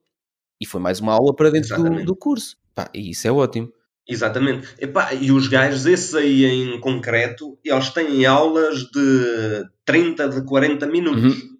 E 0.61 0.65
foi 0.65 0.79
mais 0.79 0.99
uma 0.99 1.13
aula 1.13 1.35
para 1.35 1.49
dentro 1.49 1.75
do, 1.75 2.05
do 2.05 2.15
curso. 2.15 2.55
Pá, 2.73 2.89
e 2.93 3.11
isso 3.11 3.27
é 3.27 3.31
ótimo. 3.31 3.71
Exatamente. 4.07 4.67
Epá, 4.79 5.13
e 5.13 5.31
os 5.31 5.47
gajos, 5.47 5.85
esses 5.85 6.13
aí 6.13 6.45
em 6.45 6.79
concreto, 6.79 7.57
eles 7.63 7.89
têm 7.89 8.25
aulas 8.25 8.79
de 8.91 9.65
30, 9.83 10.29
de 10.29 10.45
40 10.45 10.85
minutos. 10.85 11.23
Uhum. 11.23 11.55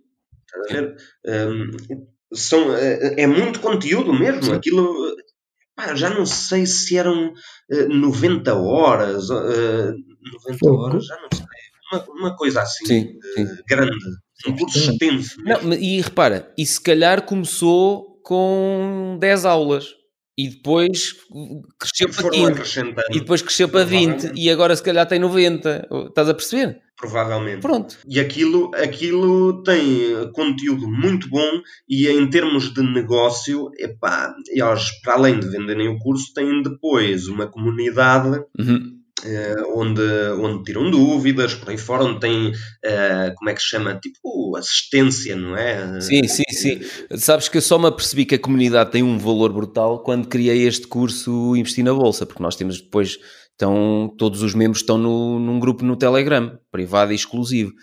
Estás 0.45 0.69
a 0.69 0.73
ver? 0.81 0.95
Hum, 1.49 1.71
são, 2.33 2.75
é, 2.75 3.21
é 3.23 3.27
muito 3.27 3.59
conteúdo 3.59 4.13
mesmo. 4.13 4.43
Sim. 4.43 4.53
Aquilo, 4.53 5.15
pá, 5.75 5.95
já 5.95 6.09
não 6.09 6.25
sei 6.25 6.65
se 6.65 6.97
eram 6.97 7.33
eh, 7.71 7.85
90 7.87 8.53
horas, 8.55 9.29
eh, 9.29 9.91
90 10.33 10.59
Pouco. 10.59 10.77
horas, 10.83 11.05
já 11.05 11.15
não 11.15 11.27
sei. 11.33 11.45
Uma, 11.91 12.05
uma 12.29 12.35
coisa 12.35 12.61
assim, 12.61 12.85
Sim, 12.85 13.07
eh, 13.37 13.45
grande. 13.69 13.95
Um 14.47 14.55
curso 14.55 14.79
Sim. 14.79 14.91
extenso. 14.91 15.35
Não, 15.43 15.73
e 15.73 16.01
repara, 16.01 16.51
e 16.57 16.65
se 16.65 16.81
calhar 16.81 17.21
começou 17.23 18.19
com 18.23 19.17
10 19.19 19.45
aulas 19.45 19.93
e 20.37 20.49
depois 20.49 21.13
cresceu 21.79 22.09
para 22.09 22.21
foram 22.21 22.37
15 22.39 22.51
acrescentando. 22.51 23.07
e 23.11 23.19
depois 23.19 23.41
cresceu 23.41 23.69
para 23.69 23.85
20 23.85 24.07
Provavelmente. 24.09 24.41
e 24.41 24.49
agora 24.49 24.75
se 24.75 24.83
calhar 24.83 25.07
tem 25.07 25.19
90. 25.19 25.87
Estás 26.09 26.27
a 26.29 26.33
perceber? 26.33 26.81
Provavelmente. 26.97 27.61
Pronto. 27.61 27.97
E 28.07 28.19
aquilo, 28.19 28.71
aquilo 28.73 29.61
tem 29.63 30.31
conteúdo 30.31 30.87
muito 30.87 31.29
bom 31.29 31.61
e 31.89 32.07
em 32.07 32.29
termos 32.29 32.73
de 32.73 32.81
negócio, 32.81 33.69
epá, 33.77 34.33
eles, 34.49 35.01
para 35.01 35.13
além 35.15 35.39
de 35.39 35.47
venderem 35.49 35.89
o 35.89 35.97
curso, 35.99 36.33
têm 36.33 36.61
depois 36.61 37.27
uma 37.27 37.47
comunidade 37.47 38.41
Uhum. 38.57 38.95
eh, 39.25 39.55
onde, 39.73 40.01
onde 40.39 40.63
tiram 40.63 40.89
dúvidas, 40.89 41.53
por 41.53 41.69
aí 41.69 41.77
fora, 41.77 42.03
onde 42.03 42.19
tem, 42.19 42.51
eh, 42.83 43.33
como 43.37 43.49
é 43.49 43.53
que 43.53 43.61
se 43.61 43.67
chama, 43.69 43.99
tipo 44.01 44.55
assistência, 44.55 45.35
não 45.35 45.55
é? 45.57 45.99
Sim, 45.99 46.25
sim, 46.27 46.43
sim. 46.49 46.79
Sabes 47.17 47.49
que 47.49 47.57
eu 47.57 47.61
só 47.61 47.77
me 47.77 47.87
apercebi 47.87 48.25
que 48.25 48.35
a 48.35 48.39
comunidade 48.39 48.91
tem 48.91 49.03
um 49.03 49.17
valor 49.17 49.51
brutal 49.51 49.99
quando 50.03 50.27
criei 50.27 50.65
este 50.65 50.87
curso 50.87 51.55
Investir 51.55 51.83
na 51.83 51.93
Bolsa, 51.93 52.25
porque 52.25 52.41
nós 52.43 52.55
temos 52.55 52.79
depois, 52.81 53.17
estão, 53.55 54.13
todos 54.17 54.43
os 54.43 54.53
membros 54.53 54.81
estão 54.81 54.97
no, 54.97 55.39
num 55.39 55.59
grupo 55.59 55.83
no 55.83 55.95
Telegram, 55.95 56.59
privado 56.71 57.11
e 57.11 57.15
exclusivo. 57.15 57.73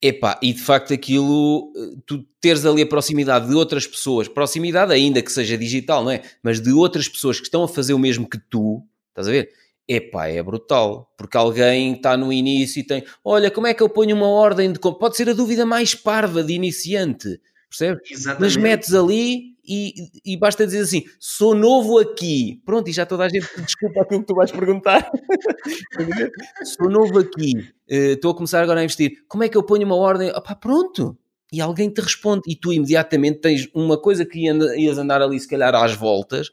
Epá, 0.00 0.38
e 0.42 0.52
de 0.52 0.60
facto 0.60 0.92
aquilo, 0.92 1.72
eh, 1.76 2.00
tu 2.04 2.24
teres 2.40 2.66
ali 2.66 2.82
a 2.82 2.86
proximidade 2.86 3.48
de 3.48 3.54
outras 3.54 3.86
pessoas, 3.86 4.26
proximidade 4.26 4.92
ainda 4.92 5.22
que 5.22 5.30
seja 5.30 5.56
digital, 5.56 6.02
não 6.02 6.10
é? 6.10 6.22
Mas 6.42 6.60
de 6.60 6.72
outras 6.72 7.08
pessoas 7.08 7.38
que 7.38 7.44
estão 7.46 7.62
a 7.62 7.68
fazer 7.68 7.94
o 7.94 7.98
mesmo 7.98 8.28
que 8.28 8.38
tu, 8.38 8.82
estás 9.10 9.28
a 9.28 9.30
ver? 9.30 9.50
Epá, 9.86 10.26
é 10.26 10.42
brutal, 10.42 11.12
porque 11.16 11.36
alguém 11.36 11.92
está 11.92 12.16
no 12.16 12.32
início 12.32 12.80
e 12.80 12.84
tem, 12.84 13.04
olha, 13.24 13.50
como 13.50 13.68
é 13.68 13.74
que 13.74 13.82
eu 13.82 13.88
ponho 13.88 14.16
uma 14.16 14.28
ordem 14.28 14.72
de 14.72 14.78
compra? 14.80 14.98
Pode 14.98 15.16
ser 15.16 15.28
a 15.28 15.34
dúvida 15.34 15.64
mais 15.64 15.94
parva 15.94 16.42
de 16.42 16.52
iniciante, 16.52 17.40
percebes? 17.68 18.02
Mas 18.10 18.20
Exatamente. 18.20 18.58
metes 18.58 18.94
ali 18.94 19.51
e, 19.64 19.92
e 20.24 20.36
basta 20.36 20.64
dizer 20.66 20.80
assim: 20.80 21.02
sou 21.20 21.54
novo 21.54 21.98
aqui. 21.98 22.60
Pronto, 22.64 22.88
e 22.88 22.92
já 22.92 23.06
toda 23.06 23.24
a 23.24 23.28
gente 23.28 23.46
desculpa 23.66 24.02
aquilo 24.02 24.20
que 24.20 24.26
tu 24.26 24.34
vais 24.34 24.50
perguntar. 24.50 25.10
sou 26.64 26.90
novo 26.90 27.18
aqui, 27.18 27.52
eh, 27.88 28.12
estou 28.12 28.32
a 28.32 28.34
começar 28.34 28.62
agora 28.62 28.80
a 28.80 28.84
investir. 28.84 29.24
Como 29.28 29.44
é 29.44 29.48
que 29.48 29.56
eu 29.56 29.62
ponho 29.62 29.84
uma 29.86 29.96
ordem? 29.96 30.30
Opá, 30.30 30.54
pronto. 30.54 31.16
E 31.52 31.60
alguém 31.60 31.90
te 31.90 32.00
responde, 32.00 32.42
e 32.48 32.56
tu 32.56 32.72
imediatamente 32.72 33.40
tens 33.40 33.68
uma 33.74 34.00
coisa 34.00 34.24
que 34.24 34.38
ia- 34.46 34.54
ias 34.80 34.96
andar 34.98 35.20
ali, 35.20 35.38
se 35.38 35.46
calhar 35.48 35.74
às 35.74 35.92
voltas, 35.94 36.48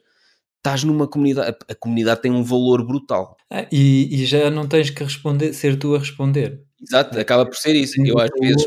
estás 0.58 0.84
numa 0.84 1.08
comunidade. 1.08 1.56
A, 1.68 1.72
a 1.72 1.74
comunidade 1.74 2.20
tem 2.22 2.30
um 2.30 2.42
valor 2.44 2.86
brutal. 2.86 3.36
Ah, 3.50 3.66
e, 3.72 4.22
e 4.22 4.26
já 4.26 4.50
não 4.50 4.68
tens 4.68 4.90
que 4.90 5.02
responder, 5.02 5.54
ser 5.54 5.78
tu 5.78 5.94
a 5.94 5.98
responder. 5.98 6.62
Exato, 6.82 7.18
acaba 7.18 7.46
por 7.46 7.56
ser 7.56 7.74
isso. 7.74 7.94
Eu 8.04 8.18
às 8.18 8.30
vezes 8.40 8.66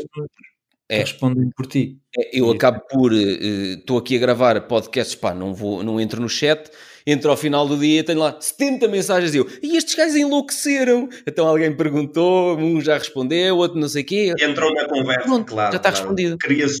É. 0.88 0.98
respondem 0.98 1.50
por 1.56 1.66
ti. 1.66 1.98
É, 2.16 2.38
Eu 2.38 2.50
acabo 2.50 2.80
por. 2.90 3.12
Estou 3.12 3.98
aqui 3.98 4.16
a 4.16 4.20
gravar 4.20 4.60
podcasts, 4.62 5.14
pá, 5.14 5.34
não, 5.34 5.54
vou, 5.54 5.82
não 5.82 6.00
entro 6.00 6.20
no 6.20 6.28
chat, 6.28 6.70
entro 7.06 7.30
ao 7.30 7.36
final 7.36 7.66
do 7.66 7.76
dia 7.78 8.00
e 8.00 8.02
tenho 8.02 8.18
lá 8.18 8.36
70 8.38 8.86
mensagens 8.88 9.34
e 9.34 9.38
eu. 9.38 9.48
E 9.62 9.76
estes 9.76 9.94
gajos 9.94 10.14
enlouqueceram? 10.16 11.08
Então 11.26 11.46
alguém 11.46 11.74
perguntou, 11.74 12.58
um 12.58 12.80
já 12.80 12.98
respondeu, 12.98 13.56
outro 13.56 13.78
não 13.78 13.88
sei 13.88 14.02
o 14.02 14.06
quê. 14.06 14.32
Entram 14.40 14.72
na 14.72 14.86
conversa, 14.86 15.22
Pronto, 15.22 15.46
claro. 15.52 15.72
já 15.72 15.76
está 15.78 15.90
claro. 15.90 15.96
respondido. 16.06 16.38
Cria-se 16.38 16.80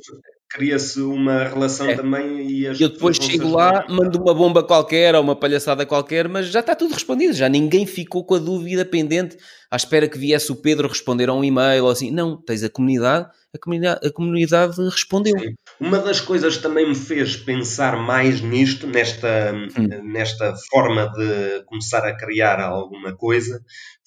cria-se 0.54 1.00
uma 1.00 1.42
relação 1.44 1.88
É. 1.90 1.96
também 1.96 2.48
e 2.48 2.66
as 2.68 2.80
eu 2.80 2.88
depois 2.88 3.16
chego 3.16 3.50
lá, 3.50 3.84
mando 3.88 4.20
uma 4.22 4.32
bomba 4.32 4.62
qualquer 4.62 5.14
ou 5.16 5.20
uma 5.22 5.34
palhaçada 5.34 5.84
qualquer, 5.84 6.28
mas 6.28 6.46
já 6.46 6.60
está 6.60 6.76
tudo 6.76 6.94
respondido. 6.94 7.34
Já 7.34 7.48
ninguém 7.48 7.84
ficou 7.84 8.24
com 8.24 8.36
a 8.36 8.38
dúvida 8.38 8.84
pendente 8.84 9.36
à 9.68 9.74
espera 9.76 10.08
que 10.08 10.16
viesse 10.16 10.52
o 10.52 10.56
Pedro 10.56 10.86
responder 10.86 11.28
a 11.28 11.34
um 11.34 11.42
e-mail 11.42 11.84
ou 11.84 11.90
assim. 11.90 12.12
Não, 12.12 12.40
tens 12.40 12.62
a 12.62 12.70
comunidade, 12.70 13.26
a 13.52 13.58
comunidade, 13.58 14.06
a 14.06 14.12
comunidade 14.12 14.80
respondeu. 14.88 15.36
Sim. 15.38 15.54
Uma 15.80 15.98
das 15.98 16.20
coisas 16.20 16.56
que 16.56 16.62
também 16.62 16.88
me 16.88 16.94
fez 16.94 17.34
pensar 17.34 17.96
mais 17.96 18.40
nisto, 18.40 18.86
nesta, 18.86 19.52
Hum. 19.76 20.12
nesta 20.12 20.54
forma 20.70 21.10
de 21.16 21.64
começar 21.66 22.06
a 22.06 22.16
criar 22.16 22.60
alguma 22.60 23.12
coisa, 23.16 23.60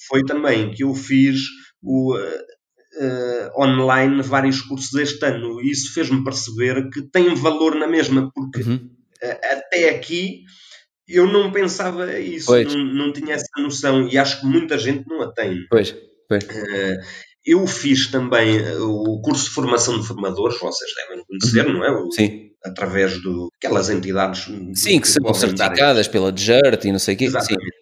foi 0.07 0.23
também 0.23 0.71
que 0.71 0.83
eu 0.83 0.93
fiz 0.95 1.41
o, 1.83 2.15
eh, 2.99 3.51
online 3.57 4.21
vários 4.21 4.61
cursos 4.61 4.93
este 4.99 5.25
ano. 5.25 5.61
E 5.61 5.71
isso 5.71 5.93
fez-me 5.93 6.23
perceber 6.23 6.89
que 6.89 7.01
tem 7.03 7.33
valor 7.35 7.75
na 7.75 7.87
mesma, 7.87 8.31
porque 8.33 8.61
Uhum. 8.61 8.89
eh, 9.21 9.39
até 9.53 9.89
aqui 9.89 10.43
eu 11.07 11.25
não 11.25 11.51
pensava 11.51 12.19
isso, 12.19 12.51
não, 12.63 12.83
não 12.85 13.13
tinha 13.13 13.35
essa 13.35 13.47
noção 13.57 14.07
e 14.09 14.17
acho 14.17 14.41
que 14.41 14.45
muita 14.47 14.77
gente 14.77 15.07
não 15.07 15.21
a 15.21 15.31
tem. 15.33 15.65
Pois, 15.69 15.95
pois. 16.27 16.43
Eh, 16.49 16.97
eu 17.45 17.65
fiz 17.65 18.07
também 18.11 18.59
o 18.81 19.21
curso 19.21 19.45
de 19.45 19.51
formação 19.51 19.97
de 19.99 20.05
formadores, 20.05 20.59
vocês 20.59 20.91
devem 20.95 21.23
conhecer, 21.25 21.65
não 21.71 21.83
é? 21.85 21.91
O- 21.91 22.11
Sim. 22.11 22.45
Através 22.65 23.13
de 23.21 23.29
aquelas 23.55 23.89
entidades. 23.89 24.47
Sim, 24.73 24.99
que 24.99 25.07
são 25.07 25.33
certificadas 25.33 26.07
pela 26.09 26.31
DGERT 26.31 26.83
e 26.85 26.91
não 26.91 26.99
sei 26.99 27.15
o 27.15 27.17
quê. 27.17 27.29
Sim. 27.29 27.37
Exatamente. 27.37 27.77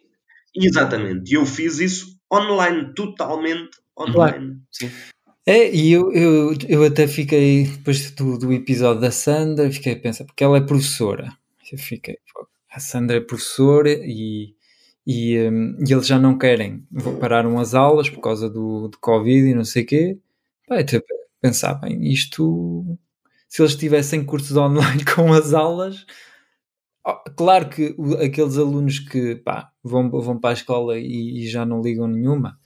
Exatamente. 0.56 1.32
E 1.32 1.36
eu 1.36 1.46
fiz 1.46 1.80
isso 1.80 2.06
online, 2.32 2.94
totalmente 2.94 3.72
online. 4.00 4.62
É, 5.46 5.74
e 5.74 5.92
eu, 5.92 6.12
eu, 6.12 6.54
eu 6.68 6.84
até 6.84 7.08
fiquei, 7.08 7.66
depois 7.66 8.10
do, 8.12 8.38
do 8.38 8.52
episódio 8.52 9.02
da 9.02 9.12
Sandra, 9.12 9.72
fiquei 9.72 9.94
a 9.94 10.00
pensar, 10.00 10.26
porque 10.26 10.44
ela 10.44 10.58
é 10.58 10.62
professora. 10.62 11.32
Eu 11.72 11.78
fiquei, 11.78 12.18
a 12.72 12.80
Sandra 12.80 13.18
é 13.18 13.22
professora 13.22 13.90
e, 13.92 14.56
e, 15.06 15.40
hum, 15.40 15.78
e 15.88 15.94
eles 15.94 16.08
já 16.08 16.18
não 16.20 16.38
querem, 16.38 16.86
pararam 17.20 17.60
as 17.60 17.74
aulas 17.76 18.10
por 18.10 18.22
causa 18.22 18.50
do, 18.50 18.88
do 18.88 18.98
Covid 19.00 19.48
e 19.50 19.54
não 19.54 19.64
sei 19.64 19.84
o 19.84 19.86
quê. 19.86 20.20
Tive 20.88 20.98
a 20.98 21.42
pensar, 21.42 21.76
bem, 21.76 22.12
isto, 22.12 22.98
se 23.48 23.62
eles 23.62 23.76
tivessem 23.76 24.26
cursos 24.26 24.58
online 24.58 25.06
com 25.16 25.32
as 25.32 25.54
aulas, 25.54 26.06
claro 27.36 27.70
que 27.70 27.96
aqueles 28.24 28.58
alunos 28.58 29.00
que 29.00 29.36
pá, 29.36 29.72
vão, 29.84 30.10
vão 30.10 30.40
para 30.40 30.50
a 30.52 30.54
escola 30.54 30.98
e, 30.98 31.44
e 31.44 31.48
já 31.48 31.66
não 31.66 31.82
ligam 31.82 32.08
nenhuma, 32.08 32.60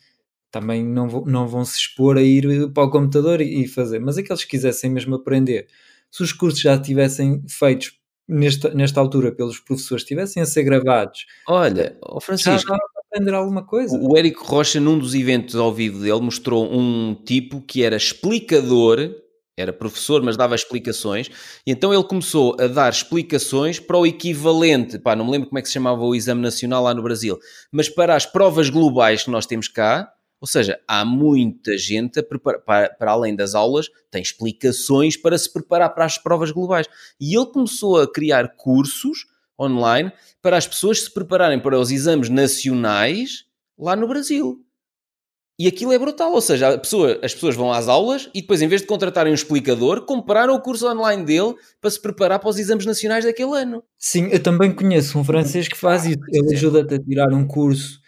também 0.52 0.84
não, 0.86 1.08
vão- 1.10 1.26
não 1.26 1.48
vão 1.48 1.64
se 1.66 1.78
expor 1.80 2.18
a 2.18 2.22
ir 2.22 2.46
eh, 2.50 2.68
para 2.74 2.84
o 2.84 2.90
computador 2.92 3.42
e, 3.42 3.64
e 3.64 3.68
fazer. 3.68 4.00
Mas 4.00 4.18
aqueles 4.18 4.44
que 4.44 4.52
quisessem 4.52 4.90
mesmo 4.90 5.16
aprender, 5.16 5.68
se 6.12 6.24
os 6.24 6.32
cursos 6.34 6.60
já 6.62 6.78
tivessem 6.80 7.42
feitos 7.48 7.94
nesta, 8.28 8.70
nesta 8.74 9.00
altura 9.00 9.32
pelos 9.32 9.60
professores, 9.60 10.04
tivessem 10.04 10.42
a 10.42 10.46
ser 10.46 10.64
gravados, 10.64 11.26
Olha, 11.48 11.98
já 12.02 12.20
Francisco, 12.22 12.68
para 12.68 12.78
aprender 13.08 13.34
alguma 13.34 13.66
coisa. 13.66 13.96
o 13.98 14.14
o 14.14 14.18
Érico 14.18 14.44
Rocha, 14.46 14.80
num 14.80 14.98
dos 15.00 15.16
eventos 15.16 15.56
ao 15.56 15.74
vivo 15.74 16.00
dele, 16.00 16.22
mostrou 16.22 16.72
um 16.72 17.16
tipo 17.26 17.62
que 17.62 17.84
era 17.84 17.96
explicador, 17.96 19.16
era 19.58 19.74
professor, 19.74 20.22
mas 20.24 20.38
dava 20.38 20.56
explicações, 20.56 21.30
e 21.68 21.72
então 21.72 21.94
ele 21.94 22.04
começou 22.04 22.56
a 22.60 22.68
dar 22.68 22.90
explicações 22.92 23.80
para 23.80 23.98
o 23.98 24.06
equivalente, 24.06 24.98
pá, 25.00 25.16
não 25.16 25.26
me 25.26 25.32
lembro 25.32 25.50
como 25.50 25.60
é 25.60 25.62
que 25.62 25.68
se 25.68 25.74
chamava 25.74 26.02
o 26.04 26.16
exame 26.16 26.42
nacional 26.42 26.84
lá 26.84 26.94
no 26.94 27.04
Brasil, 27.04 27.38
mas 27.72 27.90
para 27.90 28.16
as 28.16 28.26
provas 28.26 28.70
globais 28.70 29.24
que 29.24 29.32
nós 29.32 29.46
temos 29.46 29.68
cá, 29.68 30.10
ou 30.42 30.48
seja, 30.48 30.80
há 30.88 31.04
muita 31.04 31.78
gente 31.78 32.20
a 32.20 32.24
preparar, 32.24 32.62
para, 32.62 32.90
para 32.90 33.12
além 33.12 33.36
das 33.36 33.56
aulas, 33.56 33.88
tem 34.10 34.22
explicações 34.22 35.18
para 35.18 35.38
se 35.38 35.52
preparar 35.52 35.94
para 35.94 36.06
as 36.06 36.18
provas 36.18 36.52
globais. 36.52 36.88
E 37.20 37.36
ele 37.36 37.46
começou 37.48 38.00
a 38.00 38.12
criar 38.12 38.56
cursos 38.56 39.26
online 39.60 40.12
para 40.42 40.58
as 40.58 40.66
pessoas 40.68 41.02
se 41.04 41.14
prepararem 41.14 41.60
para 41.60 41.78
os 41.78 41.92
exames 41.92 42.30
nacionais 42.30 43.46
lá 43.78 43.96
no 43.96 44.08
Brasil. 44.08 44.64
E 45.62 45.68
aquilo 45.68 45.92
é 45.92 46.00
brutal, 46.00 46.32
ou 46.32 46.40
seja, 46.40 46.78
pessoa- 46.78 47.20
as 47.22 47.34
pessoas 47.34 47.54
vão 47.54 47.70
às 47.70 47.90
aulas 47.90 48.30
e 48.34 48.40
depois, 48.40 48.62
em 48.62 48.68
vez 48.70 48.80
de 48.80 48.88
contratarem 48.88 49.34
um 49.34 49.36
explicador, 49.36 50.06
compraram 50.06 50.56
o 50.56 50.62
curso 50.62 50.88
online 50.90 51.26
dele 51.26 51.54
para 51.82 51.90
se 51.90 52.02
preparar 52.02 52.40
para 52.40 52.48
os 52.50 52.58
exames 52.58 52.86
nacionais 52.86 53.26
daquele 53.26 53.54
ano. 53.58 53.84
Sim, 53.98 54.30
eu 54.32 54.42
também 54.42 54.74
conheço 54.74 55.20
um 55.20 55.24
francês 55.24 55.68
que 55.68 55.76
faz 55.76 56.06
isso. 56.06 56.22
Ele 56.32 56.54
ajuda-te 56.56 56.94
a 56.96 57.00
tirar 57.04 57.34
um 57.34 57.46
curso, 57.46 58.00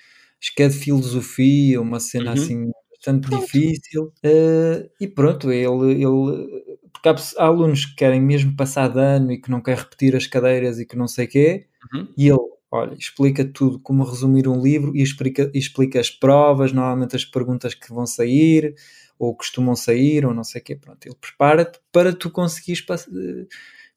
acho 0.41 0.55
que 0.55 0.63
é 0.63 0.67
de 0.69 0.75
filosofia, 0.77 1.81
uma 1.81 1.99
cena 1.99 2.31
Uhum. 2.31 2.33
assim 2.33 2.71
bastante 2.91 3.29
difícil. 3.29 4.13
eh, 4.23 4.89
e 4.99 5.07
pronto, 5.07 5.51
ele, 5.51 5.93
ele. 6.03 6.77
Porque 6.93 7.09
há, 7.09 7.15
há 7.39 7.45
alunos 7.45 7.85
que 7.85 7.95
querem 7.95 8.21
mesmo 8.21 8.55
passar 8.55 8.87
de 8.89 8.99
ano 8.99 9.31
e 9.31 9.39
que 9.41 9.49
não 9.49 9.61
querem 9.61 9.79
repetir 9.81 10.15
as 10.15 10.27
cadeiras 10.27 10.79
e 10.79 10.85
que 10.85 10.95
não 10.95 11.07
sei 11.07 11.25
o 11.25 11.29
quê. 11.29 11.67
Uhum. 11.93 12.07
E 12.17 12.27
ele, 12.27 12.37
olha, 12.71 12.93
explica 12.95 13.45
tudo 13.45 13.79
como 13.79 14.03
resumir 14.03 14.47
um 14.47 14.61
livro 14.61 14.95
e 14.95 15.01
explica, 15.01 15.49
explica 15.53 15.99
as 15.99 16.09
provas, 16.09 16.71
normalmente 16.73 17.15
as 17.15 17.25
perguntas 17.25 17.73
que 17.73 17.89
vão 17.93 18.05
sair 18.05 18.75
ou 19.17 19.35
costumam 19.35 19.75
sair 19.75 20.25
ou 20.25 20.33
não 20.33 20.43
sei 20.43 20.61
o 20.61 20.63
quê. 20.63 20.75
Pronto, 20.75 21.05
ele 21.05 21.15
prepara-te 21.19 21.79
para 21.91 22.13
tu 22.13 22.29
conseguires. 22.29 22.83
eh, 22.89 23.47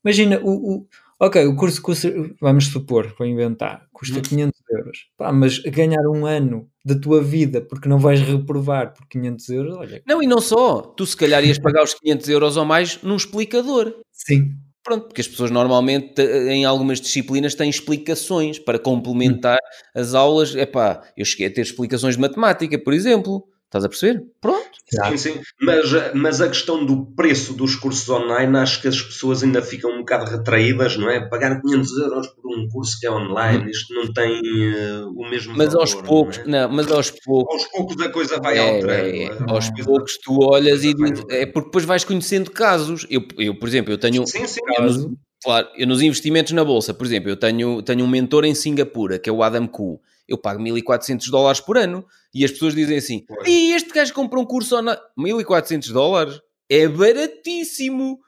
Imagina, 0.04 0.40
o, 0.42 0.76
o- 0.80 0.88
ok, 1.20 1.46
o 1.46 1.56
curso 1.56 1.80
custa, 1.82 2.12
vamos 2.40 2.66
supor, 2.66 3.14
vou 3.18 3.26
inventar, 3.26 3.86
custa 3.92 4.16
Uhum. 4.16 4.22
500 4.22 4.60
euros. 4.70 4.98
Pá, 5.16 5.32
mas 5.32 5.58
ganhar 5.60 6.02
um 6.08 6.26
ano 6.26 6.68
da 6.84 6.94
tua 6.98 7.22
vida 7.22 7.60
porque 7.62 7.88
não 7.88 7.98
vais 7.98 8.20
reprovar 8.20 8.92
por 8.94 9.06
500 9.08 9.48
euros, 9.48 9.76
olha, 9.76 10.02
Não, 10.06 10.22
e 10.22 10.26
não 10.26 10.40
só. 10.40 10.80
Tu 10.82 11.06
se 11.06 11.16
calhar 11.16 11.44
ias 11.44 11.58
pagar 11.58 11.82
os 11.84 11.94
500 11.94 12.28
euros 12.28 12.56
ou 12.56 12.64
mais 12.64 13.02
num 13.02 13.16
explicador. 13.16 13.94
sim. 14.12 14.52
Pronto, 14.86 15.06
porque 15.06 15.22
as 15.22 15.28
pessoas 15.28 15.50
normalmente 15.50 16.20
em 16.20 16.66
algumas 16.66 17.00
disciplinas 17.00 17.54
têm 17.54 17.70
explicações 17.70 18.58
para 18.58 18.78
complementar 18.78 19.56
as 19.94 20.12
aulas. 20.14 20.54
Epá, 20.54 21.02
eu 21.16 21.24
cheguei 21.24 21.46
a 21.46 21.50
ter 21.50 21.62
explicações 21.62 22.16
de 22.16 22.20
matemática, 22.20 22.78
por 22.78 22.92
exemplo. 22.92 23.46
Estás 23.74 23.84
a 23.86 23.88
perceber? 23.88 24.22
Pronto. 24.40 24.70
Sim, 25.08 25.16
sim. 25.16 25.40
Mas, 25.60 25.90
mas 26.14 26.40
a 26.40 26.46
questão 26.46 26.86
do 26.86 27.06
preço 27.16 27.52
dos 27.54 27.74
cursos 27.74 28.08
online, 28.08 28.56
acho 28.56 28.80
que 28.80 28.86
as 28.86 29.02
pessoas 29.02 29.42
ainda 29.42 29.60
ficam 29.60 29.90
um 29.90 29.98
bocado 29.98 30.30
retraídas, 30.30 30.96
não 30.96 31.10
é? 31.10 31.28
Pagar 31.28 31.60
500 31.60 31.98
euros 31.98 32.28
por 32.28 32.56
um 32.56 32.68
curso 32.68 33.00
que 33.00 33.06
é 33.08 33.10
online, 33.10 33.68
isto 33.68 33.92
não 33.92 34.12
tem 34.12 34.40
eh, 34.44 35.02
o 35.16 35.28
mesmo 35.28 35.56
Mas 35.56 35.72
valor, 35.72 35.80
aos 35.80 35.94
poucos, 35.94 36.38
não 36.38 36.44
é? 36.44 36.48
não, 36.68 36.68
mas 36.72 36.88
aos 36.92 37.10
poucos, 37.10 37.52
Aos 37.62 37.72
poucos 37.72 38.00
a 38.00 38.08
coisa 38.10 38.38
vai 38.40 38.56
É, 38.58 38.60
alterando. 38.76 38.92
é, 39.08 39.18
é. 39.18 39.24
é? 39.24 39.38
aos 39.48 39.68
Coisa- 39.70 39.84
poucos 39.84 40.18
tu 40.18 40.38
olhas 40.44 40.84
e 40.84 40.94
dizes, 40.94 41.24
é 41.28 41.44
porque 41.44 41.66
depois 41.66 41.84
vais 41.84 42.04
conhecendo 42.04 42.52
casos. 42.52 43.04
Eu, 43.10 43.26
eu 43.36 43.58
por 43.58 43.68
exemplo, 43.68 43.92
eu 43.92 43.98
tenho, 43.98 44.24
Sim, 44.24 44.46
sim. 44.46 44.60
eu 44.78 44.84
nos, 44.84 44.96
Caso. 44.98 45.18
claro, 45.42 45.68
eu 45.76 45.86
nos 45.88 46.00
investimentos 46.00 46.52
na 46.52 46.62
bolsa, 46.64 46.94
por 46.94 47.04
exemplo, 47.04 47.28
eu 47.28 47.36
tenho, 47.36 47.82
tenho 47.82 48.04
um 48.04 48.08
mentor 48.08 48.44
em 48.44 48.54
Singapura, 48.54 49.18
que 49.18 49.28
é 49.28 49.32
o 49.32 49.42
Adam 49.42 49.66
Koo. 49.66 50.00
Eu 50.28 50.38
pago 50.38 50.60
1400 50.60 51.28
dólares 51.28 51.60
por 51.60 51.76
ano. 51.76 52.04
E 52.34 52.44
as 52.44 52.50
pessoas 52.50 52.74
dizem 52.74 52.96
assim: 52.96 53.24
e 53.46 53.72
este 53.72 53.90
gajo 53.92 54.12
comprou 54.14 54.42
um 54.42 54.46
curso 54.46 54.76
online, 54.76 54.98
1400 55.16 55.90
dólares? 55.90 56.40
É 56.68 56.88
baratíssimo. 56.88 58.18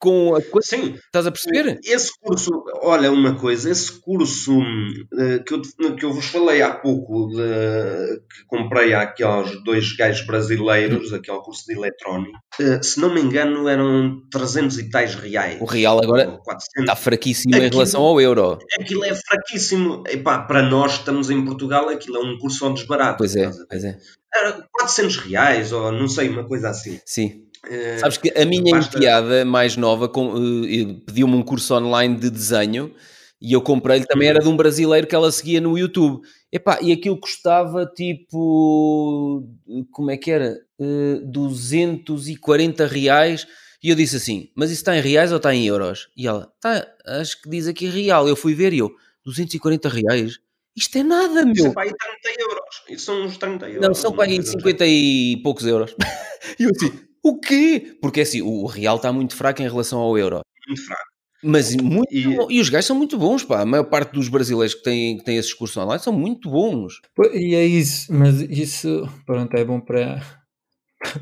Com 0.00 0.34
a 0.34 0.40
coisa, 0.42 0.66
Sim, 0.66 0.94
estás 0.94 1.26
a 1.26 1.30
perceber? 1.30 1.78
Esse 1.84 2.10
curso, 2.22 2.50
olha 2.82 3.12
uma 3.12 3.34
coisa, 3.34 3.70
esse 3.70 3.92
curso 4.00 4.52
hum, 4.58 4.92
eh, 5.18 5.40
que 5.40 5.52
eu, 5.52 5.60
que 5.94 6.04
eu 6.06 6.12
vos 6.12 6.24
falei 6.24 6.62
há 6.62 6.72
pouco, 6.72 7.28
de- 7.28 8.16
que 8.20 8.44
comprei 8.46 8.94
àqueles 8.94 9.62
dois 9.62 9.92
gajos 9.94 10.26
brasileiros, 10.26 11.12
aquele 11.12 11.38
curso 11.40 11.64
de 11.66 11.74
eletrónico, 11.74 12.38
eh, 12.58 12.82
se 12.82 12.98
não 12.98 13.12
me 13.12 13.20
engano 13.20 13.68
eram 13.68 14.22
300 14.30 14.78
e 14.78 14.88
tais 14.88 15.14
reais. 15.14 15.60
O 15.60 15.66
real 15.66 16.02
agora 16.02 16.30
Ou 16.30 16.38
400. 16.38 16.80
está 16.90 16.96
fraquíssimo 16.96 17.54
em 17.54 17.58
Aquilo- 17.58 17.72
relação 17.74 18.00
ao 18.02 18.18
euro. 18.18 18.58
Aquilo 18.80 19.04
é 19.04 19.14
fraquíssimo. 19.14 20.02
Epá, 20.08 20.38
para 20.44 20.62
nós 20.62 20.92
que 20.94 20.98
estamos 21.00 21.28
em 21.28 21.44
Portugal, 21.44 21.90
aquilo 21.90 22.16
é 22.16 22.20
um 22.20 22.38
curso 22.38 22.64
ao 22.64 22.72
desbarato. 22.72 23.18
Pois 23.18 23.36
é, 23.36 23.50
pois 23.68 23.84
é. 23.84 23.98
Era 24.34 24.66
400 24.72 25.16
reais, 25.18 25.72
ou 25.72 25.92
não 25.92 26.08
sei, 26.08 26.28
uma 26.30 26.46
coisa 26.46 26.70
assim. 26.70 26.98
Sim. 27.04 27.42
Eh, 27.68 27.98
Sabes 27.98 28.16
que 28.16 28.30
a 28.38 28.44
minha 28.44 28.76
basta- 28.76 28.96
enteada 28.96 29.44
mais 29.44 29.76
nova 29.76 30.06
eh, 30.06 30.94
pediu-me 31.06 31.34
um 31.34 31.42
curso 31.42 31.74
online 31.74 32.16
de 32.16 32.30
desenho 32.30 32.94
e 33.40 33.52
eu 33.52 33.60
comprei-lhe 33.60 34.06
também 34.06 34.28
era 34.28 34.40
de 34.40 34.48
um 34.48 34.56
brasileiro 34.56 35.06
que 35.06 35.14
ela 35.14 35.30
seguia 35.32 35.60
no 35.60 35.76
YouTube. 35.78 36.20
Epá, 36.52 36.78
e 36.82 36.90
aquilo 36.92 37.18
custava 37.18 37.86
tipo. 37.86 39.46
Como 39.92 40.10
é 40.10 40.16
que 40.16 40.30
era? 40.30 40.56
Eh, 40.80 41.20
240 41.24 42.86
reais. 42.86 43.46
E 43.82 43.88
eu 43.90 43.96
disse 43.96 44.16
assim: 44.16 44.50
Mas 44.54 44.70
isso 44.70 44.80
está 44.80 44.96
em 44.96 45.00
reais 45.00 45.30
ou 45.30 45.36
está 45.38 45.54
em 45.54 45.66
euros? 45.66 46.08
E 46.16 46.26
ela: 46.26 46.50
Tá, 46.60 46.86
acho 47.06 47.40
que 47.42 47.48
diz 47.48 47.66
aqui 47.68 47.86
real. 47.86 48.26
Eu 48.28 48.36
fui 48.36 48.54
ver 48.54 48.72
e 48.72 48.78
eu: 48.78 48.90
240 49.24 49.88
reais? 49.88 50.38
Isto 50.76 50.98
é 50.98 51.02
nada, 51.02 51.40
Isso 51.50 51.60
é 51.60 51.64
meu. 51.64 51.72
para 51.74 51.82
aí 51.84 51.90
30 52.22 52.40
euros. 52.42 52.82
Isso 52.88 53.04
são 53.06 53.22
uns 53.24 53.36
30 53.38 53.68
euros. 53.68 53.86
Não, 53.86 53.94
são 53.94 54.12
paguei 54.12 54.36
coisa 54.36 54.52
50 54.52 54.86
e 54.86 55.36
poucos 55.42 55.66
euros. 55.66 55.94
E 56.58 56.64
eu 56.64 56.70
assim, 56.70 56.90
o 57.22 57.38
quê? 57.38 57.96
Porque 58.00 58.20
assim, 58.22 58.42
o 58.42 58.66
real 58.66 58.96
está 58.96 59.12
muito 59.12 59.34
fraco 59.36 59.62
em 59.62 59.68
relação 59.68 59.98
ao 60.00 60.16
euro. 60.18 60.40
muito 60.66 60.84
fraca. 60.84 61.04
Mas 61.42 61.74
muito 61.74 62.12
E- 62.12 62.22
bom. 62.36 62.50
E 62.50 62.60
os 62.60 62.68
gajos 62.68 62.86
são 62.86 62.96
muito 62.96 63.18
bons, 63.18 63.42
pá. 63.42 63.62
A 63.62 63.66
maior 63.66 63.84
parte 63.84 64.12
dos 64.12 64.28
brasileiros 64.28 64.74
que 64.74 64.82
têm, 64.82 65.16
que 65.16 65.24
têm 65.24 65.36
esses 65.38 65.54
cursos 65.54 65.76
online 65.76 66.02
são 66.02 66.12
muito 66.12 66.50
bons. 66.50 67.00
E 67.32 67.54
é 67.54 67.64
isso, 67.64 68.12
mas 68.12 68.40
isso, 68.42 69.08
pronto, 69.24 69.54
é 69.56 69.64
bom 69.64 69.80
para, 69.80 70.20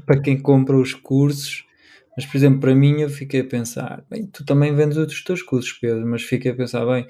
para 0.07 0.21
quem 0.21 0.41
compra 0.41 0.77
os 0.77 0.95
cursos. 0.95 1.65
Mas, 2.17 2.27
por 2.27 2.37
exemplo, 2.37 2.61
para 2.61 2.75
mim, 2.75 3.01
eu 3.01 3.09
fiquei 3.09 3.41
a 3.41 3.45
pensar: 3.45 4.05
bem, 4.11 4.27
tu 4.27 4.45
também 4.45 4.75
vendes 4.75 4.97
os 4.97 5.23
teus 5.23 5.43
cursos, 5.43 5.73
Pedro, 5.73 6.07
mas 6.07 6.23
fiquei 6.23 6.51
a 6.51 6.57
pensar, 6.57 6.85
bem, 6.85 7.07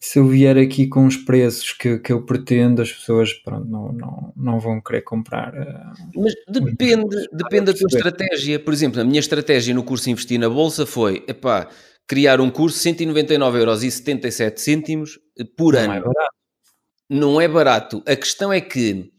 se 0.00 0.18
eu 0.18 0.26
vier 0.28 0.56
aqui 0.56 0.86
com 0.86 1.06
os 1.06 1.16
preços 1.16 1.72
que, 1.72 1.98
que 1.98 2.12
eu 2.12 2.24
pretendo, 2.24 2.80
as 2.82 2.92
pessoas 2.92 3.32
pronto, 3.32 3.66
não, 3.68 3.92
não, 3.92 4.32
não 4.36 4.60
vão 4.60 4.80
querer 4.80 5.02
comprar. 5.02 5.52
eh, 5.54 5.82
Mas 6.14 6.32
depende, 6.48 7.26
depende 7.32 7.72
da 7.72 7.78
tua 7.78 7.88
estratégia. 7.88 8.58
Por 8.60 8.72
exemplo, 8.72 9.00
a 9.00 9.04
minha 9.04 9.20
estratégia 9.20 9.74
no 9.74 9.82
curso 9.82 10.08
Investir 10.10 10.38
na 10.38 10.48
Bolsa 10.48 10.86
foi, 10.86 11.24
epá, 11.26 11.68
criar 12.06 12.40
um 12.40 12.50
curso 12.50 12.78
199,77 12.78 14.88
euros 14.90 15.18
por 15.56 15.74
Não 15.74 15.80
ano. 15.80 15.92
é 15.94 16.00
barato. 16.00 16.34
não 17.10 17.40
é 17.40 17.48
barato. 17.48 18.02
A 18.06 18.14
questão 18.16 18.52
é 18.52 18.60
que 18.60 19.10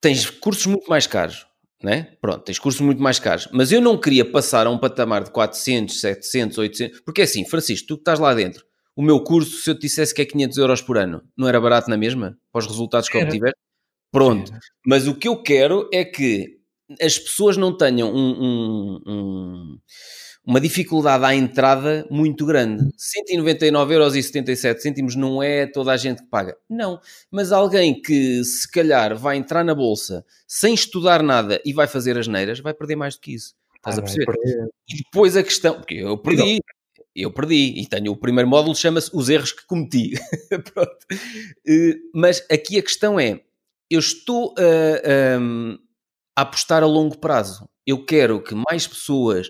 tens 0.00 0.28
cursos 0.30 0.66
muito 0.66 0.88
mais 0.88 1.06
caros, 1.06 1.46
né? 1.82 2.12
Pronto, 2.20 2.40
tens 2.44 2.58
cursos 2.58 2.80
muito 2.80 3.02
mais 3.02 3.18
caros. 3.18 3.48
Mas 3.52 3.72
eu 3.72 3.80
não 3.80 3.98
queria 3.98 4.24
passar 4.24 4.66
a 4.66 4.70
um 4.70 4.78
patamar 4.78 5.24
de 5.24 5.30
400, 5.30 6.00
700, 6.00 6.58
800... 6.58 7.00
Porque 7.02 7.20
é 7.20 7.24
assim, 7.24 7.44
Francisco, 7.48 7.88
tu 7.88 7.94
que 7.96 8.02
estás 8.02 8.18
lá 8.18 8.34
dentro, 8.34 8.64
o 8.98 9.02
meu 9.02 9.20
curso, 9.22 9.62
se 9.62 9.70
eu 9.70 9.74
te 9.76 9.82
dissesse 9.82 10.12
que 10.12 10.20
é 10.20 10.24
500 10.24 10.58
euros 10.58 10.82
por 10.82 10.98
ano, 10.98 11.22
não 11.36 11.46
era 11.48 11.60
barato 11.60 11.88
na 11.88 11.96
mesma? 11.96 12.36
Para 12.50 12.58
os 12.58 12.66
resultados 12.66 13.08
que 13.08 13.16
Era. 13.16 13.26
obtiveste? 13.26 13.56
Pronto. 14.10 14.50
Mas 14.84 15.06
o 15.06 15.14
que 15.14 15.28
eu 15.28 15.40
quero 15.40 15.88
é 15.92 16.04
que 16.04 16.58
as 17.00 17.16
pessoas 17.18 17.56
não 17.56 17.76
tenham 17.76 18.12
um- 18.12 18.42
um- 18.42 19.00
um- 19.06 19.78
uma 20.44 20.60
dificuldade 20.60 21.24
à 21.24 21.32
entrada 21.34 22.04
muito 22.10 22.44
grande. 22.44 22.90
199,77€ 22.96 25.14
não 25.16 25.40
é 25.42 25.66
toda 25.66 25.92
a 25.92 25.96
gente 25.96 26.22
que 26.22 26.28
paga. 26.28 26.56
Não. 26.68 26.98
Mas 27.30 27.52
alguém 27.52 28.00
que 28.00 28.42
se 28.42 28.68
calhar 28.70 29.16
vai 29.16 29.36
entrar 29.36 29.62
na 29.64 29.74
bolsa 29.76 30.24
sem 30.46 30.74
estudar 30.74 31.22
nada 31.22 31.60
e 31.64 31.72
vai 31.72 31.86
fazer 31.86 32.18
as 32.18 32.26
neiras, 32.26 32.58
vai 32.60 32.74
perder 32.74 32.96
mais 32.96 33.14
do 33.14 33.20
que 33.20 33.32
isso. 33.34 33.54
Estás 33.76 33.96
Ah, 33.98 34.00
a 34.00 34.04
perceber? 34.04 34.26
E 34.88 34.96
depois 35.04 35.36
a 35.36 35.42
questão, 35.42 35.74
porque 35.76 35.94
eu 35.96 36.16
perdi, 36.18 36.58
eu 37.22 37.30
perdi, 37.32 37.74
e 37.80 37.86
tenho 37.86 38.12
o 38.12 38.16
primeiro 38.16 38.48
módulo 38.48 38.74
chama-se 38.76 39.10
Os 39.14 39.28
Erros 39.28 39.52
que 39.52 39.66
Cometi. 39.66 40.12
Eh, 41.66 41.94
Mas 42.14 42.44
aqui 42.50 42.78
a 42.78 42.82
questão 42.82 43.18
é: 43.20 43.40
eu 43.90 44.00
estou 44.00 44.54
a- 44.58 45.38
a 46.36 46.42
apostar 46.42 46.82
a 46.82 46.86
longo 46.86 47.18
prazo. 47.18 47.68
Eu 47.86 48.04
quero 48.04 48.42
que 48.42 48.54
mais 48.54 48.86
pessoas 48.86 49.48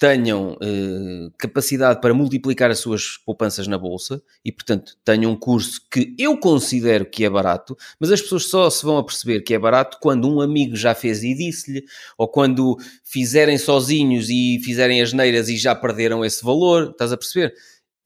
tenham 0.00 0.56
eh, 0.62 1.30
capacidade 1.36 2.00
para 2.00 2.14
multiplicar 2.14 2.70
as 2.70 2.78
suas 2.78 3.18
poupanças 3.18 3.66
na 3.66 3.76
bolsa 3.76 4.22
e, 4.42 4.50
portanto, 4.50 4.96
tenham 5.04 5.30
um 5.30 5.36
curso 5.36 5.78
que 5.92 6.14
eu 6.18 6.38
considero 6.38 7.04
que 7.04 7.22
é 7.22 7.28
barato, 7.28 7.76
mas 8.00 8.10
as 8.10 8.22
pessoas 8.22 8.46
só 8.46 8.70
se 8.70 8.82
vão 8.82 8.96
a 8.96 9.04
perceber 9.04 9.42
que 9.42 9.52
é 9.52 9.58
barato 9.58 9.98
quando 10.00 10.26
um 10.26 10.40
amigo 10.40 10.74
já 10.74 10.94
fez 10.94 11.22
e 11.22 11.34
disse-lhe, 11.34 11.84
ou 12.16 12.26
quando 12.26 12.78
fizerem 13.04 13.58
sozinhos 13.58 14.30
e 14.30 14.58
fizerem 14.64 15.02
as 15.02 15.12
neiras 15.12 15.50
e 15.50 15.58
já 15.58 15.74
perderam 15.74 16.24
esse 16.24 16.42
valor, 16.42 16.92
estás 16.92 17.12
a 17.12 17.18
perceber? 17.18 17.52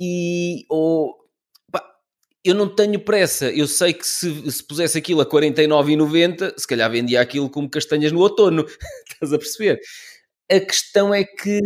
E 0.00 0.66
ou, 0.68 1.14
eu 2.44 2.56
não 2.56 2.68
tenho 2.68 2.98
pressa. 2.98 3.50
Eu 3.50 3.68
sei 3.68 3.92
que 3.94 4.06
se, 4.06 4.50
se 4.50 4.62
pusesse 4.66 4.98
aquilo 4.98 5.20
a 5.20 5.26
49,90, 5.26 6.54
se 6.58 6.66
calhar 6.66 6.90
vendia 6.90 7.20
aquilo 7.20 7.48
como 7.48 7.70
castanhas 7.70 8.10
no 8.10 8.18
outono. 8.20 8.66
estás 9.08 9.32
a 9.32 9.38
perceber? 9.38 9.80
A 10.50 10.60
questão 10.60 11.14
é 11.14 11.24
que 11.24 11.60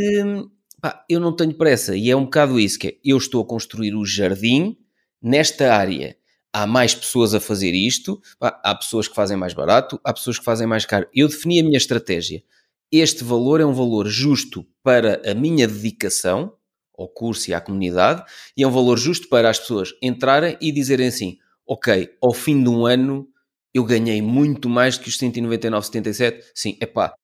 pá, 0.81 1.05
eu 1.09 1.19
não 1.19 1.35
tenho 1.35 1.55
pressa 1.55 1.97
e 1.97 2.11
é 2.11 2.17
um 2.17 2.25
bocado 2.25 2.61
isso 2.61 2.79
que 2.79 2.89
é, 2.89 2.99
eu 3.05 3.17
estou 3.17 3.43
a 3.43 3.47
construir 3.47 3.95
o 3.95 4.05
jardim 4.05 4.77
nesta 5.21 5.75
área. 5.75 6.17
Há 6.53 6.67
mais 6.67 6.95
pessoas 6.95 7.35
a 7.35 7.41
fazer 7.41 7.73
isto, 7.73 8.21
pá, 8.39 8.61
há 8.65 8.75
pessoas 8.75 9.09
que 9.09 9.15
fazem 9.15 9.37
mais 9.37 9.53
barato, 9.53 10.01
há 10.05 10.13
pessoas 10.13 10.39
que 10.39 10.45
fazem 10.45 10.67
mais 10.67 10.87
caro. 10.87 11.09
Eu 11.13 11.29
defini 11.29 11.61
a 11.61 11.65
minha 11.65 11.77
estratégia. 11.77 12.43
Este 12.91 13.25
valor 13.25 13.61
é 13.61 13.67
um 13.67 13.73
valor 13.73 14.07
justo 14.07 14.65
para 14.83 15.21
a 15.29 15.35
minha 15.35 15.67
dedicação 15.67 16.55
ao 16.97 17.09
curso 17.09 17.51
e 17.51 17.55
à 17.55 17.61
comunidade 17.61 18.25
e 18.57 18.63
é 18.63 18.67
um 18.67 18.71
valor 18.71 18.97
justo 18.97 19.29
para 19.29 19.51
as 19.51 19.59
pessoas 19.59 19.93
entrarem 20.03 20.57
e 20.61 20.73
dizerem 20.73 21.09
assim: 21.09 21.37
ok, 21.67 22.11
ao 22.23 22.33
fim 22.33 22.63
de 22.63 22.69
um 22.69 22.87
ano 22.87 23.29
eu 23.75 23.85
ganhei 23.85 24.23
muito 24.23 24.69
mais 24.69 24.97
do 24.97 25.03
que 25.05 25.09
os 25.11 25.19
199,77. 25.19 26.43
Sim, 26.55 26.79
é 26.81 26.87
pá. 26.87 27.15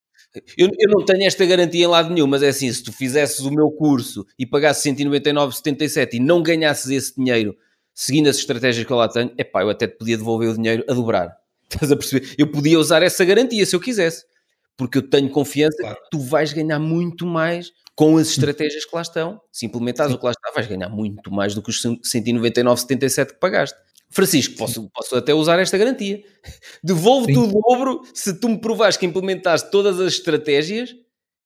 Eu, 0.57 0.69
eu 0.77 0.89
não 0.89 1.03
tenho 1.05 1.23
esta 1.25 1.45
garantia 1.45 1.85
em 1.85 1.87
lado 1.87 2.13
nenhum, 2.13 2.27
mas 2.27 2.43
é 2.43 2.49
assim: 2.49 2.71
se 2.71 2.83
tu 2.83 2.91
fizesses 2.91 3.39
o 3.39 3.51
meu 3.51 3.69
curso 3.71 4.25
e 4.37 4.45
pagasses 4.45 4.83
199,77 4.93 6.13
e 6.13 6.19
não 6.19 6.41
ganhasses 6.41 6.89
esse 6.89 7.15
dinheiro 7.15 7.55
seguindo 7.93 8.27
as 8.27 8.37
estratégias 8.37 8.85
que 8.85 8.91
eu 8.91 8.97
lá 8.97 9.07
tenho, 9.07 9.31
é 9.37 9.43
pá, 9.43 9.61
eu 9.61 9.69
até 9.69 9.87
te 9.87 9.97
podia 9.97 10.17
devolver 10.17 10.49
o 10.49 10.53
dinheiro 10.53 10.83
a 10.89 10.93
dobrar. 10.93 11.35
Estás 11.71 11.91
a 11.91 11.95
perceber? 11.95 12.35
Eu 12.37 12.51
podia 12.51 12.77
usar 12.77 13.01
essa 13.01 13.23
garantia 13.23 13.65
se 13.65 13.75
eu 13.75 13.79
quisesse, 13.79 14.25
porque 14.77 14.97
eu 14.97 15.09
tenho 15.09 15.29
confiança 15.29 15.77
Claro. 15.79 15.95
que 15.95 16.09
tu 16.11 16.19
vais 16.19 16.51
ganhar 16.51 16.77
muito 16.77 17.25
mais 17.25 17.71
com 17.95 18.17
as 18.17 18.27
estratégias 18.27 18.85
que 18.85 18.93
lá 18.93 19.01
estão. 19.01 19.39
Se 19.51 19.65
implementares 19.65 20.13
o 20.13 20.19
que 20.19 20.25
lá 20.25 20.31
está, 20.31 20.51
vais 20.53 20.67
ganhar 20.67 20.89
muito 20.89 21.31
mais 21.31 21.55
do 21.55 21.61
que 21.61 21.69
os 21.69 21.81
199,77 21.81 23.27
que 23.27 23.39
pagaste. 23.39 23.77
Francisco, 24.09 24.55
posso, 24.55 24.89
posso 24.93 25.15
até 25.15 25.33
usar 25.33 25.59
esta 25.59 25.77
garantia. 25.77 26.23
Devolvo-te 26.83 27.37
o 27.37 27.47
dobro 27.47 28.01
se 28.13 28.33
tu 28.39 28.47
me 28.49 28.57
provares 28.59 28.97
que 28.97 29.05
implementaste 29.05 29.69
todas 29.71 29.99
as 29.99 30.13
estratégias 30.13 30.95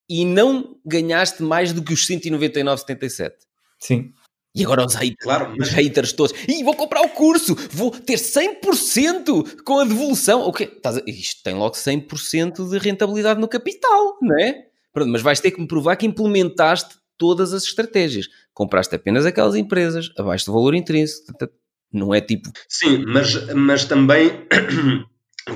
e 0.10 0.26
não 0.26 0.76
ganhaste 0.86 1.41
mais 1.41 1.72
do 1.73 1.81
que 1.84 1.94
os 1.94 2.06
199,77. 2.07 3.31
Sim. 3.80 4.11
E 4.56 4.64
agora 4.64 4.84
os 4.86 4.95
haters, 4.95 5.15
Claro, 5.23 5.52
os 5.52 5.57
mas 5.57 5.69
haters 5.69 6.11
todos. 6.11 6.34
Ih, 6.48 6.64
vou 6.64 6.76
comprar 6.76 7.02
o 7.02 7.10
curso, 7.10 7.56
vou 7.72 7.91
ter 7.91 8.18
100% 8.18 9.61
com 9.64 9.80
a 9.80 9.84
devolução. 9.84 10.41
O 10.41 10.52
quê? 10.52 10.64
Estás 10.64 10.98
a- 10.98 11.03
Isto 11.07 11.44
tem 11.44 11.53
logo 11.56 11.76
100% 11.76 12.68
de 12.69 12.77
rentabilidade 12.80 13.40
no 13.40 13.48
capital, 13.48 14.18
não 14.22 14.38
é? 14.40 14.65
Pronto, 14.91 15.10
mas 15.11 15.22
vais 15.22 15.40
ter 15.40 15.52
que 15.52 15.61
me 15.61 15.68
provar 15.68 15.95
que 15.95 16.06
implementaste 16.06 16.95
todas 17.18 17.53
as 17.53 17.64
estratégias. 17.64 18.27
Compraste 18.53 18.95
apenas 18.95 19.26
aquelas 19.26 19.56
empresas 19.56 20.10
abaixo 20.18 20.48
do 20.48 20.53
valor 20.53 20.73
intrínseco. 20.73 21.31
Não 21.91 22.14
é 22.14 22.22
tipo, 22.22 22.52
Sim, 22.68 23.03
mas, 23.07 23.53
mas 23.53 23.86
também 23.86 24.48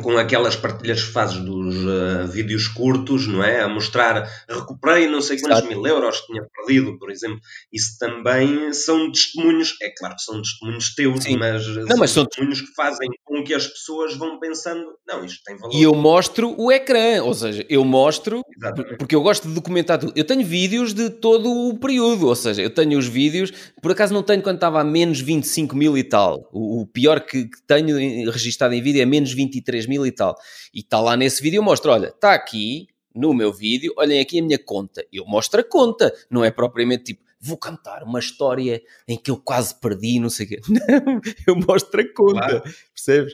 com 0.02 0.18
aquelas 0.18 0.56
partilhas 0.56 1.02
que 1.04 1.12
fazes 1.12 1.38
dos 1.40 1.76
eh, 1.76 2.28
vídeos 2.28 2.68
curtos, 2.68 3.28
não 3.28 3.44
é? 3.44 3.62
A 3.62 3.68
mostrar, 3.70 4.28
recuperei 4.50 5.08
não 5.08 5.22
sei 5.22 5.40
quantos 5.40 5.60
Exato. 5.60 5.68
mil 5.74 5.86
euros 5.86 6.22
que 6.22 6.28
tinha 6.28 6.44
perdido, 6.56 6.98
por 6.98 7.12
exemplo. 7.12 7.40
Isso 7.72 7.98
também 8.00 8.72
são 8.74 9.12
testemunhos, 9.12 9.76
é 9.82 9.90
claro 9.98 10.16
que 10.16 10.22
são 10.22 10.42
testemunhos 10.42 10.96
teus, 10.96 11.24
Sim. 11.24 11.38
mas 11.38 11.66
Não, 11.68 11.98
mas 11.98 12.12
são- 12.12 12.26
testemunhos 12.26 12.62
que 12.62 12.74
fazem 12.76 13.10
com 13.24 13.44
que 13.44 13.54
as 13.54 13.68
pessoas 13.68 14.16
vão 14.16 14.40
pensando, 14.40 14.84
não, 15.08 15.24
isto 15.26 15.42
tem 15.44 15.58
valor. 15.58 15.76
E 15.76 15.84
eu 15.84 15.94
mostro 15.94 16.54
o 16.58 16.72
ecrã, 16.72 17.22
ou 17.24 17.34
seja, 17.34 17.66
eu 17.70 17.84
mostro 17.84 18.42
Exatamente. 18.58 18.98
porque 18.98 19.16
eu 19.16 19.22
gosto 19.22 19.48
de 19.48 19.54
documentar 19.54 19.98
tudo. 20.00 20.14
Eu 20.16 20.24
tenho 20.24 20.46
vídeos 20.46 20.94
de 20.94 21.10
todo 21.10 21.50
o 21.50 21.78
período, 21.78 22.28
ou 22.28 22.36
seja, 22.36 22.62
eu 22.62 22.70
tenho 22.70 22.98
os 22.98 23.08
vídeos, 23.08 23.52
por 23.82 23.92
acaso 23.92 24.14
não 24.14 24.24
tenho 24.24 24.42
quando 24.42 24.56
estava 24.56 24.82
a 24.82 24.84
menos 24.84 25.20
25 25.20 25.76
mil 25.76 25.98
e 25.98 26.04
tal. 26.04 26.50
O, 26.52 26.82
o 26.82 26.88
pior 26.88 27.20
que, 27.22 27.46
que 27.46 27.62
tenho 27.68 27.96
registado 28.32 28.74
em 28.74 28.82
vídeo 28.82 29.02
é 29.02 29.06
menos 29.06 29.32
23 29.34 29.83
mil 29.88 30.06
e 30.06 30.12
tal. 30.12 30.36
E 30.74 30.80
está 30.80 31.00
lá 31.00 31.16
nesse 31.18 31.42
vídeo, 31.42 31.58
eu 31.60 31.64
mostro: 31.64 31.92
olha, 31.92 32.08
está 32.08 32.34
aqui 32.34 32.88
no 33.16 33.34
meu 33.34 33.52
vídeo, 33.54 33.94
olhem 33.98 34.20
aqui 34.20 34.40
a 34.40 34.44
minha 34.44 34.58
conta. 34.60 35.06
Eu 35.12 35.26
mostro 35.26 35.60
a 35.62 35.64
conta, 35.64 36.14
não 36.30 36.44
é 36.44 36.52
propriamente 36.52 37.04
tipo. 37.06 37.24
Vou 37.46 37.58
cantar 37.58 38.04
uma 38.04 38.20
história 38.20 38.82
em 39.06 39.18
que 39.18 39.30
eu 39.30 39.36
quase 39.38 39.76
perdi, 39.80 40.18
não 40.20 40.30
sei 40.30 40.46
o 40.46 40.50
quê. 40.50 40.62
Não, 40.70 41.22
eu 41.46 41.56
mostro 41.58 42.00
a 42.00 42.14
conta, 42.16 42.40
Claro. 42.40 42.64
percebes? 42.94 43.34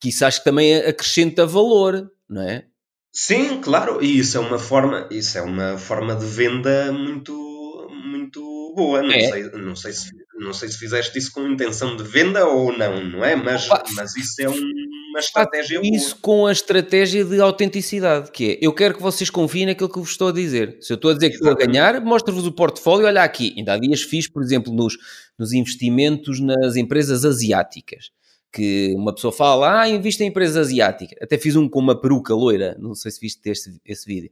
Que 0.00 0.08
isso 0.08 0.24
acho 0.26 0.40
que 0.40 0.44
também 0.44 0.74
acrescenta 0.76 1.46
valor, 1.46 2.10
não 2.28 2.42
é? 2.42 2.66
Sim, 3.12 3.60
claro, 3.60 4.02
e 4.02 4.18
isso 4.18 4.36
é 4.36 4.40
uma 4.40 4.58
forma, 4.58 5.08
isso 5.08 5.38
é 5.38 5.42
uma 5.42 5.78
forma 5.78 6.16
de 6.16 6.26
venda 6.26 6.90
muito, 6.90 7.88
muito 8.04 8.72
boa. 8.74 9.02
Não, 9.02 9.12
É. 9.12 9.20
sei, 9.30 9.42
não, 9.52 9.76
sei 9.76 9.92
se, 9.92 10.10
não 10.38 10.52
sei 10.52 10.68
se 10.68 10.78
fizeste 10.78 11.18
isso 11.18 11.32
com 11.32 11.46
intenção 11.48 11.96
de 11.96 12.02
venda 12.02 12.46
ou 12.46 12.76
não, 12.76 13.04
não 13.04 13.24
é? 13.24 13.36
Mas, 13.36 13.68
mas 13.94 14.16
isso 14.16 14.40
é 14.42 14.48
um- 14.48 14.72
uma 15.10 15.20
estratégia. 15.20 15.80
Isso 15.82 16.16
com 16.20 16.46
a 16.46 16.52
estratégia 16.52 17.24
de 17.24 17.40
autenticidade, 17.40 18.30
que 18.32 18.52
é, 18.52 18.58
eu 18.60 18.72
quero 18.72 18.94
que 18.94 19.02
vocês 19.02 19.30
confiem 19.30 19.66
naquilo 19.66 19.88
que 19.88 19.98
vos 19.98 20.10
estou 20.10 20.28
a 20.28 20.32
dizer. 20.32 20.76
Se 20.80 20.92
eu 20.92 20.96
estou 20.96 21.10
a 21.10 21.14
dizer 21.14 21.28
que 21.30 21.36
estou 21.36 21.48
a 21.48 21.52
Exatamente. 21.52 21.72
ganhar, 21.72 22.00
mostro-vos 22.00 22.46
o 22.46 22.52
portfólio, 22.52 23.06
olha 23.06 23.22
aqui. 23.22 23.54
Ainda 23.56 23.74
há 23.74 23.78
dias 23.78 24.02
fiz, 24.02 24.26
por 24.28 24.42
exemplo, 24.42 24.72
nos, 24.72 24.96
nos 25.38 25.52
investimentos 25.52 26.40
nas 26.40 26.74
empresas 26.76 27.24
asiáticas. 27.24 28.10
Que 28.52 28.92
uma 28.96 29.12
pessoa 29.14 29.32
fala, 29.32 29.80
ah, 29.82 29.88
invista 29.88 30.22
em 30.24 30.28
empresas 30.28 30.56
asiáticas. 30.56 31.18
Até 31.20 31.36
fiz 31.38 31.56
um 31.56 31.68
com 31.68 31.78
uma 31.80 32.00
peruca 32.00 32.34
loira, 32.34 32.76
não 32.80 32.94
sei 32.94 33.10
se 33.10 33.20
viste 33.20 33.40
esse, 33.48 33.80
esse 33.84 34.06
vídeo. 34.06 34.30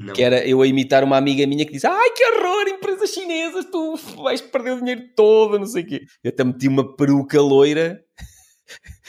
Não. 0.00 0.12
Que 0.12 0.22
era 0.22 0.46
eu 0.46 0.60
a 0.60 0.66
imitar 0.66 1.02
uma 1.02 1.16
amiga 1.16 1.46
minha 1.46 1.64
que 1.64 1.72
disse, 1.72 1.86
ai 1.86 2.10
que 2.10 2.24
horror, 2.24 2.68
empresas 2.68 3.10
chinesas, 3.10 3.64
tu 3.70 3.96
vais 4.22 4.40
perder 4.40 4.72
o 4.72 4.78
dinheiro 4.78 5.02
todo, 5.16 5.58
não 5.58 5.66
sei 5.66 5.82
o 5.82 5.86
quê. 5.86 6.02
Eu 6.22 6.30
até 6.30 6.44
meti 6.44 6.68
uma 6.68 6.96
peruca 6.96 7.40
loira 7.40 8.02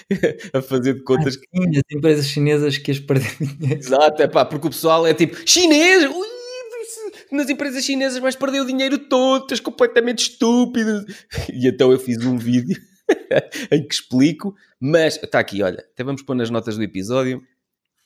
a 0.53 0.61
fazer 0.61 0.93
de 0.95 1.03
contas 1.03 1.35
que 1.35 1.45
Sim, 1.53 1.69
as 1.69 1.97
empresas 1.97 2.25
chinesas 2.27 2.77
que 2.77 2.91
as 2.91 2.99
perder 2.99 3.35
dinheiro. 3.39 3.79
Exato, 3.79 4.21
é 4.21 4.27
pá, 4.27 4.45
porque 4.45 4.67
o 4.67 4.71
pessoal 4.71 5.05
é 5.05 5.13
tipo, 5.13 5.35
chinês, 5.45 6.03
ui, 6.03 6.27
nas 7.31 7.49
empresas 7.49 7.83
chinesas 7.83 8.19
vais 8.19 8.35
perder 8.35 8.61
o 8.61 8.65
dinheiro 8.65 8.97
todo, 8.97 9.43
estás 9.43 9.59
completamente 9.59 10.19
estúpido. 10.19 11.05
E 11.51 11.67
então 11.67 11.91
eu 11.91 11.99
fiz 11.99 12.23
um 12.25 12.37
vídeo 12.37 12.77
em 13.71 13.85
que 13.85 13.93
explico, 13.93 14.55
mas 14.79 15.17
está 15.21 15.39
aqui, 15.39 15.61
olha, 15.61 15.83
até 15.93 16.03
vamos 16.03 16.21
pôr 16.21 16.35
nas 16.35 16.49
notas 16.49 16.77
do 16.77 16.83
episódio. 16.83 17.41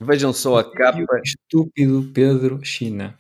Vejam 0.01 0.31
só 0.31 0.59
a 0.59 0.71
capa. 0.71 1.21
Estúpido 1.23 2.09
Pedro 2.13 2.59
China. 2.63 3.17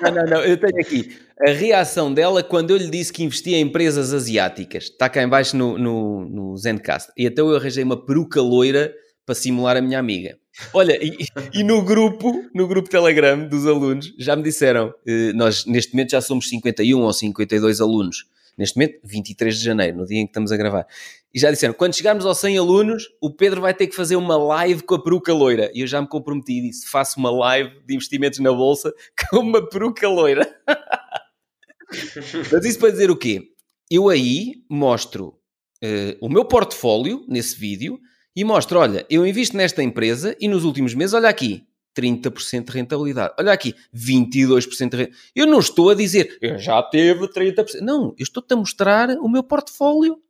Não, 0.00 0.10
não, 0.10 0.24
não, 0.24 0.44
eu 0.44 0.56
tenho 0.56 0.80
aqui 0.80 1.16
a 1.46 1.50
reação 1.50 2.12
dela 2.12 2.42
quando 2.42 2.70
eu 2.70 2.76
lhe 2.76 2.88
disse 2.88 3.12
que 3.12 3.22
investia 3.22 3.56
em 3.58 3.62
empresas 3.62 4.12
asiáticas. 4.12 4.84
Está 4.84 5.08
cá 5.08 5.22
em 5.22 5.28
baixo 5.28 5.56
no, 5.56 5.78
no, 5.78 6.28
no 6.28 6.56
Zencast. 6.56 7.12
E 7.16 7.26
então 7.26 7.48
eu 7.50 7.56
arranjei 7.56 7.84
uma 7.84 8.02
peruca 8.04 8.40
loira 8.40 8.92
para 9.24 9.34
simular 9.34 9.76
a 9.76 9.80
minha 9.82 9.98
amiga. 9.98 10.36
Olha, 10.72 10.98
e, 11.04 11.26
e 11.52 11.62
no 11.62 11.82
grupo, 11.82 12.44
no 12.54 12.66
grupo 12.66 12.88
Telegram 12.88 13.46
dos 13.46 13.66
alunos, 13.66 14.12
já 14.18 14.34
me 14.34 14.42
disseram, 14.42 14.92
eh, 15.06 15.32
nós 15.34 15.66
neste 15.66 15.92
momento 15.92 16.10
já 16.10 16.20
somos 16.20 16.48
51 16.48 16.98
ou 16.98 17.12
52 17.12 17.80
alunos. 17.80 18.24
Neste 18.56 18.76
momento, 18.76 18.98
23 19.04 19.56
de 19.56 19.64
janeiro, 19.64 19.98
no 19.98 20.06
dia 20.06 20.18
em 20.18 20.24
que 20.24 20.30
estamos 20.30 20.50
a 20.50 20.56
gravar. 20.56 20.86
E 21.32 21.38
já 21.38 21.50
disseram, 21.50 21.74
quando 21.74 21.94
chegarmos 21.94 22.24
aos 22.24 22.38
100 22.38 22.58
alunos, 22.58 23.04
o 23.20 23.30
Pedro 23.30 23.60
vai 23.60 23.74
ter 23.74 23.86
que 23.86 23.94
fazer 23.94 24.16
uma 24.16 24.36
live 24.36 24.82
com 24.82 24.94
a 24.94 25.02
peruca 25.02 25.32
loira. 25.32 25.70
E 25.74 25.82
eu 25.82 25.86
já 25.86 26.00
me 26.00 26.08
comprometi 26.08 26.58
e 26.58 26.62
disse, 26.62 26.88
faço 26.88 27.18
uma 27.18 27.30
live 27.30 27.80
de 27.86 27.94
investimentos 27.94 28.38
na 28.38 28.52
Bolsa 28.52 28.92
com 29.30 29.40
uma 29.40 29.68
peruca 29.68 30.08
loira. 30.08 30.48
Mas 32.52 32.64
isso 32.64 32.78
para 32.78 32.90
dizer 32.90 33.10
o 33.10 33.16
quê? 33.16 33.52
Eu 33.90 34.08
aí 34.08 34.62
mostro 34.68 35.38
eh, 35.82 36.16
o 36.20 36.28
meu 36.28 36.44
portfólio 36.44 37.24
nesse 37.28 37.58
vídeo 37.58 37.98
e 38.34 38.44
mostro, 38.44 38.78
olha, 38.78 39.06
eu 39.08 39.26
invisto 39.26 39.56
nesta 39.56 39.82
empresa 39.82 40.36
e 40.40 40.48
nos 40.48 40.64
últimos 40.64 40.94
meses, 40.94 41.14
olha 41.14 41.28
aqui, 41.28 41.66
30% 41.98 42.64
de 42.66 42.72
rentabilidade. 42.72 43.34
Olha 43.38 43.52
aqui, 43.52 43.74
22% 43.94 44.64
de 44.68 44.76
rentabilidade. 44.76 45.16
Eu 45.34 45.46
não 45.46 45.58
estou 45.58 45.90
a 45.90 45.94
dizer, 45.94 46.38
eu 46.40 46.58
já 46.58 46.82
teve 46.82 47.26
30%. 47.28 47.80
Não, 47.80 48.14
eu 48.18 48.22
estou-te 48.22 48.52
a 48.52 48.56
mostrar 48.56 49.10
o 49.18 49.28
meu 49.28 49.42
portfólio. 49.42 50.22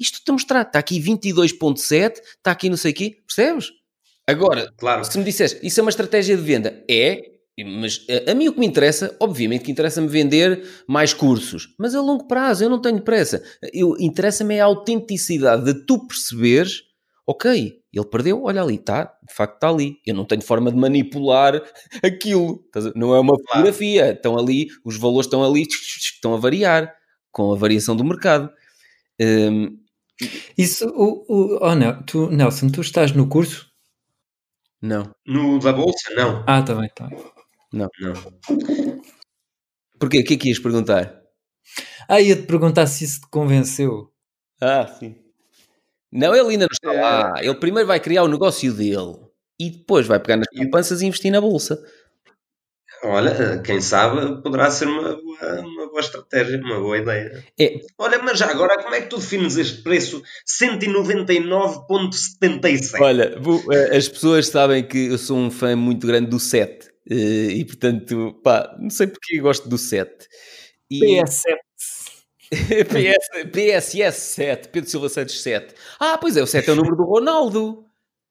Isto 0.00 0.20
a 0.28 0.32
mostrar. 0.32 0.62
Está 0.62 0.78
aqui 0.78 0.98
22,7%, 1.00 2.14
está 2.38 2.50
aqui 2.50 2.70
não 2.70 2.76
sei 2.76 2.92
o 2.92 2.94
quê. 2.94 3.16
Percebes? 3.26 3.70
Agora, 4.26 4.72
Claro. 4.78 5.04
se 5.04 5.18
me 5.18 5.24
disseste, 5.24 5.58
isso 5.66 5.80
é 5.80 5.82
uma 5.82 5.90
estratégia 5.90 6.36
de 6.36 6.42
venda, 6.42 6.84
é, 6.88 7.20
mas 7.64 8.06
a, 8.26 8.30
a 8.30 8.34
mim 8.34 8.48
o 8.48 8.52
que 8.52 8.60
me 8.60 8.66
interessa, 8.66 9.16
obviamente 9.20 9.64
que 9.64 9.72
interessa-me 9.72 10.06
vender 10.08 10.62
mais 10.86 11.12
cursos, 11.12 11.74
mas 11.78 11.94
a 11.94 12.00
longo 12.00 12.26
prazo, 12.28 12.62
eu 12.64 12.70
não 12.70 12.80
tenho 12.80 13.00
pressa. 13.02 13.42
Interessa-me 13.98 14.54
é 14.54 14.60
a 14.60 14.66
autenticidade 14.66 15.64
de 15.64 15.84
tu 15.84 16.06
perceberes, 16.06 16.82
ok, 17.26 17.80
ele 17.92 18.06
perdeu, 18.06 18.44
olha 18.44 18.62
ali, 18.62 18.76
está, 18.76 19.04
de 19.28 19.34
facto 19.34 19.54
está 19.54 19.68
ali. 19.68 19.96
Eu 20.06 20.14
não 20.14 20.24
tenho 20.24 20.42
forma 20.42 20.70
de 20.70 20.76
manipular 20.76 21.60
aquilo. 22.04 22.64
Não 22.94 23.14
é 23.14 23.18
uma 23.20 23.36
fotografia, 23.36 24.12
estão 24.12 24.38
ali, 24.38 24.68
os 24.84 24.96
valores 24.96 25.26
estão 25.26 25.42
ali, 25.42 25.66
estão 25.98 26.34
a 26.34 26.36
variar 26.36 26.94
com 27.32 27.52
a 27.52 27.56
variação 27.56 27.96
do 27.96 28.04
mercado. 28.04 28.48
Hum, 29.20 29.76
Isso, 30.56 30.86
o, 30.88 31.24
o, 31.28 31.58
oh, 31.62 31.74
não, 31.74 32.02
tu, 32.02 32.28
Nelson, 32.30 32.68
tu 32.68 32.80
estás 32.80 33.12
no 33.12 33.28
curso? 33.28 33.68
não. 34.82 35.10
No 35.26 35.58
da 35.58 35.72
Bolsa, 35.72 36.14
não. 36.14 36.42
Ah, 36.46 36.62
tá 36.62 36.74
bem, 36.74 36.88
tá 36.94 37.06
bem. 37.06 37.18
não. 37.72 37.88
Porquê? 39.98 40.20
O 40.20 40.24
que 40.24 40.34
é 40.34 40.36
que 40.36 40.48
ias 40.48 40.58
perguntar? 40.58 41.20
Ah, 42.08 42.20
ia-te 42.20 42.42
perguntar 42.42 42.86
se 42.86 43.04
isso 43.04 43.20
te 43.20 43.28
convenceu. 43.28 44.10
Ah, 44.60 44.86
sim. 44.86 45.16
Não, 46.10 46.34
ele 46.34 46.50
ainda 46.50 46.66
não 46.66 46.72
está 46.72 46.92
É. 46.94 47.00
lá. 47.00 47.32
Ele 47.44 47.54
primeiro 47.56 47.86
vai 47.86 48.00
criar 48.00 48.24
o 48.24 48.28
negócio 48.28 48.72
dele 48.72 49.16
e 49.58 49.70
depois 49.70 50.06
vai 50.06 50.18
pegar 50.18 50.36
nas 50.38 50.48
poupanças 50.54 51.02
e 51.02 51.06
investir 51.06 51.30
na 51.30 51.40
bolsa. 51.40 51.80
Olha, 53.02 53.62
quem 53.62 53.80
sabe 53.80 54.42
poderá 54.42 54.70
ser 54.70 54.86
uma 54.86 55.16
boa, 55.16 55.60
uma 55.60 55.88
boa 55.88 56.00
estratégia, 56.00 56.58
uma 56.58 56.78
boa 56.80 56.98
ideia. 56.98 57.42
É, 57.58 57.80
Olha, 57.98 58.22
mas 58.22 58.38
já 58.38 58.50
agora, 58.50 58.82
como 58.82 58.94
é 58.94 59.00
que 59.00 59.08
tu 59.08 59.16
defines 59.16 59.56
este 59.56 59.82
preço? 59.82 60.22
199,77. 60.46 63.00
olha, 63.00 63.40
eh, 63.72 63.96
as 63.96 64.06
pessoas 64.06 64.48
sabem 64.48 64.86
que 64.86 65.06
eu 65.06 65.16
sou 65.16 65.38
um 65.38 65.50
fã 65.50 65.74
muito 65.74 66.06
grande 66.06 66.28
do 66.28 66.38
7 66.38 66.90
eh, 67.10 67.52
e 67.52 67.64
portanto, 67.64 68.38
pá, 68.44 68.76
não 68.78 68.90
sei 68.90 69.06
porque 69.06 69.38
eu 69.38 69.42
gosto 69.42 69.66
do 69.66 69.78
7. 69.78 70.28
E 70.90 71.00
PS7. 71.00 71.56
PS, 72.50 73.28
PSS 73.52 74.34
7, 74.34 74.68
Pedro 74.68 74.90
Silva 74.90 75.08
Santos 75.08 75.40
7. 75.40 75.74
Ah, 75.98 76.18
pois 76.18 76.36
é, 76.36 76.42
o 76.42 76.46
7 76.46 76.68
é 76.68 76.72
o 76.72 76.76
número 76.76 76.96
do 76.96 77.04
Ronaldo. 77.04 77.86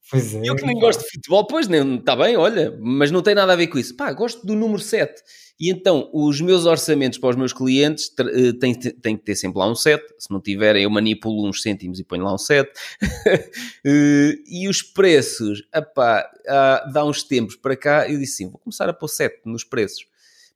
Pois 0.10 0.34
é. 0.34 0.42
Eu 0.44 0.56
que 0.56 0.66
nem 0.66 0.80
gosto 0.80 1.02
de 1.04 1.10
futebol, 1.12 1.46
pois 1.46 1.68
está 1.70 2.16
bem, 2.16 2.36
olha, 2.36 2.76
mas 2.80 3.12
não 3.12 3.22
tem 3.22 3.36
nada 3.36 3.54
a 3.54 3.56
ver 3.56 3.68
com 3.68 3.78
isso. 3.78 3.96
Pá, 3.96 4.12
gosto 4.12 4.46
do 4.46 4.56
número 4.56 4.82
7. 4.82 5.22
E 5.60 5.70
então, 5.70 6.10
os 6.14 6.40
meus 6.40 6.66
orçamentos 6.66 7.20
para 7.20 7.30
os 7.30 7.36
meus 7.36 7.52
clientes 7.52 8.10
eh, 8.18 8.54
têm, 8.54 8.74
têm 8.74 9.18
que 9.18 9.24
ter 9.26 9.36
sempre 9.36 9.60
lá 9.60 9.70
um 9.70 9.76
7. 9.76 10.02
Se 10.18 10.32
não 10.32 10.40
tiverem, 10.40 10.84
eu 10.84 10.90
manipulo 10.90 11.48
uns 11.48 11.62
cêntimos 11.62 12.00
e 12.00 12.04
ponho 12.04 12.24
lá 12.24 12.34
um 12.34 12.38
7. 12.38 12.72
Eh, 13.86 14.36
e 14.46 14.68
os 14.68 14.82
preços, 14.82 15.64
apá, 15.72 16.30
há, 16.48 16.90
dá 16.94 17.06
uns 17.06 17.24
tempos 17.24 17.56
para 17.56 17.78
cá, 17.78 18.10
eu 18.10 18.20
disse 18.20 18.44
assim, 18.44 18.52
vou 18.52 18.60
começar 18.60 18.90
a 18.90 18.94
pôr 18.94 19.08
7 19.08 19.42
nos 19.46 19.64
preços. 19.64 20.06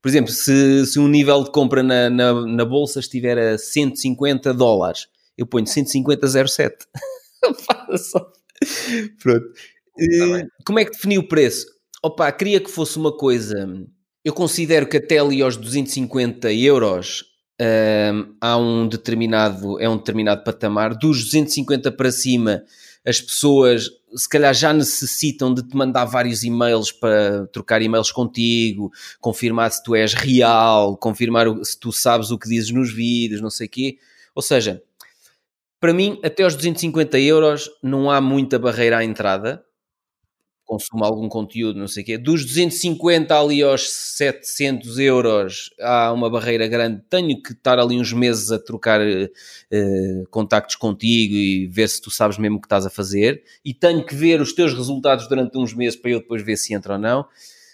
Por 0.02 0.10
exemplo, 0.10 0.32
se, 0.32 0.86
se 0.86 1.00
um 1.00 1.08
nível 1.08 1.44
de 1.44 1.52
compra 1.52 1.82
na, 1.82 2.10
na, 2.10 2.46
na 2.46 2.66
bolsa 2.66 3.00
estiver 3.00 3.38
a 3.38 3.58
150 3.58 4.54
dólares, 4.54 5.08
eu 5.38 5.46
ponho 5.48 5.66
150,07. 5.66 6.72
Pá, 7.66 7.88
só- 7.98 8.32
Pronto. 9.22 9.46
Eh, 10.00 10.26
bem. 10.26 10.48
como 10.66 10.80
é 10.80 10.86
que 10.86 10.92
defini 10.92 11.18
o 11.18 11.28
preço? 11.28 11.68
Opa, 12.02 12.32
queria 12.32 12.60
que 12.60 12.70
fosse 12.70 12.98
uma 12.98 13.16
coisa. 13.16 13.68
Eu 14.24 14.34
considero 14.34 14.88
que 14.88 14.98
até 14.98 15.20
ali 15.20 15.42
aos 15.42 15.58
250 15.58 16.52
euros 16.54 17.24
hum, 17.62 18.36
há 18.42 18.58
um 18.58 18.88
determinado, 18.88 19.80
é 19.80 19.88
um 19.88 19.98
determinado 19.98 20.44
patamar. 20.44 20.98
Dos 20.98 21.24
250 21.24 21.92
para 21.92 22.12
cima, 22.12 22.64
as 23.06 23.22
pessoas 23.22 23.90
se 24.16 24.30
calhar 24.30 24.54
já 24.54 24.72
necessitam 24.72 25.54
de 25.54 25.64
te 25.64 25.76
mandar 25.76 26.06
vários 26.06 26.44
e-mails 26.44 26.92
para 26.92 27.48
trocar 27.48 27.82
e-mails 27.82 28.12
contigo, 28.12 28.92
confirmar 29.20 29.72
se 29.72 29.84
tu 29.84 29.96
és 29.96 30.14
real, 30.14 30.96
confirmar 30.98 31.48
se 31.64 31.80
tu 31.80 31.92
sabes 31.92 32.30
o 32.32 32.38
que 32.38 32.48
dizes 32.48 32.70
nos 32.72 32.94
vídeos, 32.94 33.42
não 33.42 33.50
sei 33.50 33.68
o 33.68 33.70
quê. 33.70 33.98
Ou 34.36 34.42
seja, 34.42 34.82
para 35.84 35.94
mim, 35.94 36.18
até 36.24 36.44
aos 36.44 36.56
250 36.56 37.20
euros 37.20 37.70
não 37.84 38.10
há 38.10 38.22
muita 38.22 38.58
barreira 38.58 39.00
à 39.00 39.04
entrada. 39.04 39.62
Consumo 40.64 41.04
algum 41.04 41.28
conteúdo, 41.28 41.78
não 41.78 41.90
sei 41.90 42.04
o 42.04 42.06
quê. 42.06 42.18
Dos 42.18 42.46
250 42.46 43.38
ali 43.38 43.62
aos 43.62 43.92
700 43.92 44.98
euros 44.98 45.72
há 45.82 46.14
uma 46.14 46.30
barreira 46.30 46.70
grande. 46.70 47.02
Tenho 47.10 47.44
que 47.44 47.52
estar 47.52 47.80
ali 47.80 48.00
uns 48.00 48.14
meses 48.14 48.50
a 48.50 48.58
trocar 48.58 49.02
eh, 49.02 49.30
contactos 50.32 50.78
contigo 50.78 51.36
e 51.36 51.68
ver 51.68 51.90
se 51.90 52.02
tu 52.02 52.10
sabes 52.10 52.38
mesmo 52.38 52.60
o 52.60 52.62
que 52.62 52.68
estás 52.68 52.86
a 52.86 52.90
fazer. 52.90 53.44
E 53.66 53.74
tenho 53.74 54.06
que 54.06 54.16
ver 54.16 54.40
os 54.40 54.54
teus 54.54 54.74
resultados 54.74 55.28
durante 55.28 55.58
uns 55.58 55.74
meses 55.74 56.00
para 56.00 56.12
eu 56.12 56.22
depois 56.22 56.42
ver 56.42 56.56
se 56.56 56.74
entra 56.74 56.94
ou 56.94 57.00
não. 57.00 57.26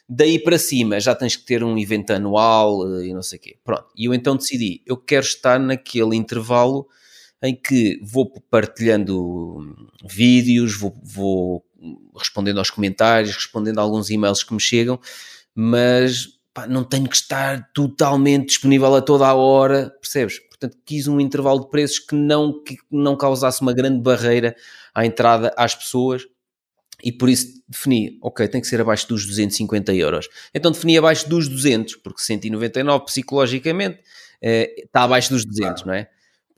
Daí 0.09 0.39
para 0.39 0.57
cima 0.57 0.99
já 0.99 1.13
tens 1.13 1.35
que 1.35 1.45
ter 1.45 1.63
um 1.63 1.77
evento 1.77 2.09
anual 2.09 2.91
eh, 3.01 3.05
e 3.09 3.13
não 3.13 3.21
sei 3.21 3.37
o 3.37 3.41
quê. 3.43 3.57
Pronto. 3.63 3.85
E 3.95 4.05
eu 4.05 4.15
então 4.15 4.35
decidi, 4.35 4.81
eu 4.83 4.97
quero 4.97 5.27
estar 5.27 5.59
naquele 5.59 6.15
intervalo 6.15 6.87
em 7.41 7.55
que 7.55 7.99
vou 8.03 8.29
partilhando 8.49 9.75
vídeos, 10.09 10.77
vou, 10.77 10.93
vou 11.03 11.65
respondendo 12.17 12.57
aos 12.57 12.69
comentários, 12.69 13.35
respondendo 13.35 13.79
a 13.79 13.81
alguns 13.81 14.09
e-mails 14.09 14.43
que 14.43 14.53
me 14.53 14.59
chegam, 14.59 14.99
mas 15.55 16.27
pá, 16.53 16.67
não 16.67 16.83
tenho 16.83 17.07
que 17.07 17.15
estar 17.15 17.71
totalmente 17.73 18.47
disponível 18.47 18.93
a 18.95 19.01
toda 19.01 19.25
a 19.25 19.33
hora, 19.33 19.89
percebes? 20.01 20.39
Portanto, 20.39 20.77
quis 20.85 21.07
um 21.07 21.19
intervalo 21.19 21.61
de 21.61 21.69
preços 21.69 21.99
que 21.99 22.15
não, 22.15 22.61
que 22.61 22.77
não 22.91 23.15
causasse 23.15 23.61
uma 23.61 23.73
grande 23.73 24.01
barreira 24.01 24.55
à 24.93 25.05
entrada 25.05 25.53
às 25.55 25.73
pessoas 25.73 26.23
e 27.01 27.13
por 27.13 27.29
isso 27.29 27.63
defini, 27.67 28.17
ok, 28.21 28.45
tem 28.49 28.59
que 28.59 28.67
ser 28.67 28.81
abaixo 28.81 29.07
dos 29.07 29.25
250 29.25 29.93
euros. 29.93 30.27
Então 30.53 30.71
defini 30.71 30.97
abaixo 30.97 31.29
dos 31.29 31.47
200, 31.47 31.95
porque 31.97 32.21
199 32.21 33.05
psicologicamente 33.05 33.99
eh, 34.41 34.83
está 34.83 35.03
abaixo 35.03 35.29
dos 35.29 35.45
200, 35.45 35.85
não 35.85 35.93
é? 35.93 36.09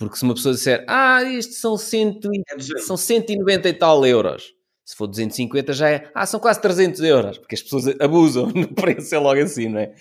Porque 0.02 0.18
se 0.18 0.24
uma 0.24 0.34
pessoa 0.34 0.56
disser, 0.56 0.84
ah, 0.88 1.24
isto 1.24 1.54
são, 1.54 1.78
100 1.78 2.20
e- 2.34 2.42
É 2.50 2.56
200. 2.56 2.86
são 2.88 2.98
190 2.98 3.70
e 3.70 3.74
tal 3.74 4.04
euros. 4.06 4.52
Se 4.84 4.96
for 4.96 5.06
250 5.08 5.74
já 5.74 5.90
é, 5.90 6.10
ah, 6.16 6.26
são 6.26 6.40
quase 6.40 6.60
300 6.60 7.02
euros, 7.02 7.38
porque 7.38 7.54
as 7.54 7.62
pessoas 7.62 7.88
abusam 8.00 8.48
no 8.56 8.68
preço, 8.74 9.14
é 9.14 9.20
logo 9.20 9.40
assim, 9.40 9.70
não 9.70 9.80
é? 9.80 9.94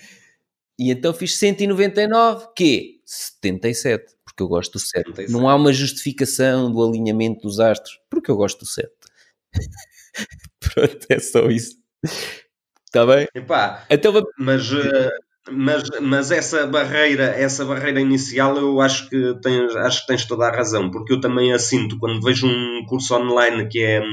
E 0.79 0.89
então 0.91 1.13
fiz 1.13 1.37
199, 1.37 2.47
que 2.55 2.99
77, 3.05 4.15
porque 4.25 4.41
eu 4.41 4.47
gosto 4.47 4.73
do 4.73 4.79
7. 4.79 5.05
77. 5.09 5.31
Não 5.31 5.47
há 5.47 5.55
uma 5.55 5.71
justificação 5.71 6.71
do 6.71 6.83
alinhamento 6.83 7.41
dos 7.41 7.59
astros, 7.59 7.99
porque 8.09 8.31
eu 8.31 8.35
gosto 8.35 8.61
do 8.61 8.65
7. 8.65 8.91
Pronto, 10.59 11.05
é 11.09 11.19
só 11.19 11.47
isso. 11.49 11.75
Está 12.85 13.05
bem? 13.05 13.27
Epá, 13.35 13.85
Então 13.89 14.13
mas, 14.39 14.63
eh, 14.73 15.09
mas, 15.49 15.83
mas 16.01 16.31
essa 16.31 16.67
barreira, 16.67 17.23
essa 17.23 17.65
barreira 17.65 17.99
inicial, 17.99 18.55
eu 18.57 18.79
acho 18.79 19.09
que 19.09 19.35
tens, 19.41 19.75
acho 19.75 20.01
que 20.01 20.07
tens 20.07 20.25
toda 20.25 20.45
a 20.45 20.55
razão, 20.55 20.91
porque 20.91 21.13
eu 21.13 21.21
também 21.21 21.51
a 21.51 21.57
sinto 21.57 21.97
quando 21.97 22.21
vejo 22.21 22.45
um 22.45 22.85
curso 22.87 23.15
online 23.15 23.67
que 23.67 23.81
é, 23.81 24.03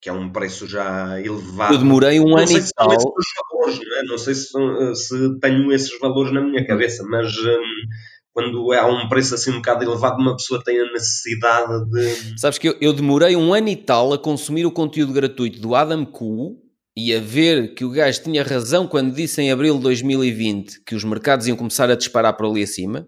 que 0.00 0.08
é 0.08 0.12
um 0.12 0.30
preço 0.30 0.66
já 0.66 1.20
elevado. 1.20 1.74
Eu 1.74 1.78
demorei 1.78 2.20
um 2.20 2.30
não 2.30 2.38
ano 2.38 2.46
sei 2.46 2.58
e 2.58 2.62
se 2.62 2.72
tal. 2.74 2.88
valores, 2.88 3.80
não, 3.86 3.96
é? 3.98 4.02
não 4.04 4.18
sei 4.18 4.34
se, 4.34 4.48
se 4.94 5.38
tenho 5.40 5.72
esses 5.72 5.98
valores 5.98 6.32
na 6.32 6.40
minha 6.40 6.66
cabeça, 6.66 7.04
mas 7.06 7.36
hum, 7.36 7.60
quando 8.32 8.72
há 8.72 8.86
um 8.86 9.08
preço 9.08 9.34
assim 9.34 9.50
um 9.50 9.56
bocado 9.56 9.84
elevado, 9.84 10.22
uma 10.22 10.36
pessoa 10.36 10.62
tem 10.64 10.80
a 10.80 10.90
necessidade 10.92 11.84
de. 11.90 12.40
Sabes 12.40 12.58
que 12.58 12.68
eu, 12.68 12.76
eu 12.80 12.94
demorei 12.94 13.36
um 13.36 13.52
ano 13.52 13.68
e 13.68 13.76
tal 13.76 14.14
a 14.14 14.18
consumir 14.18 14.64
o 14.64 14.70
conteúdo 14.70 15.12
gratuito 15.12 15.60
do 15.60 15.74
Adam 15.74 16.06
Kuhl 16.06 16.65
e 16.96 17.14
a 17.14 17.20
ver 17.20 17.74
que 17.74 17.84
o 17.84 17.90
gajo 17.90 18.22
tinha 18.22 18.42
razão 18.42 18.88
quando 18.88 19.14
disse 19.14 19.42
em 19.42 19.52
abril 19.52 19.76
de 19.76 19.82
2020 19.82 20.80
que 20.82 20.94
os 20.94 21.04
mercados 21.04 21.46
iam 21.46 21.56
começar 21.56 21.90
a 21.90 21.94
disparar 21.94 22.34
para 22.34 22.46
ali 22.46 22.62
acima. 22.62 23.06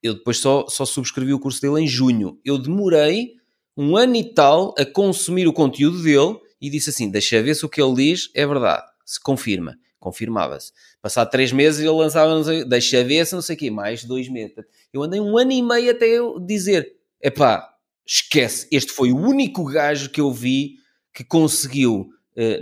Eu 0.00 0.14
depois 0.14 0.38
só, 0.38 0.66
só 0.68 0.84
subscrevi 0.84 1.32
o 1.32 1.40
curso 1.40 1.60
dele 1.60 1.82
em 1.82 1.88
junho. 1.88 2.38
Eu 2.44 2.56
demorei 2.56 3.32
um 3.76 3.96
ano 3.96 4.14
e 4.14 4.32
tal 4.32 4.72
a 4.78 4.84
consumir 4.84 5.48
o 5.48 5.52
conteúdo 5.52 6.02
dele 6.02 6.38
e 6.60 6.70
disse 6.70 6.90
assim: 6.90 7.10
deixa 7.10 7.42
ver 7.42 7.56
se 7.56 7.66
o 7.66 7.68
que 7.68 7.82
ele 7.82 7.94
diz 7.94 8.30
é 8.34 8.46
verdade, 8.46 8.86
se 9.04 9.20
confirma. 9.20 9.76
Confirmava-se. 9.98 10.72
Passado 11.02 11.28
três 11.30 11.50
meses 11.50 11.80
ele 11.80 11.90
lançava, 11.90 12.32
não 12.32 12.44
sei, 12.44 12.64
deixa 12.64 13.02
ver 13.02 13.26
se 13.26 13.34
não 13.34 13.42
sei 13.42 13.56
o 13.56 13.58
quê, 13.58 13.70
mais 13.70 14.04
dois 14.04 14.28
meses. 14.28 14.54
Eu 14.92 15.02
andei 15.02 15.18
um 15.18 15.36
ano 15.36 15.50
e 15.50 15.60
meio 15.60 15.90
até 15.90 16.06
eu 16.06 16.38
dizer: 16.38 16.94
epá, 17.20 17.68
esquece, 18.06 18.68
este 18.70 18.92
foi 18.92 19.10
o 19.10 19.18
único 19.18 19.64
gajo 19.64 20.10
que 20.10 20.20
eu 20.20 20.30
vi 20.30 20.76
que 21.12 21.24
conseguiu, 21.24 22.08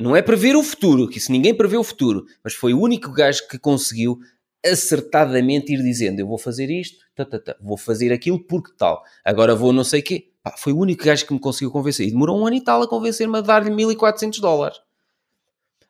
não 0.01 0.15
é 0.15 0.23
prever 0.23 0.57
o 0.57 0.63
futuro, 0.63 1.09
que 1.09 1.19
isso 1.19 1.33
ninguém 1.33 1.55
prevê 1.55 1.77
o 1.77 1.85
futuro, 1.85 2.25
mas 2.43 2.55
foi 2.55 2.73
o 2.73 2.81
único 2.81 3.11
gajo 3.13 3.47
que 3.49 3.59
conseguiu 3.59 4.19
acertadamente 4.65 5.73
ir 5.73 5.83
dizendo: 5.83 6.21
eu 6.21 6.27
vou 6.27 6.39
fazer 6.39 6.71
isto, 6.71 7.05
tá, 7.15 7.25
tá, 7.25 7.39
tá, 7.39 7.57
vou 7.61 7.77
fazer 7.77 8.13
aquilo 8.13 8.39
porque 8.39 8.73
tal, 8.77 9.03
agora 9.25 9.55
vou 9.55 9.73
não 9.73 9.85
sei 9.85 10.01
o 10.01 10.05
quê. 10.05 10.31
Pá, 10.43 10.55
foi 10.59 10.73
o 10.73 10.79
único 10.79 11.05
gajo 11.05 11.27
que 11.27 11.33
me 11.33 11.41
conseguiu 11.41 11.71
convencer. 11.71 12.07
E 12.07 12.11
demorou 12.11 12.39
um 12.39 12.47
ano 12.47 12.57
e 12.57 12.61
tal 12.63 12.83
a 12.83 12.89
convencer-me 12.89 13.39
a 13.39 13.41
dar-lhe 13.41 13.71
1400 13.71 14.41
dólares. 14.41 14.79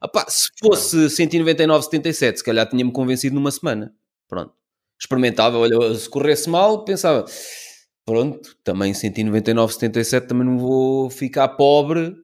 Ah, 0.00 0.06
pá, 0.06 0.26
se 0.28 0.48
fosse 0.60 0.96
199,77, 1.06 2.36
se 2.36 2.44
calhar 2.44 2.68
tinha-me 2.68 2.92
convencido 2.92 3.34
numa 3.34 3.50
semana. 3.50 3.92
Pronto. 4.28 4.52
Experimentava, 5.00 5.58
olha, 5.58 5.94
se 5.96 6.08
corresse 6.08 6.48
mal, 6.48 6.84
pensava, 6.84 7.24
pronto, 8.06 8.56
também 8.62 8.92
199,77 8.92 10.26
também 10.26 10.46
não 10.46 10.56
vou 10.56 11.10
ficar 11.10 11.48
pobre, 11.48 12.14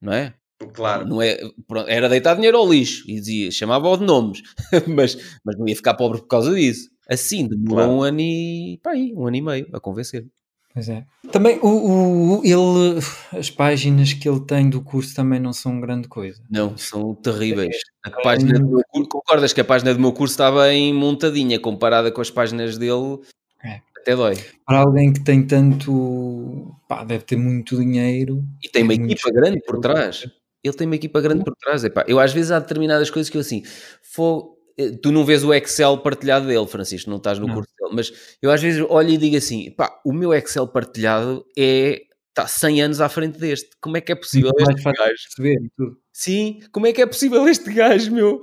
não 0.00 0.12
é? 0.12 0.34
Claro. 0.72 1.06
Não 1.06 1.20
é 1.22 1.38
pronto, 1.66 1.88
era 1.88 2.08
deitar 2.08 2.34
dinheiro 2.34 2.58
ao 2.58 2.70
lixo 2.70 3.04
e 3.08 3.14
dizia, 3.14 3.50
chamava-o 3.50 3.96
de 3.96 4.04
nomes, 4.04 4.42
mas, 4.86 5.16
mas 5.44 5.58
não 5.58 5.66
ia 5.68 5.74
ficar 5.76 5.94
pobre 5.94 6.18
por 6.20 6.28
causa 6.28 6.54
disso. 6.54 6.88
Assim, 7.08 7.48
demorou 7.48 7.76
Claro. 7.76 7.90
um 7.92 8.02
ano 8.02 8.20
e 8.20 8.78
pá, 8.82 8.90
aí, 8.92 9.12
um 9.16 9.26
ano 9.26 9.36
e 9.36 9.40
meio 9.40 9.66
a 9.72 9.80
convencer. 9.80 10.26
Pois 10.72 10.88
é. 10.88 11.04
Também 11.32 11.58
o, 11.62 12.38
o- 12.38 12.42
ele, 12.44 13.00
as 13.36 13.50
páginas 13.50 14.12
que 14.12 14.28
ele 14.28 14.38
tem 14.46 14.70
do 14.70 14.80
curso 14.80 15.16
também 15.16 15.40
não 15.40 15.52
são 15.52 15.80
grande 15.80 16.06
coisa. 16.06 16.40
Não, 16.48 16.76
são 16.78 17.12
terríveis. 17.16 17.76
A 18.04 18.10
página 18.22 18.56
do 18.60 18.68
meu 18.68 18.82
curso, 18.88 19.08
concordas 19.08 19.52
que 19.52 19.60
a 19.60 19.64
página 19.64 19.92
do 19.92 19.98
meu 20.00 20.12
curso 20.12 20.34
está 20.34 20.52
bem 20.52 20.94
montadinha 20.94 21.58
comparada 21.58 22.12
com 22.12 22.20
as 22.20 22.30
páginas 22.30 22.78
dele? 22.78 23.18
É. 23.64 23.80
Até 23.98 24.14
dói. 24.14 24.36
Para 24.64 24.78
alguém 24.78 25.12
que 25.12 25.24
tem 25.24 25.44
tanto, 25.44 26.74
pá, 26.88 27.02
deve 27.04 27.24
ter 27.24 27.36
muito 27.36 27.76
dinheiro. 27.76 28.44
E 28.62 28.68
tem 28.68 28.84
uma 28.84 28.94
É 28.94 28.98
muito 28.98 29.12
equipa 29.12 29.30
grande 29.32 29.60
por 29.66 29.80
dinheiro. 29.80 30.00
trás. 30.00 30.24
Ele 30.62 30.74
tem 30.74 30.86
uma 30.86 30.96
equipa 30.96 31.20
grande 31.20 31.44
por 31.44 31.54
trás. 31.56 31.84
Epá, 31.84 32.04
eu 32.06 32.18
às 32.20 32.32
vezes 32.32 32.50
há 32.50 32.58
determinadas 32.58 33.10
coisas 33.10 33.30
que 33.30 33.36
eu 33.36 33.40
assim, 33.40 33.62
fo- 34.02 34.56
eh, 34.78 34.90
tu 35.02 35.10
não 35.10 35.24
vês 35.24 35.42
o 35.44 35.52
Excel 35.54 35.98
partilhado 35.98 36.46
dele, 36.46 36.66
Francisco, 36.66 37.08
não 37.10 37.16
estás 37.16 37.38
no 37.38 37.46
Não. 37.46 37.54
curso 37.54 37.70
dele, 37.78 37.94
mas 37.94 38.12
eu 38.42 38.50
às 38.50 38.60
vezes 38.62 38.84
olho 38.88 39.08
e 39.10 39.16
digo 39.18 39.36
assim, 39.36 39.70
pá, 39.72 39.98
o 40.04 40.12
meu 40.12 40.32
Excel 40.34 40.68
partilhado 40.68 41.44
é 41.58 42.02
está 42.28 42.46
100 42.46 42.82
anos 42.82 43.00
à 43.00 43.08
frente 43.08 43.38
deste. 43.38 43.70
Como 43.80 43.96
é 43.96 44.00
que 44.00 44.12
é 44.12 44.14
possível 44.14 44.52
Muito 44.54 44.64
mais 44.66 44.76
este 44.78 44.84
gajo? 44.92 45.14
perceber 45.36 45.70
tudo. 45.76 45.96
Sim, 46.12 46.60
como 46.72 46.86
é 46.86 46.92
que 46.92 47.02
é 47.02 47.06
possível 47.06 47.48
este 47.48 47.72
gajo, 47.72 48.12
meu? 48.12 48.40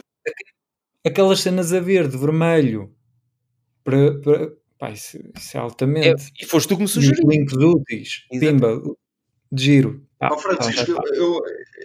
Aquelas 1.06 1.40
cenas 1.40 1.72
a 1.72 1.80
verde, 1.80 2.18
vermelho, 2.18 2.94
para, 3.84 4.20
para, 4.20 4.52
pá, 4.78 4.92
isso, 4.92 5.18
isso 5.38 5.56
é 5.56 5.60
É, 5.60 5.64
altamente. 5.64 6.32
e 6.42 6.46
foste 6.46 6.68
tu 6.68 6.76
que 6.76 6.82
me 6.82 6.86
E 6.86 6.92
sugeriu. 6.92 7.30
links 7.30 7.54
úteis, 7.54 8.26
pimba, 8.30 8.82
de 9.52 9.64
giro. 9.64 10.07
Ah, 10.20 10.30
Ó 10.32 10.38
Francisco, 10.38 10.96
tá, 10.96 11.02
tá. 11.02 11.16
eu 11.16 11.42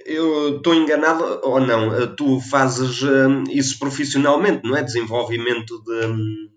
eu 0.07 0.57
estou 0.57 0.75
enganado 0.75 1.41
ou 1.43 1.61
não? 1.61 1.95
Eh, 1.95 2.07
Tu 2.17 2.41
fazes 2.41 3.03
hum, 3.03 3.45
isso 3.51 3.79
profissionalmente, 3.79 4.67
não 4.67 4.77
é? 4.77 4.83
Desenvolvimento 4.83 5.83
de, 5.85 6.07
hum, 6.07 6.49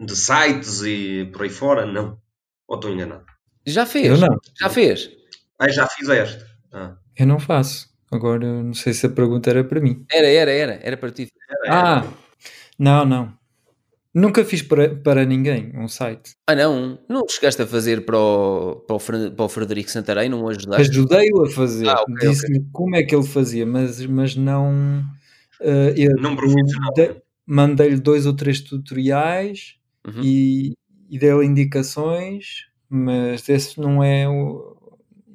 de 0.00 0.16
sites 0.16 0.82
e 0.82 1.28
por 1.32 1.42
aí 1.42 1.50
fora? 1.50 1.84
Não. 1.84 2.18
Ou 2.66 2.76
estou 2.76 2.90
enganado? 2.90 3.24
Já 3.66 3.82
Eu 3.82 3.86
fez, 3.86 4.20
não, 4.20 4.38
já 4.58 4.70
fez. 4.70 5.10
Ah, 5.58 5.68
já 5.68 5.86
fizeste. 5.86 6.44
Ah. 6.72 6.96
eu 7.18 7.26
não 7.26 7.38
faço. 7.38 7.90
Agora 8.10 8.62
não 8.62 8.74
sei 8.74 8.92
se 8.92 9.06
a 9.06 9.10
pergunta 9.10 9.50
era 9.50 9.62
para 9.62 9.80
mim. 9.80 10.04
Era, 10.10 10.26
era, 10.28 10.50
era, 10.50 10.80
era 10.82 10.96
para 10.96 11.10
ti. 11.12 11.28
Ah, 11.68 12.04
não, 12.78 13.04
não. 13.04 13.39
Nunca 14.12 14.44
fiz 14.44 14.60
para, 14.60 14.92
para 14.96 15.24
ninguém 15.24 15.72
um 15.76 15.86
site. 15.86 16.32
Ah, 16.48 16.54
não, 16.54 16.98
não 17.08 17.22
chegaste 17.28 17.62
a 17.62 17.66
fazer 17.66 18.04
para 18.04 18.18
o, 18.18 18.76
para 18.86 18.96
o, 18.96 19.30
para 19.30 19.44
o 19.44 19.48
Frederico 19.48 19.88
Santarém, 19.90 20.28
não 20.28 20.42
o 20.42 20.48
ajudaste? 20.48 20.90
Ajudei-o 20.90 21.44
a 21.44 21.48
fazer. 21.50 21.88
Ah, 21.88 22.02
ok, 22.02 22.28
Disse-lhe 22.28 22.64
como 22.72 22.96
é 22.96 23.02
que 23.04 23.14
ele 23.14 23.24
fazia, 23.26 23.64
mas, 23.64 24.04
mas 24.06 24.34
não. 24.34 25.04
eh, 25.60 25.94
eu 25.96 26.16
Não 26.16 26.34
profissional. 26.34 26.92
Mandei-lhe 27.46 28.00
dois 28.00 28.26
ou 28.26 28.34
três 28.34 28.60
tutoriais 28.60 29.76
Uhum. 30.06 30.22
e, 30.24 30.72
e 31.10 31.18
dei-lhe 31.18 31.44
indicações, 31.44 32.66
mas 32.88 33.46
esse 33.48 33.78
não 33.78 34.02
é 34.02 34.26
o, 34.28 34.76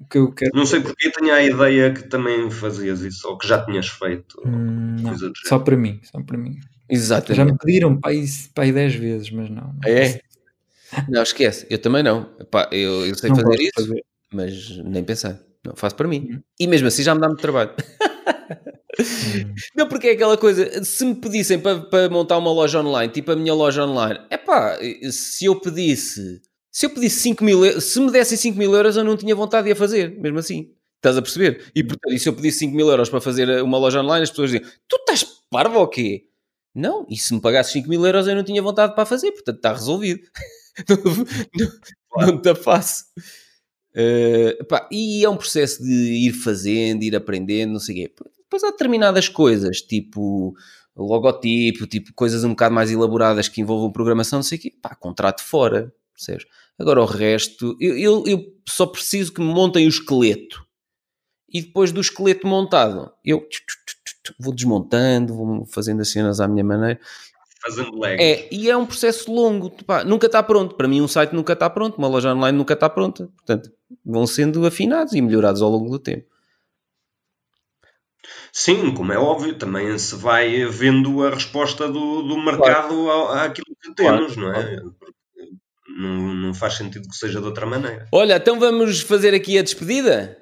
o 0.01 0.05
que 0.09 0.17
eu 0.17 0.31
quero. 0.33 0.51
Não 0.55 0.65
sei 0.65 0.81
porque 0.81 1.11
tenho 1.11 1.33
a 1.33 1.43
ideia 1.43 1.93
que 1.93 2.03
também 2.09 2.49
fazias 2.49 3.01
isso, 3.01 3.27
ou 3.27 3.37
que 3.37 3.47
já 3.47 3.63
tinhas 3.63 3.87
feito. 3.87 4.41
Hum, 4.45 4.95
não, 5.01 5.13
só 5.45 5.59
para 5.59 5.77
mim, 5.77 5.99
só 6.03 6.21
para 6.21 6.37
mim. 6.37 6.59
Exatamente. 6.89 7.35
Já 7.37 7.45
me 7.45 7.57
pediram 7.57 7.99
para 7.99 8.11
aí 8.11 8.71
10 8.71 8.95
vezes, 8.95 9.29
mas 9.31 9.49
não. 9.49 9.63
não 9.63 9.79
Ah, 9.83 9.89
é? 9.89 10.19
Não, 11.09 11.23
esquece. 11.23 11.65
Eu 11.69 11.79
também 11.79 12.03
não. 12.03 12.29
Epá, 12.39 12.69
eu, 12.71 13.05
eu 13.05 13.15
sei 13.15 13.29
Não 13.29 13.37
fazer 13.37 13.61
isso, 13.61 13.71
fazer. 13.75 14.03
mas 14.31 14.77
nem 14.77 15.03
pensar. 15.03 15.39
Não, 15.65 15.75
faço 15.75 15.95
para 15.95 16.07
mim. 16.07 16.27
Uhum. 16.31 16.41
E 16.59 16.67
mesmo 16.67 16.87
assim 16.87 17.03
já 17.03 17.15
me 17.15 17.21
dá 17.21 17.27
muito 17.27 17.41
trabalho. 17.41 17.71
Hum. 18.99 19.53
Não, 19.75 19.87
porque 19.89 20.07
é 20.07 20.11
aquela 20.11 20.37
coisa, 20.37 20.83
se 20.83 21.03
me 21.05 21.15
pedissem 21.15 21.59
para, 21.59 21.81
para 21.81 22.09
montar 22.09 22.37
uma 22.37 22.51
loja 22.51 22.79
online, 22.81 23.11
tipo 23.11 23.31
a 23.31 23.35
minha 23.35 23.53
loja 23.53 23.83
online, 23.85 24.19
é 24.29 24.37
pá, 24.37 24.77
se 25.11 25.45
eu 25.45 25.59
pedisse, 25.59 26.41
se 26.71 26.85
eu 26.85 26.89
pedisse 26.89 27.19
5 27.19 27.43
mil 27.43 27.65
euros, 27.65 27.83
se 27.83 27.99
me 27.99 28.11
dessem 28.11 28.37
5 28.37 28.57
mil 28.57 28.73
euros, 28.73 28.95
eu 28.95 29.03
não 29.03 29.17
tinha 29.17 29.35
vontade 29.35 29.65
de 29.65 29.73
a 29.73 29.75
fazer, 29.75 30.17
mesmo 30.19 30.39
assim. 30.39 30.71
Estás 30.97 31.17
a 31.17 31.21
perceber? 31.21 31.61
E, 31.75 31.83
portanto, 31.83 32.13
e 32.13 32.19
se 32.19 32.29
eu 32.29 32.33
pedisse 32.33 32.59
5 32.59 32.75
mil 32.75 32.87
euros 32.89 33.09
para 33.09 33.19
fazer 33.21 33.61
uma 33.61 33.77
loja 33.77 33.99
online, 34.01 34.23
as 34.23 34.29
pessoas 34.29 34.51
diziam, 34.51 34.69
tu 34.87 34.95
estás 34.97 35.25
parvo 35.51 35.79
ou 35.79 35.87
quê? 35.87 36.23
Não, 36.75 37.05
e 37.09 37.17
se 37.17 37.33
me 37.33 37.39
pagasses 37.39 37.71
5 37.71 37.87
mil 37.87 38.05
euros, 38.05 38.27
eu 38.27 38.35
não 38.35 38.43
tinha 38.43 38.61
vontade 38.61 38.93
para 38.93 39.05
fazer, 39.05 39.31
portanto 39.31 39.55
está 39.57 39.73
resolvido. 39.73 40.27
não, 40.89 40.97
não, 42.25 42.27
não 42.27 42.41
te 42.41 42.49
a 42.49 42.55
faço. 42.55 43.05
Eh, 43.95 44.61
pá, 44.65 44.89
e 44.91 45.23
é 45.23 45.29
um 45.29 45.37
processo 45.37 45.81
de 45.81 46.27
ir 46.27 46.33
fazendo, 46.33 47.03
ir 47.03 47.15
aprendendo, 47.15 47.73
não 47.73 47.79
sei 47.79 47.95
o 47.95 47.97
quê. 48.09 48.15
Depois 48.43 48.63
há 48.63 48.71
determinadas 48.71 49.29
coisas, 49.29 49.79
tipo 49.81 50.53
logotipo, 50.95 51.87
tipo 51.87 52.13
coisas 52.13 52.43
um 52.43 52.49
bocado 52.49 52.75
mais 52.75 52.91
elaboradas 52.91 53.47
que 53.49 53.61
envolvam 53.61 53.91
programação, 53.91 54.39
não 54.39 54.43
sei 54.43 54.57
o 54.57 54.61
quê. 54.61 54.73
Pá, 54.81 54.93
contrato 54.95 55.41
fora, 55.41 55.93
percebes? 56.13 56.45
Agora 56.77 57.01
o 57.01 57.05
resto, 57.05 57.77
eu, 57.79 57.97
eu, 57.97 58.23
eu 58.27 58.53
só 58.67 58.85
preciso 58.85 59.33
que 59.33 59.41
me 59.41 59.47
montem 59.47 59.85
o 59.85 59.89
esqueleto. 59.89 60.65
E 61.49 61.61
depois 61.61 61.91
do 61.93 62.01
esqueleto 62.01 62.45
montado, 62.47 63.11
eu 63.23 63.47
vou 64.39 64.53
desmontando, 64.53 65.33
vou 65.33 65.65
fazendo 65.65 66.01
as 66.01 66.09
cenas 66.09 66.39
à 66.39 66.47
minha 66.47 66.63
maneira. 66.63 66.99
Fazendo 67.61 67.97
lag. 67.97 68.21
É, 68.21 68.47
e 68.53 68.69
é 68.69 68.77
um 68.77 68.85
processo 68.85 69.31
longo, 69.31 69.71
pá, 69.85 70.03
nunca 70.03 70.27
está 70.27 70.41
pronto. 70.43 70.75
Para 70.75 70.87
mim, 70.87 71.01
um 71.01 71.07
site 71.07 71.33
nunca 71.33 71.53
está 71.53 71.69
pronto, 71.69 71.97
uma 71.97 72.07
loja 72.07 72.33
online 72.33 72.57
nunca 72.57 72.73
está 72.75 72.87
pronta. 72.89 73.27
Portanto, 73.37 73.71
vão 74.05 74.27
sendo 74.27 74.65
afinados 74.65 75.13
e 75.13 75.21
melhorados 75.21 75.61
ao 75.61 75.69
longo 75.69 75.89
do 75.89 75.97
tempo. 75.99 76.27
Sim, 78.51 78.93
como 78.93 79.11
é 79.11 79.17
óbvio, 79.17 79.57
também 79.57 79.97
se 79.97 80.15
vai 80.15 80.65
vendo 80.65 81.23
a 81.25 81.29
resposta 81.29 81.87
do, 81.87 82.21
do 82.21 82.37
mercado 82.37 83.09
ao- 83.09 83.31
àquilo 83.33 83.65
que 83.81 83.93
Claro, 83.93 84.17
temos, 84.27 84.37
não 84.37 84.53
é? 84.53 84.81
Não, 85.97 86.33
não 86.35 86.53
faz 86.53 86.75
sentido 86.75 87.07
que 87.07 87.15
seja 87.15 87.39
de 87.39 87.45
outra 87.45 87.65
maneira. 87.65 88.07
Olha, 88.11 88.37
então 88.37 88.59
vamos 88.59 89.01
fazer 89.01 89.33
aqui 89.33 89.57
a 89.57 89.61
despedida? 89.63 90.37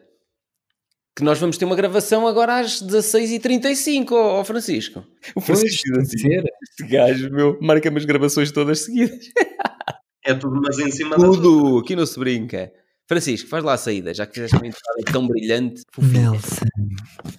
Que 1.16 1.24
nós 1.24 1.38
vamos 1.40 1.58
ter 1.58 1.66
uma 1.66 1.76
gravação 1.76 2.28
agora 2.28 2.60
às 2.60 2.82
16h35, 2.82 4.12
ó 4.14 4.40
ó 4.40 4.44
Francisco. 4.44 5.00
O 5.36 5.42
Pois, 5.42 5.46
Francisco 5.60 5.92
diz 6.00 6.10
tem 6.10 6.16
de 6.16 6.22
ser. 6.22 6.44
este 6.64 6.84
gajo, 6.92 7.30
meu, 7.32 7.58
marca-me 7.62 7.98
as 8.00 8.06
gravações 8.06 8.52
todas 8.52 8.80
seguidas. 8.86 9.20
É 10.26 10.34
tudo 10.34 10.60
mas 10.62 10.80
em 10.80 10.90
cima 10.90 11.18
da. 11.18 11.24
Tudo, 11.24 11.80
aqui 11.80 11.96
não 11.96 12.06
se 12.06 12.18
brinca. 12.20 12.72
Francisco, 13.08 13.50
faz 13.50 13.64
lá 13.64 13.74
a 13.74 13.78
saída, 13.78 14.14
já 14.14 14.26
que 14.26 14.34
fizeste 14.36 14.56
uma 14.56 14.66
entrada 14.66 15.12
tão 15.12 15.28
brilhante. 15.28 15.82
fofinha. 15.92 16.32
Nelson, 16.32 16.66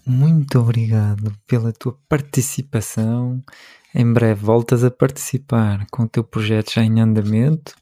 muito 0.06 0.58
obrigado 0.60 1.32
pela 1.46 1.72
tua 1.72 1.98
participação. 2.08 3.42
Em 3.94 4.12
breve 4.12 4.44
voltas 4.44 4.84
a 4.84 4.90
participar 4.90 5.86
com 5.90 6.02
o 6.04 6.08
teu 6.08 6.22
projeto 6.22 6.72
já 6.74 6.82
em 6.84 7.00
andamento. 7.00 7.74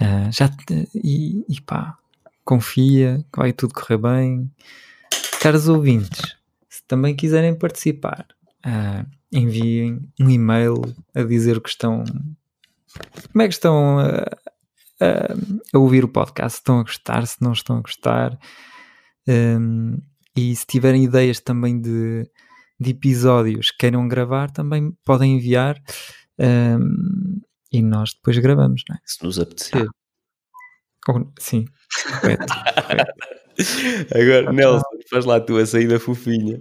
Ah, 0.00 0.30
já 0.32 0.48
te- 0.48 0.88
e, 0.94 1.44
e 1.48 1.60
pá, 1.60 1.96
confia 2.44 3.24
que 3.32 3.38
vai 3.38 3.52
tudo 3.52 3.74
correr 3.74 3.98
bem. 3.98 4.50
Caros 5.42 5.68
ouvintes, 5.68 6.36
se 6.68 6.82
também 6.86 7.16
quiserem 7.16 7.54
participar, 7.58 8.26
ah, 8.64 9.04
enviem 9.32 10.00
um 10.20 10.30
e-mail 10.30 10.74
a 11.14 11.22
dizer 11.22 11.60
que 11.60 11.68
estão. 11.68 12.04
Como 13.32 13.42
é 13.42 13.48
que 13.48 13.54
estão 13.54 13.98
a, 13.98 14.06
a- 15.00 15.34
a 15.74 15.78
ouvir 15.78 16.04
o 16.04 16.08
podcast? 16.08 16.52
Se 16.56 16.60
estão 16.60 16.78
a 16.78 16.82
gostar, 16.82 17.26
se 17.26 17.42
não 17.42 17.52
estão 17.52 17.78
a 17.78 17.80
gostar. 17.80 18.38
Um, 19.26 19.98
e 20.36 20.54
se 20.56 20.66
tiverem 20.66 21.04
ideias 21.04 21.40
também 21.40 21.80
de, 21.80 22.28
de 22.80 22.90
episódios 22.90 23.70
que 23.70 23.78
queiram 23.78 24.06
gravar, 24.08 24.50
também 24.50 24.92
podem 25.04 25.36
enviar 25.36 25.80
um, 26.38 27.40
e 27.72 27.82
nós 27.82 28.12
depois 28.14 28.38
gravamos, 28.38 28.82
não 28.88 28.96
é? 28.96 28.98
Se 29.04 29.22
nos 29.24 29.38
apetecer. 29.38 29.86
Ou- 31.08 31.32
sim, 31.38 31.66
correto. 32.20 32.46
correto. 32.86 33.12
Agora, 34.14 34.52
Nelson, 34.52 34.82
faz 35.10 35.24
lá 35.24 35.36
a 35.36 35.40
tua 35.40 35.64
saída 35.66 35.98
fofinha. 35.98 36.60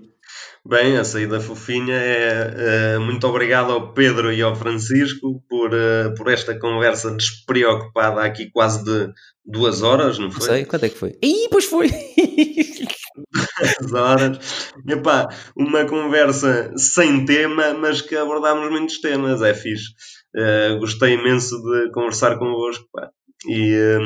Bem, 0.64 0.96
a 0.98 1.04
saída 1.04 1.40
fofinha 1.40 1.96
é 1.96 2.54
eh, 2.96 3.00
muito 3.00 3.26
obrigado 3.28 3.72
ao 3.72 3.94
Pedro 3.94 4.32
e 4.32 4.42
ao 4.44 4.56
Francisco 4.56 5.44
por, 5.50 5.74
eh, 5.74 6.14
por 6.16 6.32
esta 6.32 6.58
conversa 6.60 7.10
despreocupada 7.16 8.22
aqui 8.24 8.52
quase 8.52 8.84
de 8.84 9.12
duas 9.44 9.82
horas, 9.82 10.20
não 10.20 10.26
Não 10.26 10.32
foi? 10.32 10.42
sei, 10.48 10.66
quanto 10.66 10.86
é 10.86 10.90
que 10.90 10.98
foi? 10.98 11.18
Ih, 11.24 11.48
pois 11.50 11.66
foi! 11.66 11.90
Duas 13.80 13.94
horas. 13.94 14.72
Epá, 14.88 15.28
uma 15.56 15.86
conversa 15.86 16.72
sem 16.78 17.26
tema, 17.26 17.74
mas 17.74 18.02
que 18.02 18.16
abordámos 18.16 18.70
muitos 18.70 19.00
temas, 19.02 19.42
é 19.42 19.54
fixe. 19.54 19.90
Eh, 20.36 20.78
gostei 20.80 21.14
imenso 21.16 21.56
de 21.62 21.92
conversar 21.92 22.38
convosco 22.38 22.86
pá. 22.94 23.10
E, 23.50 23.98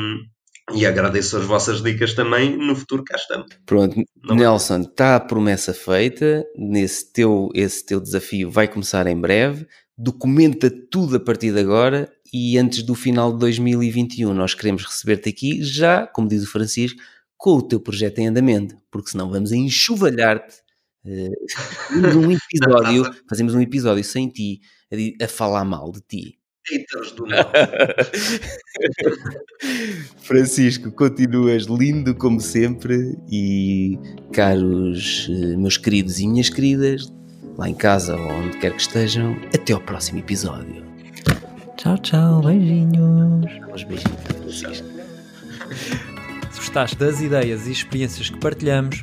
E 0.74 0.84
agradeço 0.84 1.36
as 1.36 1.44
vossas 1.44 1.82
dicas 1.82 2.14
também. 2.14 2.56
No 2.56 2.74
futuro 2.74 3.04
cá 3.04 3.16
estamos. 3.16 3.46
Pronto, 3.64 4.02
Não. 4.24 4.34
Nelson, 4.34 4.80
está 4.80 5.16
a 5.16 5.20
promessa 5.20 5.72
feita. 5.72 6.44
Nesse 6.56 7.12
teu, 7.12 7.50
esse 7.54 7.84
teu 7.86 8.00
desafio 8.00 8.50
vai 8.50 8.66
começar 8.66 9.06
em 9.06 9.18
breve. 9.18 9.66
Documenta 9.96 10.70
tudo 10.90 11.16
a 11.16 11.20
partir 11.20 11.52
de 11.52 11.60
agora 11.60 12.12
e 12.32 12.58
antes 12.58 12.82
do 12.82 12.94
final 12.94 13.32
de 13.32 13.38
2021 13.38 14.34
nós 14.34 14.54
queremos 14.54 14.84
receber-te 14.84 15.28
aqui 15.28 15.62
já, 15.62 16.06
como 16.06 16.28
diz 16.28 16.42
o 16.42 16.50
Francisco, 16.50 17.00
com 17.36 17.52
o 17.52 17.62
teu 17.62 17.80
projeto 17.80 18.18
em 18.18 18.28
andamento, 18.28 18.76
porque 18.90 19.10
senão 19.10 19.30
vamos 19.30 19.52
enxovalhar-te. 19.52 20.56
um 21.06 22.32
episódio, 22.32 23.14
fazemos 23.28 23.54
um 23.54 23.60
episódio 23.60 24.02
sem 24.02 24.28
ti, 24.28 24.60
a, 24.92 25.24
a 25.24 25.28
falar 25.28 25.64
mal 25.64 25.92
de 25.92 26.00
ti. 26.00 26.38
Haters 26.70 27.12
do 27.12 27.26
mal. 27.26 27.38
Francisco, 30.22 30.90
continuas 30.92 31.64
lindo 31.64 32.14
como 32.14 32.40
sempre 32.40 33.16
e 33.30 33.98
caros 34.32 35.28
eh, 35.30 35.56
meus 35.56 35.76
queridos 35.76 36.18
e 36.18 36.26
minhas 36.26 36.50
queridas, 36.50 37.12
lá 37.56 37.68
em 37.68 37.74
casa 37.74 38.16
ou 38.16 38.30
onde 38.30 38.58
quer 38.58 38.72
que 38.72 38.80
estejam, 38.80 39.36
até 39.54 39.72
ao 39.72 39.80
próximo 39.80 40.18
episódio. 40.18 40.84
Tchau, 41.76 41.98
tchau, 41.98 42.42
beijinhos. 42.42 43.52
Uns 43.72 43.84
beijinhos, 43.84 44.20
Francisco. 44.24 44.86
Se 46.50 46.58
gostaste 46.58 46.96
das 46.96 47.20
ideias 47.20 47.66
e 47.66 47.72
experiências 47.72 48.30
que 48.30 48.38
partilhamos, 48.38 49.02